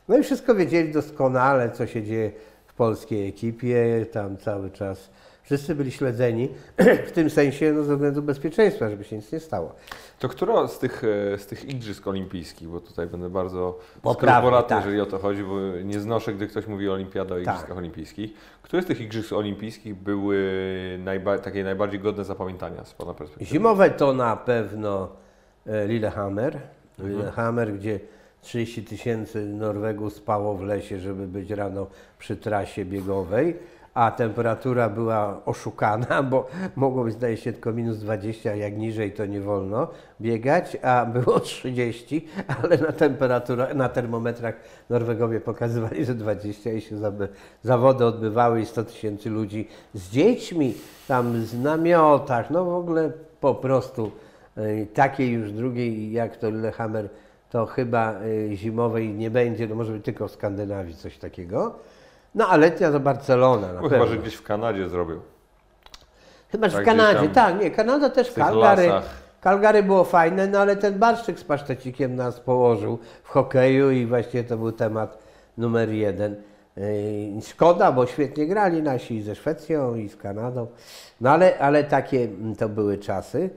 No 0.08 0.18
i 0.18 0.22
wszystko 0.22 0.54
wiedzieli 0.54 0.92
doskonale, 0.92 1.70
co 1.70 1.86
się 1.86 2.02
dzieje 2.02 2.32
w 2.66 2.74
polskiej 2.74 3.28
ekipie, 3.28 4.06
tam 4.12 4.36
cały 4.36 4.70
czas. 4.70 5.10
Wszyscy 5.48 5.74
byli 5.74 5.92
śledzeni 5.92 6.48
w 7.08 7.12
tym 7.12 7.30
sensie 7.30 7.72
no, 7.72 7.84
ze 7.84 7.94
względu 7.94 8.22
bezpieczeństwa, 8.22 8.90
żeby 8.90 9.04
się 9.04 9.16
nic 9.16 9.32
nie 9.32 9.40
stało. 9.40 9.74
To 10.18 10.28
która 10.28 10.68
z 10.68 10.78
tych, 10.78 11.04
e, 11.34 11.38
z 11.38 11.46
tych 11.46 11.64
Igrzysk 11.64 12.06
Olimpijskich, 12.06 12.68
bo 12.68 12.80
tutaj 12.80 13.06
będę 13.06 13.30
bardzo 13.30 13.78
skrupulatny, 13.96 14.68
tak. 14.68 14.84
jeżeli 14.84 15.00
o 15.00 15.06
to 15.06 15.18
chodzi, 15.18 15.44
bo 15.44 15.60
nie 15.84 16.00
znoszę, 16.00 16.34
gdy 16.34 16.46
ktoś 16.46 16.66
mówi 16.66 16.88
o 16.88 16.92
Olimpiadzie, 16.92 17.34
o 17.34 17.38
Igrzyskach 17.38 17.76
Olimpijskich. 17.76 18.30
Które 18.62 18.82
z 18.82 18.86
tych 18.86 19.00
Igrzysk 19.00 19.32
Olimpijskich 19.32 19.94
były 19.94 20.38
najba- 21.04 21.38
takie 21.38 21.64
najbardziej 21.64 22.00
godne 22.00 22.24
zapamiętania 22.24 22.84
z 22.84 22.94
Pana 22.94 23.14
perspektywy? 23.14 23.50
Zimowe 23.50 23.90
to 23.90 24.12
na 24.12 24.36
pewno 24.36 25.08
e, 25.66 25.86
Lillehammer. 25.86 26.58
Lillehammer, 26.98 27.72
gdzie 27.72 28.00
30 28.40 28.84
tysięcy 28.84 29.46
Norwegów 29.46 30.12
spało 30.12 30.54
w 30.54 30.62
lesie, 30.62 30.98
żeby 30.98 31.26
być 31.26 31.50
rano 31.50 31.86
przy 32.18 32.36
trasie 32.36 32.84
biegowej, 32.84 33.56
a 33.98 34.10
temperatura 34.10 34.88
była 34.88 35.40
oszukana, 35.44 36.22
bo 36.30 36.46
mogło 36.76 37.04
być 37.04 37.14
zdaje 37.14 37.36
się 37.36 37.52
tylko 37.52 37.72
minus 37.72 37.98
20, 37.98 38.50
a 38.50 38.54
jak 38.54 38.76
niżej 38.76 39.12
to 39.12 39.26
nie 39.26 39.40
wolno 39.40 39.88
biegać, 40.20 40.76
a 40.82 41.06
było 41.06 41.40
30, 41.50 42.28
ale 42.62 42.78
na 42.78 42.92
temperaturach, 42.92 43.74
na 43.74 43.88
termometrach 43.88 44.54
Norwegowie 44.90 45.40
pokazywali, 45.40 46.04
że 46.04 46.14
20 46.14 46.72
i 46.72 46.80
się 46.80 46.96
zawody 47.64 48.04
odbywały 48.04 48.60
i 48.60 48.66
100 48.66 48.84
tysięcy 48.84 49.30
ludzi 49.30 49.68
z 49.94 50.10
dziećmi, 50.10 50.74
tam 51.08 51.46
z 51.46 51.58
namiotach, 51.62 52.50
no 52.50 52.64
w 52.64 52.74
ogóle 52.74 53.12
po 53.40 53.54
prostu 53.54 54.10
e, 54.56 54.86
takiej 54.86 55.30
już 55.30 55.52
drugiej 55.52 56.12
jak 56.12 56.36
to 56.36 56.50
Lillehammer, 56.50 57.08
to 57.50 57.66
chyba 57.66 58.12
e, 58.12 58.56
zimowej 58.56 59.14
nie 59.14 59.30
będzie, 59.30 59.68
no 59.68 59.74
może 59.74 59.92
być 59.92 60.04
tylko 60.04 60.28
w 60.28 60.30
Skandynawii 60.30 60.94
coś 60.94 61.18
takiego. 61.18 61.74
No 62.34 62.48
a 62.48 62.56
letnia 62.56 62.92
to 62.92 63.00
Barcelona 63.00 63.72
na 63.72 63.80
Bo 63.80 63.88
pewno. 63.88 64.04
chyba, 64.04 64.16
że 64.16 64.22
gdzieś 64.22 64.34
w 64.34 64.42
Kanadzie 64.42 64.88
zrobił. 64.88 65.20
Chyba, 66.52 66.68
że 66.68 66.74
tak 66.74 66.82
w 66.82 66.86
Kanadzie, 66.86 67.28
tak, 67.28 67.60
nie, 67.60 67.70
Kanada 67.70 68.10
też, 68.10 68.28
w 68.30 68.34
Calgary. 68.34 68.90
Calgary 69.40 69.82
było 69.82 70.04
fajne, 70.04 70.46
no 70.46 70.58
ale 70.58 70.76
ten 70.76 70.98
barszczyk 70.98 71.38
z 71.38 71.44
pasztecikiem 71.44 72.16
nas 72.16 72.40
położył 72.40 72.98
w 73.22 73.28
hokeju 73.28 73.90
i 73.90 74.06
właściwie 74.06 74.44
to 74.44 74.56
był 74.56 74.72
temat 74.72 75.18
numer 75.58 75.90
jeden. 75.90 76.36
Yy, 76.76 77.42
Szkoda, 77.42 77.92
bo 77.92 78.06
świetnie 78.06 78.46
grali 78.46 78.82
nasi 78.82 79.16
i 79.16 79.22
ze 79.22 79.34
Szwecją 79.34 79.94
i 79.94 80.08
z 80.08 80.16
Kanadą, 80.16 80.66
no 81.20 81.30
ale, 81.30 81.58
ale 81.58 81.84
takie 81.84 82.24
mm, 82.24 82.56
to 82.56 82.68
były 82.68 82.98
czasy 82.98 83.50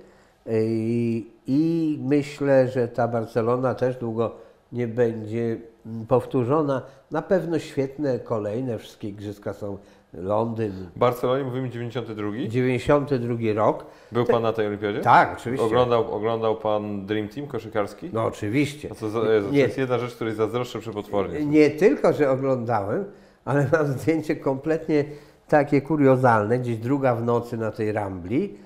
Yy, 0.46 1.24
i 1.48 2.00
myślę, 2.02 2.68
że 2.68 2.88
ta 2.88 3.08
Barcelona 3.08 3.76
też 3.76 3.96
długo 3.96 4.36
nie 4.72 4.88
będzie 4.88 5.58
mm, 5.86 6.06
powtórzona. 6.08 6.82
Na 7.12 7.22
pewno 7.22 7.60
świetne 7.60 8.20
kolejne 8.20 8.78
wszystkie 8.78 9.08
igrzyska 9.10 9.54
są 9.54 9.78
Londyn. 10.14 10.72
W 10.96 11.00
Barcelonie 11.00 11.44
mówimy 11.44 11.70
92. 11.70 12.32
92 12.48 13.36
rok. 13.56 13.86
Był 14.12 14.26
Pan 14.26 14.44
na 14.44 14.54
tej 14.54 14.68
olimpiadzie? 14.68 15.00
Tak, 15.00 15.38
oczywiście. 15.38 15.66
Oglądał, 15.66 16.14
oglądał 16.14 16.56
Pan 16.56 17.06
Dream 17.06 17.28
Team 17.28 17.48
koszykarski? 17.48 18.10
No 18.14 18.26
oczywiście. 18.26 18.90
A 18.92 18.96
co 18.96 19.10
za, 19.10 19.20
Jezu, 19.20 19.48
to 19.48 19.54
Nie. 19.54 19.60
jest 19.60 19.78
jedna 19.78 20.00
rzecz, 20.00 20.16
której 20.16 20.34
zazdroszczę 20.34 20.80
przepotwornie. 20.80 21.46
Nie 21.46 21.70
tylko, 21.70 22.14
że 22.14 22.32
oglądałem, 22.32 23.06
ale 23.46 23.68
mam 23.72 23.88
zdjęcie 23.88 24.36
kompletnie 24.36 25.06
takie 25.48 25.82
kuriozalne, 25.82 26.60
gdzieś 26.60 26.78
druga 26.78 27.16
w 27.16 27.24
nocy 27.24 27.58
na 27.58 27.72
tej 27.72 27.92
Rambli 27.92 28.58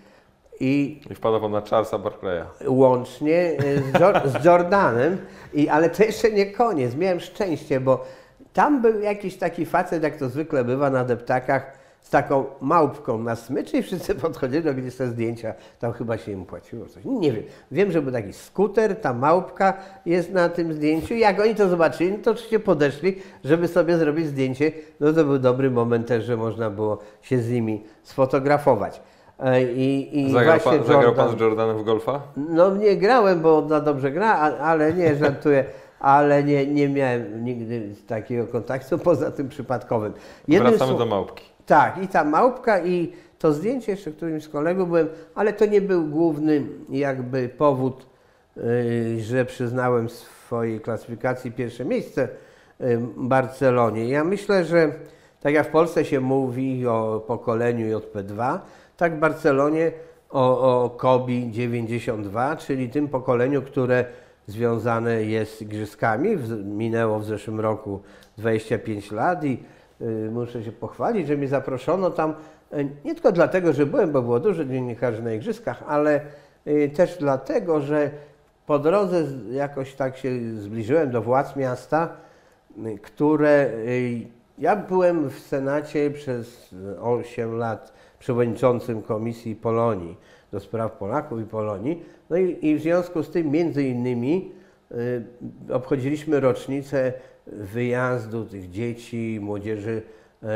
i 0.60 1.02
I 1.12 1.16
wpada 1.16 1.40
Pan 1.40 1.52
na 1.52 1.62
Charlesa 1.62 1.98
Barclaya. 1.98 2.44
łącznie 2.68 3.38
e, 3.38 3.78
z, 3.78 3.92
Jor- 3.94 4.28
z 4.42 4.46
Jordanem, 4.46 5.18
i, 5.54 5.70
ale 5.70 5.90
to 5.90 6.04
jeszcze 6.04 6.32
nie 6.32 6.46
koniec. 6.46 6.96
Miałem 6.96 7.20
szczęście, 7.20 7.80
bo 7.80 8.06
tam 8.54 8.82
był 8.82 9.00
jakiś 9.00 9.38
taki 9.38 9.66
facet, 9.66 10.04
jak 10.04 10.18
to 10.18 10.30
zwykle 10.30 10.64
bywa 10.64 10.90
na 10.90 11.04
deptakach, 11.06 11.86
z 12.02 12.10
taką 12.10 12.46
małpką 12.62 13.18
na 13.18 13.36
smyczy 13.36 13.78
i 13.78 13.84
wszyscy 13.84 14.16
podchodzili, 14.26 14.62
robili 14.62 14.92
te 14.92 15.08
zdjęcia, 15.08 15.54
tam 15.80 15.94
chyba 15.94 16.18
się 16.18 16.32
im 16.32 16.46
płaciło 16.46 16.86
coś, 16.86 17.06
nie 17.06 17.32
wiem. 17.32 17.44
Wiem, 17.72 17.92
że 17.92 18.02
był 18.02 18.12
taki 18.12 18.34
skuter, 18.34 18.96
ta 19.02 19.14
małpka 19.14 19.74
jest 20.06 20.32
na 20.32 20.50
tym 20.50 20.74
zdjęciu 20.74 21.14
jak 21.14 21.40
oni 21.40 21.56
to 21.56 21.70
zobaczyli, 21.70 22.12
no 22.12 22.18
to 22.24 22.32
oczywiście 22.32 22.60
podeszli, 22.60 23.22
żeby 23.44 23.68
sobie 23.68 23.98
zrobić 23.98 24.28
zdjęcie, 24.28 24.72
no 25.00 25.14
to 25.14 25.24
był 25.26 25.40
dobry 25.40 25.72
moment 25.72 26.08
też, 26.08 26.24
że 26.26 26.38
można 26.38 26.70
było 26.70 26.98
się 27.22 27.40
z 27.40 27.50
nimi 27.52 27.84
sfotografować. 28.04 29.02
E, 29.40 29.64
I, 29.64 30.20
i 30.22 30.32
Zagrał 30.32 30.60
pan, 30.60 30.84
zagrał 30.84 31.14
pan 31.16 31.28
Jordan- 31.28 31.38
z 31.38 31.42
Jordanem 31.42 31.78
w 31.78 31.84
golfa? 31.84 32.22
no 32.38 32.76
nie 32.76 32.98
grałem, 32.98 33.42
bo 33.42 33.58
ona 33.58 33.80
dobrze 33.80 34.12
gra, 34.12 34.32
ale 34.62 34.94
nie, 34.94 35.16
żartuję, 35.16 35.66
ale 36.00 36.44
nie, 36.44 36.68
nie 36.68 36.90
miałem 36.90 37.46
nigdy 37.46 37.90
takiego 38.08 38.48
kontaktu 38.48 38.98
poza 38.98 39.32
tym 39.32 39.50
przypadkowym. 39.50 40.14
Wracamy 40.48 40.94
sło- 40.94 40.98
do 40.98 41.06
małpki. 41.06 41.44
Tak, 41.66 42.04
i 42.04 42.08
ta 42.08 42.24
małpka 42.24 42.80
i 42.84 43.14
to 43.40 43.54
zdjęcie 43.54 43.92
jeszcze 43.92 44.12
którymś 44.12 44.44
z 44.44 44.50
kolegów 44.50 44.88
byłem, 44.88 45.08
ale 45.36 45.54
to 45.54 45.66
nie 45.66 45.82
był 45.82 46.06
główny 46.06 46.64
jakby 46.90 47.50
powód, 47.50 48.06
yy, 48.58 48.64
że 49.22 49.46
przyznałem 49.46 50.10
swojej 50.10 50.80
klasyfikacji 50.80 51.52
pierwsze 51.52 51.86
miejsce 51.86 52.28
yy, 52.80 53.00
Barcelonie. 53.18 54.10
Ja 54.10 54.24
myślę, 54.24 54.66
że 54.66 54.92
tak 55.42 55.54
jak 55.54 55.68
w 55.68 55.72
Polsce 55.72 56.06
się 56.06 56.20
mówi 56.20 56.88
o 56.88 57.24
pokoleniu 57.28 58.00
JP2, 58.00 58.60
tak 58.98 59.20
Barcelonie 59.20 59.92
o, 60.30 60.84
o 60.84 60.90
Kobi 60.90 61.52
92, 61.52 62.56
czyli 62.56 62.90
tym 62.90 63.08
pokoleniu, 63.08 63.62
które 63.62 64.06
związane 64.48 65.24
jest 65.24 65.58
z 65.58 65.62
igrzyskami. 65.62 66.38
Minęło 66.64 67.20
w 67.20 67.26
zeszłym 67.26 67.60
roku 67.60 68.02
25 68.38 69.12
lat 69.12 69.44
i 69.44 69.64
y, 70.02 70.30
muszę 70.32 70.64
się 70.64 70.72
pochwalić, 70.72 71.28
że 71.28 71.38
mnie 71.38 71.48
zaproszono 71.48 72.10
tam 72.10 72.34
y, 72.74 72.88
nie 73.06 73.14
tylko 73.14 73.32
dlatego, 73.32 73.74
że 73.74 73.86
byłem, 73.86 74.12
bo 74.12 74.22
było 74.22 74.40
dużo 74.40 74.66
dziennikarzy 74.66 75.24
na 75.24 75.34
igrzyskach, 75.34 75.84
ale 75.88 76.22
y, 76.68 76.92
też 76.96 77.18
dlatego, 77.20 77.82
że 77.82 78.12
po 78.66 78.80
drodze 78.80 79.24
jakoś 79.52 79.94
tak 79.94 80.18
się 80.18 80.30
zbliżyłem 80.60 81.12
do 81.12 81.22
władz 81.22 81.56
miasta, 81.56 82.10
y, 82.78 83.00
które 83.00 83.66
y, 83.66 84.28
ja 84.58 84.76
byłem 84.76 85.30
w 85.30 85.40
Senacie 85.40 86.12
przez 86.12 86.76
8 87.02 87.58
lat 87.58 87.94
przewodniczącym 88.26 89.02
Komisji 89.02 89.56
Polonii 89.56 90.18
do 90.52 90.60
spraw 90.60 90.92
Polaków 90.92 91.42
i 91.42 91.44
Polonii. 91.44 92.04
No 92.30 92.38
i, 92.38 92.58
i 92.62 92.76
w 92.76 92.82
związku 92.82 93.24
z 93.24 93.30
tym 93.30 93.52
między 93.52 93.84
innymi 93.84 94.52
y, 94.92 95.74
obchodziliśmy 95.74 96.40
rocznicę 96.40 97.14
wyjazdu 97.48 98.46
tych 98.46 98.70
dzieci, 98.70 99.40
młodzieży 99.42 100.02
y, 100.44 100.48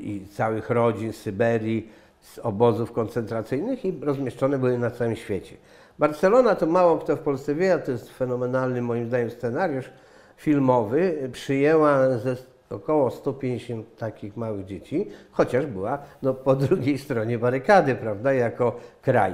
i 0.00 0.26
całych 0.30 0.70
rodzin 0.70 1.12
z 1.12 1.16
Syberii, 1.16 1.88
z 2.20 2.38
obozów 2.38 2.92
koncentracyjnych 2.92 3.84
i 3.84 4.00
rozmieszczone 4.00 4.58
były 4.58 4.78
na 4.78 4.90
całym 4.90 5.16
świecie. 5.16 5.56
Barcelona 5.98 6.54
to 6.54 6.66
mało 6.66 6.98
kto 6.98 7.16
w 7.16 7.20
Polsce 7.20 7.54
wie, 7.54 7.74
a 7.74 7.78
to 7.78 7.92
jest 7.92 8.10
fenomenalny 8.10 8.82
moim 8.82 9.06
zdaniem 9.06 9.30
scenariusz 9.30 9.90
filmowy. 10.36 11.28
Przyjęła 11.32 12.18
ze 12.18 12.36
około 12.74 13.10
150 13.10 13.96
takich 13.96 14.36
małych 14.36 14.64
dzieci, 14.64 15.08
chociaż 15.30 15.66
była 15.66 15.98
no, 16.22 16.34
po 16.34 16.56
drugiej 16.56 16.98
stronie 16.98 17.38
barykady, 17.38 17.94
prawda, 17.94 18.32
jako 18.32 18.76
kraj. 19.02 19.32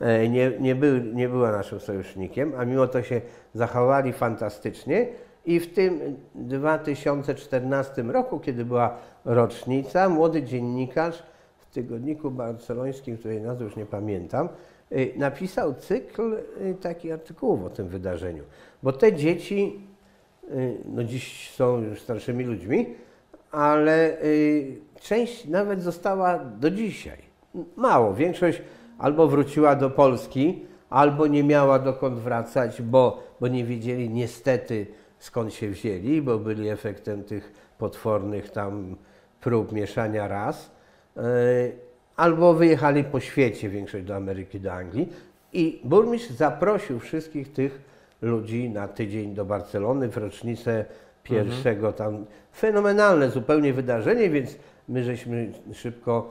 E, 0.00 0.28
Nie, 0.28 0.52
nie, 0.60 0.74
był, 0.74 0.96
nie 0.98 1.28
była 1.28 1.52
naszym 1.52 1.80
sojusznikiem, 1.80 2.52
a 2.58 2.64
mimo 2.64 2.86
to 2.86 3.02
się 3.02 3.20
zachowali 3.54 4.12
fantastycznie. 4.12 5.06
I 5.46 5.60
w 5.60 5.74
tym 5.74 6.16
2014 6.34 8.02
roku, 8.02 8.40
kiedy 8.40 8.64
była 8.64 8.96
rocznica, 9.24 10.08
młody 10.08 10.42
dziennikarz 10.42 11.22
w 11.58 11.74
tygodniku 11.74 12.30
barcelońskim, 12.30 13.18
której 13.18 13.40
nazwy 13.40 13.64
już 13.64 13.76
nie 13.76 13.86
pamiętam, 13.86 14.48
y, 14.92 15.12
napisał 15.16 15.74
cykl 15.74 16.36
y, 16.60 16.74
takich 16.74 17.12
artykułów 17.12 17.64
o 17.64 17.70
tym 17.70 17.88
wydarzeniu. 17.88 18.42
Bo 18.82 18.92
te 18.92 19.12
dzieci, 19.12 19.85
no 20.84 21.04
dziś 21.04 21.50
są 21.50 21.82
już 21.82 22.00
starszymi 22.00 22.44
ludźmi, 22.44 22.94
ale 23.50 24.22
y, 24.22 24.76
część 25.00 25.44
nawet 25.44 25.82
została 25.82 26.38
do 26.38 26.70
dzisiaj. 26.70 27.18
Mało, 27.76 28.14
większość 28.14 28.62
albo 28.98 29.28
wróciła 29.28 29.76
do 29.76 29.90
Polski, 29.90 30.64
albo 30.90 31.26
nie 31.26 31.44
miała 31.44 31.78
dokąd 31.78 32.18
wracać, 32.18 32.82
bo, 32.82 33.22
bo 33.40 33.48
nie 33.48 33.64
wiedzieli 33.64 34.10
niestety 34.10 34.86
skąd 35.18 35.54
się 35.54 35.70
wzięli, 35.70 36.22
bo 36.22 36.38
byli 36.38 36.68
efektem 36.68 37.24
tych 37.24 37.52
potwornych 37.78 38.50
tam 38.50 38.96
prób 39.40 39.72
mieszania 39.72 40.28
ras. 40.28 40.70
E, 41.16 41.22
Albo 42.16 42.54
wyjechali 42.54 43.04
po 43.04 43.20
świecie, 43.20 43.68
większość 43.68 44.04
do 44.04 44.16
Ameryki, 44.16 44.60
do 44.60 44.72
Anglii. 44.72 45.08
I 45.52 45.80
burmistrz 45.84 46.30
zaprosił 46.30 47.00
wszystkich 47.00 47.52
tych 47.52 47.80
ludzi 48.22 48.70
na 48.70 48.88
tydzień 48.88 49.34
do 49.34 49.44
Barcelony 49.44 50.08
w 50.08 50.16
rocznicę 50.16 50.84
pierwszego 51.22 51.92
tam. 51.92 52.24
Fenomenalne 52.56 53.30
zupełnie 53.30 53.72
wydarzenie, 53.72 54.30
więc 54.30 54.56
my 54.88 55.04
żeśmy 55.04 55.52
szybko 55.72 56.30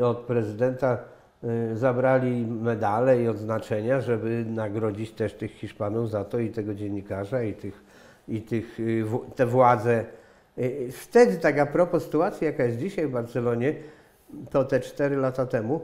e, 0.00 0.06
od 0.06 0.18
prezydenta 0.18 0.98
e, 1.44 1.76
zabrali 1.76 2.46
medale 2.46 3.22
i 3.22 3.28
odznaczenia, 3.28 4.00
żeby 4.00 4.44
nagrodzić 4.48 5.10
też 5.12 5.34
tych 5.34 5.50
Hiszpanów 5.52 6.10
za 6.10 6.24
to 6.24 6.38
i 6.38 6.50
tego 6.50 6.74
dziennikarza 6.74 7.42
i 7.42 7.52
tych, 7.54 7.84
i 8.28 8.42
tych 8.42 8.78
w- 9.04 9.34
te 9.34 9.46
władze. 9.46 10.04
Wtedy 10.92 11.36
tak 11.36 11.58
a 11.58 11.66
propos 11.66 12.04
sytuacji, 12.04 12.44
jaka 12.46 12.64
jest 12.64 12.78
dzisiaj 12.78 13.06
w 13.06 13.10
Barcelonie, 13.10 13.74
to 14.50 14.64
te 14.64 14.80
4 14.80 15.16
lata 15.16 15.46
temu, 15.46 15.80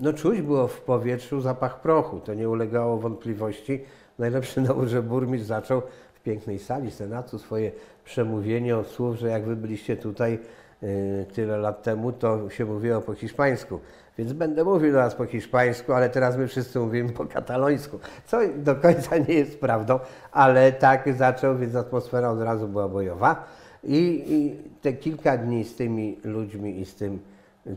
no 0.00 0.12
czuć 0.12 0.42
było 0.42 0.68
w 0.68 0.80
powietrzu 0.80 1.40
zapach 1.40 1.80
prochu, 1.80 2.20
to 2.20 2.34
nie 2.34 2.48
ulegało 2.48 2.98
wątpliwości. 2.98 3.84
Najlepszy 4.18 4.60
dowód, 4.68 4.88
że 4.88 5.02
burmistrz 5.02 5.48
zaczął 5.48 5.82
w 6.14 6.20
pięknej 6.20 6.58
sali 6.58 6.90
Senatu 6.90 7.38
swoje 7.38 7.72
przemówienie 8.04 8.76
od 8.76 8.86
słów, 8.86 9.16
że 9.16 9.28
jak 9.28 9.44
wy 9.44 9.56
byliście 9.56 9.96
tutaj 9.96 10.38
y, 10.82 11.26
tyle 11.34 11.58
lat 11.58 11.82
temu, 11.82 12.12
to 12.12 12.50
się 12.50 12.64
mówiło 12.64 13.00
po 13.00 13.14
hiszpańsku. 13.14 13.80
Więc 14.18 14.32
będę 14.32 14.64
mówił 14.64 14.92
do 14.92 14.98
Was 14.98 15.14
po 15.14 15.26
hiszpańsku, 15.26 15.92
ale 15.92 16.10
teraz 16.10 16.36
my 16.36 16.48
wszyscy 16.48 16.78
mówimy 16.78 17.12
po 17.12 17.26
katalońsku, 17.26 17.98
co 18.26 18.38
do 18.56 18.74
końca 18.74 19.18
nie 19.18 19.34
jest 19.34 19.60
prawdą, 19.60 19.98
ale 20.32 20.72
tak 20.72 21.14
zaczął, 21.16 21.58
więc 21.58 21.74
atmosfera 21.74 22.30
od 22.30 22.40
razu 22.40 22.68
była 22.68 22.88
bojowa. 22.88 23.44
I, 23.84 24.24
i 24.28 24.56
te 24.82 24.92
kilka 24.92 25.36
dni 25.36 25.64
z 25.64 25.76
tymi 25.76 26.18
ludźmi 26.24 26.80
i 26.80 26.84
z 26.84 26.94
tym 26.94 27.18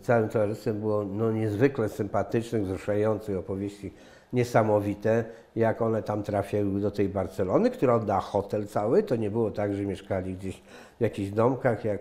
całym 0.01 0.29
towarzystwem 0.29 0.79
było 0.79 1.03
no, 1.03 1.31
niezwykle 1.31 1.89
sympatycznych, 1.89 2.63
wzruszających 2.63 3.37
opowieści 3.37 3.93
niesamowite, 4.33 5.23
jak 5.55 5.81
one 5.81 6.03
tam 6.03 6.23
trafiały 6.23 6.81
do 6.81 6.91
tej 6.91 7.09
Barcelony, 7.09 7.69
która 7.69 7.95
oddała 7.95 8.21
hotel 8.21 8.67
cały. 8.67 9.03
To 9.03 9.15
nie 9.15 9.31
było 9.31 9.51
tak, 9.51 9.75
że 9.75 9.85
mieszkali 9.85 10.33
gdzieś 10.33 10.61
w 10.97 11.01
jakichś 11.01 11.29
domkach, 11.29 11.85
jak, 11.85 11.99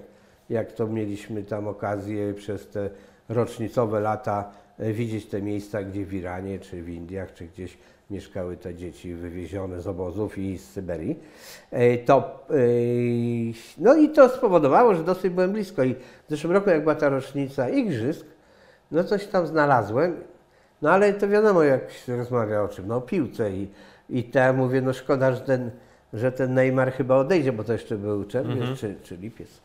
jak 0.50 0.72
to 0.72 0.86
mieliśmy 0.86 1.42
tam 1.42 1.68
okazję 1.68 2.34
przez 2.34 2.68
te 2.68 2.90
rocznicowe 3.28 4.00
lata 4.00 4.50
e, 4.78 4.92
widzieć 4.92 5.26
te 5.26 5.42
miejsca, 5.42 5.82
gdzie 5.82 6.04
w 6.04 6.14
Iranie, 6.14 6.58
czy 6.58 6.82
w 6.82 6.88
Indiach, 6.88 7.34
czy 7.34 7.44
gdzieś 7.44 7.78
mieszkały 8.10 8.56
te 8.56 8.74
dzieci 8.74 9.14
wywiezione 9.14 9.80
z 9.80 9.86
obozów 9.86 10.38
i 10.38 10.58
z 10.58 10.70
Syberii. 10.70 11.18
E, 11.70 11.98
To, 11.98 12.46
e, 12.50 12.54
no 13.78 13.96
i 13.96 14.08
to 14.08 14.28
spowodowało, 14.28 14.94
że 14.94 15.04
dosyć 15.04 15.32
byłem 15.32 15.52
blisko. 15.52 15.84
I 15.84 15.94
w 15.94 16.30
zeszłym 16.30 16.52
roku, 16.52 16.70
jak 16.70 16.82
była 16.82 16.94
ta 16.94 17.08
rocznica 17.08 17.68
igrzysk, 17.68 18.26
no 18.90 19.04
coś 19.04 19.26
tam 19.26 19.46
znalazłem. 19.46 20.16
No 20.82 20.90
ale 20.90 21.12
to 21.12 21.28
wiadomo, 21.28 21.62
jak 21.62 21.90
się 21.90 22.16
rozmawia 22.16 22.62
o 22.62 22.68
czym, 22.68 22.86
no 22.86 22.96
o 22.96 23.00
piłce 23.00 23.50
i, 23.50 23.68
i 24.10 24.30
ja 24.34 24.52
mówię, 24.52 24.80
no 24.80 24.92
szkoda, 24.92 25.32
że 25.32 25.40
ten, 25.40 25.70
że 26.12 26.32
ten 26.32 26.54
Neymar 26.54 26.92
chyba 26.92 27.16
odejdzie, 27.16 27.52
bo 27.52 27.64
to 27.64 27.72
jeszcze 27.72 27.96
był 27.96 28.24
czerwiec 28.24 28.78
czy, 28.78 28.96
czy 29.02 29.16
lipiec. 29.16 29.60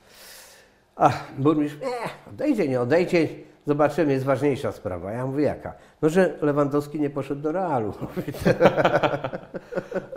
Ach, 0.95 1.23
burmistrz, 1.37 1.77
nie, 1.81 2.31
odejdzie, 2.33 2.67
nie 2.67 2.81
odejdzie, 2.81 3.27
zobaczymy, 3.67 4.11
jest 4.11 4.25
ważniejsza 4.25 4.71
sprawa. 4.71 5.11
Ja 5.11 5.25
mówię, 5.25 5.43
jaka? 5.43 5.73
No, 6.01 6.09
że 6.09 6.33
Lewandowski 6.41 6.99
nie 6.99 7.09
poszedł 7.09 7.41
do 7.41 7.51
Realu. 7.51 7.93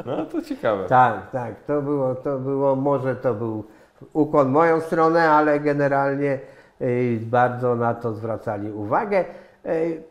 No 0.07 0.27
to 0.27 0.43
ciekawe. 0.43 0.87
tak, 0.87 1.31
tak, 1.31 1.65
to 1.65 1.83
było, 1.83 2.15
to 2.15 2.39
było, 2.39 2.77
może 2.77 3.17
to 3.17 3.35
był 3.35 3.65
ukłon 4.13 4.49
w 4.49 4.51
moją 4.51 4.81
stronę, 4.81 5.31
ale 5.31 5.61
generalnie 5.61 6.39
y, 6.81 7.19
bardzo 7.23 7.77
na 7.77 7.95
to 7.95 8.13
zwracali 8.13 8.73
uwagę. 8.73 9.25
Y, 9.67 10.03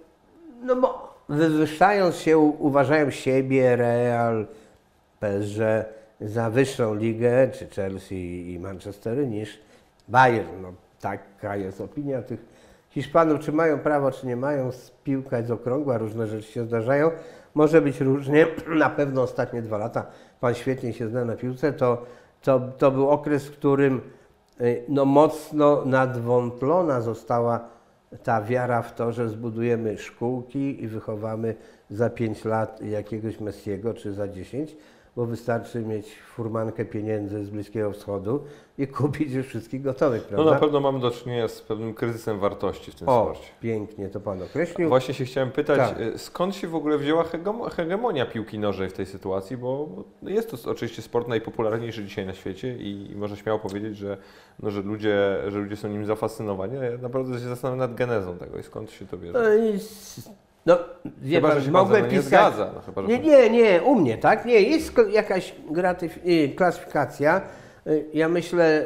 No 0.61 0.75
bo 0.75 1.15
wywyższając 1.29 2.15
się, 2.15 2.37
uważają 2.37 3.11
siebie, 3.11 3.75
Real, 3.75 4.47
PSG 5.19 5.59
za 6.21 6.49
wyższą 6.49 6.95
ligę, 6.95 7.47
czy 7.47 7.67
Chelsea 7.67 8.53
i 8.53 8.59
Manchester 8.59 9.27
niż 9.27 9.59
Bayern. 10.07 10.61
No, 10.61 10.73
taka 11.01 11.55
jest 11.55 11.81
opinia 11.81 12.21
tych 12.21 12.39
Hiszpanów. 12.89 13.39
Czy 13.39 13.51
mają 13.51 13.79
prawo, 13.79 14.11
czy 14.11 14.27
nie 14.27 14.35
mają, 14.35 14.69
piłka 15.03 15.37
jest 15.37 15.51
okrągła, 15.51 15.97
różne 15.97 16.27
rzeczy 16.27 16.51
się 16.51 16.65
zdarzają. 16.65 17.11
Może 17.55 17.81
być 17.81 18.01
różnie. 18.01 18.47
Na 18.67 18.89
pewno 18.89 19.21
ostatnie 19.21 19.61
dwa 19.61 19.77
lata, 19.77 20.05
Pan 20.39 20.53
świetnie 20.55 20.93
się 20.93 21.07
zna 21.07 21.25
na 21.25 21.35
piłce, 21.35 21.73
to, 21.73 22.05
to, 22.41 22.61
to 22.77 22.91
był 22.91 23.09
okres, 23.09 23.47
w 23.47 23.51
którym 23.51 24.01
y, 24.61 24.83
no, 24.89 25.05
mocno 25.05 25.85
nadwątlona 25.85 27.01
została 27.01 27.74
ta 28.23 28.41
wiara 28.41 28.81
w 28.81 28.95
to, 28.95 29.11
że 29.11 29.29
zbudujemy 29.29 29.97
szkółki 29.97 30.83
i 30.83 30.87
wychowamy 30.87 31.55
za 31.89 32.09
5 32.09 32.45
lat 32.45 32.81
jakiegoś 32.81 33.39
Messiego 33.39 33.93
czy 33.93 34.13
za 34.13 34.27
10, 34.27 34.77
bo 35.15 35.25
wystarczy 35.25 35.79
mieć 35.81 36.15
furmankę 36.21 36.85
pieniędzy 36.85 37.45
z 37.45 37.49
Bliskiego 37.49 37.91
Wschodu 37.91 38.43
i 38.77 38.87
kupić 38.87 39.31
już 39.31 39.47
wszystkich 39.47 39.81
gotowych, 39.81 40.21
No 40.21 40.27
prawda? 40.35 40.53
na 40.53 40.59
pewno 40.59 40.79
mamy 40.79 40.99
do 40.99 41.11
czynienia 41.11 41.47
z 41.47 41.61
pewnym 41.61 41.93
kryzysem 41.93 42.39
wartości 42.39 42.91
w 42.91 42.95
tym 42.95 43.09
o, 43.09 43.23
sporcie. 43.23 43.49
pięknie 43.61 44.09
to 44.09 44.19
Pan 44.19 44.41
określił. 44.41 44.89
Właśnie 44.89 45.13
się 45.13 45.25
chciałem 45.25 45.51
pytać, 45.51 45.77
Tak. 45.77 45.99
y, 46.01 46.17
skąd 46.17 46.55
się 46.55 46.67
w 46.67 46.75
ogóle 46.75 46.97
wzięła 46.97 47.23
hegemo- 47.23 47.69
hegemonia 47.71 48.25
piłki 48.25 48.59
nożnej 48.59 48.89
w 48.89 48.93
tej 48.93 49.05
sytuacji, 49.05 49.57
bo 49.57 49.87
jest 50.23 50.51
to 50.63 50.71
oczywiście 50.71 51.01
sport 51.01 51.27
najpopularniejszy 51.27 52.03
dzisiaj 52.05 52.25
na 52.25 52.33
świecie 52.33 52.77
i, 52.77 53.13
można 53.15 53.37
śmiało 53.37 53.59
powiedzieć, 53.59 53.97
że, 53.97 54.17
no, 54.59 54.71
że, 54.71 54.81
ludzie, 54.81 55.37
że 55.47 55.59
ludzie 55.59 55.75
są 55.75 55.87
nim 55.89 56.05
zafascynowani, 56.05 56.75
ja 56.75 56.97
naprawdę 57.01 57.33
się 57.33 57.39
zastanawiam 57.39 57.79
nad 57.79 57.95
genezą 57.95 58.37
tego 58.37 58.57
i 58.59 58.63
skąd 58.63 58.91
się 58.91 59.07
to 59.07 59.17
bierze. 59.17 59.33
No, 59.39 59.49
no 60.65 60.77
wie 61.21 61.35
Chyba, 61.35 61.49
pan, 61.49 61.59
że 61.59 61.65
się 61.65 61.71
pan 61.71 61.81
mogłem 61.83 62.03
nie 62.03 62.09
pisać... 62.09 62.25
zgadza. 62.25 62.71
No, 62.75 62.81
chyba, 62.81 63.01
Nie, 63.01 63.17
pan- 63.17 63.25
nie, 63.27 63.49
nie, 63.49 63.83
u 63.83 63.95
mnie, 63.95 64.17
tak? 64.17 64.45
Nie, 64.45 64.61
jest 64.61 64.93
jakaś 65.11 65.53
gratyf- 65.71 66.27
y, 66.27 66.55
klasyfikacja. 66.55 67.41
Y, 67.87 68.05
Ja 68.13 68.29
myślę, 68.29 68.85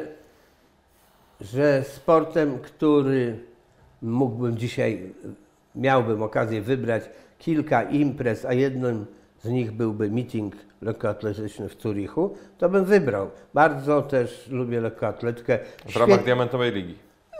że 1.40 1.84
sportem, 1.84 2.58
który 2.58 3.38
mógłbym 4.02 4.56
dzisiaj, 4.58 5.14
miałbym 5.74 6.22
okazję 6.22 6.62
wybrać 6.62 7.02
kilka 7.38 7.82
imprez, 7.82 8.44
a 8.44 8.52
jednym 8.52 9.06
z 9.42 9.48
nich 9.48 9.72
byłby 9.72 10.10
meeting 10.10 10.54
lekkoatletyczny 10.82 11.68
w 11.68 11.82
Zurichu, 11.82 12.36
to 12.58 12.68
bym 12.68 12.84
wybrał. 12.84 13.30
Bardzo 13.54 14.02
też 14.02 14.48
lubię 14.50 14.80
lekkoatletkę. 14.80 15.58
w 15.88 15.96
ramach 15.96 16.18
Świet- 16.18 16.24
Diamentowej 16.24 16.72
Ligi. 16.72 16.94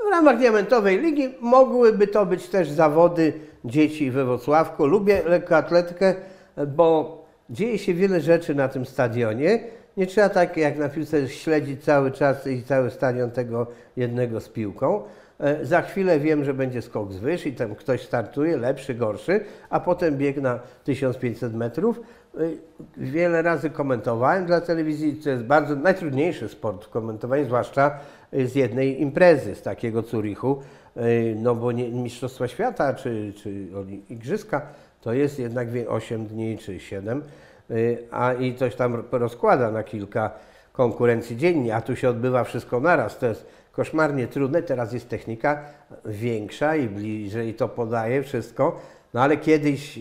w 0.09 0.11
ramach 0.11 0.39
Diamentowej 0.39 0.99
Ligi 1.01 1.29
mogłyby 1.41 2.07
to 2.07 2.27
być 2.27 2.49
też 2.49 2.71
zawody 2.71 3.33
dzieci 3.65 4.11
we 4.11 4.25
Wrocławku. 4.25 4.87
Lubię 4.87 5.23
lekkoatletkę, 5.27 6.15
bo 6.67 7.21
dzieje 7.51 7.79
się 7.79 7.95
wiele 7.95 8.21
rzeczy 8.21 8.55
na 8.55 8.69
tym 8.69 8.87
stadionie. 8.87 9.61
Nie 9.97 10.07
trzeba 10.07 10.29
tak 10.29 10.57
jak 10.57 10.79
na 10.79 10.89
piłce 10.89 11.29
śledzić 11.29 11.85
cały 11.85 12.11
czas 12.11 12.47
i 12.47 12.63
cały 12.63 12.91
stadion 12.91 13.31
tego 13.31 13.67
jednego 13.97 14.41
z 14.41 14.49
piłką. 14.49 15.03
E, 15.41 15.65
Za 15.65 15.83
chwilę 15.83 16.21
wiem, 16.21 16.45
że 16.45 16.55
będzie 16.55 16.83
skok 16.83 17.13
z 17.13 17.19
wyż 17.19 17.47
i 17.47 17.53
tam 17.53 17.75
ktoś 17.75 18.03
startuje, 18.03 18.57
lepszy, 18.57 18.95
gorszy, 18.95 19.41
a 19.71 19.81
potem 19.81 20.17
bieg 20.17 20.37
na 20.37 20.59
1500 20.85 21.55
metrów. 21.55 22.01
E, 22.37 22.39
Wiele 22.97 23.43
razy 23.43 23.71
komentowałem 23.71 24.47
dla 24.47 24.61
telewizji, 24.61 25.17
to 25.17 25.31
jest 25.31 25.45
bardzo 25.45 25.77
najtrudniejszy 25.77 26.49
sport 26.49 26.85
w 26.85 26.89
komentowaniu, 26.91 27.45
zwłaszcza 27.45 27.99
z 28.33 28.55
jednej 28.55 29.03
imprezy, 29.03 29.55
z 29.55 29.63
takiego 29.63 30.03
Zurichu, 30.03 30.59
e, 30.59 30.63
no 31.37 31.55
bo 31.55 31.73
nie, 31.73 31.89
Mistrzostwa 31.89 32.49
Świata 32.49 32.95
czy, 32.95 33.33
czy 33.37 33.67
Igrzyska 34.09 34.63
to 35.01 35.13
jest 35.13 35.39
jednak 35.39 35.71
wie- 35.71 35.89
8 35.89 36.27
dni 36.27 36.59
czy 36.59 36.81
7, 36.81 37.23
y, 37.71 37.99
a 38.11 38.33
i 38.33 38.55
coś 38.55 38.75
tam 38.75 39.05
rozkłada 39.13 39.71
na 39.71 39.83
kilka 39.83 40.31
konkurencji 40.73 41.37
dziennie, 41.37 41.77
a 41.77 41.81
tu 41.81 41.97
się 41.97 42.09
odbywa 42.09 42.45
wszystko 42.45 42.81
naraz. 42.81 43.19
To 43.19 43.27
jest 43.27 43.47
koszmarnie 43.73 44.27
trudne. 44.27 44.63
Teraz 44.63 44.93
jest 44.93 45.09
technika 45.09 45.65
większa 46.05 46.77
i 46.77 46.89
bliżej 46.89 47.55
to 47.55 47.69
podaje 47.69 48.23
wszystko. 48.23 48.81
No 49.15 49.23
ale 49.23 49.37
kiedyś 49.37 49.99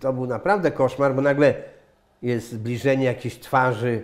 to 0.00 0.12
był 0.12 0.26
naprawdę 0.26 0.70
koszmar, 0.70 1.14
bo 1.14 1.22
nagle 1.22 1.54
jest 2.22 2.52
zbliżenie 2.52 3.04
jakiejś 3.04 3.38
twarzy 3.38 4.02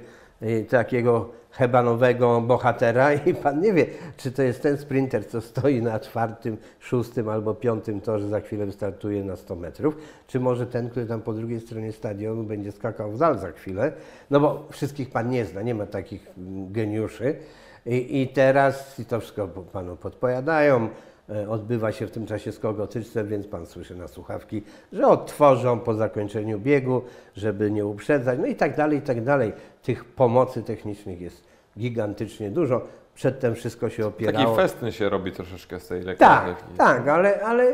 takiego 0.68 1.30
hebanowego 1.50 2.40
bohatera 2.40 3.12
i 3.12 3.34
pan 3.34 3.60
nie 3.60 3.72
wie, 3.72 3.86
czy 4.16 4.32
to 4.32 4.42
jest 4.42 4.62
ten 4.62 4.76
sprinter, 4.78 5.28
co 5.28 5.40
stoi 5.40 5.82
na 5.82 6.00
czwartym, 6.00 6.56
szóstym 6.80 7.28
albo 7.28 7.54
piątym 7.54 8.00
torze, 8.00 8.28
za 8.28 8.40
chwilę 8.40 8.66
wystartuje 8.66 9.24
na 9.24 9.36
100 9.36 9.56
metrów, 9.56 9.96
czy 10.26 10.40
może 10.40 10.66
ten, 10.66 10.90
który 10.90 11.06
tam 11.06 11.22
po 11.22 11.32
drugiej 11.32 11.60
stronie 11.60 11.92
stadionu 11.92 12.44
będzie 12.44 12.72
skakał 12.72 13.12
w 13.12 13.18
dal 13.18 13.38
za 13.38 13.52
chwilę, 13.52 13.92
no 14.30 14.40
bo 14.40 14.66
wszystkich 14.70 15.10
pan 15.10 15.30
nie 15.30 15.44
zna, 15.44 15.62
nie 15.62 15.74
ma 15.74 15.86
takich 15.86 16.26
mm, 16.38 16.72
geniuszy. 16.72 17.36
I, 17.86 18.22
I 18.22 18.28
teraz 18.28 18.98
i 18.98 19.04
to 19.04 19.20
wszystko 19.20 19.48
panu 19.48 19.96
podpowiadają. 19.96 20.88
E, 21.30 21.48
Odbywa 21.48 21.92
się 21.92 22.06
w 22.06 22.10
tym 22.10 22.26
czasie 22.26 22.52
skok 22.52 22.80
o 22.80 22.86
tyczce, 22.86 23.24
więc 23.24 23.46
pan 23.46 23.66
słyszy 23.66 23.96
na 23.96 24.08
słuchawki, 24.08 24.62
że 24.92 25.06
odtworzą 25.06 25.80
po 25.80 25.94
zakończeniu 25.94 26.58
biegu, 26.60 27.02
żeby 27.36 27.70
nie 27.70 27.86
uprzedzać, 27.86 28.38
no 28.38 28.46
i 28.46 28.54
tak 28.54 28.76
dalej, 28.76 28.98
i 28.98 29.02
tak 29.02 29.24
dalej. 29.24 29.52
Tych 29.82 30.04
pomocy 30.04 30.62
technicznych 30.62 31.20
jest 31.20 31.44
gigantycznie 31.78 32.50
dużo. 32.50 32.80
Przedtem 33.14 33.54
wszystko 33.54 33.88
się 33.88 34.02
Taki 34.02 34.08
opierało. 34.26 34.56
festyn 34.56 34.92
się 34.92 35.08
robi 35.08 35.32
troszeczkę 35.32 35.80
z 35.80 35.88
tej 35.88 35.98
Tak, 36.00 36.06
lekkoatletyki. 36.06 36.78
tak, 36.78 37.08
ale, 37.08 37.40
ale 37.42 37.72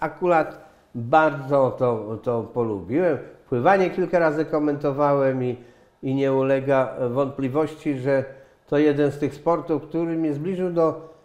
akurat 0.00 0.66
bardzo 0.94 1.70
to, 1.78 2.18
to 2.22 2.42
polubiłem. 2.42 3.18
Pływanie 3.48 3.90
kilka 3.90 4.18
razy 4.18 4.44
komentowałem 4.44 5.44
i, 5.44 5.56
i 6.02 6.14
nie 6.14 6.32
ulega 6.32 6.94
wątpliwości, 7.10 7.96
że 7.98 8.24
to 8.66 8.78
jeden 8.78 9.10
z 9.12 9.18
tych 9.18 9.34
sportów, 9.34 9.82
który 9.82 10.16
mnie 10.16 10.34
zbliżył 10.34 10.70
do 10.72 11.15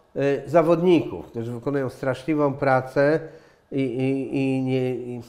zawodników, 0.45 1.25
którzy 1.25 1.51
wykonują 1.51 1.89
straszliwą 1.89 2.53
pracę 2.53 3.19
i, 3.71 3.81
i, 3.81 4.37
i 4.37 4.61
nie. 4.61 4.95
I, 4.95 5.21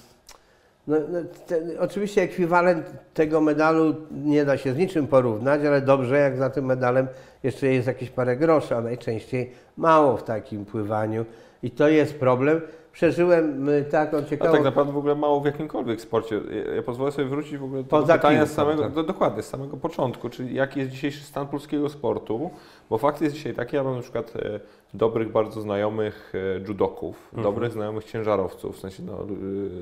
no, 0.86 0.96
no, 1.08 1.18
ten, 1.46 1.70
oczywiście 1.78 2.22
ekwiwalent 2.22 2.86
tego 3.14 3.40
medalu 3.40 3.94
nie 4.10 4.44
da 4.44 4.56
się 4.56 4.72
z 4.72 4.76
niczym 4.76 5.06
porównać, 5.06 5.64
ale 5.64 5.80
dobrze, 5.80 6.18
jak 6.18 6.36
za 6.36 6.50
tym 6.50 6.64
medalem 6.64 7.08
jeszcze 7.42 7.66
jest 7.66 7.86
jakieś 7.86 8.10
parę 8.10 8.36
groszy, 8.36 8.76
a 8.76 8.80
najczęściej 8.80 9.50
mało 9.76 10.16
w 10.16 10.22
takim 10.22 10.64
pływaniu. 10.64 11.24
I 11.62 11.70
to 11.70 11.88
jest 11.88 12.14
problem. 12.14 12.60
Przeżyłem 12.92 13.68
y, 13.68 13.84
taką 13.84 14.16
A 14.18 14.22
ciekawą... 14.22 14.52
tak 14.54 14.64
naprawdę 14.64 14.92
w 14.92 14.96
ogóle 14.96 15.14
mało 15.14 15.40
w 15.40 15.44
jakimkolwiek 15.44 16.00
sporcie. 16.00 16.40
Ja, 16.76 16.82
pozwolę 16.82 17.12
sobie 17.12 17.28
wrócić 17.28 17.56
w 17.58 17.64
ogóle 17.64 17.82
do 17.82 17.88
Poza 17.88 18.14
pytania 18.14 18.38
piłką, 18.38 18.52
z 18.52 18.56
samego, 18.56 18.82
tak. 18.82 18.92
do, 18.92 19.02
dokładnie, 19.02 19.42
z 19.42 19.48
samego 19.48 19.76
początku, 19.76 20.28
czyli 20.28 20.54
jaki 20.54 20.78
jest 20.80 20.90
dzisiejszy 20.92 21.24
stan 21.24 21.46
polskiego 21.48 21.88
sportu, 21.88 22.50
bo 22.90 22.98
fakt 22.98 23.20
jest 23.20 23.34
dzisiaj 23.34 23.54
taki, 23.54 23.76
ja 23.76 23.84
mam 23.84 23.96
na 23.96 24.02
przykład 24.02 24.32
e, 24.36 24.60
dobrych 24.94 25.32
bardzo 25.32 25.60
znajomych 25.60 26.32
e, 26.34 26.68
judoków, 26.68 27.16
Mhm. 27.32 27.42
dobrych 27.42 27.72
znajomych 27.72 28.04
ciężarowców, 28.04 28.76
w 28.76 28.80
sensie 28.80 29.02
no, 29.02 29.12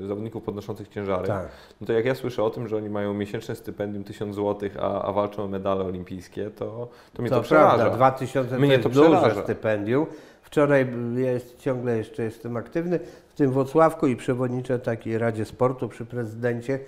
e, 0.03 0.07
zawodników 0.07 0.43
podnoszących 0.43 0.87
ciężary. 0.87 1.27
Tak. 1.27 1.47
No 1.81 1.87
to 1.87 1.93
jak 1.93 2.05
ja 2.05 2.15
słyszę 2.15 2.43
o 2.43 2.49
tym, 2.49 2.67
że 2.67 2.77
oni 2.77 2.89
mają 2.89 3.13
miesięczne 3.13 3.55
stypendium 3.55 4.03
1000 4.03 4.35
zł, 4.35 4.69
a, 4.81 5.01
a 5.01 5.11
walczą 5.11 5.43
o 5.43 5.47
medale 5.47 5.83
olimpijskie, 5.85 6.49
to, 6.49 6.87
to 7.13 7.21
mnie 7.21 7.29
to, 7.29 7.35
To 7.35 7.41
przeraża. 7.41 7.75
prawda, 7.77 7.95
2000 7.95 8.59
Mnie 8.59 8.79
to 8.79 8.83
to 8.83 8.89
przeraża. 8.89 9.43
stypendium. 9.43 10.05
Wczoraj 10.51 10.87
jest, 11.15 11.57
ciągle 11.57 11.97
jeszcze 11.97 12.23
jestem 12.23 12.57
aktywny 12.57 12.99
w 13.27 13.33
tym 13.33 13.51
Włocławku 13.51 14.07
i 14.07 14.15
przewodniczę 14.15 14.79
takiej 14.79 15.17
Radzie 15.17 15.45
Sportu 15.45 15.89
przy 15.89 16.05
prezydencie. 16.05 16.79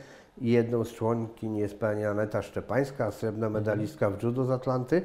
Jedną 0.41 0.83
z 0.83 0.93
członkiń 0.93 1.57
jest 1.57 1.79
pani 1.79 2.05
Aneta 2.05 2.41
Szczepańska, 2.41 3.11
srebrna 3.11 3.49
medalistka 3.49 4.09
w 4.09 4.23
judo 4.23 4.45
z 4.45 4.51
Atlanty. 4.51 5.01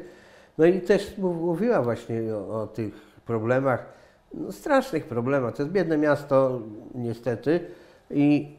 No 0.58 0.66
i 0.66 0.80
też 0.80 1.18
mów- 1.18 1.36
mówiła 1.36 1.82
właśnie 1.82 2.34
o, 2.34 2.62
o 2.62 2.66
tych 2.66 2.94
problemach, 3.26 3.86
no 4.34 4.52
strasznych 4.52 5.06
problemach. 5.06 5.54
To 5.54 5.62
jest 5.62 5.72
biedne 5.72 5.98
miasto 5.98 6.60
niestety 6.94 7.60
i, 8.10 8.56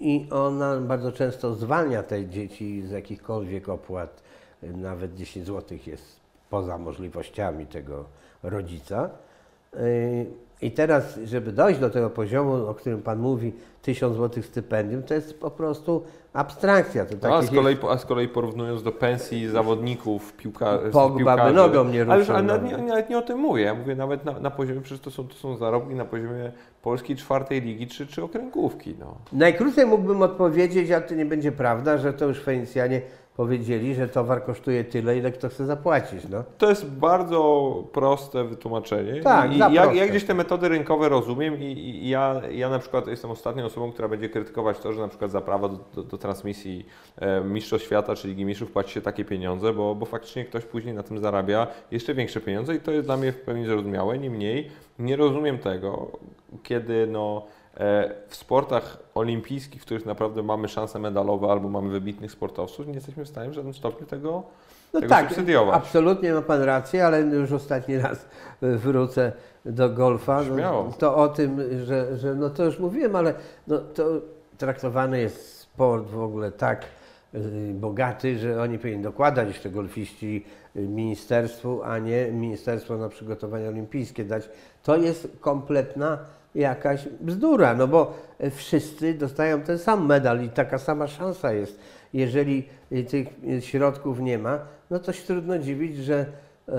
i 0.00 0.28
ona 0.30 0.80
bardzo 0.80 1.12
często 1.12 1.54
zwalnia 1.54 2.02
te 2.02 2.26
dzieci 2.26 2.82
z 2.86 2.90
jakichkolwiek 2.90 3.68
opłat. 3.68 4.22
Nawet 4.62 5.14
10 5.14 5.46
zł 5.46 5.78
jest 5.86 6.20
poza 6.50 6.78
możliwościami 6.78 7.66
tego 7.66 8.04
rodzica. 8.42 9.10
Yy, 9.76 10.26
I 10.62 10.70
teraz, 10.70 11.18
żeby 11.24 11.52
dojść 11.52 11.80
do 11.80 11.90
tego 11.90 12.10
poziomu, 12.10 12.66
o 12.66 12.74
którym 12.74 13.02
Pan 13.02 13.18
mówi, 13.18 13.52
1000 13.82 14.16
zł 14.16 14.42
stypendium, 14.42 15.02
to 15.02 15.14
jest 15.14 15.40
po 15.40 15.50
prostu 15.50 16.02
abstrakcja. 16.32 17.06
To 17.06 17.28
No, 17.28 17.36
a, 17.36 17.42
z 17.42 17.50
kolei, 17.50 17.76
a 17.90 17.98
z 17.98 18.04
kolei 18.06 18.28
porównując 18.28 18.82
do 18.82 18.92
pensji 18.92 19.48
zawodników, 19.48 20.32
piłka, 20.32 20.78
Pogba 20.92 21.18
piłkarzy. 21.18 21.44
by 21.44 21.52
nogą 21.56 21.84
nie 21.84 22.02
Ale, 22.02 22.18
już, 22.18 22.18
ruszył, 22.18 22.34
ale 22.36 22.44
no. 22.46 22.54
nawet, 22.54 22.70
nie, 22.78 22.86
nawet 22.86 23.10
nie 23.10 23.18
o 23.18 23.22
tym 23.22 23.38
mówię. 23.38 23.62
Ja 23.62 23.74
mówię 23.74 23.94
nawet 23.96 24.24
na, 24.24 24.40
na 24.40 24.50
poziomie, 24.50 24.80
przecież 24.80 25.00
to 25.00 25.10
są, 25.10 25.28
to 25.28 25.34
są 25.34 25.56
zarobki 25.56 25.94
na 25.94 26.04
poziomie 26.04 26.52
polskiej 26.82 27.16
czwartej 27.16 27.60
ligi 27.60 27.86
czy, 27.86 28.06
czy 28.06 28.22
okręgówki. 28.22 28.94
No. 29.00 29.14
Najkrócej 29.32 29.86
mógłbym 29.86 30.22
odpowiedzieć, 30.22 30.90
a 30.90 31.00
to 31.00 31.14
nie 31.14 31.26
będzie 31.26 31.52
prawda, 31.52 31.98
że 31.98 32.12
to 32.12 32.26
już 32.26 32.40
Fenicjanie 32.42 33.00
powiedzieli, 33.36 33.94
że 33.94 34.08
towar 34.08 34.44
kosztuje 34.44 34.84
tyle, 34.84 35.18
ile 35.18 35.32
kto 35.32 35.48
chce 35.48 35.66
zapłacić. 35.66 36.28
No. 36.28 36.44
To 36.58 36.68
jest 36.68 36.90
bardzo 36.90 37.74
proste 37.92 38.44
wytłumaczenie. 38.44 39.20
Tak, 39.20 39.52
I 39.52 39.58
ja, 39.58 39.70
proste. 39.70 39.96
ja 39.96 40.06
gdzieś 40.06 40.24
te 40.24 40.34
metody 40.34 40.68
rynkowe 40.68 41.08
rozumiem 41.08 41.62
i, 41.62 41.64
i 41.64 42.08
ja, 42.08 42.42
ja 42.50 42.70
na 42.70 42.78
przykład 42.78 43.06
jestem 43.06 43.30
ostatnią 43.30 43.64
osobą, 43.64 43.92
która 43.92 44.08
będzie 44.08 44.28
krytykować 44.28 44.78
to, 44.78 44.92
że 44.92 45.00
na 45.00 45.08
przykład 45.08 45.30
za 45.30 45.40
prawo 45.40 45.68
do, 45.68 45.78
do, 45.94 46.02
do 46.02 46.18
transmisji 46.18 46.86
e, 47.16 47.40
Mistrzostw 47.40 47.86
Świata 47.86 48.14
czy 48.14 48.28
Ligi 48.28 48.44
Mistrzów 48.44 48.72
płaci 48.72 48.92
się 48.92 49.00
takie 49.00 49.24
pieniądze, 49.24 49.72
bo, 49.72 49.94
bo 49.94 50.06
faktycznie 50.06 50.44
ktoś 50.44 50.64
później 50.64 50.94
na 50.94 51.02
tym 51.02 51.18
zarabia 51.18 51.66
jeszcze 51.90 52.14
większe 52.14 52.40
pieniądze 52.40 52.74
i 52.74 52.80
to 52.80 52.92
jest 52.92 53.06
dla 53.06 53.16
mnie 53.16 53.32
w 53.32 53.40
pełni 53.40 53.66
zrozumiałe. 53.66 54.18
Niemniej 54.18 54.70
nie 54.98 55.16
rozumiem 55.16 55.58
tego, 55.58 56.10
kiedy 56.62 57.06
no, 57.06 57.46
w 58.28 58.36
sportach 58.36 58.98
olimpijskich, 59.14 59.82
w 59.82 59.84
których 59.84 60.06
naprawdę 60.06 60.42
mamy 60.42 60.68
szanse 60.68 60.98
medalowe 60.98 61.48
albo 61.48 61.68
mamy 61.68 61.90
wybitnych 61.90 62.32
sportowców, 62.32 62.86
nie 62.86 62.94
jesteśmy 62.94 63.24
w 63.24 63.28
stanie 63.28 63.50
w 63.50 63.52
żadnym 63.52 63.74
stopniu 63.74 64.06
tego, 64.06 64.42
No 64.94 65.00
tego 65.00 65.10
tak, 65.14 65.28
subsydiować. 65.28 65.76
absolutnie 65.76 66.32
ma 66.32 66.42
Pan 66.42 66.62
rację, 66.62 67.06
ale 67.06 67.20
już 67.20 67.52
ostatni 67.52 67.98
raz 67.98 68.26
y, 68.62 68.78
wrócę 68.78 69.32
do 69.64 69.90
golfa. 69.90 70.42
No, 70.42 70.92
to 70.98 71.16
o 71.16 71.28
tym, 71.28 71.60
że, 71.84 72.16
że 72.16 72.34
no 72.34 72.50
to 72.50 72.64
już 72.64 72.78
mówiłem, 72.78 73.16
ale 73.16 73.34
no, 73.66 73.78
to 73.78 74.04
traktowany 74.58 75.20
jest 75.20 75.58
sport 75.58 76.06
w 76.08 76.22
ogóle 76.22 76.52
tak 76.52 76.84
y, 77.34 77.72
bogaty, 77.74 78.38
że 78.38 78.62
oni 78.62 78.78
powinni 78.78 79.02
dokładać 79.02 79.48
jeszcze 79.48 79.70
golfiści 79.70 80.44
ministerstwu, 80.74 81.82
a 81.82 81.98
nie 81.98 82.30
ministerstwo 82.32 82.96
na 82.96 83.08
przygotowania 83.08 83.68
olimpijskie 83.68 84.24
dać. 84.24 84.48
To 84.82 84.96
jest 84.96 85.28
kompletna 85.40 86.18
jakaś 86.56 87.08
bzdura, 87.20 87.74
no 87.74 87.88
bo 87.88 88.14
wszyscy 88.50 89.14
dostają 89.14 89.60
ten 89.60 89.78
sam 89.78 90.06
medal 90.06 90.42
i 90.44 90.48
taka 90.48 90.78
sama 90.78 91.06
szansa 91.06 91.52
jest. 91.52 91.80
Jeżeli 92.12 92.68
tych 93.08 93.28
środków 93.60 94.20
nie 94.20 94.38
ma, 94.38 94.58
no 94.90 94.98
to 94.98 95.12
się 95.12 95.26
trudno 95.26 95.58
dziwić, 95.58 95.96
że 95.96 96.26
y, 96.68 96.72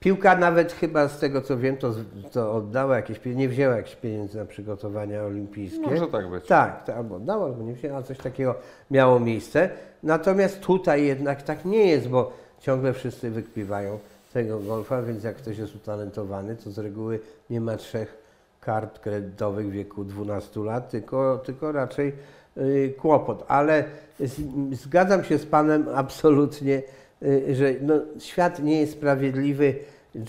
Piłka 0.00 0.36
nawet 0.36 0.72
chyba 0.72 1.08
z 1.08 1.18
tego 1.18 1.40
co 1.40 1.58
wiem, 1.58 1.76
to, 1.76 1.94
to 2.32 2.54
oddała 2.54 2.96
jakieś 2.96 3.18
pieniądze, 3.18 3.40
nie 3.40 3.48
wzięła 3.48 3.76
jakichś 3.76 3.96
pieniędzy 3.96 4.38
na 4.38 4.44
przygotowania 4.44 5.22
olimpijskie. 5.22 5.80
Może 5.80 6.06
tak 6.06 6.30
być. 6.30 6.46
Tak, 6.46 6.84
to 6.84 6.94
albo 6.94 7.16
oddała, 7.16 7.46
albo 7.46 7.62
nie 7.62 7.72
wzięła, 7.72 8.02
coś 8.02 8.18
takiego 8.18 8.54
miało 8.90 9.20
miejsce. 9.20 9.70
Natomiast 10.02 10.60
tutaj 10.60 11.04
jednak 11.04 11.42
tak 11.42 11.64
nie 11.64 11.86
jest, 11.86 12.08
bo 12.08 12.32
ciągle 12.60 12.92
wszyscy 12.92 13.30
wykpiwają 13.30 13.98
tego 14.32 14.60
golfa, 14.60 15.02
więc 15.02 15.24
jak 15.24 15.36
ktoś 15.36 15.58
jest 15.58 15.76
utalentowany, 15.76 16.56
to 16.56 16.70
z 16.70 16.78
reguły 16.78 17.20
nie 17.50 17.60
ma 17.60 17.76
trzech 17.76 18.18
kart 18.60 18.98
kredytowych 18.98 19.68
w 19.68 19.70
wieku 19.70 20.04
12 20.04 20.60
lat, 20.60 20.90
tylko, 20.90 21.38
tylko 21.44 21.72
raczej 21.72 22.12
y, 22.56 22.94
kłopot. 22.98 23.44
Ale 23.48 23.84
z, 24.20 24.40
zgadzam 24.72 25.24
się 25.24 25.38
z 25.38 25.46
Panem 25.46 25.86
absolutnie, 25.94 26.82
y, 27.22 27.54
że 27.54 27.74
no, 27.80 27.94
świat 28.18 28.62
nie 28.62 28.80
jest 28.80 28.92
sprawiedliwy. 28.92 29.74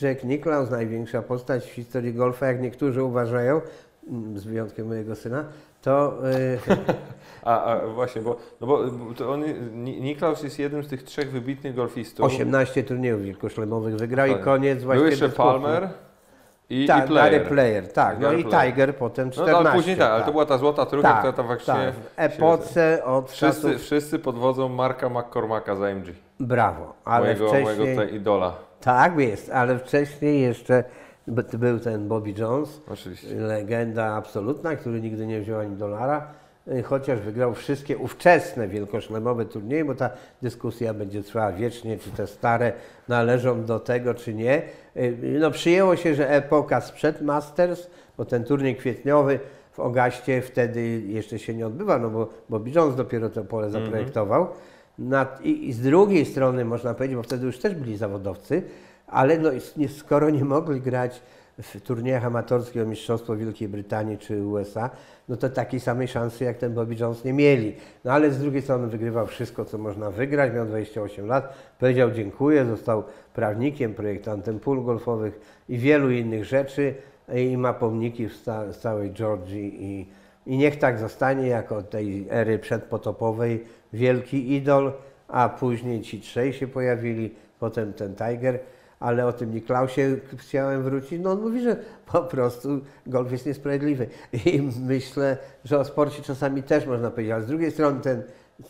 Jack 0.01 0.23
Nicklaus, 0.23 0.69
największa 0.69 1.21
postać 1.21 1.65
w 1.65 1.73
historii 1.73 2.13
golfa, 2.13 2.47
jak 2.47 2.61
niektórzy 2.61 3.03
uważają, 3.03 3.61
mm, 4.09 4.39
z 4.39 4.43
wyjątkiem 4.43 4.87
mojego 4.87 5.15
syna, 5.15 5.45
to 5.82 6.13
A, 7.43 7.63
a 7.63 7.88
właśnie, 7.88 8.21
bo, 8.21 8.36
no 8.61 8.67
bo 8.67 8.80
on, 9.32 9.43
Ni- 9.73 10.01
Niklaus 10.01 10.43
jest 10.43 10.59
jednym 10.59 10.84
z 10.84 10.88
tych 10.88 11.03
trzech 11.03 11.32
wybitnych 11.32 11.75
golfistów. 11.75 12.25
18 12.25 12.84
turniejów 12.84 13.21
wielkoszlemowych 13.21 13.95
wygrał 13.95 14.27
i 14.27 14.34
Tak. 14.34 14.43
koniec 14.43 14.84
właśnie 14.84 15.01
Był 15.01 15.09
jeszcze. 15.09 15.30
Palmer 15.30 15.89
i, 16.69 16.86
tak, 16.88 17.05
i 17.05 17.07
Player. 17.07 17.47
Player, 17.47 17.93
tak. 17.93 18.19
No 18.19 18.34
i. 18.34 18.45
Tiger 18.45 18.95
potem 18.95 19.27
No 19.27 19.34
14. 19.34 19.57
ale 19.57 19.75
później 19.77 19.97
tak, 19.97 20.11
ale 20.11 20.23
to 20.23 20.32
była 20.32 20.45
ta 20.45 20.57
złota 20.57 20.86
trójka, 20.86 21.17
która 21.17 21.34
tam 21.34 21.47
faktycznie... 21.47 21.73
tak. 21.73 21.93
W 21.95 22.11
epoce 22.15 23.03
od 23.05 23.32
Wszyscy, 23.32 23.67
czasów... 23.67 23.82
wszyscy 23.82 24.19
pod 24.19 24.36
wodzą 24.36 24.69
Marka 24.69 25.09
McCormacka 25.09 25.75
za 25.75 25.88
MG. 25.88 26.05
Brawo, 26.39 26.93
ale 27.05 27.25
mojego, 27.25 27.47
wcześniej... 27.47 27.77
mojego 27.77 28.01
te 28.01 28.09
idola. 28.09 28.53
Tak 28.82 29.19
jest, 29.19 29.51
ale 29.51 29.80
wcześniej 29.80 30.41
jeszcze 30.41 30.84
był 31.59 31.80
ten 31.80 32.07
Bobby 32.07 32.34
Jones, 32.38 32.82
Oczywiście. 32.91 33.36
legenda 33.36 34.05
absolutna, 34.05 34.75
który 34.75 35.01
nigdy 35.01 35.27
nie 35.27 35.41
wziął 35.41 35.59
ani 35.59 35.75
dolara, 35.75 36.27
y, 36.67 36.84
chociaż 36.84 37.19
wygrał 37.19 37.53
wszystkie 37.53 37.97
ówczesne 37.97 38.67
wielkoszlemowe 38.67 39.45
turnieje, 39.45 39.86
bo 39.86 39.95
ta 39.95 40.09
dyskusja 40.41 40.93
będzie 40.93 41.23
trwała 41.23 41.51
wiecznie, 41.51 41.97
czy 41.97 42.11
te 42.11 42.27
stare 42.27 42.73
należą 43.07 43.65
do 43.65 43.80
tego, 43.80 44.13
czy 44.13 44.34
nie. 44.34 44.61
Y, 44.97 45.38
No 45.39 45.51
przyjęło 45.51 45.95
się, 45.95 46.15
że 46.15 46.30
epoka 46.30 46.82
sprzed 46.82 47.21
Masters, 47.21 47.88
bo 48.17 48.25
ten 48.25 48.43
turniej 48.43 48.75
kwietniowy 48.75 49.39
w 49.71 49.80
Ogaście 49.80 50.41
wtedy 50.41 51.01
jeszcze 51.07 51.39
się 51.39 51.53
nie 51.53 51.67
odbywa, 51.67 51.97
no 51.99 52.09
bo 52.09 52.30
Bobby 52.49 52.71
Jones 52.75 52.95
dopiero 52.95 53.30
to 53.30 53.43
pole 53.43 53.69
zaprojektował. 53.69 54.43
Na, 54.43 54.49
i, 54.49 54.53
I 55.43 55.73
z 55.73 55.81
drugiej 55.81 56.25
strony 56.25 56.65
można 56.65 56.93
powiedzieć, 56.93 57.17
bo 57.17 57.23
wtedy 57.23 57.45
już 57.45 57.57
też 57.57 57.75
byli 57.75 57.97
zawodowcy, 57.97 58.63
ale 59.07 59.37
no, 59.37 59.49
skoro 59.97 60.29
nie 60.29 60.45
mogli 60.45 60.81
grać 60.81 61.21
w 61.61 61.81
turniejach 61.81 62.25
amatorskich 62.25 62.81
o 62.81 62.85
Mistrzostwo 62.85 63.35
Wielkiej 63.35 63.67
Brytanii 63.67 64.17
czy 64.17 64.43
USA, 64.43 64.89
no 65.29 65.37
to 65.37 65.49
takiej 65.49 65.79
samej 65.79 66.07
szansy 66.07 66.43
jak 66.43 66.57
ten 66.57 66.73
Bobby 66.73 66.95
Jones 66.99 67.23
nie 67.23 67.33
mieli. 67.33 67.75
No 68.05 68.11
ale 68.11 68.31
z 68.31 68.39
drugiej 68.39 68.61
strony 68.61 68.87
wygrywał 68.87 69.27
wszystko, 69.27 69.65
co 69.65 69.77
można 69.77 70.11
wygrać, 70.11 70.53
miał 70.53 70.65
28 70.65 71.27
lat, 71.27 71.53
powiedział 71.79 72.11
dziękuję, 72.11 72.65
został 72.65 73.03
prawnikiem, 73.33 73.93
projektantem 73.93 74.59
pól 74.59 74.83
golfowych 74.83 75.63
i 75.69 75.77
wielu 75.77 76.11
innych 76.11 76.45
rzeczy 76.45 76.95
i 77.35 77.57
ma 77.57 77.73
pomniki 77.73 78.27
w 78.27 78.35
sta, 78.35 78.73
z 78.73 78.79
całej 78.79 79.11
Georgii 79.11 79.83
i, 79.83 80.07
i 80.49 80.57
niech 80.57 80.79
tak 80.79 80.99
zostanie 80.99 81.47
jako 81.47 81.83
tej 81.83 82.27
ery 82.29 82.59
przedpotopowej 82.59 83.65
wielki 83.93 84.53
idol, 84.53 84.93
a 85.27 85.49
później 85.49 86.01
ci 86.01 86.21
trzej 86.21 86.53
się 86.53 86.67
pojawili, 86.67 87.35
potem 87.59 87.93
ten 87.93 88.15
Tiger, 88.15 88.59
ale 88.99 89.25
o 89.27 89.33
tym 89.33 89.53
Niklausie 89.53 90.01
chciałem 90.37 90.83
wrócić. 90.83 91.19
No 91.21 91.31
on 91.31 91.41
mówi, 91.41 91.61
że 91.61 91.75
po 92.05 92.21
prostu 92.21 92.69
golf 93.07 93.31
jest 93.31 93.45
niesprawiedliwy. 93.45 94.07
I 94.45 94.61
myślę, 94.81 95.37
że 95.65 95.79
o 95.79 95.85
sporcie 95.85 96.21
czasami 96.21 96.63
też 96.63 96.85
można 96.85 97.11
powiedzieć, 97.11 97.33
ale 97.33 97.43
z 97.43 97.47
drugiej 97.47 97.71
strony 97.71 98.01
ten 98.01 98.23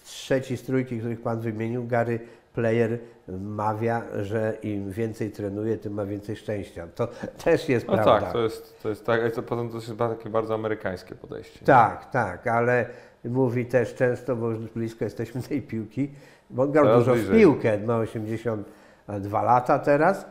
trzeci 0.04 0.58
z 0.58 0.64
trójki, 0.64 1.00
których 1.00 1.22
Pan 1.22 1.40
wymienił, 1.40 1.88
Gary 1.88 2.20
Player 2.54 2.98
mawia, 3.42 4.02
że 4.22 4.54
im 4.64 4.92
więcej 4.92 5.32
trenuje, 5.32 5.78
tym 5.78 5.94
ma 5.94 6.06
więcej 6.06 6.36
szczęścia. 6.36 6.88
To 6.96 7.08
też 7.44 7.70
jest 7.70 7.88
No 7.88 7.94
prawda. 7.94 8.22
tak, 8.22 8.34
to 8.34 8.42
jest, 8.44 8.82
to 8.84 8.90
jest 8.90 9.06
tak, 9.06 9.32
to 9.36 9.44
potem 9.44 9.70
to 9.70 9.76
jest 9.76 9.92
takie 9.98 10.30
bardzo 10.30 10.54
amerykańskie 10.54 11.16
podejście. 11.16 11.66
Tak, 11.66 12.12
tak, 12.12 12.48
ale 12.48 12.86
mówi 13.26 13.66
też 13.66 13.96
często, 13.96 14.36
bo 14.36 14.50
już 14.50 14.60
blisko 14.60 15.06
jesteśmy 15.06 15.42
tej 15.42 15.62
piłki, 15.62 16.10
bo 16.50 16.64
on 16.64 16.72
grał 16.72 16.86
Coraz 16.86 17.00
dużo 17.00 17.12
w 17.14 17.18
bliżej. 17.18 17.40
piłkę, 17.40 17.78
ma 17.78 17.98
82 17.98 19.42
lata 19.42 19.80
teraz 19.80 20.26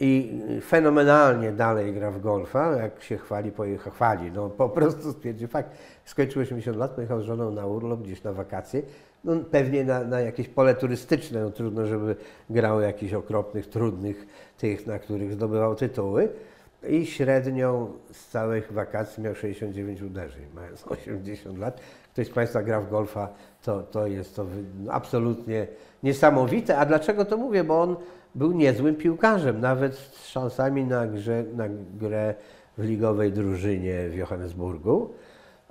i 0.00 0.40
fenomenalnie 0.64 1.52
dalej 1.52 1.92
gra 1.94 2.10
w 2.10 2.20
golfa, 2.20 2.76
jak 2.76 3.02
się 3.02 3.16
chwali, 3.18 3.52
pojechał, 3.52 3.92
chwali, 3.92 4.32
no 4.32 4.50
po 4.50 4.68
prostu 4.68 5.12
stwierdzi 5.12 5.46
fakt. 5.46 5.70
Skończył 6.04 6.42
80 6.42 6.76
lat, 6.76 6.90
pojechał 6.90 7.20
z 7.20 7.24
żoną 7.24 7.50
na 7.50 7.66
urlop 7.66 8.00
gdzieś 8.02 8.22
na 8.22 8.32
wakacje, 8.32 8.82
no 9.24 9.36
pewnie 9.50 9.84
na, 9.84 10.04
na 10.04 10.20
jakieś 10.20 10.48
pole 10.48 10.74
turystyczne, 10.74 11.42
no 11.42 11.50
trudno, 11.50 11.86
żeby 11.86 12.16
grał 12.50 12.80
jakichś 12.80 13.12
okropnych, 13.12 13.66
trudnych 13.66 14.26
tych, 14.58 14.86
na 14.86 14.98
których 14.98 15.32
zdobywał 15.32 15.74
tytuły. 15.74 16.28
I 16.88 17.06
średnią 17.06 17.92
z 18.12 18.28
całych 18.28 18.72
wakacji 18.72 19.22
miał 19.22 19.34
69 19.34 20.02
uderzeń, 20.02 20.42
mając 20.54 20.86
80 21.08 21.58
lat. 21.58 21.80
Ktoś 22.12 22.26
z 22.26 22.30
Państwa 22.30 22.62
gra 22.62 22.80
w 22.80 22.90
golfa, 22.90 23.28
to, 23.62 23.82
to 23.82 24.06
jest 24.06 24.36
to 24.36 24.46
no, 24.84 24.92
absolutnie 24.92 25.66
niesamowite. 26.02 26.78
A 26.78 26.86
dlaczego 26.86 27.24
to 27.24 27.36
mówię? 27.36 27.64
Bo 27.64 27.82
on 27.82 27.96
był 28.34 28.52
niezłym 28.52 28.96
piłkarzem, 28.96 29.60
nawet 29.60 29.94
z 29.94 30.26
szansami 30.26 30.84
na, 30.84 31.06
grze, 31.06 31.44
na 31.56 31.64
grę 31.98 32.34
w 32.78 32.84
ligowej 32.84 33.32
drużynie 33.32 34.08
w 34.08 34.14
Johannesburgu. 34.14 35.10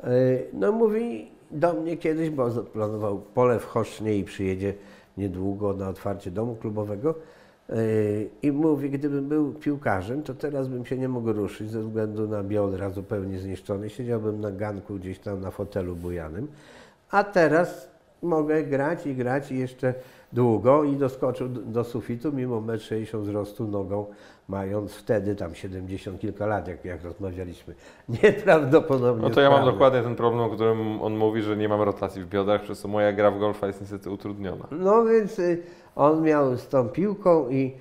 Yy, 0.04 0.10
No 0.54 0.72
mówi 0.72 1.32
do 1.52 1.74
mnie 1.74 1.97
kiedyś, 1.97 2.30
bo 2.30 2.52
zaplanował 2.52 3.20
pole 3.20 3.60
w 3.60 3.76
i 4.18 4.24
przyjedzie 4.24 4.74
niedługo 5.18 5.74
na 5.74 5.89
otwarcie 5.89 6.32
domu 6.32 6.56
klubowego. 6.56 7.16
Yy, 7.70 8.30
I 8.41 8.52
mówi, 8.52 8.89
gdybym 8.89 9.28
był 9.28 9.54
piłkarzem, 9.54 10.24
to 10.24 10.34
teraz 10.34 10.68
bym 10.68 10.86
się 10.86 10.97
nie 10.97 11.10
mógł 11.10 11.34
ruszyć 11.34 11.70
ze 11.70 11.82
względu 11.82 12.28
na 12.28 12.43
biodra 12.43 12.89
zupełnie 12.89 13.39
zniszczone. 13.39 13.89
Siedziałbym 13.89 14.41
na 14.41 14.52
ganku 14.52 14.95
gdzieś 14.95 15.20
tam 15.20 15.41
na 15.41 15.52
fotelu 15.52 15.95
bujanym. 15.95 16.47
A 17.12 17.24
teraz 17.24 17.89
mogę 18.24 18.64
grać 18.64 19.08
i 19.08 19.16
grać 19.16 19.52
i 19.52 19.60
jeszcze 19.60 19.93
długo 20.34 20.84
i 20.84 20.95
doskoczył 20.95 21.50
do, 21.50 21.62
do 21.62 21.84
sufitu 21.84 22.34
mimo 22.34 22.62
1,60 22.62 23.18
m 23.18 23.24
wzrostu 23.24 23.68
nogą, 23.68 24.06
mając 24.50 24.93
wtedy 24.93 25.36
tam 25.36 25.56
70 25.56 26.20
kilka 26.20 26.45
lat, 26.45 26.68
jak, 26.68 26.86
jak 26.86 27.04
rozmawialiśmy. 27.04 27.74
Nieprawdopodobnie 28.24 29.22
No 29.22 29.30
to 29.30 29.41
ja 29.41 29.50
mam 29.50 29.66
dokładnie 29.66 30.02
ten 30.02 30.16
problem, 30.16 30.43
o 30.43 30.50
którym 30.50 31.02
on 31.02 31.18
mówi, 31.18 31.41
że 31.41 31.58
nie 31.58 31.70
mam 31.70 31.82
rotacji 31.82 32.22
w 32.22 32.28
biodrach, 32.28 32.62
przez 32.62 32.80
co 32.80 32.88
moja 32.88 33.14
gra 33.14 33.32
w 33.32 33.39
golfa 33.39 33.68
jest 33.68 33.82
niestety 33.82 34.10
utrudniona. 34.10 34.68
No 34.72 35.06
więc 35.06 35.39
y, 35.39 35.64
on 35.95 36.22
miał 36.22 36.58
z 36.58 36.68
tą 36.68 36.89
piłką 36.89 37.50
i 37.50 37.74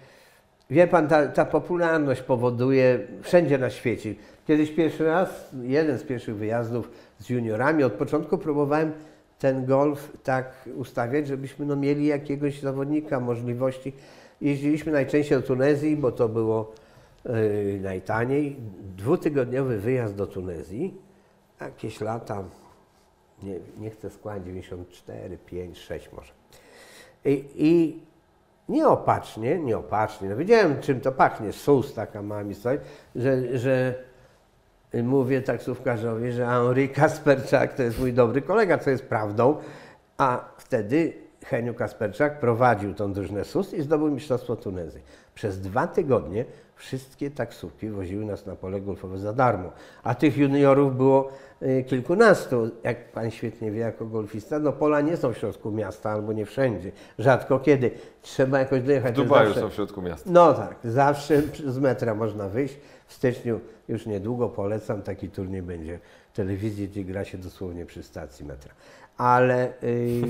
wie 0.70 0.86
pan, 0.86 1.08
ta, 1.08 1.26
ta 1.26 1.44
popularność 1.44 2.22
powoduje 2.22 2.98
wszędzie 3.22 3.58
na 3.58 3.70
świecie. 3.70 4.14
Kiedyś 4.46 4.70
pierwszy 4.70 5.04
raz, 5.04 5.50
jeden 5.62 5.98
z 5.98 6.02
pierwszych 6.02 6.36
wyjazdów 6.36 6.90
z 7.18 7.30
juniorami, 7.30 7.84
od 7.84 7.92
początku 7.92 8.38
próbowałem 8.38 8.92
ten 9.38 9.66
golf 9.66 10.12
tak 10.22 10.68
ustawiać, 10.74 11.26
żebyśmy 11.26 11.66
no, 11.66 11.76
mieli 11.76 12.06
jakiegoś 12.06 12.60
zawodnika, 12.60 13.20
możliwości. 13.20 13.92
Jeździliśmy 14.40 14.92
najczęściej 14.92 15.40
do 15.40 15.46
Tunezji, 15.46 15.96
bo 15.96 16.12
to 16.12 16.28
było 16.28 16.72
yy, 17.24 17.80
najtaniej. 17.82 18.56
Dwutygodniowy 18.96 19.78
wyjazd 19.78 20.14
do 20.14 20.26
Tunezji, 20.26 20.94
jakieś 21.60 22.00
lata, 22.00 22.44
nie, 23.42 23.58
nie 23.78 23.90
chcę 23.90 24.10
składać, 24.10 24.44
94, 24.44 25.38
5, 25.46 25.78
6 25.78 26.12
może. 26.12 26.32
I, 27.24 27.44
i 27.56 28.00
nieopatrznie, 28.68 29.58
nieopatrznie, 29.58 30.28
no 30.28 30.36
wiedziałem 30.36 30.80
czym 30.80 31.00
to 31.00 31.12
pachnie, 31.12 31.52
sus 31.52 31.94
taka 31.94 32.22
ma 32.22 32.44
mi 32.44 32.54
stoi, 32.54 32.78
że, 33.16 33.58
że 33.58 33.94
mówię 34.94 35.42
taksówkarzowi, 35.42 36.32
że 36.32 36.46
Henri 36.46 36.88
Kasperczak 36.88 37.74
to 37.74 37.82
jest 37.82 38.00
mój 38.00 38.12
dobry 38.12 38.42
kolega, 38.42 38.78
co 38.78 38.90
jest 38.90 39.04
prawdą, 39.04 39.56
a 40.18 40.44
wtedy 40.58 41.12
Heniu 41.48 41.74
Kasperczak 41.74 42.40
prowadził 42.40 42.94
tą 42.94 43.12
drużynę 43.12 43.44
SUS 43.44 43.74
i 43.74 43.82
zdobył 43.82 44.10
Mistrzostwo 44.10 44.56
Tunezji. 44.56 45.02
Przez 45.34 45.60
dwa 45.60 45.86
tygodnie 45.86 46.44
wszystkie 46.76 47.30
taksówki 47.30 47.88
woziły 47.88 48.24
nas 48.24 48.46
na 48.46 48.56
pole 48.56 48.80
golfowe 48.80 49.18
za 49.18 49.32
darmo, 49.32 49.72
a 50.02 50.14
tych 50.14 50.36
juniorów 50.36 50.96
było 50.96 51.28
y, 51.62 51.84
kilkunastu. 51.88 52.70
Jak 52.84 53.12
pan 53.12 53.30
świetnie 53.30 53.70
wie 53.70 53.80
jako 53.80 54.06
golfista, 54.06 54.58
no 54.58 54.72
pola 54.72 55.00
nie 55.00 55.16
są 55.16 55.32
w 55.32 55.38
środku 55.38 55.70
miasta 55.70 56.10
albo 56.10 56.32
nie 56.32 56.46
wszędzie, 56.46 56.92
rzadko 57.18 57.58
kiedy. 57.58 57.90
Trzeba 58.22 58.58
jakoś 58.58 58.82
dojechać. 58.82 59.12
W 59.14 59.16
Dubaju 59.16 59.46
zawsze- 59.48 59.60
są 59.60 59.68
w 59.70 59.74
środku 59.74 60.02
miasta. 60.02 60.30
no 60.32 60.54
tak, 60.54 60.76
zawsze 60.84 61.42
z 61.66 61.78
metra 61.78 62.14
można 62.14 62.48
wyjść. 62.48 62.78
W 63.06 63.12
styczniu 63.12 63.60
już 63.88 64.06
niedługo 64.06 64.48
polecam, 64.48 65.02
taki 65.02 65.28
turniej 65.30 65.62
będzie 65.62 65.98
w 66.32 66.36
telewizji, 66.36 66.88
gdzie 66.88 67.04
gra 67.04 67.24
się 67.24 67.38
dosłownie 67.38 67.86
przy 67.86 68.02
stacji 68.02 68.46
metra. 68.46 68.72
Ale 69.18 69.72
y, 69.82 70.22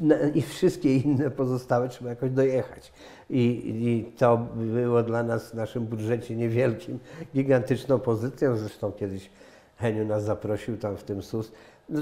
no, 0.00 0.14
i 0.34 0.42
wszystkie 0.42 0.96
inne 0.96 1.30
pozostałe 1.30 1.88
trzeba 1.88 2.10
jakoś 2.10 2.30
dojechać. 2.30 2.92
I, 3.30 3.62
I 3.66 4.12
to 4.18 4.36
było 4.56 5.02
dla 5.02 5.22
nas 5.22 5.50
w 5.50 5.54
naszym 5.54 5.86
budżecie 5.86 6.36
niewielkim, 6.36 6.98
gigantyczną 7.34 7.98
pozycją. 7.98 8.56
Zresztą 8.56 8.92
kiedyś 8.92 9.30
Heniu 9.76 10.04
nas 10.04 10.24
zaprosił 10.24 10.76
tam 10.76 10.96
w 10.96 11.02
tym 11.02 11.22
SUS. 11.22 11.52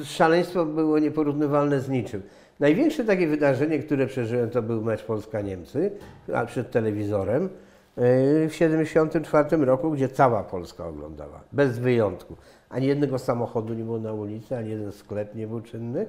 Szaleństwo 0.04 0.66
było 0.66 0.98
nieporównywalne 0.98 1.80
z 1.80 1.88
niczym. 1.88 2.22
Największe 2.60 3.04
takie 3.04 3.28
wydarzenie, 3.28 3.78
które 3.78 4.06
przeżyłem, 4.06 4.50
to 4.50 4.62
był 4.62 4.82
mecz 4.82 5.02
Polska-Niemcy, 5.02 5.90
a 6.34 6.46
przed 6.46 6.70
telewizorem 6.70 7.42
yy, 7.42 8.48
w 8.48 8.52
1974 8.52 9.64
roku, 9.64 9.90
gdzie 9.90 10.08
cała 10.08 10.44
Polska 10.44 10.86
oglądała, 10.86 11.40
bez 11.52 11.78
wyjątku. 11.78 12.36
Ani 12.72 12.86
jednego 12.86 13.18
samochodu 13.18 13.74
nie 13.74 13.84
było 13.84 13.98
na 13.98 14.12
ulicy, 14.12 14.56
ani 14.56 14.70
jeden 14.70 14.92
sklep 14.92 15.34
nie 15.34 15.46
był 15.46 15.60
czynny. 15.60 16.06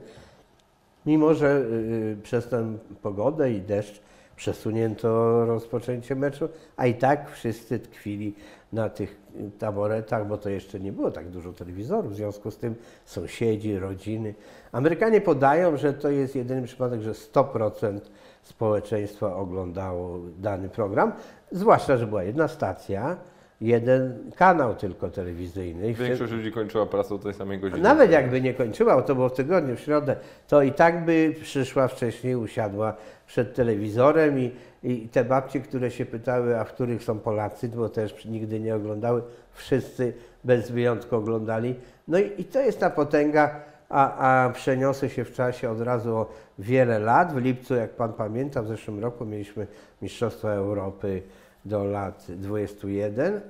Mimo, 1.06 1.34
że 1.34 1.66
yy, 1.70 2.18
przez 2.24 2.48
tę 2.48 2.78
pogodę 3.02 3.52
i 3.52 3.62
deszcz 3.62 4.02
przesunięto 4.36 5.46
rozpoczęcie 5.46 6.16
meczu, 6.16 6.50
a 6.78 6.86
i 6.86 6.94
tak 6.94 7.32
wszyscy 7.32 7.80
tkwili 7.80 8.36
na 8.74 8.90
tych 8.90 9.18
y, 9.36 9.52
taboretach, 9.60 10.28
bo 10.28 10.38
to 10.38 10.50
jeszcze 10.50 10.80
nie 10.80 10.92
było 10.92 11.12
tak 11.12 11.30
dużo 11.30 11.54
telewizorów, 11.54 12.12
w 12.12 12.16
związku 12.16 12.52
z 12.52 12.58
tym 12.58 12.76
sąsiedzi, 13.06 13.80
rodziny. 13.80 14.34
Amerykanie 14.72 15.22
podają, 15.22 15.78
że 15.78 15.94
to 15.94 16.10
jest 16.10 16.36
jedyny 16.36 16.62
przypadek, 16.62 17.02
że 17.02 17.12
100% 17.12 18.00
społeczeństwa 18.44 19.36
oglądało 19.36 20.20
dany 20.40 20.70
program, 20.70 21.12
zwłaszcza, 21.52 21.98
że 21.98 22.08
była 22.08 22.24
jedna 22.24 22.48
stacja, 22.48 23.18
jeden 23.62 24.32
kanał 24.36 24.76
tylko 24.76 25.10
telewizyjny. 25.10 25.90
I 25.90 25.94
wtedy- 25.94 26.08
Większość 26.10 26.32
ludzi 26.34 26.52
kończyła 26.52 26.86
pracę 26.86 27.16
o 27.16 27.18
tej 27.18 27.34
samej 27.34 27.60
godzinie. 27.60 27.82
nawet 27.82 28.12
jakby 28.12 28.42
nie 28.42 28.54
kończyła, 28.54 29.02
to 29.02 29.16
było 29.16 29.30
w 29.30 29.34
tygodniu, 29.34 29.76
w 29.76 29.80
środę, 29.80 30.16
to 30.48 30.62
i 30.62 30.72
tak 30.72 31.06
by 31.06 31.34
przyszła 31.42 31.88
wcześniej, 31.88 32.36
usiadła 32.36 32.96
przed 33.28 33.56
telewizorem 33.56 34.40
i, 34.40 34.52
i 34.84 35.08
te 35.10 35.24
babcie, 35.26 35.60
które 35.60 35.92
się 35.92 36.06
pytały, 36.06 36.60
a 36.60 36.64
w 36.64 36.74
których 36.74 37.04
są 37.04 37.20
Polacy, 37.20 37.70
bo 37.70 37.90
też 37.90 38.26
nigdy 38.26 38.60
nie 38.60 38.76
oglądały, 38.76 39.22
wszyscy 39.54 40.14
bez 40.44 40.72
wyjątku 40.72 41.16
oglądali. 41.16 41.76
No 42.08 42.20
i, 42.20 42.32
i 42.42 42.46
to 42.46 42.60
jest 42.60 42.80
ta 42.80 42.90
potęga, 42.90 43.60
a, 43.90 44.46
a 44.46 44.50
przeniosę 44.50 45.10
się 45.10 45.26
w 45.26 45.32
czasie 45.34 45.70
od 45.70 45.82
razu 45.82 46.16
o 46.16 46.30
wiele 46.60 47.00
lat. 47.00 47.34
W 47.34 47.38
lipcu, 47.38 47.76
jak 47.76 47.90
Pan 47.90 48.14
pamięta, 48.14 48.62
w 48.62 48.68
zeszłym 48.68 49.00
roku 49.00 49.26
mieliśmy 49.26 49.68
Mistrzostwa 50.02 50.50
Europy 50.50 51.22
do 51.66 51.84
lat 51.84 52.28
21 52.30 53.42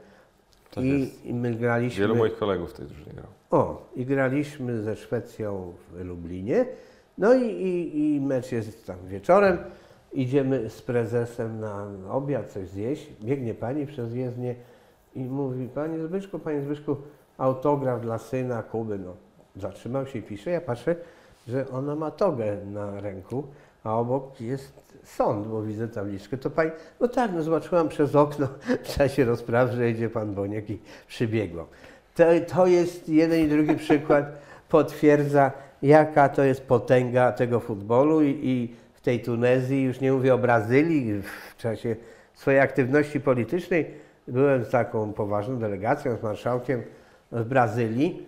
Tak 0.72 0.84
i, 0.84 1.00
jest. 1.00 1.26
my 1.26 1.56
graliśmy... 1.56 2.02
Wielu 2.02 2.16
moich 2.16 2.38
kolegów 2.38 2.70
w 2.70 2.74
tej 2.74 2.86
drużynie 2.86 3.14
grało. 3.14 3.30
O, 3.52 3.90
i 3.96 4.06
graliśmy 4.06 4.82
ze 4.82 4.96
Szwecją 4.96 5.74
w 5.92 6.02
Lublinie. 6.02 6.66
No 7.18 7.34
i, 7.34 7.46
i, 7.46 8.16
i 8.16 8.22
mecz 8.22 8.52
jest 8.52 8.88
tam 8.88 8.98
wieczorem. 9.08 9.58
Idziemy 10.14 10.70
z 10.70 10.82
prezesem 10.82 11.60
na 11.60 11.88
obiad, 12.10 12.52
coś 12.52 12.68
zjeść. 12.70 13.10
Biegnie 13.22 13.54
pani 13.54 13.86
przez 13.86 14.14
jezdnię 14.14 14.56
i 15.16 15.20
mówi, 15.20 15.68
panie 15.68 16.00
Zbyszku, 16.00 16.40
panie 16.40 16.62
Zbyszku, 16.62 16.96
autograf 17.38 18.02
dla 18.02 18.18
syna 18.18 18.64
Kuby. 18.64 19.00
No, 19.00 19.16
zatrzymał 19.56 20.08
się 20.08 20.20
i 20.20 20.22
pisze. 20.22 20.52
Ja 20.52 20.62
patrzę, 20.62 20.96
że 21.48 21.70
ona 21.70 21.96
ma 21.96 22.12
togę 22.12 22.58
na 22.66 23.02
ręku, 23.02 23.44
a 23.84 23.98
obok 23.98 24.42
jest 24.42 24.74
sąd, 25.04 25.48
bo 25.48 25.62
widzę 25.62 25.88
tabliczkę. 25.88 26.38
To 26.38 26.50
pani, 26.50 26.72
no 27.00 27.08
tak, 27.08 27.32
no 27.34 27.44
zobaczyłam 27.44 27.90
przez 27.90 28.16
okno 28.16 28.48
w 28.84 28.98
czasie 28.98 29.26
rozprawy, 29.26 29.76
że 29.76 29.90
idzie 29.90 30.10
pan 30.10 30.34
Boniek 30.34 30.70
i 30.70 30.80
przybiegłam. 31.08 31.66
To, 32.16 32.24
to 32.56 32.68
jest 32.68 33.10
jeden 33.10 33.40
i 33.40 33.48
drugi 33.48 33.76
przykład, 33.76 34.26
potwierdza 34.70 35.52
jaka 35.82 36.30
to 36.30 36.44
jest 36.44 36.62
potęga 36.62 37.32
tego 37.32 37.60
futbolu 37.60 38.22
i, 38.22 38.40
i 38.44 38.76
w 38.94 39.02
tej 39.02 39.22
Tunezji, 39.22 39.84
już 39.84 40.00
nie 40.00 40.12
mówię 40.12 40.34
o 40.34 40.38
Brazylii, 40.38 41.22
w 41.22 41.58
czasie 41.58 41.96
swojej 42.34 42.60
aktywności 42.60 43.20
politycznej 43.20 43.86
byłem 44.28 44.66
z 44.66 44.70
taką 44.70 45.14
poważną 45.14 45.60
delegacją, 45.60 46.18
z 46.18 46.24
marszałkiem 46.24 46.84
w 47.32 47.44
Brazylii. 47.46 48.28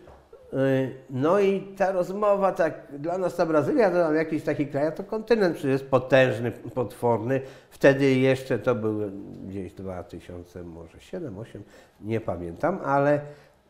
Y, 0.55 0.91
No 1.09 1.39
i 1.39 1.61
ta 1.61 1.91
rozmowa, 1.91 2.51
tak 2.51 2.73
dla 2.99 3.17
nas 3.17 3.35
ta 3.35 3.45
Brazylia 3.45 3.91
to 3.91 3.95
tam 3.95 4.15
jakiś 4.15 4.43
taki 4.43 4.67
kraj, 4.67 4.87
a 4.87 4.91
to 4.91 5.03
kontynent 5.03 5.55
przecież 5.55 5.71
jest 5.71 5.85
potężny, 5.85 6.51
potworny. 6.51 7.41
Wtedy 7.69 8.15
jeszcze 8.15 8.59
to 8.59 8.75
były 8.75 9.11
gdzieś 9.47 9.73
2000, 9.73 10.63
może 10.63 10.99
7, 10.99 11.37
8, 11.37 11.63
nie 12.01 12.21
pamiętam, 12.21 12.79
ale, 12.85 13.21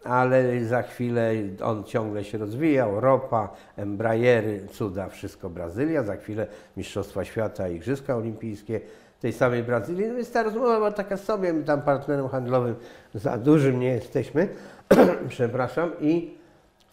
ale 0.04 0.66
za 0.66 0.82
chwilę 0.82 1.32
on 1.64 1.84
ciągle 1.84 2.24
się 2.24 2.38
rozwijał. 2.38 3.00
Ropa, 3.00 3.50
Embraery, 3.78 4.68
cuda, 4.72 5.10
wszystko 5.10 5.50
Brazylia. 5.50 6.04
Za 6.04 6.16
chwilę 6.16 6.48
Mistrzostwa 6.78 7.24
Świata, 7.24 7.70
Igrzyska 7.70 8.16
Olimpijskie 8.16 8.82
tej 9.22 9.34
samej 9.34 9.64
Brazylii. 9.64 10.08
No 10.08 10.16
więc 10.16 10.32
ta 10.32 10.44
rozmowa 10.44 10.76
była 10.76 10.92
taka 10.92 11.18
sobie, 11.18 11.54
my 11.54 11.64
tam 11.64 11.82
partnerem 11.82 12.28
handlowym 12.28 12.76
za 13.14 13.38
dużym 13.38 13.80
nie 13.80 13.88
jesteśmy, 13.88 14.48
przepraszam, 15.30 15.92
i 16.02 16.45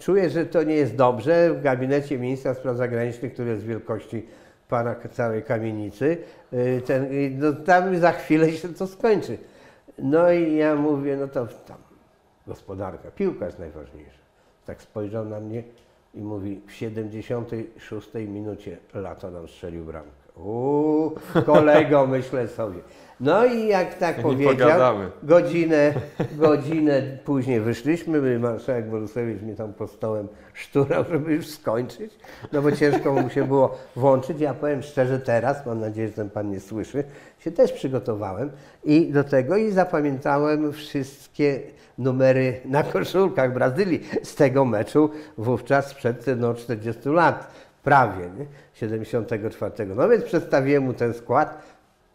Czuję, 0.03 0.31
że 0.31 0.47
to 0.47 0.63
nie 0.63 0.75
jest 0.75 0.97
dobrze. 0.97 1.55
W 1.55 1.63
gabinecie 1.63 2.19
ministra 2.19 2.55
spraw 2.55 2.77
zagranicznych, 2.77 3.33
który 3.33 3.51
jest 3.51 3.65
wielkości 3.65 4.27
pana 4.69 4.95
całej 5.13 5.43
kamienicy, 5.43 6.19
y, 6.53 6.83
ten, 6.87 7.05
y, 7.05 7.33
no, 7.39 7.53
tam 7.53 7.97
za 7.97 8.13
chwilę 8.13 8.53
się 8.53 8.69
to 8.69 8.87
skończy. 8.87 9.39
No 9.99 10.33
i 10.33 10.57
ja 10.57 10.75
mówię, 10.75 11.17
no 11.17 11.29
to 11.29 11.47
tam 11.47 11.79
gospodarka, 12.47 13.11
piłka 13.11 13.47
jest 13.47 13.59
najważniejsza. 13.59 14.23
Tak 14.67 14.83
spojrzał 14.83 15.25
na 15.25 15.41
mnie 15.41 15.63
i 16.15 16.21
mówi, 16.21 16.61
w 16.67 16.73
76 16.73 18.15
minucie 18.15 18.79
Lato 18.95 19.31
nam 19.31 19.49
strzelił 19.49 19.85
bramkę. 19.85 20.22
Uuu, 20.37 21.15
kolego, 21.47 22.07
myślę 22.17 22.49
sobie. 22.49 22.81
No 23.21 23.45
i 23.45 23.67
jak 23.67 23.95
tak 23.95 24.17
Nie 24.17 24.23
powiedział, 24.23 24.55
pogadamy. 24.57 25.11
godzinę, 25.23 25.95
godzinę 26.33 27.03
później 27.25 27.61
wyszliśmy, 27.61 28.39
marszałek 28.39 28.91
Borusewicz 28.91 29.43
mnie 29.43 29.55
tam 29.55 29.73
pod 29.73 29.91
stołem 29.91 30.29
szturał, 30.55 31.05
żeby 31.11 31.33
już 31.33 31.49
skończyć, 31.49 32.19
no 32.53 32.63
bo 32.63 32.73
ciężko 32.73 33.13
mu 33.13 33.31
się 33.31 33.45
było 33.45 33.79
włączyć. 33.97 34.41
Ja 34.41 34.55
powiem 34.55 34.83
szczerze 34.83 35.19
teraz, 35.19 35.67
mam 35.67 35.81
nadzieję, 35.81 36.09
że 36.09 36.15
ten 36.15 36.31
pan 36.31 36.51
nie 36.51 36.61
słyszy, 36.61 37.05
się 37.39 37.51
też 37.51 37.73
przygotowałem 37.73 38.51
i 38.85 39.13
do 39.13 39.25
tego 39.25 39.57
i 39.57 39.71
zapamiętałem 39.71 40.73
wszystkie 40.73 41.61
numery 41.99 42.61
na 42.65 42.83
koszulkach 42.83 43.55
Brazylii 43.55 44.01
z 44.23 44.35
tego 44.35 44.65
meczu 44.65 45.11
wówczas 45.39 45.87
sprzed 45.87 46.27
no, 46.37 46.55
40 46.55 47.09
lat, 47.09 47.53
prawie, 47.83 48.31
nie? 48.39 48.47
74. 48.75 49.87
No 49.87 50.09
więc 50.09 50.25
przedstawiłem 50.25 50.83
mu 50.83 50.93
ten 50.93 51.15
skład, 51.15 51.63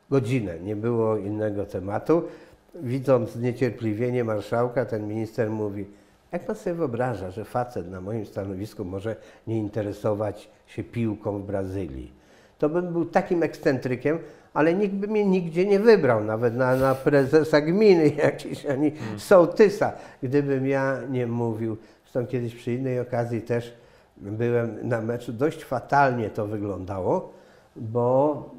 godzinę, 0.09 0.59
nie 0.59 0.75
było 0.75 1.17
innego 1.17 1.65
tematu. 1.65 2.23
Widząc 2.75 3.31
zniecierpliwienie 3.31 4.23
marszałka, 4.23 4.85
ten 4.85 5.07
minister 5.07 5.49
mówi, 5.49 5.85
jak 6.31 6.45
pan 6.45 6.55
sobie 6.55 6.73
wyobraża, 6.73 7.31
że 7.31 7.45
facet 7.45 7.91
na 7.91 8.01
moim 8.01 8.25
stanowisku 8.25 8.85
może 8.85 9.15
nie 9.47 9.57
interesować 9.57 10.49
się 10.67 10.83
piłką 10.83 11.39
w 11.39 11.45
Brazylii? 11.45 12.11
To 12.57 12.69
bym 12.69 12.93
był 12.93 13.05
takim 13.05 13.43
ekscentrykiem, 13.43 14.19
ale 14.53 14.73
nikt 14.73 14.95
by 14.95 15.07
mnie 15.07 15.25
nigdzie 15.25 15.65
nie 15.65 15.79
wybrał, 15.79 16.23
nawet 16.23 16.55
na, 16.55 16.75
na 16.75 16.95
prezesa 16.95 17.61
gminy 17.61 18.09
jakiejś, 18.23 18.65
ani 18.65 18.91
sołtysa, 19.17 19.91
gdybym 20.23 20.67
ja 20.67 20.97
nie 21.09 21.27
mówił. 21.27 21.77
Zresztą 22.03 22.27
kiedyś 22.27 22.55
przy 22.55 22.73
innej 22.73 22.99
okazji 22.99 23.41
też 23.41 23.73
byłem 24.21 24.87
na 24.87 25.01
meczu, 25.01 25.33
dość 25.33 25.63
fatalnie 25.63 26.29
to 26.29 26.47
wyglądało, 26.47 27.33
bo, 27.75 28.49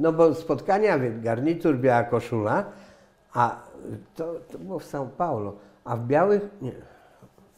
no 0.00 0.12
bo 0.12 0.34
spotkania, 0.34 0.98
garnitur, 0.98 1.78
biała 1.78 2.04
koszula, 2.04 2.64
a 3.32 3.62
to, 4.14 4.34
to 4.52 4.58
było 4.58 4.78
w 4.78 4.84
São 4.84 5.08
Paulo, 5.08 5.52
a 5.84 5.96
w 5.96 6.06
białych, 6.06 6.48
nie, 6.62 6.72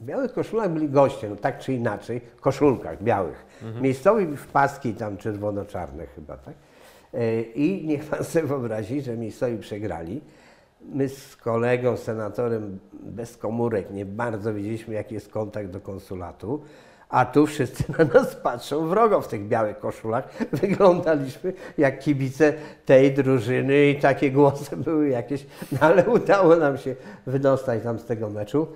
w 0.00 0.04
białych 0.04 0.32
koszulach 0.32 0.70
byli 0.70 0.88
goście, 0.88 1.30
no 1.30 1.36
tak 1.36 1.58
czy 1.58 1.72
inaczej, 1.72 2.20
koszulkach 2.40 3.02
białych. 3.02 3.46
Miejscowi 3.80 4.36
w 4.36 4.46
paski 4.46 4.94
tam 4.94 5.16
czerwono-czarne 5.16 6.06
chyba, 6.06 6.36
tak? 6.36 6.54
E, 7.14 7.42
I 7.42 7.86
niech 7.86 8.04
pan 8.04 8.24
sobie 8.24 8.46
wyobrazi, 8.46 9.02
że 9.02 9.16
miejscowi 9.16 9.58
przegrali. 9.58 10.20
My 10.80 11.08
z 11.08 11.36
kolegą, 11.36 11.96
senatorem 11.96 12.78
bez 12.92 13.36
komórek 13.36 13.90
nie 13.90 14.06
bardzo 14.06 14.54
wiedzieliśmy, 14.54 14.94
jaki 14.94 15.14
jest 15.14 15.28
kontakt 15.28 15.70
do 15.70 15.80
konsulatu, 15.80 16.62
a 17.08 17.24
tu 17.24 17.46
wszyscy 17.46 17.84
na 17.98 18.04
nas 18.04 18.36
patrzą 18.36 18.88
wrogo 18.88 19.20
w 19.20 19.28
tych 19.28 19.48
białych 19.48 19.78
koszulach. 19.78 20.28
Wyglądaliśmy 20.62 21.52
jak 21.78 21.98
kibice 21.98 22.52
tej 22.86 23.14
drużyny 23.14 23.86
i 23.86 24.00
takie 24.00 24.30
głosy 24.30 24.76
były 24.76 25.08
jakieś, 25.08 25.46
no 25.72 25.78
ale 25.80 26.04
udało 26.08 26.56
nam 26.56 26.78
się 26.78 26.96
wydostać 27.26 27.82
tam 27.82 27.98
z 27.98 28.04
tego 28.04 28.30
meczu. 28.30 28.66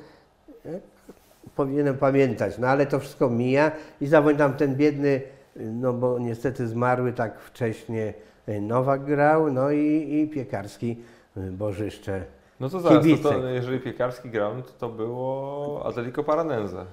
Powinienem 1.56 1.98
pamiętać, 1.98 2.58
no 2.58 2.68
ale 2.68 2.86
to 2.86 3.00
wszystko 3.00 3.30
mija 3.30 3.72
i 4.00 4.06
zapamiętam 4.06 4.54
ten 4.54 4.76
biedny, 4.76 5.22
no 5.56 5.92
bo 5.92 6.18
niestety 6.18 6.68
zmarły 6.68 7.12
tak 7.12 7.40
wcześnie 7.40 8.14
Nowak 8.60 9.04
grał, 9.04 9.52
no 9.52 9.70
i, 9.70 10.08
i 10.12 10.28
Piekarski 10.28 10.96
Bożyszcze. 11.36 12.24
No 12.60 12.68
to 12.68 12.80
zaraz, 12.80 13.06
to, 13.22 13.30
to, 13.30 13.48
jeżeli 13.48 13.80
Piekarski 13.80 14.30
grał, 14.30 14.54
no 14.56 14.62
to 14.62 14.72
to 14.72 14.88
było 14.88 15.86
Atletico 15.86 16.24
Paranense. 16.24 16.86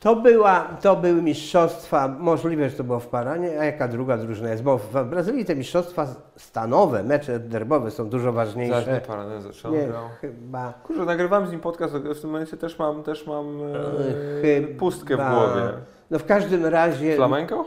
To, 0.00 0.16
była, 0.16 0.60
to 0.82 0.96
były 0.96 1.22
mistrzostwa, 1.22 2.08
możliwe, 2.08 2.70
że 2.70 2.76
to 2.76 2.84
było 2.84 3.00
w 3.00 3.06
Paranie, 3.06 3.60
a 3.60 3.64
jaka 3.64 3.88
druga 3.88 4.16
drużyna 4.16 4.50
jest, 4.50 4.62
bo 4.62 4.78
w 4.78 5.04
Brazylii 5.10 5.44
te 5.44 5.56
mistrzostwa 5.56 6.06
stanowe, 6.36 7.02
mecze 7.02 7.38
derbowe 7.38 7.90
są 7.90 8.08
dużo 8.08 8.26
nie 8.26 8.32
ważniejsze. 8.32 9.00
Paranense, 9.06 9.50
czy 9.52 9.68
on 9.68 9.74
Nie, 9.74 9.86
grał? 9.86 10.04
chyba... 10.20 10.72
Kurczę, 10.86 11.04
nagrywam 11.04 11.46
z 11.46 11.50
nim 11.50 11.60
podcast, 11.60 11.94
w 11.94 12.20
tym 12.20 12.30
momencie 12.30 12.56
też 12.56 12.78
mam, 12.78 13.02
też 13.02 13.26
mam 13.26 13.46
e, 13.62 14.42
Chyba- 14.42 14.78
pustkę 14.78 15.14
w 15.16 15.18
głowie. 15.30 15.62
No 16.10 16.18
w 16.18 16.24
każdym 16.26 16.66
razie 16.66 17.16
Flamenco? 17.16 17.64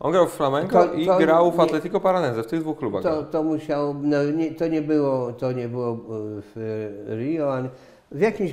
On 0.00 0.12
grał 0.12 0.26
w 0.26 0.32
Flamenco 0.32 0.84
To- 0.84 0.92
i 0.94 1.06
to 1.06 1.18
grał 1.18 1.50
w 1.52 1.56
nie- 1.56 1.62
Atletico 1.64 2.00
Paranense, 2.00 2.42
w 2.42 2.46
tych 2.46 2.60
dwóch 2.60 2.78
klubach. 2.78 3.02
to, 3.02 3.22
to 3.22 3.42
musiał, 3.42 3.94
no 4.02 4.24
nie, 4.24 4.50
to 4.54 4.68
nie 4.68 4.82
było, 4.82 5.32
to 5.32 5.52
nie 5.52 5.68
było 5.68 5.88
e, 5.92 5.96
w 6.54 7.04
Rio, 7.18 7.54
ani 7.54 7.68
w 8.12 8.20
jakimś, 8.20 8.52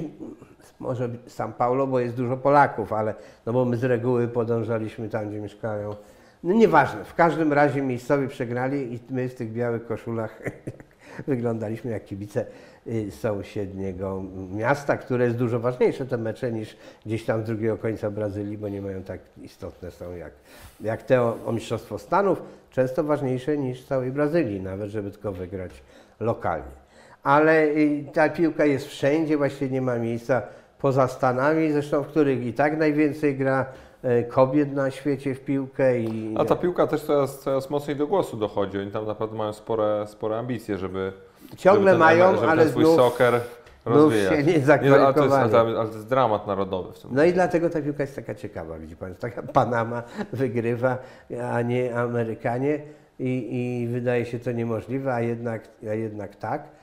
może 0.79 1.09
São 1.27 1.53
Paulo, 1.53 1.87
bo 1.87 1.99
jest 1.99 2.15
dużo 2.15 2.37
Polaków, 2.37 2.93
ale 2.93 3.13
no 3.45 3.53
bo 3.53 3.65
my 3.65 3.77
z 3.77 3.83
reguły 3.83 4.27
podążaliśmy 4.27 5.09
tam, 5.09 5.29
gdzie 5.29 5.41
mieszkają. 5.41 5.95
No 6.43 6.53
nieważne, 6.53 7.03
w 7.03 7.15
każdym 7.15 7.53
razie 7.53 7.81
miejscowi 7.81 8.27
przegrali 8.27 8.93
i 8.93 8.99
my 9.09 9.29
w 9.29 9.35
tych 9.35 9.51
białych 9.51 9.85
koszulach 9.85 10.41
wyglądaliśmy 11.27 11.91
jak 11.91 12.05
kibice 12.05 12.45
y, 12.87 13.11
sąsiedniego 13.11 14.23
miasta, 14.51 14.97
które 14.97 15.25
jest 15.25 15.37
dużo 15.37 15.59
ważniejsze 15.59 16.05
te 16.05 16.17
mecze 16.17 16.51
niż 16.51 16.77
gdzieś 17.05 17.25
tam 17.25 17.43
z 17.43 17.45
drugiego 17.45 17.77
końca 17.77 18.11
Brazylii, 18.11 18.57
bo 18.57 18.69
nie 18.69 18.81
mają 18.81 19.03
tak 19.03 19.19
istotne 19.41 19.91
są 19.91 20.15
jak, 20.15 20.31
jak 20.81 21.03
te 21.03 21.21
o, 21.21 21.37
o 21.45 21.51
Mistrzostwo 21.51 21.97
Stanów, 21.97 22.41
często 22.71 23.03
ważniejsze 23.03 23.57
niż 23.57 23.85
całej 23.85 24.11
Brazylii, 24.11 24.61
nawet 24.61 24.89
żeby 24.89 25.11
tylko 25.11 25.31
wygrać 25.31 25.71
lokalnie. 26.19 26.85
Ale 27.23 27.63
y, 27.63 28.05
ta 28.13 28.29
piłka 28.29 28.65
jest 28.65 28.87
wszędzie, 28.87 29.37
właściwie 29.37 29.71
nie 29.71 29.81
ma 29.81 29.97
miejsca 29.97 30.41
poza 30.85 31.07
Stanami, 31.07 31.71
zresztą 31.71 32.03
w 32.03 32.07
których 32.07 32.45
i 32.45 32.53
tak 32.53 32.77
najwięcej 32.77 33.35
gra 33.37 33.65
e, 34.03 34.23
kobiet 34.23 34.73
na 34.73 34.91
świecie 34.91 35.35
w 35.35 35.39
piłkę. 35.39 35.99
I, 35.99 36.35
A 36.37 36.45
ta 36.45 36.55
piłka 36.55 36.87
też 36.87 37.01
coraz, 37.01 37.39
coraz 37.39 37.69
mocniej 37.69 37.95
do 37.97 38.07
głosu 38.07 38.37
dochodzi. 38.37 38.79
Oni 38.79 38.91
tam 38.91 39.05
naprawdę 39.05 39.37
mają 39.37 39.53
spore, 39.53 40.05
spore 40.07 40.37
ambicje, 40.37 40.77
żeby. 40.77 41.13
Ciągle 41.57 41.79
żeby 41.81 41.91
ten, 41.91 41.99
mają, 41.99 42.35
żeby 42.35 42.47
ale 42.47 42.61
ten 42.61 42.71
swój 42.71 42.83
znów- 42.83 42.95
soccer 42.95 43.33
znów 43.85 43.95
rozwijać. 43.95 44.29
się 44.35 44.43
nie 44.43 44.43
ale, 44.43 44.53
to 44.53 44.53
jest, 44.53 44.65
zakwalifikowali. 44.65 45.75
ale 45.77 45.87
to 45.89 45.93
jest 45.95 46.07
dramat 46.09 46.47
narodowy 46.47 46.93
w 46.93 46.99
tym. 46.99 47.09
No 47.13 47.23
i 47.23 47.33
dlatego 47.33 47.69
ta 47.69 47.81
piłka 47.81 48.03
jest 48.03 48.15
taka 48.15 48.35
ciekawa, 48.35 48.77
widzi 48.77 48.95
Pan, 48.95 49.15
taka 49.15 49.43
Panama 49.61 50.03
wygrywa, 50.33 50.97
a 51.51 51.61
nie 51.61 51.95
Amerykanie 51.95 52.79
i, 53.19 53.47
i 53.83 53.87
wydaje 53.87 54.25
się 54.25 54.39
to 54.39 54.51
niemożliwe, 54.51 55.13
a 55.13 55.21
jednak, 55.21 55.61
a 55.89 55.93
jednak 55.93 56.35
tak. 56.35 56.74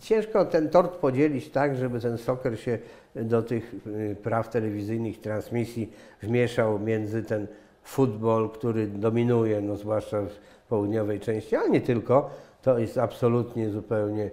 Ciężko 0.00 0.44
ten 0.44 0.68
tort 0.68 0.96
podzielić 0.96 1.50
tak, 1.50 1.76
żeby 1.76 2.00
ten 2.00 2.18
soccer 2.18 2.60
się 2.60 2.78
do 3.16 3.42
tych 3.42 3.74
y, 3.86 4.16
praw 4.22 4.48
telewizyjnych, 4.48 5.20
transmisji 5.20 5.92
wmieszał 6.22 6.78
między 6.78 7.22
ten 7.22 7.46
futbol, 7.82 8.50
który 8.50 8.86
dominuje, 8.86 9.60
no 9.60 9.76
zwłaszcza 9.76 10.20
w 10.22 10.66
południowej 10.68 11.20
części, 11.20 11.56
ale 11.56 11.70
nie 11.70 11.80
tylko. 11.80 12.30
To 12.62 12.78
jest 12.78 12.98
absolutnie 12.98 13.70
zupełnie 13.70 14.30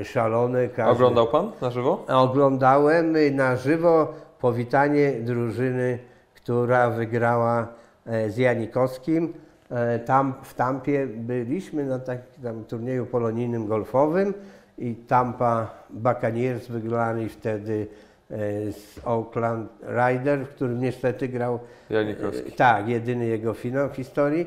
y, 0.00 0.04
szalone. 0.04 0.68
Każdy- 0.68 0.92
Oglądał 0.92 1.28
pan 1.28 1.52
na 1.60 1.70
żywo? 1.70 2.04
Oglądałem 2.08 3.16
y, 3.16 3.30
na 3.30 3.56
żywo 3.56 4.12
powitanie 4.40 5.12
drużyny, 5.12 5.98
która 6.34 6.90
wygrała 6.90 7.68
e, 8.06 8.30
z 8.30 8.36
Janikowskim. 8.36 9.32
E, 9.72 9.98
Tam 9.98 10.34
w 10.42 10.54
Tampie 10.54 11.06
byliśmy 11.06 11.84
na 11.84 11.98
takim 11.98 12.64
turnieju 12.68 13.06
polonijnym 13.06 13.66
golfowym 13.66 14.34
i 14.78 14.94
Tampa 14.94 15.70
Buccaneers 15.90 16.66
wygrali 16.68 17.28
wtedy 17.28 17.86
e, 18.30 18.36
z 18.72 19.00
Oakland 19.04 19.70
Rider, 19.82 20.46
w 20.46 20.48
którym 20.48 20.80
niestety 20.80 21.28
grał 21.28 21.58
Janikowski. 21.90 22.48
E, 22.48 22.52
Tak, 22.52 22.88
jedyny 22.88 23.26
jego 23.26 23.54
finał 23.54 23.88
w 23.88 23.96
historii. 23.96 24.46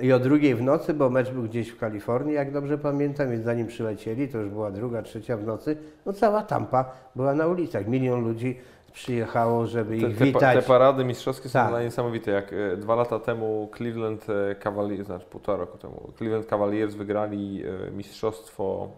I 0.00 0.12
o 0.12 0.18
drugiej 0.18 0.54
w 0.54 0.62
nocy, 0.62 0.94
bo 0.94 1.10
mecz 1.10 1.30
był 1.30 1.42
gdzieś 1.42 1.68
w 1.68 1.78
Kalifornii, 1.78 2.34
jak 2.34 2.52
dobrze 2.52 2.78
pamiętam, 2.78 3.30
więc 3.30 3.44
zanim 3.44 3.66
przylecieli, 3.66 4.28
to 4.28 4.38
już 4.38 4.48
była 4.48 4.70
druga, 4.70 5.02
trzecia 5.02 5.36
w 5.36 5.44
nocy, 5.44 5.76
no 6.06 6.12
cała 6.12 6.42
Tampa 6.42 6.92
była 7.16 7.34
na 7.34 7.46
ulicach. 7.46 7.86
Milion 7.86 8.24
ludzi 8.24 8.58
przyjechało, 8.94 9.66
żeby 9.66 9.90
Te, 10.00 10.06
ich 10.08 10.18
te, 10.18 10.24
witać. 10.24 10.56
te 10.56 10.62
parady 10.62 11.04
mistrzowskie 11.04 11.48
są 11.48 11.52
Tak. 11.58 11.84
niesamowite. 11.84 12.30
Jak 12.30 12.52
e, 12.52 12.76
dwa 12.76 12.94
lata 12.94 13.18
temu 13.18 13.68
Cleveland 13.76 14.26
e, 14.30 14.54
Cavaliers, 14.54 15.06
znaczy 15.06 15.26
półtora 15.26 15.58
roku 15.58 15.78
temu, 15.78 16.12
Cleveland 16.18 16.46
Cavaliers 16.46 16.94
wygrali 16.94 17.62
e, 17.86 17.90
mistrzostwo, 17.90 18.88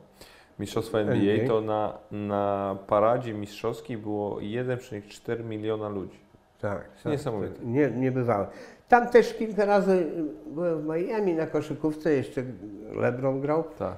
mistrzostwo 0.59 1.01
NBA, 1.01 1.15
NBA. 1.35 1.49
to 1.49 1.61
na, 1.61 1.99
na 2.11 2.77
paradzie 2.87 3.35
mistrzowskiej 3.35 3.97
było 3.99 4.37
1,4 4.37 5.45
miliona 5.45 5.89
ludzi. 5.89 6.19
Tak, 6.61 6.89
tak, 7.03 7.13
Niesamowite. 7.13 7.55
tak. 7.55 7.67
Nie, 7.67 7.91
nie 7.91 8.13
bywało. 8.13 8.47
Tam 8.89 9.09
też 9.09 9.35
kilka 9.35 9.65
razy 9.65 10.07
byłem 10.47 10.81
w 10.81 10.85
Miami 10.87 11.35
na 11.35 11.47
koszykówce, 11.47 12.13
jeszcze 12.13 12.43
LeBron 12.97 13.41
grał. 13.41 13.65
Tak. 13.79 13.97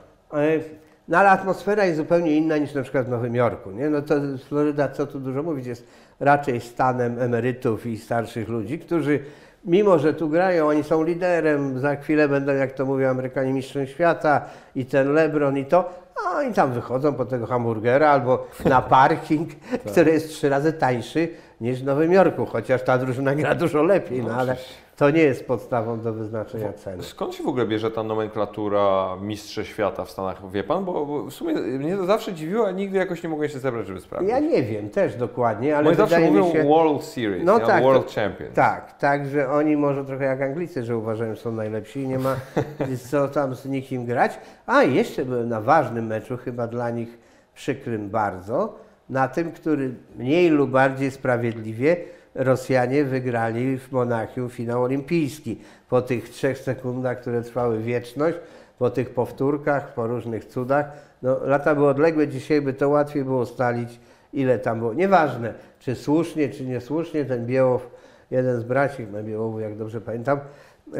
No 1.08 1.18
ale 1.18 1.30
atmosfera 1.30 1.84
jest 1.84 1.96
zupełnie 1.96 2.36
inna 2.36 2.56
niż 2.56 2.74
na 2.74 2.82
przykład 2.82 3.06
w 3.06 3.08
Nowym 3.08 3.34
Jorku. 3.34 3.70
Nie? 3.70 3.90
No 3.90 4.02
to 4.02 4.14
Floryda, 4.48 4.88
co 4.88 5.06
tu 5.06 5.20
dużo 5.20 5.42
mówić, 5.42 5.66
jest 5.66 5.86
raczej 6.20 6.60
stanem 6.60 7.18
emerytów 7.20 7.86
i 7.86 7.98
starszych 7.98 8.48
ludzi, 8.48 8.78
którzy 8.78 9.20
mimo, 9.64 9.98
że 9.98 10.14
tu 10.14 10.28
grają, 10.28 10.68
oni 10.68 10.84
są 10.84 11.02
liderem, 11.02 11.78
za 11.78 11.96
chwilę 11.96 12.28
będą, 12.28 12.52
jak 12.54 12.72
to 12.72 12.86
mówią 12.86 13.08
Amerykanie, 13.08 13.52
mistrzem 13.52 13.86
świata 13.86 14.44
i 14.74 14.86
ten 14.86 15.12
LeBron 15.12 15.58
i 15.58 15.64
to, 15.64 15.90
a 16.26 16.36
oni 16.36 16.54
tam 16.54 16.72
wychodzą 16.72 17.14
po 17.14 17.24
tego 17.24 17.46
hamburgera 17.46 18.10
albo 18.10 18.46
na 18.64 18.82
parking, 18.96 19.48
który 19.86 20.12
jest 20.12 20.28
trzy 20.28 20.48
razy 20.48 20.72
tańszy 20.72 21.28
niż 21.60 21.82
w 21.82 21.84
Nowym 21.84 22.12
Jorku, 22.12 22.46
chociaż 22.46 22.82
ta 22.82 22.98
drużyna 22.98 23.34
gra 23.34 23.54
dużo 23.54 23.82
lepiej, 23.82 24.22
no, 24.22 24.28
No, 24.28 24.34
ale. 24.34 24.56
To 24.98 25.10
nie 25.10 25.22
jest 25.22 25.46
podstawą 25.46 26.00
do 26.00 26.12
wyznaczenia 26.12 26.72
ceny. 26.72 27.02
Skąd 27.02 27.34
się 27.34 27.44
w 27.44 27.48
ogóle 27.48 27.66
bierze 27.66 27.90
ta 27.90 28.02
nomenklatura 28.02 29.16
mistrze 29.22 29.64
świata 29.64 30.04
w 30.04 30.10
Stanach? 30.10 30.50
Wie 30.50 30.64
pan? 30.64 30.84
Bo, 30.84 31.06
bo 31.06 31.22
w 31.24 31.32
sumie 31.32 31.54
mnie 31.54 31.96
to 31.96 32.06
zawsze 32.06 32.32
dziwiło, 32.32 32.66
a 32.66 32.70
nigdy 32.70 32.98
jakoś 32.98 33.22
nie 33.22 33.28
mogłem 33.28 33.48
się 33.48 33.58
zebrać, 33.58 33.86
żeby 33.86 34.00
sprawdzić. 34.00 34.30
Ja 34.30 34.38
nie 34.38 34.62
wiem 34.62 34.90
też 34.90 35.16
dokładnie, 35.16 35.76
ale 35.76 35.94
zawsze 35.94 36.16
wydaje 36.16 36.32
mi 36.32 36.38
mówią 36.38 36.52
się... 36.52 36.64
World 36.64 37.04
Series, 37.04 37.44
No 37.44 37.58
nie? 37.58 37.66
tak, 37.66 37.82
World 37.82 38.06
to- 38.06 38.20
Champions. 38.20 38.54
Tak, 38.54 38.98
tak, 38.98 39.26
że 39.26 39.50
oni 39.50 39.76
może 39.76 40.04
trochę 40.04 40.24
jak 40.24 40.42
Anglicy, 40.42 40.84
że 40.84 40.96
uważają, 40.96 41.34
że 41.34 41.40
są 41.40 41.52
najlepsi 41.52 42.00
i 42.00 42.08
nie 42.08 42.18
ma 42.18 42.36
co 43.10 43.28
tam 43.28 43.54
z 43.54 43.66
nikim 43.66 44.04
grać. 44.06 44.38
A 44.66 44.82
jeszcze 44.82 45.24
byłem 45.24 45.48
na 45.48 45.60
ważnym 45.60 46.06
meczu, 46.06 46.36
chyba 46.36 46.66
dla 46.66 46.90
nich 46.90 47.18
przykrym 47.54 48.10
bardzo, 48.10 48.74
na 49.10 49.28
tym, 49.28 49.52
który 49.52 49.94
mniej 50.16 50.50
lub 50.50 50.70
bardziej 50.70 51.10
sprawiedliwie 51.10 51.96
Rosjanie 52.38 53.04
wygrali 53.04 53.78
w 53.78 53.92
Monachium 53.92 54.50
finał 54.50 54.82
olimpijski. 54.82 55.58
Po 55.88 56.02
tych 56.02 56.28
trzech 56.28 56.58
sekundach, 56.58 57.20
które 57.20 57.42
trwały 57.42 57.78
wieczność, 57.78 58.38
po 58.78 58.90
tych 58.90 59.10
powtórkach, 59.10 59.94
po 59.94 60.06
różnych 60.06 60.44
cudach. 60.44 60.86
No, 61.22 61.40
lata 61.44 61.74
były 61.74 61.88
odległe, 61.88 62.28
dzisiaj 62.28 62.60
by 62.62 62.72
to 62.72 62.88
łatwiej 62.88 63.24
było 63.24 63.42
ustalić, 63.42 64.00
ile 64.32 64.58
tam 64.58 64.78
było. 64.78 64.94
Nieważne, 64.94 65.54
czy 65.80 65.94
słusznie, 65.94 66.48
czy 66.48 66.64
niesłusznie, 66.64 67.24
ten 67.24 67.46
Białow, 67.46 67.90
jeden 68.30 68.60
z 68.60 68.64
braci 68.64 69.06
Białowu, 69.24 69.60
jak 69.60 69.76
dobrze 69.76 70.00
pamiętam, 70.00 70.40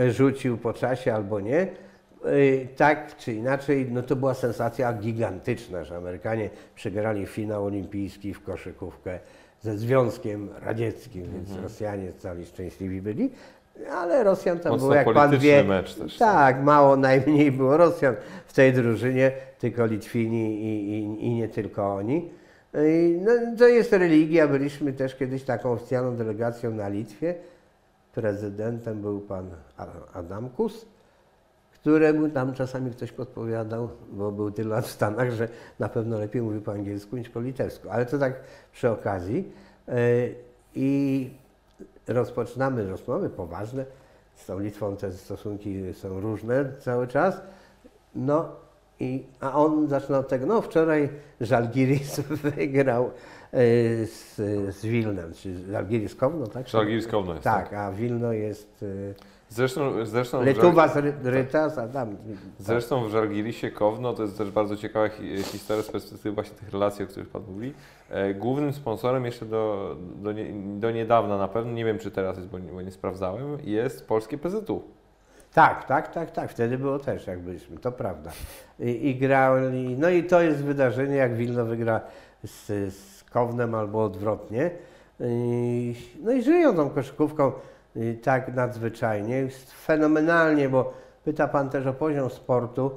rzucił 0.09 0.59
po 0.59 0.73
czasie 0.73 1.15
albo 1.15 1.41
nie. 1.41 1.61
E, 1.61 2.67
Tak 2.77 3.17
czy 3.17 3.33
inaczej, 3.33 3.89
no 3.91 4.03
to 4.03 4.17
była 4.17 4.35
sensacja 4.35 4.93
gigantyczna, 4.93 5.85
że 5.85 5.97
Amerykanie 5.97 6.51
przegrali 6.75 7.27
finał 7.27 7.65
olimpijski 7.65 8.35
w 8.35 8.43
koszykówkę 8.43 9.19
ze 9.63 9.79
Związkiem 9.79 10.49
Radzieckim, 10.61 11.23
więc 11.33 11.63
Rosjanie 11.63 12.13
cali 12.13 12.47
szczęśliwi 12.47 13.03
byli. 13.03 13.31
Ale 13.91 14.25
Rosjan 14.25 14.59
tam 14.59 14.73
Mocno 14.73 14.87
było, 14.87 14.95
jak 14.95 15.13
pan 15.13 15.39
wie, 15.39 15.65
mecz 15.65 15.95
też. 15.95 16.19
tak, 16.19 16.63
mało 16.63 16.97
najmniej 16.97 17.53
było 17.53 17.77
Rosjan 17.77 18.15
w 18.47 18.53
tej 18.53 18.73
drużynie, 18.73 19.33
tylko 19.59 19.87
Litwini 19.87 20.63
i, 20.63 20.91
i, 20.91 21.27
i 21.27 21.31
nie 21.31 21.49
tylko 21.49 21.95
oni. 21.95 22.31
No, 23.21 23.33
to 23.59 23.69
jest 23.69 23.93
religia, 23.93 24.49
byliśmy 24.49 24.93
też 24.93 25.15
kiedyś 25.15 25.43
taką 25.43 25.73
oficjalną 25.73 26.17
delegacją 26.17 26.71
na 26.71 26.89
Litwie. 26.89 27.35
Prezydentem 28.15 29.01
był 29.01 29.21
pan 29.21 29.51
Adamkus, 30.15 30.87
któremu 31.89 32.29
tam 32.29 32.55
czasami 32.55 32.91
ktoś 32.91 33.13
podpowiadał, 33.13 33.89
bo 34.13 34.33
był 34.33 34.51
tyle 34.51 34.69
lat 34.69 34.87
w 34.87 34.91
Stanach, 34.91 35.31
że 35.31 35.49
na 35.79 35.89
pewno 35.89 36.19
lepiej 36.19 36.43
mówił 36.43 36.61
po 36.61 36.73
angielsku 36.73 37.17
niż 37.17 37.29
po 37.29 37.41
litewsku. 37.41 37.91
Ale 37.91 38.07
to 38.07 38.19
tak 38.19 38.41
przy 38.73 38.91
okazji. 38.91 39.53
Yy, 39.89 39.95
I 40.75 41.31
rozpoczynamy 42.09 42.91
rozmowy 42.91 43.31
poważne. 43.31 43.85
Z 44.35 44.47
tą 44.47 44.59
Litwą 44.59 44.97
te 44.97 45.13
stosunki 45.13 45.95
są 45.95 46.21
różne 46.21 46.73
cały 46.81 47.07
czas. 47.07 47.41
No 48.15 48.49
i, 49.01 49.25
a 49.41 49.53
on 49.53 49.89
zaczyna 49.89 50.19
od 50.19 50.29
tego, 50.29 50.47
no 50.47 50.63
wczoraj 50.63 51.09
Żalgiris 51.41 52.21
wygrał 52.57 53.07
y, 53.07 53.11
z, 54.07 54.37
z 54.77 54.87
Wilnem, 54.87 55.33
czy 55.33 55.65
Żalgiris 55.73 56.15
Kowno, 56.15 56.47
tak? 56.47 56.69
Żalgiris 56.69 57.07
Kowno 57.07 57.33
jest, 57.33 57.45
Tak, 57.45 57.73
a 57.73 57.93
Wilno 57.93 58.33
jest 58.33 58.83
y, 58.83 59.15
Zresztą, 59.51 60.07
zresztą, 60.07 60.43
Letuwa 60.43 60.89
z 60.89 60.95
tam... 61.93 62.17
zresztą 62.59 63.05
w 63.05 63.11
Żalgirisie 63.11 63.71
Kowno 63.71 64.13
to 64.13 64.23
jest 64.23 64.39
też 64.39 64.51
bardzo 64.51 64.77
ciekawa 64.77 65.09
hi- 65.09 65.43
historia 65.43 65.83
z 65.83 65.91
perspektywy 65.91 66.35
właśnie 66.35 66.57
tych 66.57 66.71
relacji, 66.73 67.05
o 67.05 67.09
których 67.09 67.29
Pan 67.29 67.43
mówi. 67.49 67.75
E, 68.11 68.35
Głównym 68.35 68.73
sponsorem 68.73 69.25
jeszcze 69.25 69.47
do, 69.47 69.97
do, 70.17 70.33
nie, 70.33 70.45
do 70.81 70.91
niedawna 70.91 71.39
na 71.39 71.49
pewno, 71.49 71.73
nie 71.73 71.85
wiem 71.85 71.99
czy 71.99 72.11
teraz 72.11 72.37
jest, 72.37 72.49
bo 72.49 72.59
nie, 72.59 72.73
bo 72.73 72.83
nie 72.83 72.91
sprawdzałem, 72.91 73.59
jest 73.65 74.09
polskie 74.09 74.39
PZU. 74.39 74.83
Tak, 75.55 75.85
tak, 75.85 76.13
tak, 76.13 76.31
tak. 76.31 76.51
Wtedy 76.51 76.79
było 76.79 76.99
też, 76.99 77.27
jak 77.27 77.39
byliśmy, 77.41 77.79
to 77.79 77.93
prawda. 77.93 78.31
I, 78.81 79.09
i 79.09 79.15
grali, 79.17 79.97
no 79.99 80.11
i 80.11 80.25
to 80.25 80.41
jest 80.41 80.65
wydarzenie, 80.65 81.17
jak 81.17 81.37
Wilno 81.37 81.65
wygra 81.65 82.01
z, 82.45 82.67
z 82.95 83.25
Kownem 83.25 83.75
albo 83.75 84.05
odwrotnie. 84.05 84.71
I, 85.21 85.95
no 86.23 86.33
i 86.33 86.43
żyją 86.43 86.77
tą 86.77 86.91
koszykówką 86.91 87.53
tak 88.23 88.55
nadzwyczajnie, 88.55 89.37
jest 89.37 89.73
fenomenalnie, 89.73 90.69
bo 90.69 90.95
pyta 91.25 91.49
Pan 91.49 91.71
też 91.71 91.87
o 91.87 91.93
poziom 91.93 92.31
sportu. 92.31 92.91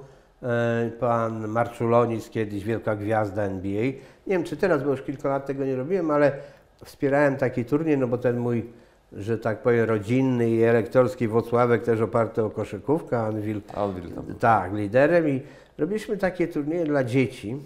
E, 0.43 0.91
Pan 0.99 1.47
Marczulonis, 1.47 2.29
kiedyś 2.29 2.63
wielka 2.63 2.95
gwiazda 2.95 3.43
NBA. 3.43 3.83
Nie 4.27 4.37
wiem, 4.37 4.43
czy 4.43 4.57
teraz, 4.57 4.83
bo 4.83 4.91
już 4.91 5.01
kilka 5.01 5.29
lat 5.29 5.45
tego 5.45 5.65
nie 5.65 5.75
robiłem, 5.75 6.11
ale 6.11 6.31
wspierałem 6.85 7.37
taki 7.37 7.65
turniej, 7.65 7.97
no 7.97 8.07
bo 8.07 8.17
ten 8.17 8.37
mój 8.37 8.65
że 9.13 9.37
tak 9.37 9.61
powiem, 9.61 9.85
rodzinny 9.85 10.49
i 10.49 10.63
elektorski 10.63 11.27
Włocławek 11.27 11.83
też 11.83 12.01
oparty 12.01 12.43
o 12.43 12.49
koszykówkę, 12.49 13.19
Anvil 13.19 13.61
Alvil 13.73 14.11
tam. 14.11 14.25
tak, 14.39 14.73
liderem 14.73 15.29
i 15.29 15.41
robiliśmy 15.77 16.17
takie 16.17 16.47
turnieje 16.47 16.85
dla 16.85 17.03
dzieci. 17.03 17.57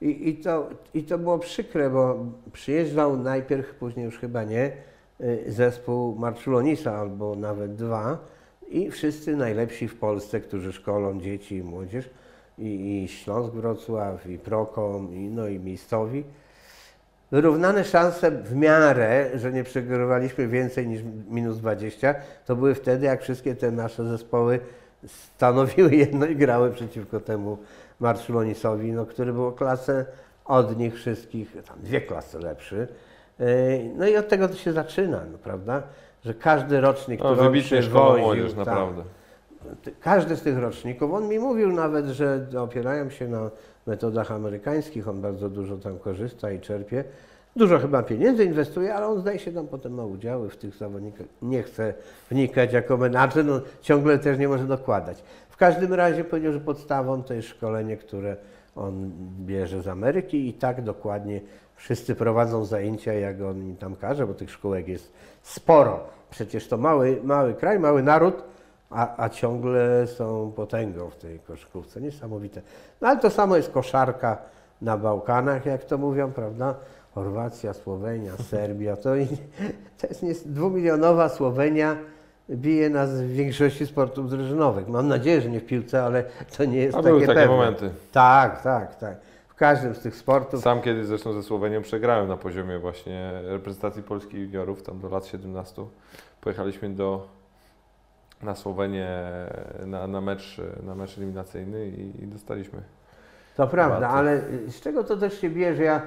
I, 0.00 0.28
i, 0.28 0.36
to, 0.36 0.68
I 0.94 1.02
to 1.02 1.18
było 1.18 1.38
przykre, 1.38 1.90
bo 1.90 2.26
przyjeżdżał 2.52 3.16
najpierw, 3.16 3.74
później 3.74 4.04
już 4.04 4.18
chyba 4.18 4.44
nie, 4.44 4.72
zespół 5.46 6.14
Marczulonisa 6.14 6.96
albo 6.96 7.36
nawet 7.36 7.74
dwa 7.74 8.18
i 8.68 8.90
wszyscy 8.90 9.36
najlepsi 9.36 9.88
w 9.88 9.98
Polsce, 9.98 10.40
którzy 10.40 10.72
szkolą 10.72 11.20
dzieci 11.20 11.56
i 11.56 11.62
młodzież 11.62 12.10
i, 12.58 13.02
i 13.04 13.08
Śląsk 13.08 13.52
Wrocław, 13.52 14.26
i 14.26 14.38
Prokom, 14.38 15.14
i, 15.14 15.18
no 15.18 15.48
i 15.48 15.58
miejscowi. 15.58 16.24
Wyrównane 17.30 17.84
szanse 17.84 18.30
w 18.30 18.56
miarę, 18.56 19.30
że 19.34 19.52
nie 19.52 19.64
przegrywaliśmy 19.64 20.48
więcej 20.48 20.86
niż 20.86 21.00
minus 21.28 21.58
20, 21.58 22.14
to 22.46 22.56
były 22.56 22.74
wtedy, 22.74 23.06
jak 23.06 23.22
wszystkie 23.22 23.54
te 23.54 23.70
nasze 23.70 24.04
zespoły 24.04 24.60
stanowiły 25.06 25.94
jedno 25.94 26.26
i 26.26 26.36
grały 26.36 26.70
przeciwko 26.70 27.20
temu 27.20 27.58
Marszulonisowi, 28.00 28.92
no, 28.92 29.06
który 29.06 29.32
był 29.32 29.46
o 29.46 29.52
klasę 29.52 30.06
od 30.44 30.78
nich 30.78 30.94
wszystkich, 30.94 31.56
tam 31.68 31.80
dwie 31.82 32.00
klasy 32.00 32.38
lepszy. 32.38 32.88
Yy, 33.38 33.46
No 33.96 34.06
i 34.08 34.16
od 34.16 34.28
tego 34.28 34.48
to 34.48 34.54
się 34.54 34.72
zaczyna, 34.72 35.20
no, 35.32 35.38
prawda? 35.38 35.82
Że 36.24 36.34
każdy 36.34 36.80
rocznik, 36.80 37.20
No, 37.20 37.34
który 37.34 37.62
szkoła 37.62 37.80
przywoził, 37.82 38.24
młodzież, 38.24 38.48
tak, 38.50 38.58
naprawdę. 38.58 39.02
każdy 40.00 40.36
z 40.36 40.42
tych 40.42 40.58
roczników, 40.58 41.12
on 41.12 41.28
mi 41.28 41.38
mówił 41.38 41.72
nawet, 41.72 42.06
że 42.06 42.46
opierają 42.58 43.10
się 43.10 43.28
na 43.28 43.50
metodach 43.86 44.30
amerykańskich, 44.32 45.08
on 45.08 45.20
bardzo 45.20 45.50
dużo 45.50 45.76
tam 45.76 45.98
korzysta 45.98 46.52
i 46.52 46.60
czerpie. 46.60 47.04
Dużo 47.56 47.78
chyba 47.78 48.02
pieniędzy 48.02 48.44
inwestuje, 48.44 48.94
ale 48.94 49.06
on 49.06 49.20
zdaje 49.20 49.38
się 49.38 49.52
tam 49.52 49.66
potem 49.66 49.94
ma 49.94 50.04
udziały 50.04 50.50
w 50.50 50.56
tych 50.56 50.74
zawodnikach. 50.74 51.26
Nie 51.42 51.62
chce 51.62 51.94
wnikać 52.30 52.72
jako 52.72 52.96
menadżer, 52.96 53.44
no 53.44 53.60
ciągle 53.80 54.18
też 54.18 54.38
nie 54.38 54.48
może 54.48 54.64
dokładać. 54.64 55.22
W 55.48 55.56
każdym 55.56 55.94
razie 55.94 56.24
powiedział, 56.24 56.52
że 56.52 56.60
podstawą 56.60 57.22
to 57.22 57.34
jest 57.34 57.48
szkolenie, 57.48 57.96
które 57.96 58.36
on 58.76 59.10
bierze 59.40 59.82
z 59.82 59.88
Ameryki 59.88 60.48
i 60.48 60.52
tak 60.52 60.82
dokładnie 60.82 61.40
wszyscy 61.76 62.14
prowadzą 62.14 62.64
zajęcia, 62.64 63.12
jak 63.12 63.42
on 63.42 63.58
im 63.58 63.76
tam 63.76 63.96
każe, 63.96 64.26
bo 64.26 64.34
tych 64.34 64.50
szkółek 64.50 64.88
jest 64.88 65.12
sporo. 65.42 66.00
Przecież 66.30 66.68
to 66.68 66.76
mały, 66.76 67.20
mały 67.24 67.54
kraj, 67.54 67.78
mały 67.78 68.02
naród, 68.02 68.44
a, 68.90 69.24
a 69.24 69.28
ciągle 69.28 70.06
są 70.06 70.52
potęgą 70.56 71.10
w 71.10 71.16
tej 71.16 71.38
koszykówce. 71.38 72.00
Niesamowite. 72.00 72.62
No 73.00 73.08
ale 73.08 73.20
to 73.20 73.30
samo 73.30 73.56
jest 73.56 73.70
koszarka 73.70 74.38
na 74.82 74.96
Bałkanach, 74.98 75.66
jak 75.66 75.84
to 75.84 75.98
mówią, 75.98 76.32
prawda? 76.32 76.74
Chorwacja, 77.14 77.74
Słowenia, 77.74 78.32
Serbia. 78.50 78.96
To, 78.96 79.10
to 79.98 80.26
jest 80.26 80.52
dwumilionowa 80.52 81.28
Słowenia 81.28 81.96
bije 82.50 82.90
nas 82.90 83.10
w 83.10 83.28
większości 83.28 83.86
sportów 83.86 84.30
drużynowych. 84.30 84.88
Mam 84.88 85.08
nadzieję, 85.08 85.40
że 85.40 85.50
nie 85.50 85.60
w 85.60 85.66
piłce, 85.66 86.02
ale 86.04 86.24
to 86.56 86.64
nie 86.64 86.78
jest 86.78 86.94
A 86.96 86.98
takie 87.02 87.08
były 87.08 87.20
takie 87.26 87.34
pewne. 87.40 87.56
momenty. 87.56 87.90
Tak, 88.12 88.62
tak, 88.62 88.94
tak. 88.94 89.16
Każdym 89.56 89.94
z 89.94 90.00
tych 90.00 90.16
sportów. 90.16 90.62
Sam 90.62 90.82
kiedyś 90.82 91.06
zresztą 91.06 91.32
ze 91.32 91.42
Słowenią 91.42 91.82
przegrałem 91.82 92.28
na 92.28 92.36
poziomie 92.36 92.78
właśnie 92.78 93.32
reprezentacji 93.44 94.02
Polski 94.02 94.38
juniorów, 94.38 94.82
tam 94.82 95.00
do 95.00 95.08
lat 95.08 95.26
17. 95.26 95.82
Pojechaliśmy 96.40 96.90
do, 96.90 97.28
na 98.42 98.54
Słowenię 98.54 99.08
na, 99.86 100.06
na, 100.06 100.20
mecz, 100.20 100.60
na 100.82 100.94
mecz 100.94 101.18
eliminacyjny 101.18 101.88
i, 101.88 102.22
i 102.22 102.26
dostaliśmy. 102.26 102.82
To 103.56 103.66
prawda, 103.66 104.08
ale 104.08 104.42
z 104.68 104.80
czego 104.80 105.04
to 105.04 105.16
też 105.16 105.40
się 105.40 105.50
bierze? 105.50 105.82
Ja 105.82 106.02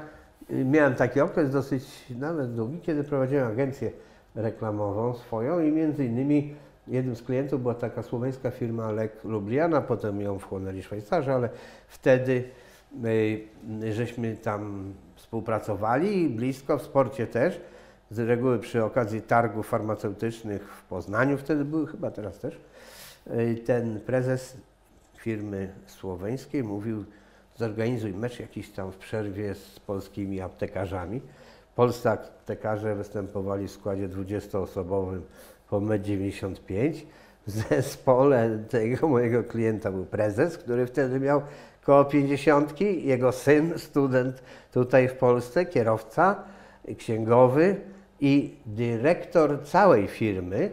y, 0.52 0.66
miałem 0.66 0.96
taki 0.96 1.22
okres 1.22 1.52
dosyć 1.52 2.10
nawet 2.10 2.56
długi, 2.56 2.80
kiedy 2.80 3.04
prowadziłem 3.04 3.48
agencję 3.48 3.92
reklamową 4.36 5.14
swoją 5.14 5.60
i 5.60 5.72
między 5.72 6.06
innymi 6.06 6.56
jednym 6.88 7.16
z 7.16 7.22
klientów 7.22 7.62
była 7.62 7.74
taka 7.74 8.04
słoweńska 8.04 8.52
firma 8.52 8.92
Lek 8.92 9.24
Lubliana, 9.24 9.82
potem 9.82 10.22
ją 10.22 10.40
wchłonęli 10.40 10.84
Szwajcarzy, 10.84 11.34
ale 11.34 11.50
wtedy 11.88 12.44
żeśmy 13.92 14.38
tam 14.38 14.94
współpracowali 15.16 16.30
blisko, 16.30 16.78
w 16.78 16.82
sporcie 16.82 17.28
też. 17.28 17.62
Z 18.12 18.20
reguły 18.20 18.60
przy 18.60 18.84
okazji 18.84 19.22
targów 19.22 19.68
farmaceutycznych 19.68 20.64
w 20.64 20.84
Poznaniu 20.84 21.38
wtedy 21.38 21.66
były, 21.66 21.88
chyba 21.88 22.12
teraz 22.12 22.40
też. 22.40 22.60
Y, 23.28 23.56
Ten 23.66 24.00
prezes 24.00 24.58
firmy 25.18 25.74
słoweńskiej 25.86 26.64
mówił, 26.64 27.06
zorganizuj 27.56 28.14
mecz 28.14 28.40
jakiś 28.40 28.70
tam 28.70 28.92
w 28.92 28.98
przerwie 28.98 29.56
z 29.56 29.80
polskimi 29.80 30.42
aptekarzami. 30.42 31.22
Polscy 31.76 32.10
aptekarze 32.10 32.96
występowali 32.96 33.68
w 33.68 33.72
składzie 33.72 34.10
20-osobowym 34.10 35.22
po 35.70 35.82
1,95 35.82 36.56
m. 36.70 36.94
W 37.48 37.52
zespole 37.52 38.60
tego 38.70 39.08
mojego 39.08 39.44
klienta 39.44 39.92
był 39.92 40.06
prezes, 40.06 40.58
który 40.58 40.86
wtedy 40.86 41.20
miał 41.20 41.42
koło 41.90 42.06
50, 42.06 42.82
jego 42.82 43.32
syn, 43.32 43.74
student 43.80 44.44
tutaj 44.72 45.08
w 45.08 45.14
Polsce, 45.14 45.66
kierowca, 45.66 46.44
księgowy 46.98 47.76
i 48.20 48.56
dyrektor 48.66 49.64
całej 49.64 50.08
firmy, 50.08 50.70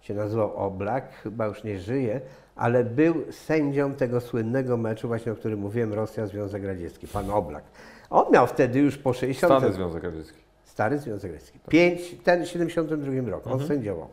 się 0.00 0.14
nazywał 0.14 0.56
Oblak, 0.56 1.12
chyba 1.22 1.46
już 1.46 1.64
nie 1.64 1.78
żyje, 1.78 2.20
ale 2.56 2.84
był 2.84 3.14
sędzią 3.30 3.94
tego 3.94 4.20
słynnego 4.20 4.76
meczu, 4.76 5.08
właśnie 5.08 5.32
o 5.32 5.34
którym 5.34 5.60
mówiłem, 5.60 5.92
Rosja-Związek 5.94 6.66
Radziecki, 6.66 7.08
pan 7.08 7.30
Oblak. 7.30 7.64
On 8.10 8.32
miał 8.32 8.46
wtedy 8.46 8.78
już 8.78 8.98
po 8.98 9.12
60. 9.12 9.52
Stany 9.52 9.72
Związek 9.72 10.04
Radziecki. 10.04 10.38
Stary 10.64 10.98
Związek 10.98 11.32
Radziecki. 11.32 11.58
Pięć, 11.68 12.16
ten 12.24 12.44
w 12.44 12.48
72 12.48 13.30
roku, 13.30 13.50
Mhm. 13.50 13.60
on 13.60 13.68
sędziował. 13.68 14.08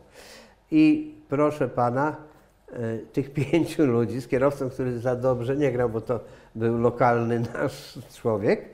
I 0.70 1.14
proszę 1.28 1.68
pana, 1.68 2.16
tych 3.12 3.32
pięciu 3.50 3.86
ludzi 3.86 4.20
z 4.20 4.28
kierowcą, 4.28 4.70
który 4.70 4.98
za 4.98 5.16
dobrze 5.16 5.56
nie 5.56 5.72
grał, 5.72 5.88
bo 5.88 6.00
to 6.00 6.20
był 6.54 6.78
lokalny 6.78 7.40
nasz 7.54 7.98
człowiek, 8.14 8.64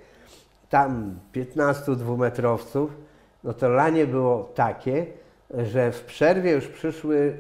tam 0.71 1.19
15 1.33 1.97
dwumetrowców, 1.97 2.91
no 3.45 3.53
to 3.53 3.69
lanie 3.69 4.07
było 4.07 4.51
takie, 4.55 5.07
że 5.55 5.93
w 5.93 6.01
przerwie 6.01 6.53
już 6.53 6.69
przyszły 6.69 7.37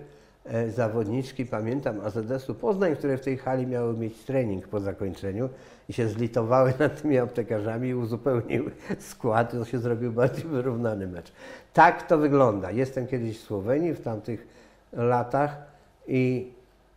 e, 0.46 0.50
e, 0.50 0.70
zawodniczki, 0.70 1.46
pamiętam, 1.46 2.00
AZS-u 2.00 2.54
Poznań, 2.54 2.96
które 2.96 3.18
w 3.18 3.20
tej 3.20 3.38
hali 3.38 3.66
miały 3.66 3.98
mieć 3.98 4.24
trening 4.24 4.68
po 4.68 4.80
zakończeniu 4.80 5.48
i 5.88 5.92
się 5.92 6.08
zlitowały 6.08 6.72
nad 6.78 7.02
tymi 7.02 7.18
aptekarzami 7.18 7.88
i 7.88 7.94
uzupełniły 7.94 8.70
skład, 8.98 9.52
to 9.52 9.64
się 9.64 9.78
zrobił 9.78 10.12
bardziej 10.12 10.44
wyrównany 10.44 11.06
mecz. 11.06 11.32
Tak 11.72 12.06
to 12.06 12.18
wygląda. 12.18 12.70
Jestem 12.70 13.06
kiedyś 13.06 13.38
w 13.38 13.42
Słowenii 13.42 13.94
w 13.94 14.00
tamtych 14.00 14.46
latach 14.92 15.69
i 16.10 16.52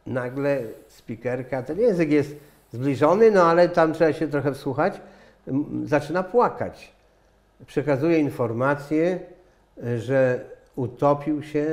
nagle 0.07 0.61
spikerka, 0.87 1.63
ten 1.63 1.79
język 1.79 2.11
jest 2.11 2.35
zbliżony, 2.71 3.31
no 3.31 3.43
ale 3.43 3.69
tam 3.69 3.93
trzeba 3.93 4.13
się 4.13 4.27
trochę 4.27 4.53
wsłuchać, 4.53 5.01
zaczyna 5.83 6.23
płakać. 6.23 6.93
Przekazuje 7.67 8.19
informację, 8.19 9.19
że 9.97 10.45
utopił 10.75 11.43
się, 11.43 11.65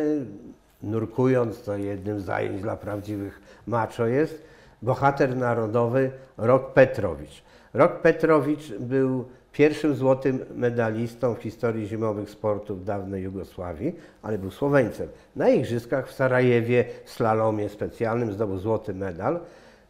nurkując, 0.83 1.63
to 1.63 1.77
jednym 1.77 2.21
z 2.21 2.25
zajęć 2.25 2.63
dla 2.63 2.77
prawdziwych 2.77 3.41
macho 3.67 4.07
jest, 4.07 4.43
bohater 4.83 5.37
narodowy 5.37 6.11
Rok 6.39 6.73
Petrowicz. 6.73 7.43
Rok 7.75 8.01
Petrowicz 8.01 8.73
był 8.79 9.25
pierwszym 9.53 9.95
złotym 9.95 10.39
medalistą 10.55 11.35
w 11.35 11.39
historii 11.43 11.87
zimowych 11.87 12.31
sportów 12.31 12.85
dawnej 12.85 13.23
Jugosławii, 13.23 13.95
ale 14.23 14.39
był 14.39 14.51
Słoweńcem. 14.51 15.09
Na 15.37 15.49
igrzyskach 15.49 16.09
w 16.09 16.13
Sarajewie 16.13 16.85
w 17.05 17.11
slalomie 17.11 17.69
specjalnym 17.69 18.33
zdobył 18.33 18.59
złoty 18.59 18.95
medal, 18.95 19.41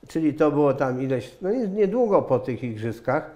czyli 0.08 0.34
to 0.34 0.50
było 0.50 0.74
tam 0.74 1.02
ileś, 1.02 1.36
no 1.42 1.50
nie- 1.50 1.68
niedługo 1.68 2.22
po 2.22 2.38
tych 2.38 2.64
igrzyskach 2.64 3.30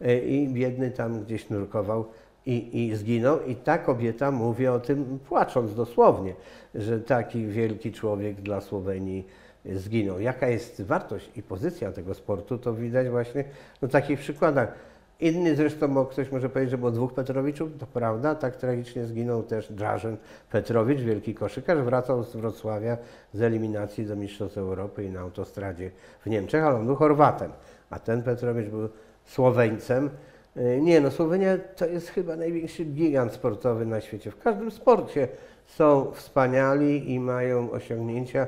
e, 0.00 0.18
i 0.18 0.48
biedny 0.48 0.90
tam 0.90 1.24
gdzieś 1.24 1.50
nurkował 1.50 2.04
i, 2.46 2.86
i 2.86 2.96
zginął. 2.96 3.42
I 3.46 3.56
ta 3.56 3.78
kobieta 3.78 4.30
mówi 4.30 4.66
o 4.66 4.80
tym 4.80 5.18
płacząc 5.28 5.74
dosłownie, 5.74 6.34
że 6.74 7.00
taki 7.00 7.46
wielki 7.46 7.92
człowiek 7.92 8.40
dla 8.40 8.60
Słowenii 8.60 9.26
zginął. 9.64 10.20
Jaka 10.20 10.48
jest 10.48 10.82
wartość 10.82 11.30
i 11.36 11.42
pozycja 11.42 11.92
tego 11.92 12.14
sportu, 12.14 12.58
to 12.58 12.74
widać 12.74 13.08
właśnie 13.08 13.44
na 13.82 13.88
takich 13.88 14.20
przykładach. 14.20 14.89
Inny 15.20 15.56
zresztą, 15.56 15.88
bo 15.88 16.06
ktoś 16.06 16.32
może 16.32 16.48
powiedzieć, 16.48 16.70
że 16.70 16.78
było 16.78 16.90
dwóch 16.90 17.14
Petrowiczów, 17.14 17.70
to 17.78 17.86
prawda, 17.86 18.34
tak 18.34 18.56
tragicznie 18.56 19.06
zginął 19.06 19.42
też 19.42 19.72
Drażen 19.72 20.16
Petrowicz, 20.50 21.00
wielki 21.00 21.34
koszykarz, 21.34 21.78
wracał 21.78 22.24
z 22.24 22.36
Wrocławia 22.36 22.96
z 23.32 23.42
eliminacji 23.42 24.06
do 24.06 24.16
Mistrzostw 24.16 24.58
Europy 24.58 25.04
i 25.04 25.10
na 25.10 25.20
autostradzie 25.20 25.90
w 26.20 26.26
Niemczech, 26.26 26.64
ale 26.64 26.76
on 26.76 26.86
był 26.86 26.96
Chorwatem, 26.96 27.50
a 27.90 27.98
ten 27.98 28.22
Petrowicz 28.22 28.68
był 28.68 28.88
Słoweńcem. 29.24 30.10
Y, 30.56 30.80
Nie 30.80 31.00
no, 31.00 31.10
Słowenia 31.10 31.58
to 31.76 31.86
jest 31.86 32.08
chyba 32.08 32.36
największy 32.36 32.84
gigant 32.84 33.32
sportowy 33.32 33.86
na 33.86 34.00
świecie. 34.00 34.30
W 34.30 34.38
każdym 34.38 34.70
sporcie 34.70 35.28
są 35.66 36.12
wspaniali 36.12 37.12
i 37.12 37.20
mają 37.20 37.70
osiągnięcia, 37.70 38.46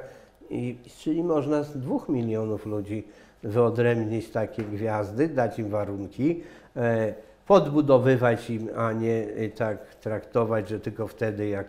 i, 0.50 0.76
czyli 0.98 1.22
można 1.22 1.62
z 1.62 1.78
dwóch 1.78 2.08
milionów 2.08 2.66
ludzi 2.66 3.04
wyodrębnić 3.42 4.30
takie 4.30 4.62
gwiazdy, 4.62 5.28
dać 5.28 5.58
im 5.58 5.68
warunki, 5.68 6.42
podbudowywać 7.46 8.50
im, 8.50 8.68
a 8.76 8.92
nie 8.92 9.26
e, 9.36 9.48
tak 9.48 9.94
traktować, 9.94 10.68
że 10.68 10.80
tylko 10.80 11.06
wtedy 11.06 11.48
jak 11.48 11.66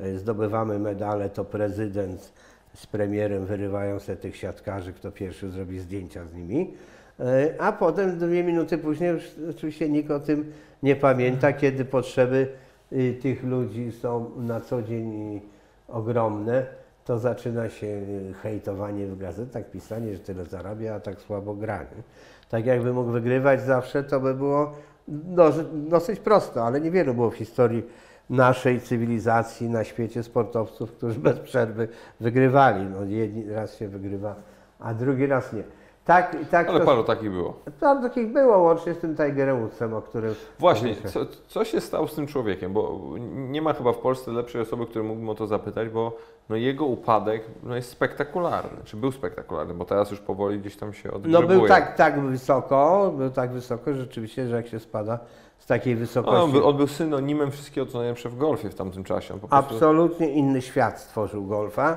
e, 0.00 0.18
zdobywamy 0.18 0.78
medale, 0.78 1.30
to 1.30 1.44
prezydent 1.44 2.32
z 2.74 2.86
premierem 2.86 3.46
wyrywają 3.46 3.98
se 3.98 4.16
tych 4.16 4.36
siatkarzy, 4.36 4.92
kto 4.92 5.12
pierwszy 5.12 5.50
zrobi 5.50 5.80
zdjęcia 5.80 6.24
z 6.26 6.34
nimi. 6.34 6.74
E, 7.20 7.54
A 7.58 7.72
potem 7.72 8.18
dwie 8.18 8.44
minuty 8.44 8.78
później 8.78 9.10
już 9.10 9.24
oczywiście 9.50 9.88
nikt 9.88 10.10
o 10.10 10.20
tym 10.20 10.52
nie 10.82 10.96
pamięta, 10.96 11.52
kiedy 11.52 11.84
potrzeby 11.84 12.48
y, 12.92 13.18
tych 13.22 13.44
ludzi 13.44 13.92
są 13.92 14.30
na 14.36 14.60
co 14.60 14.82
dzień 14.82 15.36
y, 15.36 15.40
ogromne, 15.88 16.66
to 17.04 17.18
zaczyna 17.18 17.68
się 17.68 17.86
y, 17.86 18.34
hejtowanie 18.42 19.06
w 19.06 19.18
gazetach, 19.18 19.70
pisanie, 19.70 20.12
że 20.12 20.18
tyle 20.18 20.44
zarabia, 20.44 20.94
a 20.94 21.00
tak 21.00 21.20
słabo 21.20 21.54
gra. 21.54 21.78
nie? 21.78 22.02
Tak 22.48 22.66
jakby 22.66 22.92
mógł 22.92 23.10
wygrywać 23.10 23.60
zawsze, 23.62 24.04
to 24.04 24.20
by 24.20 24.34
było 24.34 24.72
doży- 25.08 25.88
dosyć 25.88 26.20
prosto, 26.20 26.66
ale 26.66 26.80
niewielu 26.80 27.14
było 27.14 27.30
w 27.30 27.34
historii 27.34 27.82
naszej 28.30 28.80
cywilizacji 28.80 29.68
na 29.68 29.84
świecie 29.84 30.22
sportowców, 30.22 30.92
którzy 30.92 31.20
bez 31.28 31.38
przerwy 31.38 31.88
wygrywali. 32.20 32.86
No, 32.86 33.04
jedni 33.04 33.50
raz 33.50 33.76
się 33.76 33.88
wygrywa, 33.88 34.34
a 34.78 34.94
drugi 34.94 35.26
raz 35.26 35.52
nie. 35.52 35.62
Tak, 36.06 36.36
tak 36.50 36.68
Ale 36.68 36.80
to, 36.80 36.86
paru 36.86 37.04
takich 37.04 37.30
było. 37.30 37.54
Paru 37.80 38.02
takich 38.02 38.32
było, 38.32 38.58
łącznie 38.58 38.94
z 38.94 38.98
tym 38.98 39.16
Tigerem 39.16 39.60
Woodsem, 39.60 39.94
o 39.94 40.02
którym... 40.02 40.34
Właśnie, 40.58 40.96
co, 40.96 41.20
co 41.48 41.64
się 41.64 41.80
stało 41.80 42.08
z 42.08 42.14
tym 42.14 42.26
człowiekiem? 42.26 42.72
Bo 42.72 43.00
nie 43.34 43.62
ma 43.62 43.72
chyba 43.72 43.92
w 43.92 43.98
Polsce 43.98 44.32
lepszej 44.32 44.60
osoby, 44.60 44.86
której 44.86 45.08
mógłbym 45.08 45.28
o 45.28 45.34
to 45.34 45.46
zapytać, 45.46 45.88
bo 45.88 46.16
no 46.48 46.56
jego 46.56 46.84
upadek 46.84 47.44
no 47.62 47.76
jest 47.76 47.90
spektakularny, 47.90 48.78
czy 48.84 48.96
był 48.96 49.12
spektakularny, 49.12 49.74
bo 49.74 49.84
teraz 49.84 50.10
już 50.10 50.20
powoli 50.20 50.58
gdzieś 50.58 50.76
tam 50.76 50.92
się 50.92 51.08
No 51.08 51.14
odgrzebuje. 51.16 51.58
był 51.58 51.68
tak, 51.68 51.96
tak 51.96 52.20
wysoko, 52.20 53.12
był 53.18 53.30
tak 53.30 53.50
wysoko, 53.52 53.94
rzeczywiście, 53.94 54.48
że 54.48 54.56
jak 54.56 54.66
się 54.66 54.78
spada 54.78 55.18
z 55.58 55.66
takiej 55.66 55.94
No, 55.94 56.00
wysokości... 56.00 56.42
on, 56.44 56.52
był, 56.52 56.66
on 56.68 56.76
był 56.76 56.86
synonimem 56.86 57.50
wszystkiego, 57.50 57.86
co 57.86 57.98
najlepsze 57.98 58.28
w 58.28 58.36
golfie 58.38 58.70
w 58.70 58.74
tamtym 58.74 59.04
czasie. 59.04 59.34
Po 59.40 59.48
prostu, 59.48 59.74
Absolutnie 59.74 60.30
inny 60.30 60.62
świat 60.62 61.00
stworzył 61.00 61.44
golfa. 61.46 61.96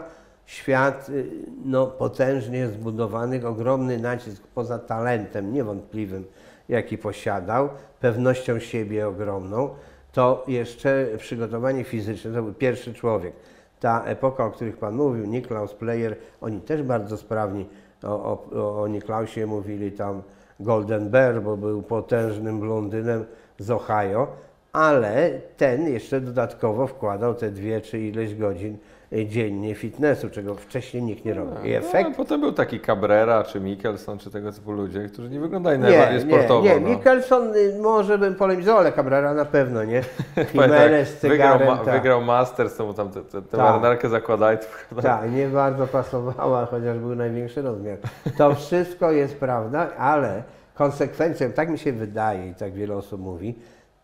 Świat 0.50 1.10
y, 1.10 1.26
no, 1.66 1.88
potężnie 1.88 2.68
zbudowany, 2.68 3.48
ogromny 3.48 3.98
nacisk 3.98 4.48
poza 4.48 4.80
talentem 4.80 5.54
niewątpliwym, 5.54 6.26
jaki 6.70 6.98
posiadał, 6.98 7.70
pewnością 8.00 8.60
siebie 8.60 9.08
ogromną, 9.08 9.70
to 10.12 10.44
jeszcze 10.48 11.08
przygotowanie 11.18 11.84
fizyczne, 11.84 12.32
to 12.34 12.44
był 12.44 12.54
pierwszy 12.54 12.94
człowiek. 12.94 13.34
Ta 13.80 14.04
epoka, 14.06 14.46
o 14.46 14.52
których 14.52 14.78
Pan 14.78 14.96
mówił, 14.96 15.26
Niklaus 15.26 15.74
Player, 15.74 16.16
oni 16.42 16.62
też 16.62 16.84
bardzo 16.84 17.18
sprawni. 17.18 17.70
O, 18.04 18.08
o, 18.54 18.82
o 18.82 18.88
Niklausie 18.88 19.46
mówili 19.46 19.92
tam 19.92 20.22
Golden 20.60 21.10
Bear, 21.10 21.42
bo 21.42 21.58
był 21.58 21.82
potężnym 21.82 22.60
blondynem 22.60 23.26
z 23.60 23.72
Ohio, 23.72 24.28
ale 24.74 25.32
ten 25.58 25.88
jeszcze 25.88 26.22
dodatkowo 26.22 26.88
wkładał 26.88 27.36
te 27.36 27.52
dwie 27.52 27.82
czy 27.82 28.00
ileś 28.00 28.36
godzin 28.36 28.78
dziennie 29.11 29.76
fitnessu, 29.76 30.30
czego 30.30 30.56
wcześniej 30.56 31.03
nikt 31.03 31.26
nie 31.26 31.34
robił. 31.34 31.53
I 31.64 31.72
No, 31.72 31.77
efekt 31.77 32.10
a 32.14 32.15
potem 32.15 32.41
był 32.41 32.52
taki 32.52 32.80
Cabrera, 32.80 33.44
czy 33.44 33.60
Mickelson, 33.60 34.18
czy 34.18 34.31
tego 34.31 34.52
typu 34.52 34.72
ludzie, 34.72 35.10
którzy 35.14 35.30
nie 35.30 35.40
wyglądają 35.40 35.80
najbardziej 35.80 36.22
sportowo. 36.22 36.64
Nie, 36.64 36.73
nie. 36.76 36.80
no. 36.80 36.90
Mikkelson 36.90 37.56
y, 37.56 37.80
może 37.81 38.18
bym 38.18 38.36
polemizował, 38.36 38.80
ale 38.80 38.91
Cabrera 38.91 39.34
na 39.34 39.45
pewno 39.45 39.84
nie. 39.84 40.02
Jimenez 40.53 41.19
z 41.19 41.23
jak 41.23 41.31
wygrał, 41.31 41.60
ma, 41.60 41.77
tak. 41.77 41.94
wygrał 41.94 42.22
Masters, 42.22 42.76
to 42.76 42.86
mu 42.86 42.94
tam 42.94 43.10
tę 43.10 43.22
Tak. 43.52 43.60
marynarkę 43.60 44.10
zakładali. 44.10 44.57
Tak, 45.02 45.31
nie 45.31 45.48
bardzo 45.48 45.88
pasowała, 45.88 46.65
chociaż 46.65 46.98
był 46.98 47.15
największy 47.15 47.61
rozmiar. 47.61 47.98
To 48.38 48.56
wszystko 48.56 49.11
jest 49.11 49.36
prawda, 49.40 49.88
ale 49.98 50.44
konsekwencją, 50.76 51.52
tak 51.52 51.69
mi 51.69 51.77
się 51.77 51.91
wydaje 51.94 52.49
i 52.49 52.56
tak 52.56 52.73
wiele 52.73 52.95
osób 52.95 53.22
mówi, 53.22 53.56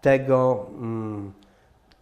tego, 0.02 0.65
mm, 0.77 1.32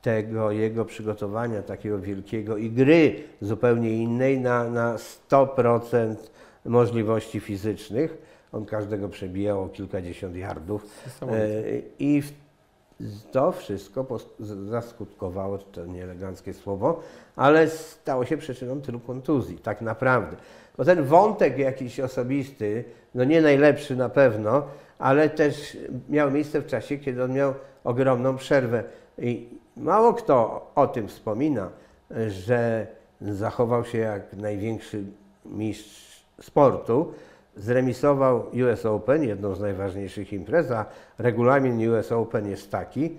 tego 0.04 0.52
jego 0.52 0.86
przygotowania 0.86 1.62
takiego 1.62 2.00
wielkiego 2.00 2.58
i 2.58 2.70
gry 2.70 3.16
zupełnie 3.42 3.90
innej 3.90 4.40
na, 4.40 4.70
na 4.70 4.96
100% 5.30 6.16
możliwości 6.66 7.40
fizycznych. 7.40 8.18
On 8.52 8.66
każdego 8.66 9.10
przebijał 9.10 9.64
o 9.64 9.70
kilkadziesiąt 9.70 10.36
yardów. 10.36 10.86
E, 11.22 11.46
I 12.00 12.24
to 13.32 13.52
wszystko 13.52 14.06
zaskutkowało, 14.70 15.58
to 15.58 15.86
nieeleganckie 15.86 16.54
słowo, 16.54 17.00
ale 17.36 17.70
stało 17.70 18.26
się 18.26 18.38
przyczyną 18.38 18.82
tylu 18.82 19.00
kontuzji, 19.00 19.58
tak 19.58 19.82
naprawdę. 19.82 20.38
Bo 20.78 20.86
ten 20.86 21.04
wątek 21.04 21.58
jakiś 21.58 22.00
osobisty, 22.00 22.84
no 23.16 23.24
nie 23.24 23.42
najlepszy 23.42 23.96
na 23.96 24.10
pewno, 24.10 24.64
ale 25.00 25.30
też 25.30 25.78
miał 26.10 26.32
miejsce 26.32 26.62
w 26.62 26.66
czasie, 26.66 26.98
kiedy 26.98 27.24
on 27.24 27.34
miał 27.34 27.54
ogromną 27.84 28.38
przerwę. 28.38 28.84
I 29.18 29.63
mało 29.78 30.14
kto 30.14 30.68
o 30.76 30.88
tym 30.88 31.08
wspomina, 31.08 31.70
że 32.28 32.88
zachował 33.22 33.86
się 33.86 33.98
jak 33.98 34.34
największy 34.34 35.04
mistrz 35.46 36.26
sportu, 36.42 37.14
zremisował 37.56 38.46
US 38.70 38.86
Open, 38.86 39.24
jedną 39.24 39.56
z 39.56 39.60
najważniejszych 39.60 40.34
imprez, 40.34 40.72
a 40.72 40.86
regulamin 41.18 41.90
US 41.90 42.12
Open 42.12 42.50
jest 42.50 42.72
taki, 42.72 43.18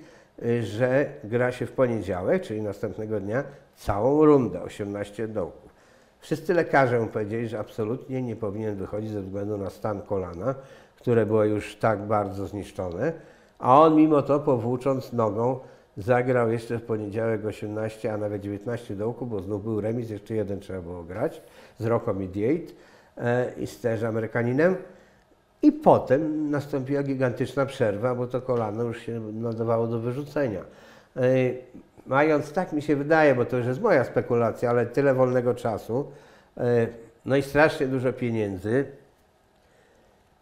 że 0.62 1.06
gra 1.24 1.52
się 1.52 1.66
w 1.66 1.72
poniedziałek, 1.72 2.42
czyli 2.42 2.62
następnego 2.62 3.20
dnia, 3.20 3.44
całą 3.76 4.24
rundę, 4.24 4.62
18 4.62 5.28
dołków. 5.28 5.74
Wszyscy 6.18 6.54
lekarze 6.54 7.00
mu 7.00 7.06
powiedzieli, 7.06 7.48
że 7.48 7.58
absolutnie 7.58 8.22
nie 8.22 8.36
powinien 8.36 8.76
wychodzić 8.76 9.10
ze 9.10 9.22
względu 9.22 9.58
na 9.58 9.70
stan 9.70 10.02
kolana, 10.02 10.54
które 10.96 11.26
było 11.26 11.44
już 11.44 11.76
tak 11.76 12.02
bardzo 12.02 12.46
zniszczone, 12.46 13.12
a 13.58 13.80
on 13.80 13.96
mimo 13.96 14.22
to 14.22 14.40
powłócząc 14.40 15.12
nogą 15.12 15.58
zagrał 15.96 16.50
jeszcze 16.50 16.78
w 16.78 16.82
poniedziałek 16.82 17.44
18, 17.44 18.12
a 18.12 18.16
nawet 18.16 18.42
19 18.42 18.96
dołków, 18.96 19.30
bo 19.30 19.40
znów 19.40 19.64
był 19.64 19.80
remis, 19.80 20.10
jeszcze 20.10 20.34
jeden 20.34 20.60
trzeba 20.60 20.80
było 20.80 21.02
grać 21.02 21.42
z 21.78 21.86
Rocco 21.86 22.14
Mediate 22.14 22.72
e, 23.16 23.52
i 23.58 23.66
z 23.66 23.80
też 23.80 24.02
Amerykaninem. 24.02 24.76
I 25.62 25.72
potem 25.72 26.50
nastąpiła 26.50 27.02
gigantyczna 27.02 27.66
przerwa, 27.66 28.14
bo 28.14 28.26
to 28.26 28.40
kolano 28.40 28.82
już 28.82 29.00
się 29.00 29.20
nadawało 29.20 29.86
do 29.86 29.98
wyrzucenia. 29.98 30.60
E, 31.16 31.20
mając, 32.06 32.52
tak 32.52 32.72
mi 32.72 32.82
się 32.82 32.96
wydaje, 32.96 33.34
bo 33.34 33.44
to 33.44 33.56
już 33.56 33.66
jest 33.66 33.80
moja 33.80 34.04
spekulacja, 34.04 34.70
ale 34.70 34.86
tyle 34.86 35.14
wolnego 35.14 35.54
czasu, 35.54 36.12
e, 36.56 36.86
no 37.24 37.36
i 37.36 37.42
strasznie 37.42 37.86
dużo 37.86 38.12
pieniędzy, 38.12 38.84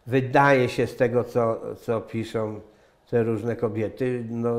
wydaje 0.07 0.69
się 0.69 0.87
z 0.87 0.95
tego, 0.95 1.23
co, 1.23 1.61
co 1.75 2.01
piszą 2.01 2.59
te 3.13 3.23
różne 3.23 3.55
kobiety, 3.55 4.23
no, 4.29 4.55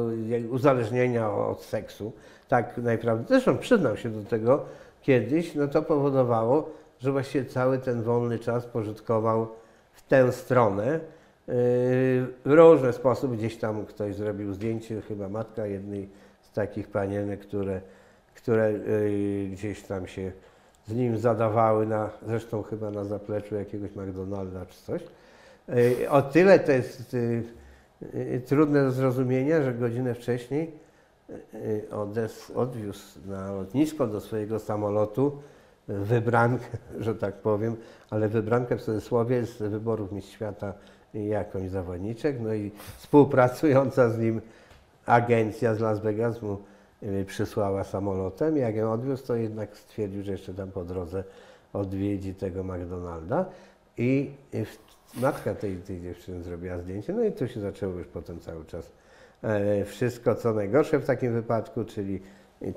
uzależnienia 0.50 1.32
od 1.32 1.62
seksu, 1.62 2.12
tak 2.48 2.78
naprawdę, 2.78 3.24
zresztą 3.28 3.58
przyznał 3.58 3.96
się 3.96 4.08
do 4.08 4.22
tego 4.22 4.64
kiedyś, 5.02 5.54
no 5.54 5.68
to 5.68 5.82
powodowało, 5.82 6.70
że 7.00 7.12
właściwie 7.12 7.44
cały 7.44 7.78
ten 7.78 8.02
wolny 8.02 8.38
czas 8.38 8.66
pożytkował 8.66 9.48
w 9.92 10.02
tę 10.02 10.32
stronę. 10.32 10.86
Yy, 10.86 11.54
W 12.44 12.52
różny 12.52 12.92
sposób 12.92 13.36
gdzieś 13.36 13.56
tam 13.56 13.86
ktoś 13.86 14.14
zrobił 14.14 14.52
zdjęcie, 14.52 15.00
chyba 15.00 15.28
matka 15.28 15.66
jednej 15.66 16.08
z 16.42 16.52
takich 16.52 16.88
panienek, 16.88 17.40
które, 17.40 17.80
które 18.34 18.72
yy, 18.72 19.48
gdzieś 19.52 19.82
tam 19.82 20.06
się 20.06 20.32
z 20.86 20.94
nim 20.94 21.18
zadawały, 21.18 21.86
na, 21.86 22.10
zresztą 22.26 22.62
chyba 22.62 22.90
na 22.90 23.04
zapleczu 23.04 23.54
jakiegoś 23.54 23.96
McDonalda 23.96 24.66
czy 24.66 24.82
coś. 24.82 25.02
Yy, 25.68 26.10
O 26.10 26.22
tyle 26.22 26.58
to 26.58 26.72
jest 26.72 27.16
trudne 28.46 28.84
do 28.84 28.92
zrozumienia, 28.92 29.62
że 29.62 29.74
godzinę 29.74 30.14
wcześniej 30.14 30.72
yy, 31.28 31.88
odes, 31.90 32.50
odwiózł 32.50 33.18
na 33.26 33.52
lotnisko 33.52 34.06
do 34.06 34.20
swojego 34.20 34.58
samolotu 34.58 35.38
wybrankę, 35.88 36.64
że 36.98 37.14
tak 37.14 37.34
powiem, 37.34 37.76
ale 38.10 38.28
wybrankę 38.28 38.76
w 38.76 38.82
cudzysłowie 38.82 39.46
z 39.46 39.56
wyborów 39.58 40.12
Mistrz 40.12 40.32
Świata 40.32 40.72
jakąś 41.14 41.70
zawodniczek, 41.70 42.36
no 42.40 42.54
i 42.54 42.70
współpracująca 42.96 44.10
z 44.10 44.18
nim 44.18 44.40
agencja 45.06 45.74
z 45.74 45.80
Las 45.80 46.00
Vegas 46.00 46.42
mu 46.42 46.58
przysłała 47.26 47.84
samolotem. 47.84 48.56
Jak 48.56 48.76
ją 48.76 48.92
odwiózł, 48.92 49.26
to 49.26 49.36
jednak 49.36 49.76
stwierdził, 49.76 50.22
że 50.22 50.32
jeszcze 50.32 50.54
tam 50.54 50.70
po 50.70 50.84
drodze 50.84 51.24
odwiedzi 51.72 52.34
tego 52.34 52.64
McDonalda 52.64 53.44
i 53.98 54.30
w- 54.52 54.93
matka 55.16 55.54
tej, 55.54 55.76
tej 55.76 56.00
dziewczyny 56.00 56.42
zrobiła 56.42 56.78
zdjęcie, 56.78 57.12
no 57.12 57.24
i 57.24 57.32
tu 57.32 57.48
się 57.48 57.60
zaczęło 57.60 57.94
już 57.94 58.06
potem 58.06 58.40
cały 58.40 58.64
czas 58.64 58.92
e, 59.42 59.84
wszystko, 59.84 60.34
co 60.34 60.54
najgorsze 60.54 60.98
w 60.98 61.04
takim 61.04 61.32
wypadku, 61.32 61.84
czyli 61.84 62.20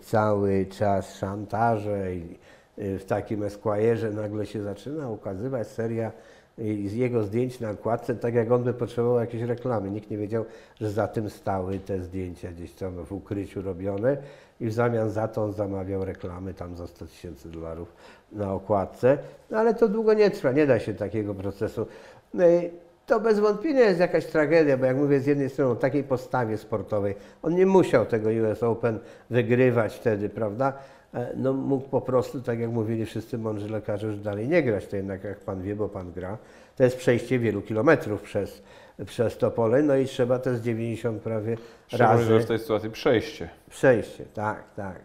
cały 0.02 0.66
czas 0.66 1.16
szantaże 1.16 2.16
i 2.16 2.40
y, 2.80 3.00
w 3.00 3.06
takim 3.06 3.42
Esquire'ze 3.42 4.14
nagle 4.14 4.46
się 4.46 4.64
zaczyna 4.64 5.10
ukazywać 5.10 5.68
seria 5.68 6.12
y, 6.60 6.90
z 6.90 6.94
jego 6.94 7.24
zdjęć 7.24 7.60
na 7.60 7.70
okładce, 7.70 8.16
tak 8.16 8.34
jak 8.34 8.52
on 8.52 8.64
by 8.64 8.74
potrzebował 8.74 9.20
jakiejś 9.20 9.44
reklamy. 9.44 9.92
Nikt 9.92 10.12
nie 10.12 10.18
wiedział, 10.18 10.46
że 10.82 10.92
za 10.92 11.08
tym 11.08 11.30
stały 11.30 11.80
te 11.80 12.02
zdjęcia 12.02 12.52
gdzieś 12.52 12.72
tam 12.72 13.06
w 13.06 13.12
ukryciu 13.12 13.62
robione 13.62 14.18
i 14.60 14.68
w 14.68 14.74
zamian 14.74 15.10
za 15.10 15.28
to 15.28 15.44
on 15.44 15.54
zamawiał 15.54 16.06
reklamy 16.06 16.54
tam 16.54 16.76
za 16.76 16.88
100 16.88 17.06
tysięcy 17.06 17.50
dolarów 17.50 17.94
na 18.32 18.54
okładce. 18.54 19.18
No 19.50 19.58
ale 19.58 19.74
to 19.74 19.88
długo 19.88 20.14
nie 20.14 20.32
trwa, 20.32 20.52
nie 20.52 20.68
da 20.68 20.80
się 20.80 20.94
takiego 20.94 21.36
procesu. 21.36 21.88
Y, 22.36 22.70
To 23.06 23.20
bez 23.20 23.40
wątpienia 23.40 23.82
jest 23.82 24.00
jakaś 24.00 24.26
tragedia, 24.26 24.78
bo 24.78 24.86
jak 24.86 24.98
mówię, 24.98 25.20
z 25.20 25.26
jednej 25.26 25.50
strony 25.50 25.72
o 25.72 25.76
takiej 25.76 26.04
postawie 26.04 26.58
sportowej, 26.58 27.16
on 27.44 27.56
nie 27.56 27.66
musiał 27.66 28.06
tego 28.06 28.30
US 28.30 28.64
Open 28.64 29.00
wygrywać 29.30 29.96
wtedy, 29.96 30.30
prawda? 30.30 30.74
E, 31.14 31.34
No 31.36 31.54
mógł 31.54 31.90
po 31.90 32.02
prostu, 32.02 32.42
tak 32.42 32.60
jak 32.60 32.70
mówili 32.72 33.06
wszyscy 33.06 33.38
mądrzy 33.38 33.70
lekarze, 33.70 34.08
już 34.08 34.20
dalej 34.20 34.48
nie 34.48 34.64
grać. 34.64 34.88
To 34.88 34.96
jednak 34.96 35.24
jak 35.24 35.40
pan 35.40 35.62
wie, 35.62 35.76
bo 35.76 35.90
pan 35.90 36.12
gra, 36.12 36.38
to 36.76 36.84
jest 36.84 36.98
przejście 36.98 37.40
wielu 37.40 37.62
kilometrów 37.62 38.22
przez, 38.22 38.62
przez 39.06 39.38
to 39.38 39.52
pole, 39.52 39.84
no 39.84 39.96
i 39.96 40.06
trzeba 40.06 40.40
te 40.40 40.56
z 40.56 40.62
90 40.62 41.22
prawie 41.22 41.58
Szczególnie, 41.88 42.14
razy 42.14 42.40
w 42.40 42.46
tej 42.46 42.60
sytuacji 42.60 42.90
przejście. 42.92 43.50
przejście, 43.70 44.26
tak, 44.34 44.64
tak. 44.76 45.00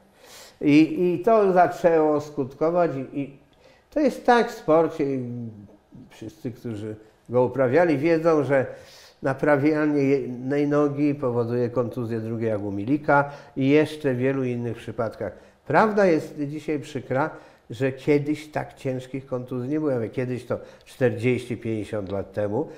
I, 0.60 1.04
I 1.14 1.22
to 1.24 1.52
zaczęło 1.52 2.20
skutkować 2.20 2.90
i, 2.96 3.20
i 3.20 3.38
to 3.90 4.00
jest 4.00 4.26
tak 4.26 4.48
w 4.50 4.54
sporcie, 4.54 5.04
i 5.14 5.24
wszyscy, 6.10 6.50
którzy 6.50 6.96
go 7.32 7.44
uprawiali, 7.44 7.98
wiedzą, 7.98 8.44
że 8.44 8.66
naprawianie 9.22 10.02
jednej 10.02 10.68
nogi 10.68 11.14
powoduje 11.14 11.70
kontuzję 11.70 12.20
drugiej 12.20 12.48
jak 12.48 12.62
u 12.62 12.72
Milika 12.72 13.30
i 13.56 13.68
jeszcze 13.68 14.14
w 14.14 14.16
wielu 14.16 14.44
innych 14.44 14.76
przypadkach. 14.76 15.32
Prawda 15.66 16.06
jest 16.06 16.38
dzisiaj 16.46 16.80
przykra, 16.80 17.30
że 17.70 17.92
kiedyś 17.92 18.48
tak 18.48 18.74
ciężkich 18.74 19.26
kontuzji 19.26 19.70
nie 19.70 19.80
było. 19.80 19.92
Kiedyś 20.12 20.44
to 20.44 20.58
40-50 20.86 22.12
lat 22.12 22.32
temu 22.32 22.68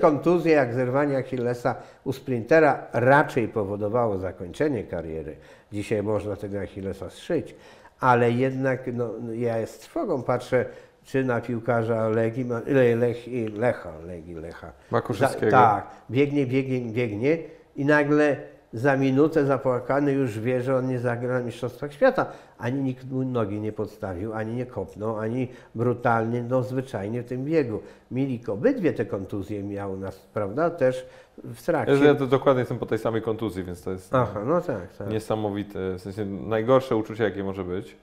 kontuzje 0.00 0.52
jak 0.52 0.74
zerwanie 0.74 1.16
Achillesa 1.16 1.74
u 2.04 2.12
sprintera 2.12 2.86
raczej 2.92 3.48
powodowało 3.48 4.18
zakończenie 4.18 4.84
kariery. 4.84 5.36
Dzisiaj 5.72 6.02
można 6.02 6.36
tego 6.36 6.60
Achillesa 6.60 7.10
zszyć, 7.10 7.54
ale 8.00 8.30
jednak 8.30 8.80
no, 8.92 9.10
ja 9.32 9.66
z 9.66 9.78
trwogą 9.78 10.22
patrzę 10.22 10.64
czy 11.04 11.24
na 11.24 11.40
piłkarza 11.40 12.08
Legii, 12.08 12.44
Ma- 12.44 12.60
Le, 12.66 12.96
Lech, 12.96 13.16
Lecha, 13.56 13.92
Legii, 14.06 14.34
Lecha. 14.34 14.72
Makuszyckiego. 14.90 15.50
Za- 15.50 15.56
Tak, 15.56 15.86
biegnie, 16.10 16.46
biegnie, 16.46 16.80
biegnie 16.92 17.38
i 17.76 17.84
nagle 17.84 18.36
za 18.72 18.96
minutę 18.96 19.44
zapłakany 19.44 20.12
już 20.12 20.38
wie, 20.40 20.62
że 20.62 20.76
on 20.76 20.86
nie 20.88 20.98
zagra 20.98 21.34
na 21.38 21.40
Mistrzostwach 21.44 21.92
Świata. 21.92 22.26
Ani 22.58 22.82
nikt 22.82 23.10
mu 23.10 23.22
nogi 23.24 23.60
nie 23.60 23.72
podstawił, 23.72 24.32
ani 24.34 24.54
nie 24.54 24.66
kopnął, 24.66 25.18
ani 25.18 25.48
brutalnie, 25.74 26.42
no 26.42 26.62
zwyczajnie 26.62 27.22
w 27.22 27.26
tym 27.26 27.44
biegu. 27.44 27.80
Milik 28.10 28.48
obydwie 28.48 28.92
te 28.92 29.06
kontuzje 29.06 29.62
miał 29.62 29.96
nas, 29.96 30.16
prawda, 30.34 30.70
też 30.70 31.06
w 31.44 31.62
trakcie. 31.62 31.94
Ja, 31.94 32.04
ja 32.04 32.14
to 32.14 32.26
dokładnie 32.26 32.60
jestem 32.60 32.78
po 32.78 32.86
tej 32.86 32.98
samej 32.98 33.22
kontuzji, 33.22 33.64
więc 33.64 33.82
to 33.82 33.90
jest 33.92 34.14
Aha, 34.14 34.40
no 34.46 34.60
tak, 34.60 34.96
tak. 34.98 35.08
niesamowite. 35.10 35.94
W 35.94 36.00
sensie 36.00 36.24
najgorsze 36.24 36.96
uczucie, 36.96 37.24
jakie 37.24 37.44
może 37.44 37.64
być. 37.64 37.96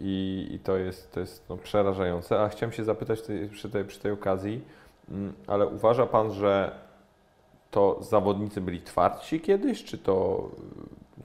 I, 0.00 0.48
i 0.50 0.58
to 0.58 0.76
jest, 0.76 1.12
to 1.12 1.20
jest 1.20 1.48
no, 1.48 1.56
przerażające. 1.56 2.40
A 2.40 2.48
chciałem 2.48 2.72
się 2.72 2.84
zapytać 2.84 3.22
tej, 3.22 3.48
przy, 3.48 3.70
tej, 3.70 3.84
przy 3.84 4.00
tej 4.00 4.12
okazji, 4.12 4.64
mm, 5.10 5.32
ale 5.46 5.66
uważa 5.66 6.06
Pan, 6.06 6.32
że 6.32 6.72
to 7.70 7.98
zawodnicy 8.02 8.60
byli 8.60 8.80
twardsi 8.80 9.40
kiedyś, 9.40 9.84
czy 9.84 9.98
to 9.98 10.48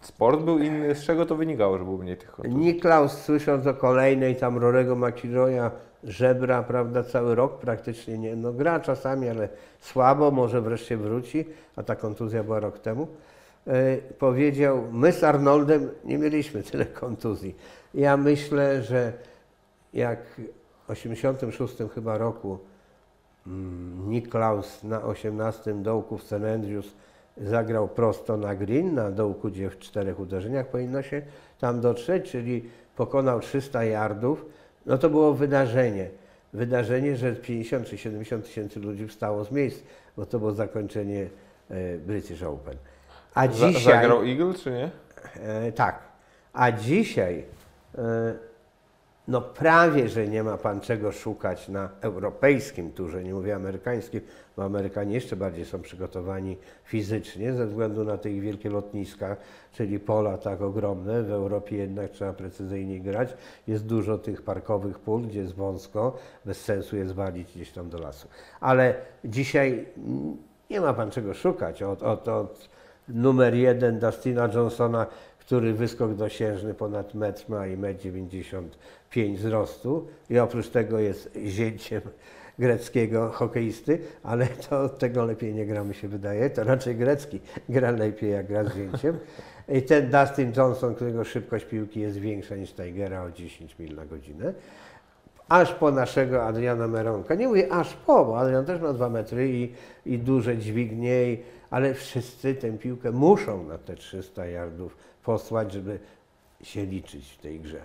y, 0.03 0.05
sport 0.05 0.41
był 0.41 0.59
inny? 0.59 0.95
Z 0.95 1.03
czego 1.03 1.25
to 1.25 1.35
wynikało, 1.35 1.77
że 1.77 1.83
było 1.83 1.97
mniej 1.97 2.17
tych 2.17 2.31
kontuzji? 2.31 2.59
Niklaus 2.59 3.21
słysząc 3.21 3.67
o 3.67 3.73
kolejnej 3.73 4.35
tam 4.35 4.57
Rorego 4.57 4.95
McIlroya, 4.95 5.71
żebra, 6.03 6.63
prawda, 6.63 7.03
cały 7.03 7.35
rok 7.35 7.59
praktycznie 7.59 8.17
nie, 8.17 8.35
no 8.35 8.53
gra 8.53 8.79
czasami, 8.79 9.29
ale 9.29 9.49
słabo, 9.79 10.31
może 10.31 10.61
wreszcie 10.61 10.97
wróci, 10.97 11.45
a 11.75 11.83
ta 11.83 11.95
kontuzja 11.95 12.43
była 12.43 12.59
rok 12.59 12.79
temu, 12.79 13.07
e, 13.67 13.97
powiedział, 13.97 14.83
my 14.91 15.11
z 15.11 15.23
Arnoldem 15.23 15.89
nie 16.03 16.17
mieliśmy 16.17 16.63
tyle 16.63 16.85
kontuzji. 16.85 17.55
Ja 17.95 18.17
myślę, 18.17 18.83
że 18.83 19.13
jak 19.93 20.19
w 20.87 20.89
86 20.89 21.75
chyba 21.95 22.17
roku 22.17 22.59
mm, 23.47 24.09
Niklaus 24.09 24.83
na 24.83 25.03
18 25.03 25.73
dołku 25.73 26.17
w. 26.17 26.33
Andrews 26.33 26.93
zagrał 27.37 27.87
prosto 27.87 28.37
na 28.37 28.55
green, 28.55 28.93
na 28.93 29.11
dołku, 29.11 29.49
gdzie 29.49 29.69
w 29.69 29.79
czterech 29.79 30.19
uderzeniach 30.19 30.67
powinno 30.67 31.01
się 31.01 31.21
tam 31.59 31.81
dotrzeć, 31.81 32.31
czyli 32.31 32.69
pokonał 32.95 33.39
300 33.39 33.83
yardów, 33.83 34.45
no 34.85 34.97
to 34.97 35.09
było 35.09 35.33
wydarzenie. 35.33 36.09
Wydarzenie, 36.53 37.15
że 37.15 37.35
50 37.35 37.87
czy 37.87 37.97
70 37.97 38.45
tysięcy 38.45 38.79
ludzi 38.79 39.07
wstało 39.07 39.43
z 39.43 39.51
miejsc, 39.51 39.83
bo 40.17 40.25
to 40.25 40.39
było 40.39 40.51
zakończenie 40.51 41.27
e, 41.69 41.97
British 41.97 42.43
Open. 42.43 42.77
A 43.33 43.47
dzisiaj... 43.47 43.83
zagrał 43.83 44.23
Eagle, 44.23 44.53
czy 44.53 44.71
nie? 44.71 44.89
E, 45.41 45.71
tak. 45.71 45.99
A 46.53 46.71
dzisiaj 46.71 47.43
no 49.27 49.41
prawie, 49.41 50.09
że 50.09 50.27
nie 50.27 50.43
ma 50.43 50.57
pan 50.57 50.81
czego 50.81 51.11
szukać 51.11 51.69
na 51.69 51.89
europejskim 52.01 52.91
turze, 52.91 53.23
nie 53.23 53.33
mówię 53.33 53.55
amerykańskim, 53.55 54.21
bo 54.57 54.63
Amerykanie 54.63 55.15
jeszcze 55.15 55.35
bardziej 55.35 55.65
są 55.65 55.81
przygotowani 55.81 56.57
fizycznie 56.83 57.53
ze 57.53 57.67
względu 57.67 58.03
na 58.03 58.17
te 58.17 58.29
ich 58.29 58.41
wielkie 58.41 58.69
lotniska, 58.69 59.37
czyli 59.71 59.99
pola 59.99 60.37
tak 60.37 60.61
ogromne. 60.61 61.23
W 61.23 61.31
Europie 61.31 61.77
jednak 61.77 62.11
trzeba 62.11 62.33
precyzyjniej 62.33 63.01
grać. 63.01 63.33
Jest 63.67 63.85
dużo 63.85 64.17
tych 64.17 64.41
parkowych 64.41 64.99
pól, 64.99 65.21
gdzie 65.21 65.39
jest 65.39 65.55
wąsko, 65.55 66.17
bez 66.45 66.61
sensu 66.61 66.95
jest 66.95 67.13
walić 67.13 67.53
gdzieś 67.55 67.71
tam 67.71 67.89
do 67.89 67.97
lasu. 67.97 68.27
Ale 68.59 68.95
dzisiaj 69.25 69.85
nie 70.69 70.81
ma 70.81 70.93
pan 70.93 71.11
czego 71.11 71.33
szukać. 71.33 71.83
Od, 71.83 72.03
od, 72.03 72.27
od 72.27 72.69
numer 73.07 73.55
jeden 73.55 73.99
Dustina 73.99 74.49
Johnsona, 74.53 75.07
który 75.45 75.73
wyskok 75.73 76.13
dosiężny 76.13 76.73
ponad 76.73 77.13
metr 77.13 77.49
ma 77.49 77.67
i 77.67 77.77
1,95 77.77 78.61
m 79.15 79.35
wzrostu 79.35 80.07
i 80.29 80.39
oprócz 80.39 80.69
tego 80.69 80.99
jest 80.99 81.37
zięciem 81.45 82.01
greckiego 82.59 83.29
hokeisty, 83.29 83.99
ale 84.23 84.47
to 84.47 84.81
od 84.81 84.99
tego 84.99 85.25
lepiej 85.25 85.53
nie 85.53 85.65
gra, 85.65 85.83
mi 85.83 85.95
się 85.95 86.07
wydaje. 86.07 86.49
To 86.49 86.63
raczej 86.63 86.95
grecki 86.95 87.39
gra 87.69 87.91
lepiej, 87.91 88.31
jak 88.31 88.47
gra 88.47 88.63
z 88.63 88.75
zięciem. 88.75 89.17
I 89.69 89.81
ten 89.81 90.09
Dustin 90.09 90.51
Johnson, 90.57 90.95
którego 90.95 91.23
szybkość 91.23 91.65
piłki 91.65 91.99
jest 91.99 92.17
większa 92.17 92.55
niż 92.55 92.73
Tigera 92.73 93.23
o 93.23 93.31
10 93.31 93.79
mil 93.79 93.95
na 93.95 94.05
godzinę. 94.05 94.53
aż 95.49 95.73
po 95.73 95.91
naszego 95.91 96.43
Adriana 96.43 96.87
Meronka. 96.87 97.35
Nie 97.35 97.47
mówię 97.47 97.71
aż 97.71 97.93
po, 97.93 98.25
bo 98.25 98.39
Adrian 98.39 98.65
też 98.65 98.81
ma 98.81 98.93
dwa 98.93 99.09
metry 99.09 99.49
i, 99.49 99.73
i 100.05 100.17
duże 100.17 100.57
dźwignie, 100.57 101.37
ale 101.69 101.93
wszyscy 101.93 102.55
tę 102.55 102.71
piłkę 102.71 103.11
muszą 103.11 103.63
na 103.63 103.77
te 103.77 103.95
300 103.95 104.45
yardów 104.45 104.97
posłać, 105.25 105.73
żeby 105.73 105.99
się 106.61 106.85
liczyć 106.85 107.31
w 107.31 107.41
tej 107.41 107.59
grze. 107.59 107.81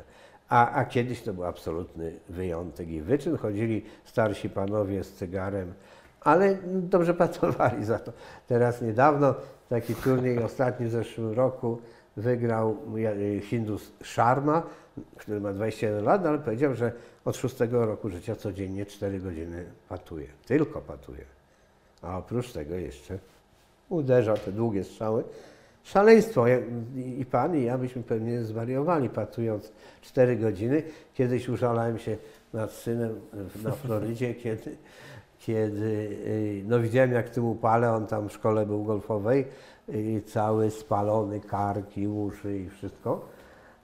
A, 0.49 0.71
a 0.71 0.85
kiedyś 0.85 1.23
to 1.23 1.33
był 1.33 1.45
absolutny 1.45 2.13
wyjątek 2.29 2.89
i 2.89 3.03
wyczyn. 3.03 3.37
Chodzili 3.37 3.85
starsi 4.05 4.51
panowie 4.51 5.05
z 5.05 5.13
cygarem, 5.13 5.73
ale 6.21 6.59
dobrze 6.65 7.15
pracowali 7.15 7.85
za 7.85 7.99
to. 7.99 8.13
Teraz 8.49 8.83
niedawno 8.83 9.35
taki 9.69 9.95
turniej 9.95 10.39
ostatni 10.39 10.87
w 10.87 10.91
zeszłym 10.91 11.33
roku 11.33 11.79
wygrał 12.17 12.77
ja- 12.97 13.41
Hindus 13.41 13.93
Sharma, 14.05 14.63
który 15.17 15.41
ma 15.41 15.53
21 15.53 16.05
lat, 16.05 16.27
ale 16.27 16.39
powiedział, 16.39 16.75
że 16.75 16.93
od 17.25 17.37
szóstego 17.37 17.87
roku 17.87 18.09
życia 18.09 18.37
codziennie 18.37 18.87
4 18.87 19.19
godziny 19.21 19.65
patuje. 19.89 20.27
Tylko 20.47 20.81
patuje. 20.81 21.25
A 22.03 22.19
oprócz 22.19 22.53
tego 22.53 22.75
jeszcze 22.75 23.19
uderza 23.89 24.35
te 24.37 24.53
długie 24.53 24.85
strzały. 24.85 25.25
Szaleństwo. 25.83 26.45
I 27.19 27.25
pan, 27.31 27.57
i 27.57 27.65
ja 27.65 27.79
byśmy 27.79 28.03
pewnie 28.03 28.45
zwariowali, 28.45 29.09
patując 29.09 29.73
4 30.01 30.37
godziny. 30.37 30.83
Kiedyś 31.15 31.49
użalałem 31.49 31.99
się 31.99 32.17
nad 32.53 32.73
synem 32.73 33.21
na 33.65 33.71
Florydzie, 33.71 34.35
kiedy, 34.43 34.77
kiedy 35.39 35.87
y, 36.27 36.63
no 36.67 36.81
widziałem 36.81 37.13
jak 37.13 37.29
tym 37.29 37.45
upale, 37.45 37.93
on 37.93 38.07
tam 38.07 38.29
w 38.29 38.33
szkole 38.33 38.67
był 38.67 38.85
golfowej, 38.85 39.47
y, 39.89 40.23
cały 40.27 40.71
spalony, 40.71 41.41
kark 41.41 41.97
i 41.97 42.09
uszy 42.09 42.59
i 42.59 42.69
wszystko. 42.69 43.29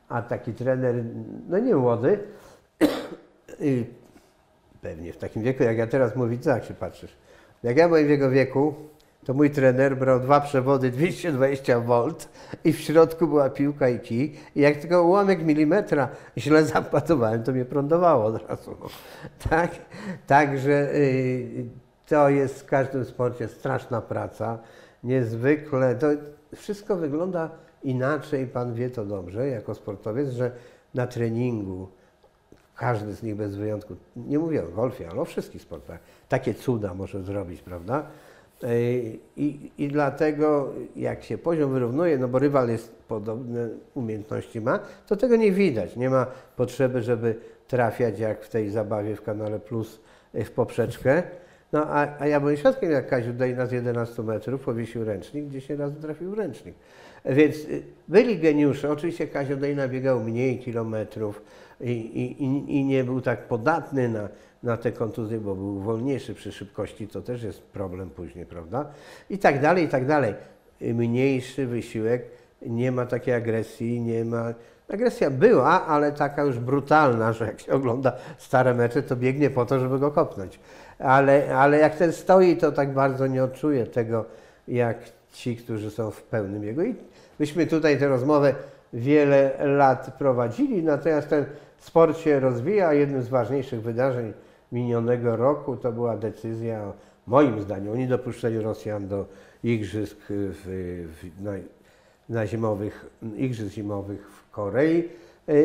A 0.09 0.23
taki 0.23 0.53
trener, 0.53 1.05
no 1.49 1.59
nie 1.59 1.77
młody, 1.77 2.19
y, 3.61 3.85
pewnie 4.83 5.13
w 5.13 5.17
takim 5.17 5.43
wieku, 5.43 5.63
jak 5.63 5.79
ja 5.79 5.87
teraz 5.87 6.17
mówię, 6.17 6.39
co 6.39 6.51
jak 6.51 6.65
się 6.65 6.75
patrzysz? 6.75 7.17
Jak 7.63 7.77
ja 7.77 7.89
byłem 7.89 8.07
w 8.07 8.11
jego 8.11 8.31
wieku, 8.31 8.75
to 9.27 9.35
mój 9.35 9.51
trener 9.51 9.97
brał 9.97 10.21
dwa 10.21 10.41
przewody 10.41 10.91
220 10.91 11.81
V 11.81 12.09
i 12.65 12.73
w 12.73 12.81
środku 12.81 13.27
była 13.27 13.51
piłka 13.51 13.89
i 13.89 14.01
kij. 14.01 14.35
I 14.55 14.61
jak 14.61 14.77
tylko 14.77 15.03
ułamek 15.03 15.43
milimetra 15.43 16.09
źle 16.39 16.65
zapatowałem, 16.65 17.43
to 17.43 17.53
mnie 17.53 17.65
prądowało 17.65 18.25
od 18.25 18.49
razu. 18.49 18.77
Tak? 19.51 19.71
Także 20.27 20.95
y, 20.95 21.67
to 22.07 22.29
jest 22.29 22.61
w 22.61 22.67
każdym 22.67 23.05
sporcie 23.05 23.49
straszna 23.49 24.01
praca. 24.01 24.59
Niezwykle, 25.05 25.95
to 25.95 26.07
wszystko 26.57 26.97
wygląda 26.97 27.51
inaczej, 27.83 28.47
pan 28.47 28.75
wie 28.75 28.91
to 28.91 29.05
dobrze, 29.05 29.49
jako 29.49 29.75
sportowiec, 29.75 30.31
że 30.31 30.51
na 30.95 31.07
treningu 31.07 31.89
każdy 32.77 33.15
z 33.15 33.23
nich 33.23 33.37
bez 33.37 33.57
wyjątku, 33.57 33.97
nie 34.17 34.39
mówię 34.39 34.65
o 34.65 34.69
golfie, 34.69 35.11
ale 35.11 35.21
o 35.21 35.25
wszystkich 35.25 35.63
sportach, 35.63 36.01
takie 36.29 36.55
cuda 36.55 36.95
może 36.95 37.23
zrobić, 37.23 37.63
prawda? 37.63 38.07
Ej, 38.63 39.21
I, 39.37 39.71
I 39.79 39.89
dlatego 39.89 40.73
jak 40.97 41.23
się 41.25 41.39
poziom 41.39 41.73
wyrównuje, 41.73 42.19
no 42.19 42.29
bo 42.29 42.39
rywal 42.39 42.69
jest 42.69 42.95
podobne 43.09 43.69
umiejętności 43.95 44.61
ma, 44.61 44.79
to 45.07 45.17
tego 45.17 45.37
nie 45.37 45.53
widać. 45.53 45.97
Nie 45.97 46.11
ma 46.11 46.27
potrzeby, 46.57 47.03
żeby 47.03 47.37
trafiać 47.69 48.19
jak 48.19 48.45
w 48.45 48.49
tej 48.49 48.71
zabawie 48.71 49.17
w 49.17 49.23
kanale 49.23 49.61
Plus 49.61 50.01
y, 50.35 50.45
w 50.45 50.51
poprzeczkę. 50.51 51.23
No 51.73 51.87
a, 51.87 52.09
a 52.19 52.27
ja 52.27 52.41
byłem 52.41 52.57
świadkiem, 52.57 52.91
jak 52.91 53.09
Kaziu 53.09 53.33
Dejna 53.33 53.67
z 53.67 53.73
11 53.73 54.23
metrów 54.23 54.61
powiesił 54.61 55.05
ręcznik, 55.05 55.45
gdzie 55.45 55.61
się 55.61 55.77
raz 55.77 55.93
trafił 56.01 56.35
ręcznik. 56.35 56.75
Więc 57.25 57.57
y, 57.57 57.83
byli 58.09 58.39
geniusze. 58.39 58.91
Oczywiście 58.91 59.27
Kazio 59.27 59.57
Dejna 59.57 59.89
biegał 59.89 60.21
mniej 60.21 60.59
kilometrów 60.59 61.43
i, 61.81 61.91
i, 61.91 62.43
i- 62.79 62.85
nie 62.85 63.05
był 63.05 63.21
tak 63.21 63.49
podatny 63.49 64.09
na, 64.09 64.29
na 64.63 64.77
te 64.77 64.93
kontuzje, 64.93 65.39
bo 65.39 65.55
był 65.55 65.81
wolniejszy 65.81 66.35
przy 66.35 66.53
szybkości. 66.53 67.09
To 67.09 67.23
też 67.23 67.43
jest 67.43 67.63
problem 67.63 68.11
później, 68.11 68.47
prawda? 68.47 68.87
I 69.31 69.39
tak 69.39 69.61
dalej, 69.61 69.85
i 69.85 69.89
tak 69.89 70.07
dalej. 70.07 70.35
Mniejszy 70.81 71.67
wysiłek, 71.67 72.25
nie 72.63 72.93
ma 72.93 73.07
takiej 73.07 73.35
agresji, 73.35 74.01
nie 74.01 74.25
ma... 74.25 74.55
Agresja 74.89 75.31
była, 75.31 75.87
ale 75.87 76.13
taka 76.13 76.43
już 76.43 76.59
brutalna, 76.59 77.33
że 77.33 77.47
jak 77.47 77.61
się 77.61 77.73
ogląda 77.73 78.13
stare 78.39 78.75
mecze, 78.75 79.03
to 79.03 79.17
biegnie 79.17 79.51
po 79.51 79.67
to, 79.67 79.79
żeby 79.81 79.99
go 79.99 80.11
kopnąć. 80.11 80.61
Ale, 80.99 81.57
ale 81.57 81.79
jak 81.79 81.97
ten 81.97 82.13
stoi, 82.13 82.57
to 82.57 82.73
tak 82.73 82.93
bardzo 82.95 83.27
nie 83.27 83.45
odczuje 83.45 83.87
tego, 83.87 84.25
jak 84.69 84.99
ci, 85.33 85.57
którzy 85.57 85.91
są 85.91 86.11
w 86.11 86.23
pełnym 86.23 86.65
jego. 86.65 86.83
I 86.83 86.95
myśmy 87.39 87.67
tutaj 87.67 87.99
tę 87.99 88.09
rozmowę 88.09 88.55
wiele 88.93 89.51
lat 89.65 90.15
prowadzili, 90.19 90.83
natomiast 90.83 91.29
ten 91.29 91.45
sport 91.87 92.19
się 92.19 92.41
rozwija. 92.41 92.93
Jednym 92.93 93.23
z 93.23 93.29
ważniejszych 93.29 93.83
wydarzeń 93.83 94.33
minionego 94.73 95.37
roku 95.37 95.77
to 95.77 95.93
była 95.93 96.17
decyzja, 96.17 96.93
moim 97.27 97.61
zdaniem, 97.61 97.93
o 97.93 97.97
niedopuszczeniu 97.97 98.63
Rosjan 98.63 99.09
do 99.09 99.27
igrzysk 99.65 100.19
w, 100.29 100.65
w, 101.23 101.43
na, 101.43 101.53
na 102.29 102.47
zimowych, 102.47 103.07
igrzysk 103.37 103.75
zimowych 103.75 104.31
w 104.31 104.51
Korei. 104.51 105.09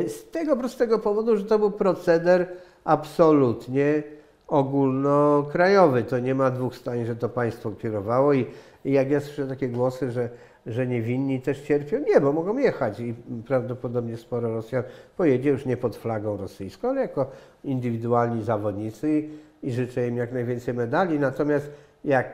Z 0.08 0.32
tego 0.32 0.58
prostego 0.58 1.00
powodu, 1.00 1.38
że 1.38 1.46
to 1.46 1.60
był 1.60 1.72
proceder 1.72 2.48
absolutnie 2.84 4.04
ogólnokrajowy. 4.48 6.04
To 6.04 6.20
nie 6.20 6.36
ma 6.36 6.52
dwóch 6.52 6.76
zdań, 6.76 7.06
że 7.06 7.16
to 7.16 7.30
państwo 7.30 7.72
kierowało 7.72 8.34
i, 8.34 8.46
i 8.86 8.92
jak 8.92 9.12
ja 9.12 9.20
słyszę 9.20 9.48
takie 9.48 9.70
głosy, 9.70 10.12
że, 10.12 10.30
że 10.66 10.88
niewinni 10.88 11.42
też 11.42 11.62
cierpią, 11.62 12.00
nie, 12.00 12.22
bo 12.22 12.34
mogą 12.34 12.58
jechać 12.58 13.00
i 13.00 13.14
prawdopodobnie 13.48 14.18
sporo 14.18 14.54
Rosjan 14.54 14.84
pojedzie 15.18 15.50
już 15.50 15.66
nie 15.66 15.78
pod 15.78 15.96
flagą 15.96 16.38
rosyjską, 16.38 16.90
ale 16.90 17.02
jako 17.02 17.32
indywidualni 17.64 18.44
zawodnicy 18.44 19.20
i, 19.20 19.30
i 19.68 19.72
życzę 19.72 20.08
im 20.08 20.18
jak 20.18 20.32
najwięcej 20.32 20.74
medali. 20.74 21.20
Natomiast 21.20 21.72
jak 22.06 22.28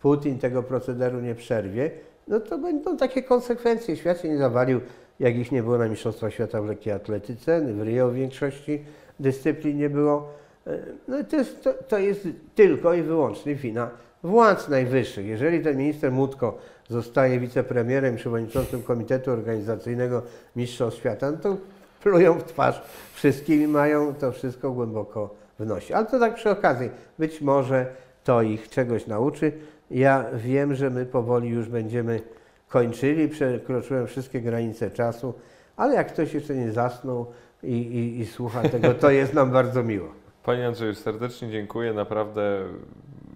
Putin 0.00 0.38
tego 0.38 0.62
procederu 0.62 1.20
nie 1.20 1.34
przerwie, 1.34 1.90
no 2.28 2.40
to 2.40 2.58
będą 2.58 2.96
takie 2.96 3.22
konsekwencje. 3.22 3.96
Świat 3.96 4.20
się 4.20 4.28
nie 4.28 4.38
zawalił, 4.38 4.80
jak 5.20 5.36
ich 5.36 5.52
nie 5.52 5.62
było 5.62 5.78
na 5.78 5.88
Mistrzostwach 5.88 6.32
Świata 6.32 6.62
w 6.62 6.66
lekkiej 6.66 6.92
atletyce, 6.92 7.60
w 7.60 7.82
Rio 7.82 8.08
w 8.08 8.14
większości 8.14 8.84
dyscyplin 9.20 9.78
nie 9.78 9.90
było. 9.90 10.28
E, 10.66 10.78
No 11.08 11.24
to 11.24 11.36
jest, 11.36 11.62
to, 11.64 11.72
to 11.72 11.98
jest 11.98 12.28
tylko 12.54 12.94
i 12.94 13.02
wyłącznie 13.02 13.54
wina 13.54 13.90
władz 14.22 14.68
najwyższych. 14.68 15.26
Jeżeli 15.26 15.60
ten 15.60 15.76
minister 15.76 16.12
Mutko 16.12 16.58
zostaje 16.88 17.40
wicepremierem, 17.40 18.16
przewodniczącym 18.16 18.82
Komitetu 18.82 19.30
Organizacyjnego 19.30 20.22
Mistrzostw 20.56 21.00
Świata, 21.00 21.30
no 21.30 21.36
to 21.36 21.56
plują 22.02 22.38
w 22.38 22.44
twarz 22.44 22.82
wszystkim 23.12 23.62
i 23.62 23.66
mają 23.66 24.14
to 24.14 24.32
wszystko 24.32 24.70
głęboko 24.70 25.34
w 25.58 25.66
nosie. 25.66 25.96
Ale 25.96 26.06
to 26.06 26.18
tak 26.18 26.34
przy 26.34 26.50
okazji, 26.50 26.90
być 27.18 27.40
może 27.40 27.86
to 28.24 28.42
ich 28.42 28.68
czegoś 28.68 29.06
nauczy. 29.06 29.52
Ja 29.90 30.24
wiem, 30.34 30.74
że 30.74 30.90
my 30.90 31.06
powoli 31.06 31.48
już 31.48 31.68
będziemy 31.68 32.20
kończyli, 32.68 33.28
przekroczyłem 33.28 34.06
wszystkie 34.06 34.40
granice 34.40 34.90
czasu, 34.90 35.34
ale 35.76 35.94
jak 35.94 36.12
ktoś 36.12 36.34
jeszcze 36.34 36.54
nie 36.54 36.72
zasnął 36.72 37.26
i, 37.62 37.72
i, 37.72 38.20
i 38.20 38.26
słucha 38.26 38.62
tego, 38.68 38.94
to 38.94 39.10
jest 39.10 39.34
nam 39.34 39.50
bardzo 39.50 39.82
miło. 39.82 40.08
Panie 40.44 40.66
Andrzeju, 40.66 40.94
serdecznie 40.94 41.50
dziękuję. 41.50 41.92
Naprawdę 41.92 42.62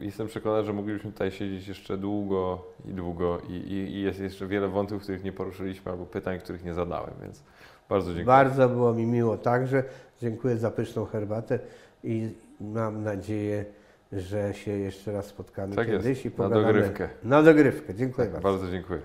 jestem 0.01 0.27
przekonany, 0.27 0.65
że 0.65 0.73
moglibyśmy 0.73 1.13
tutaj 1.13 1.31
siedzieć 1.31 1.69
jeszcze 1.69 1.99
długo 1.99 2.65
i 2.85 2.93
długo 2.93 3.39
i, 3.49 3.53
i, 3.53 3.73
i 3.97 4.03
jest 4.03 4.21
jeszcze 4.21 4.47
wiele 4.47 4.69
wątków, 4.69 5.03
których 5.03 5.25
nie 5.25 5.33
poruszyliśmy 5.33 5.93
albo 5.93 6.07
pytań, 6.07 6.39
których 6.39 6.65
nie 6.65 6.75
zadałem, 6.75 7.15
więc 7.23 7.43
bardzo 7.89 8.07
dziękuję. 8.07 8.27
Bardzo 8.27 8.69
było 8.69 8.95
mi 8.95 9.07
miło 9.07 9.37
także. 9.37 9.85
Dziękuję 10.21 10.57
za 10.57 10.71
pyszną 10.71 11.05
herbatę 11.05 11.59
i 12.05 12.29
mam 12.61 13.03
nadzieję, 13.05 13.65
że 14.13 14.55
się 14.55 14.71
jeszcze 14.71 15.13
raz 15.13 15.27
spotkamy 15.27 15.77
Tak 15.77 15.89
jest, 15.89 16.03
kiedyś 16.07 16.25
i 16.27 16.29
na 16.29 16.35
pogadamy. 16.37 16.63
dogrywkę. 16.67 17.09
Na 17.25 17.43
dogrywkę. 17.43 17.95
Dziękuję 17.95 18.29
bardzo. 18.29 18.49
Bardzo 18.49 18.71
dziękuję. 18.71 19.01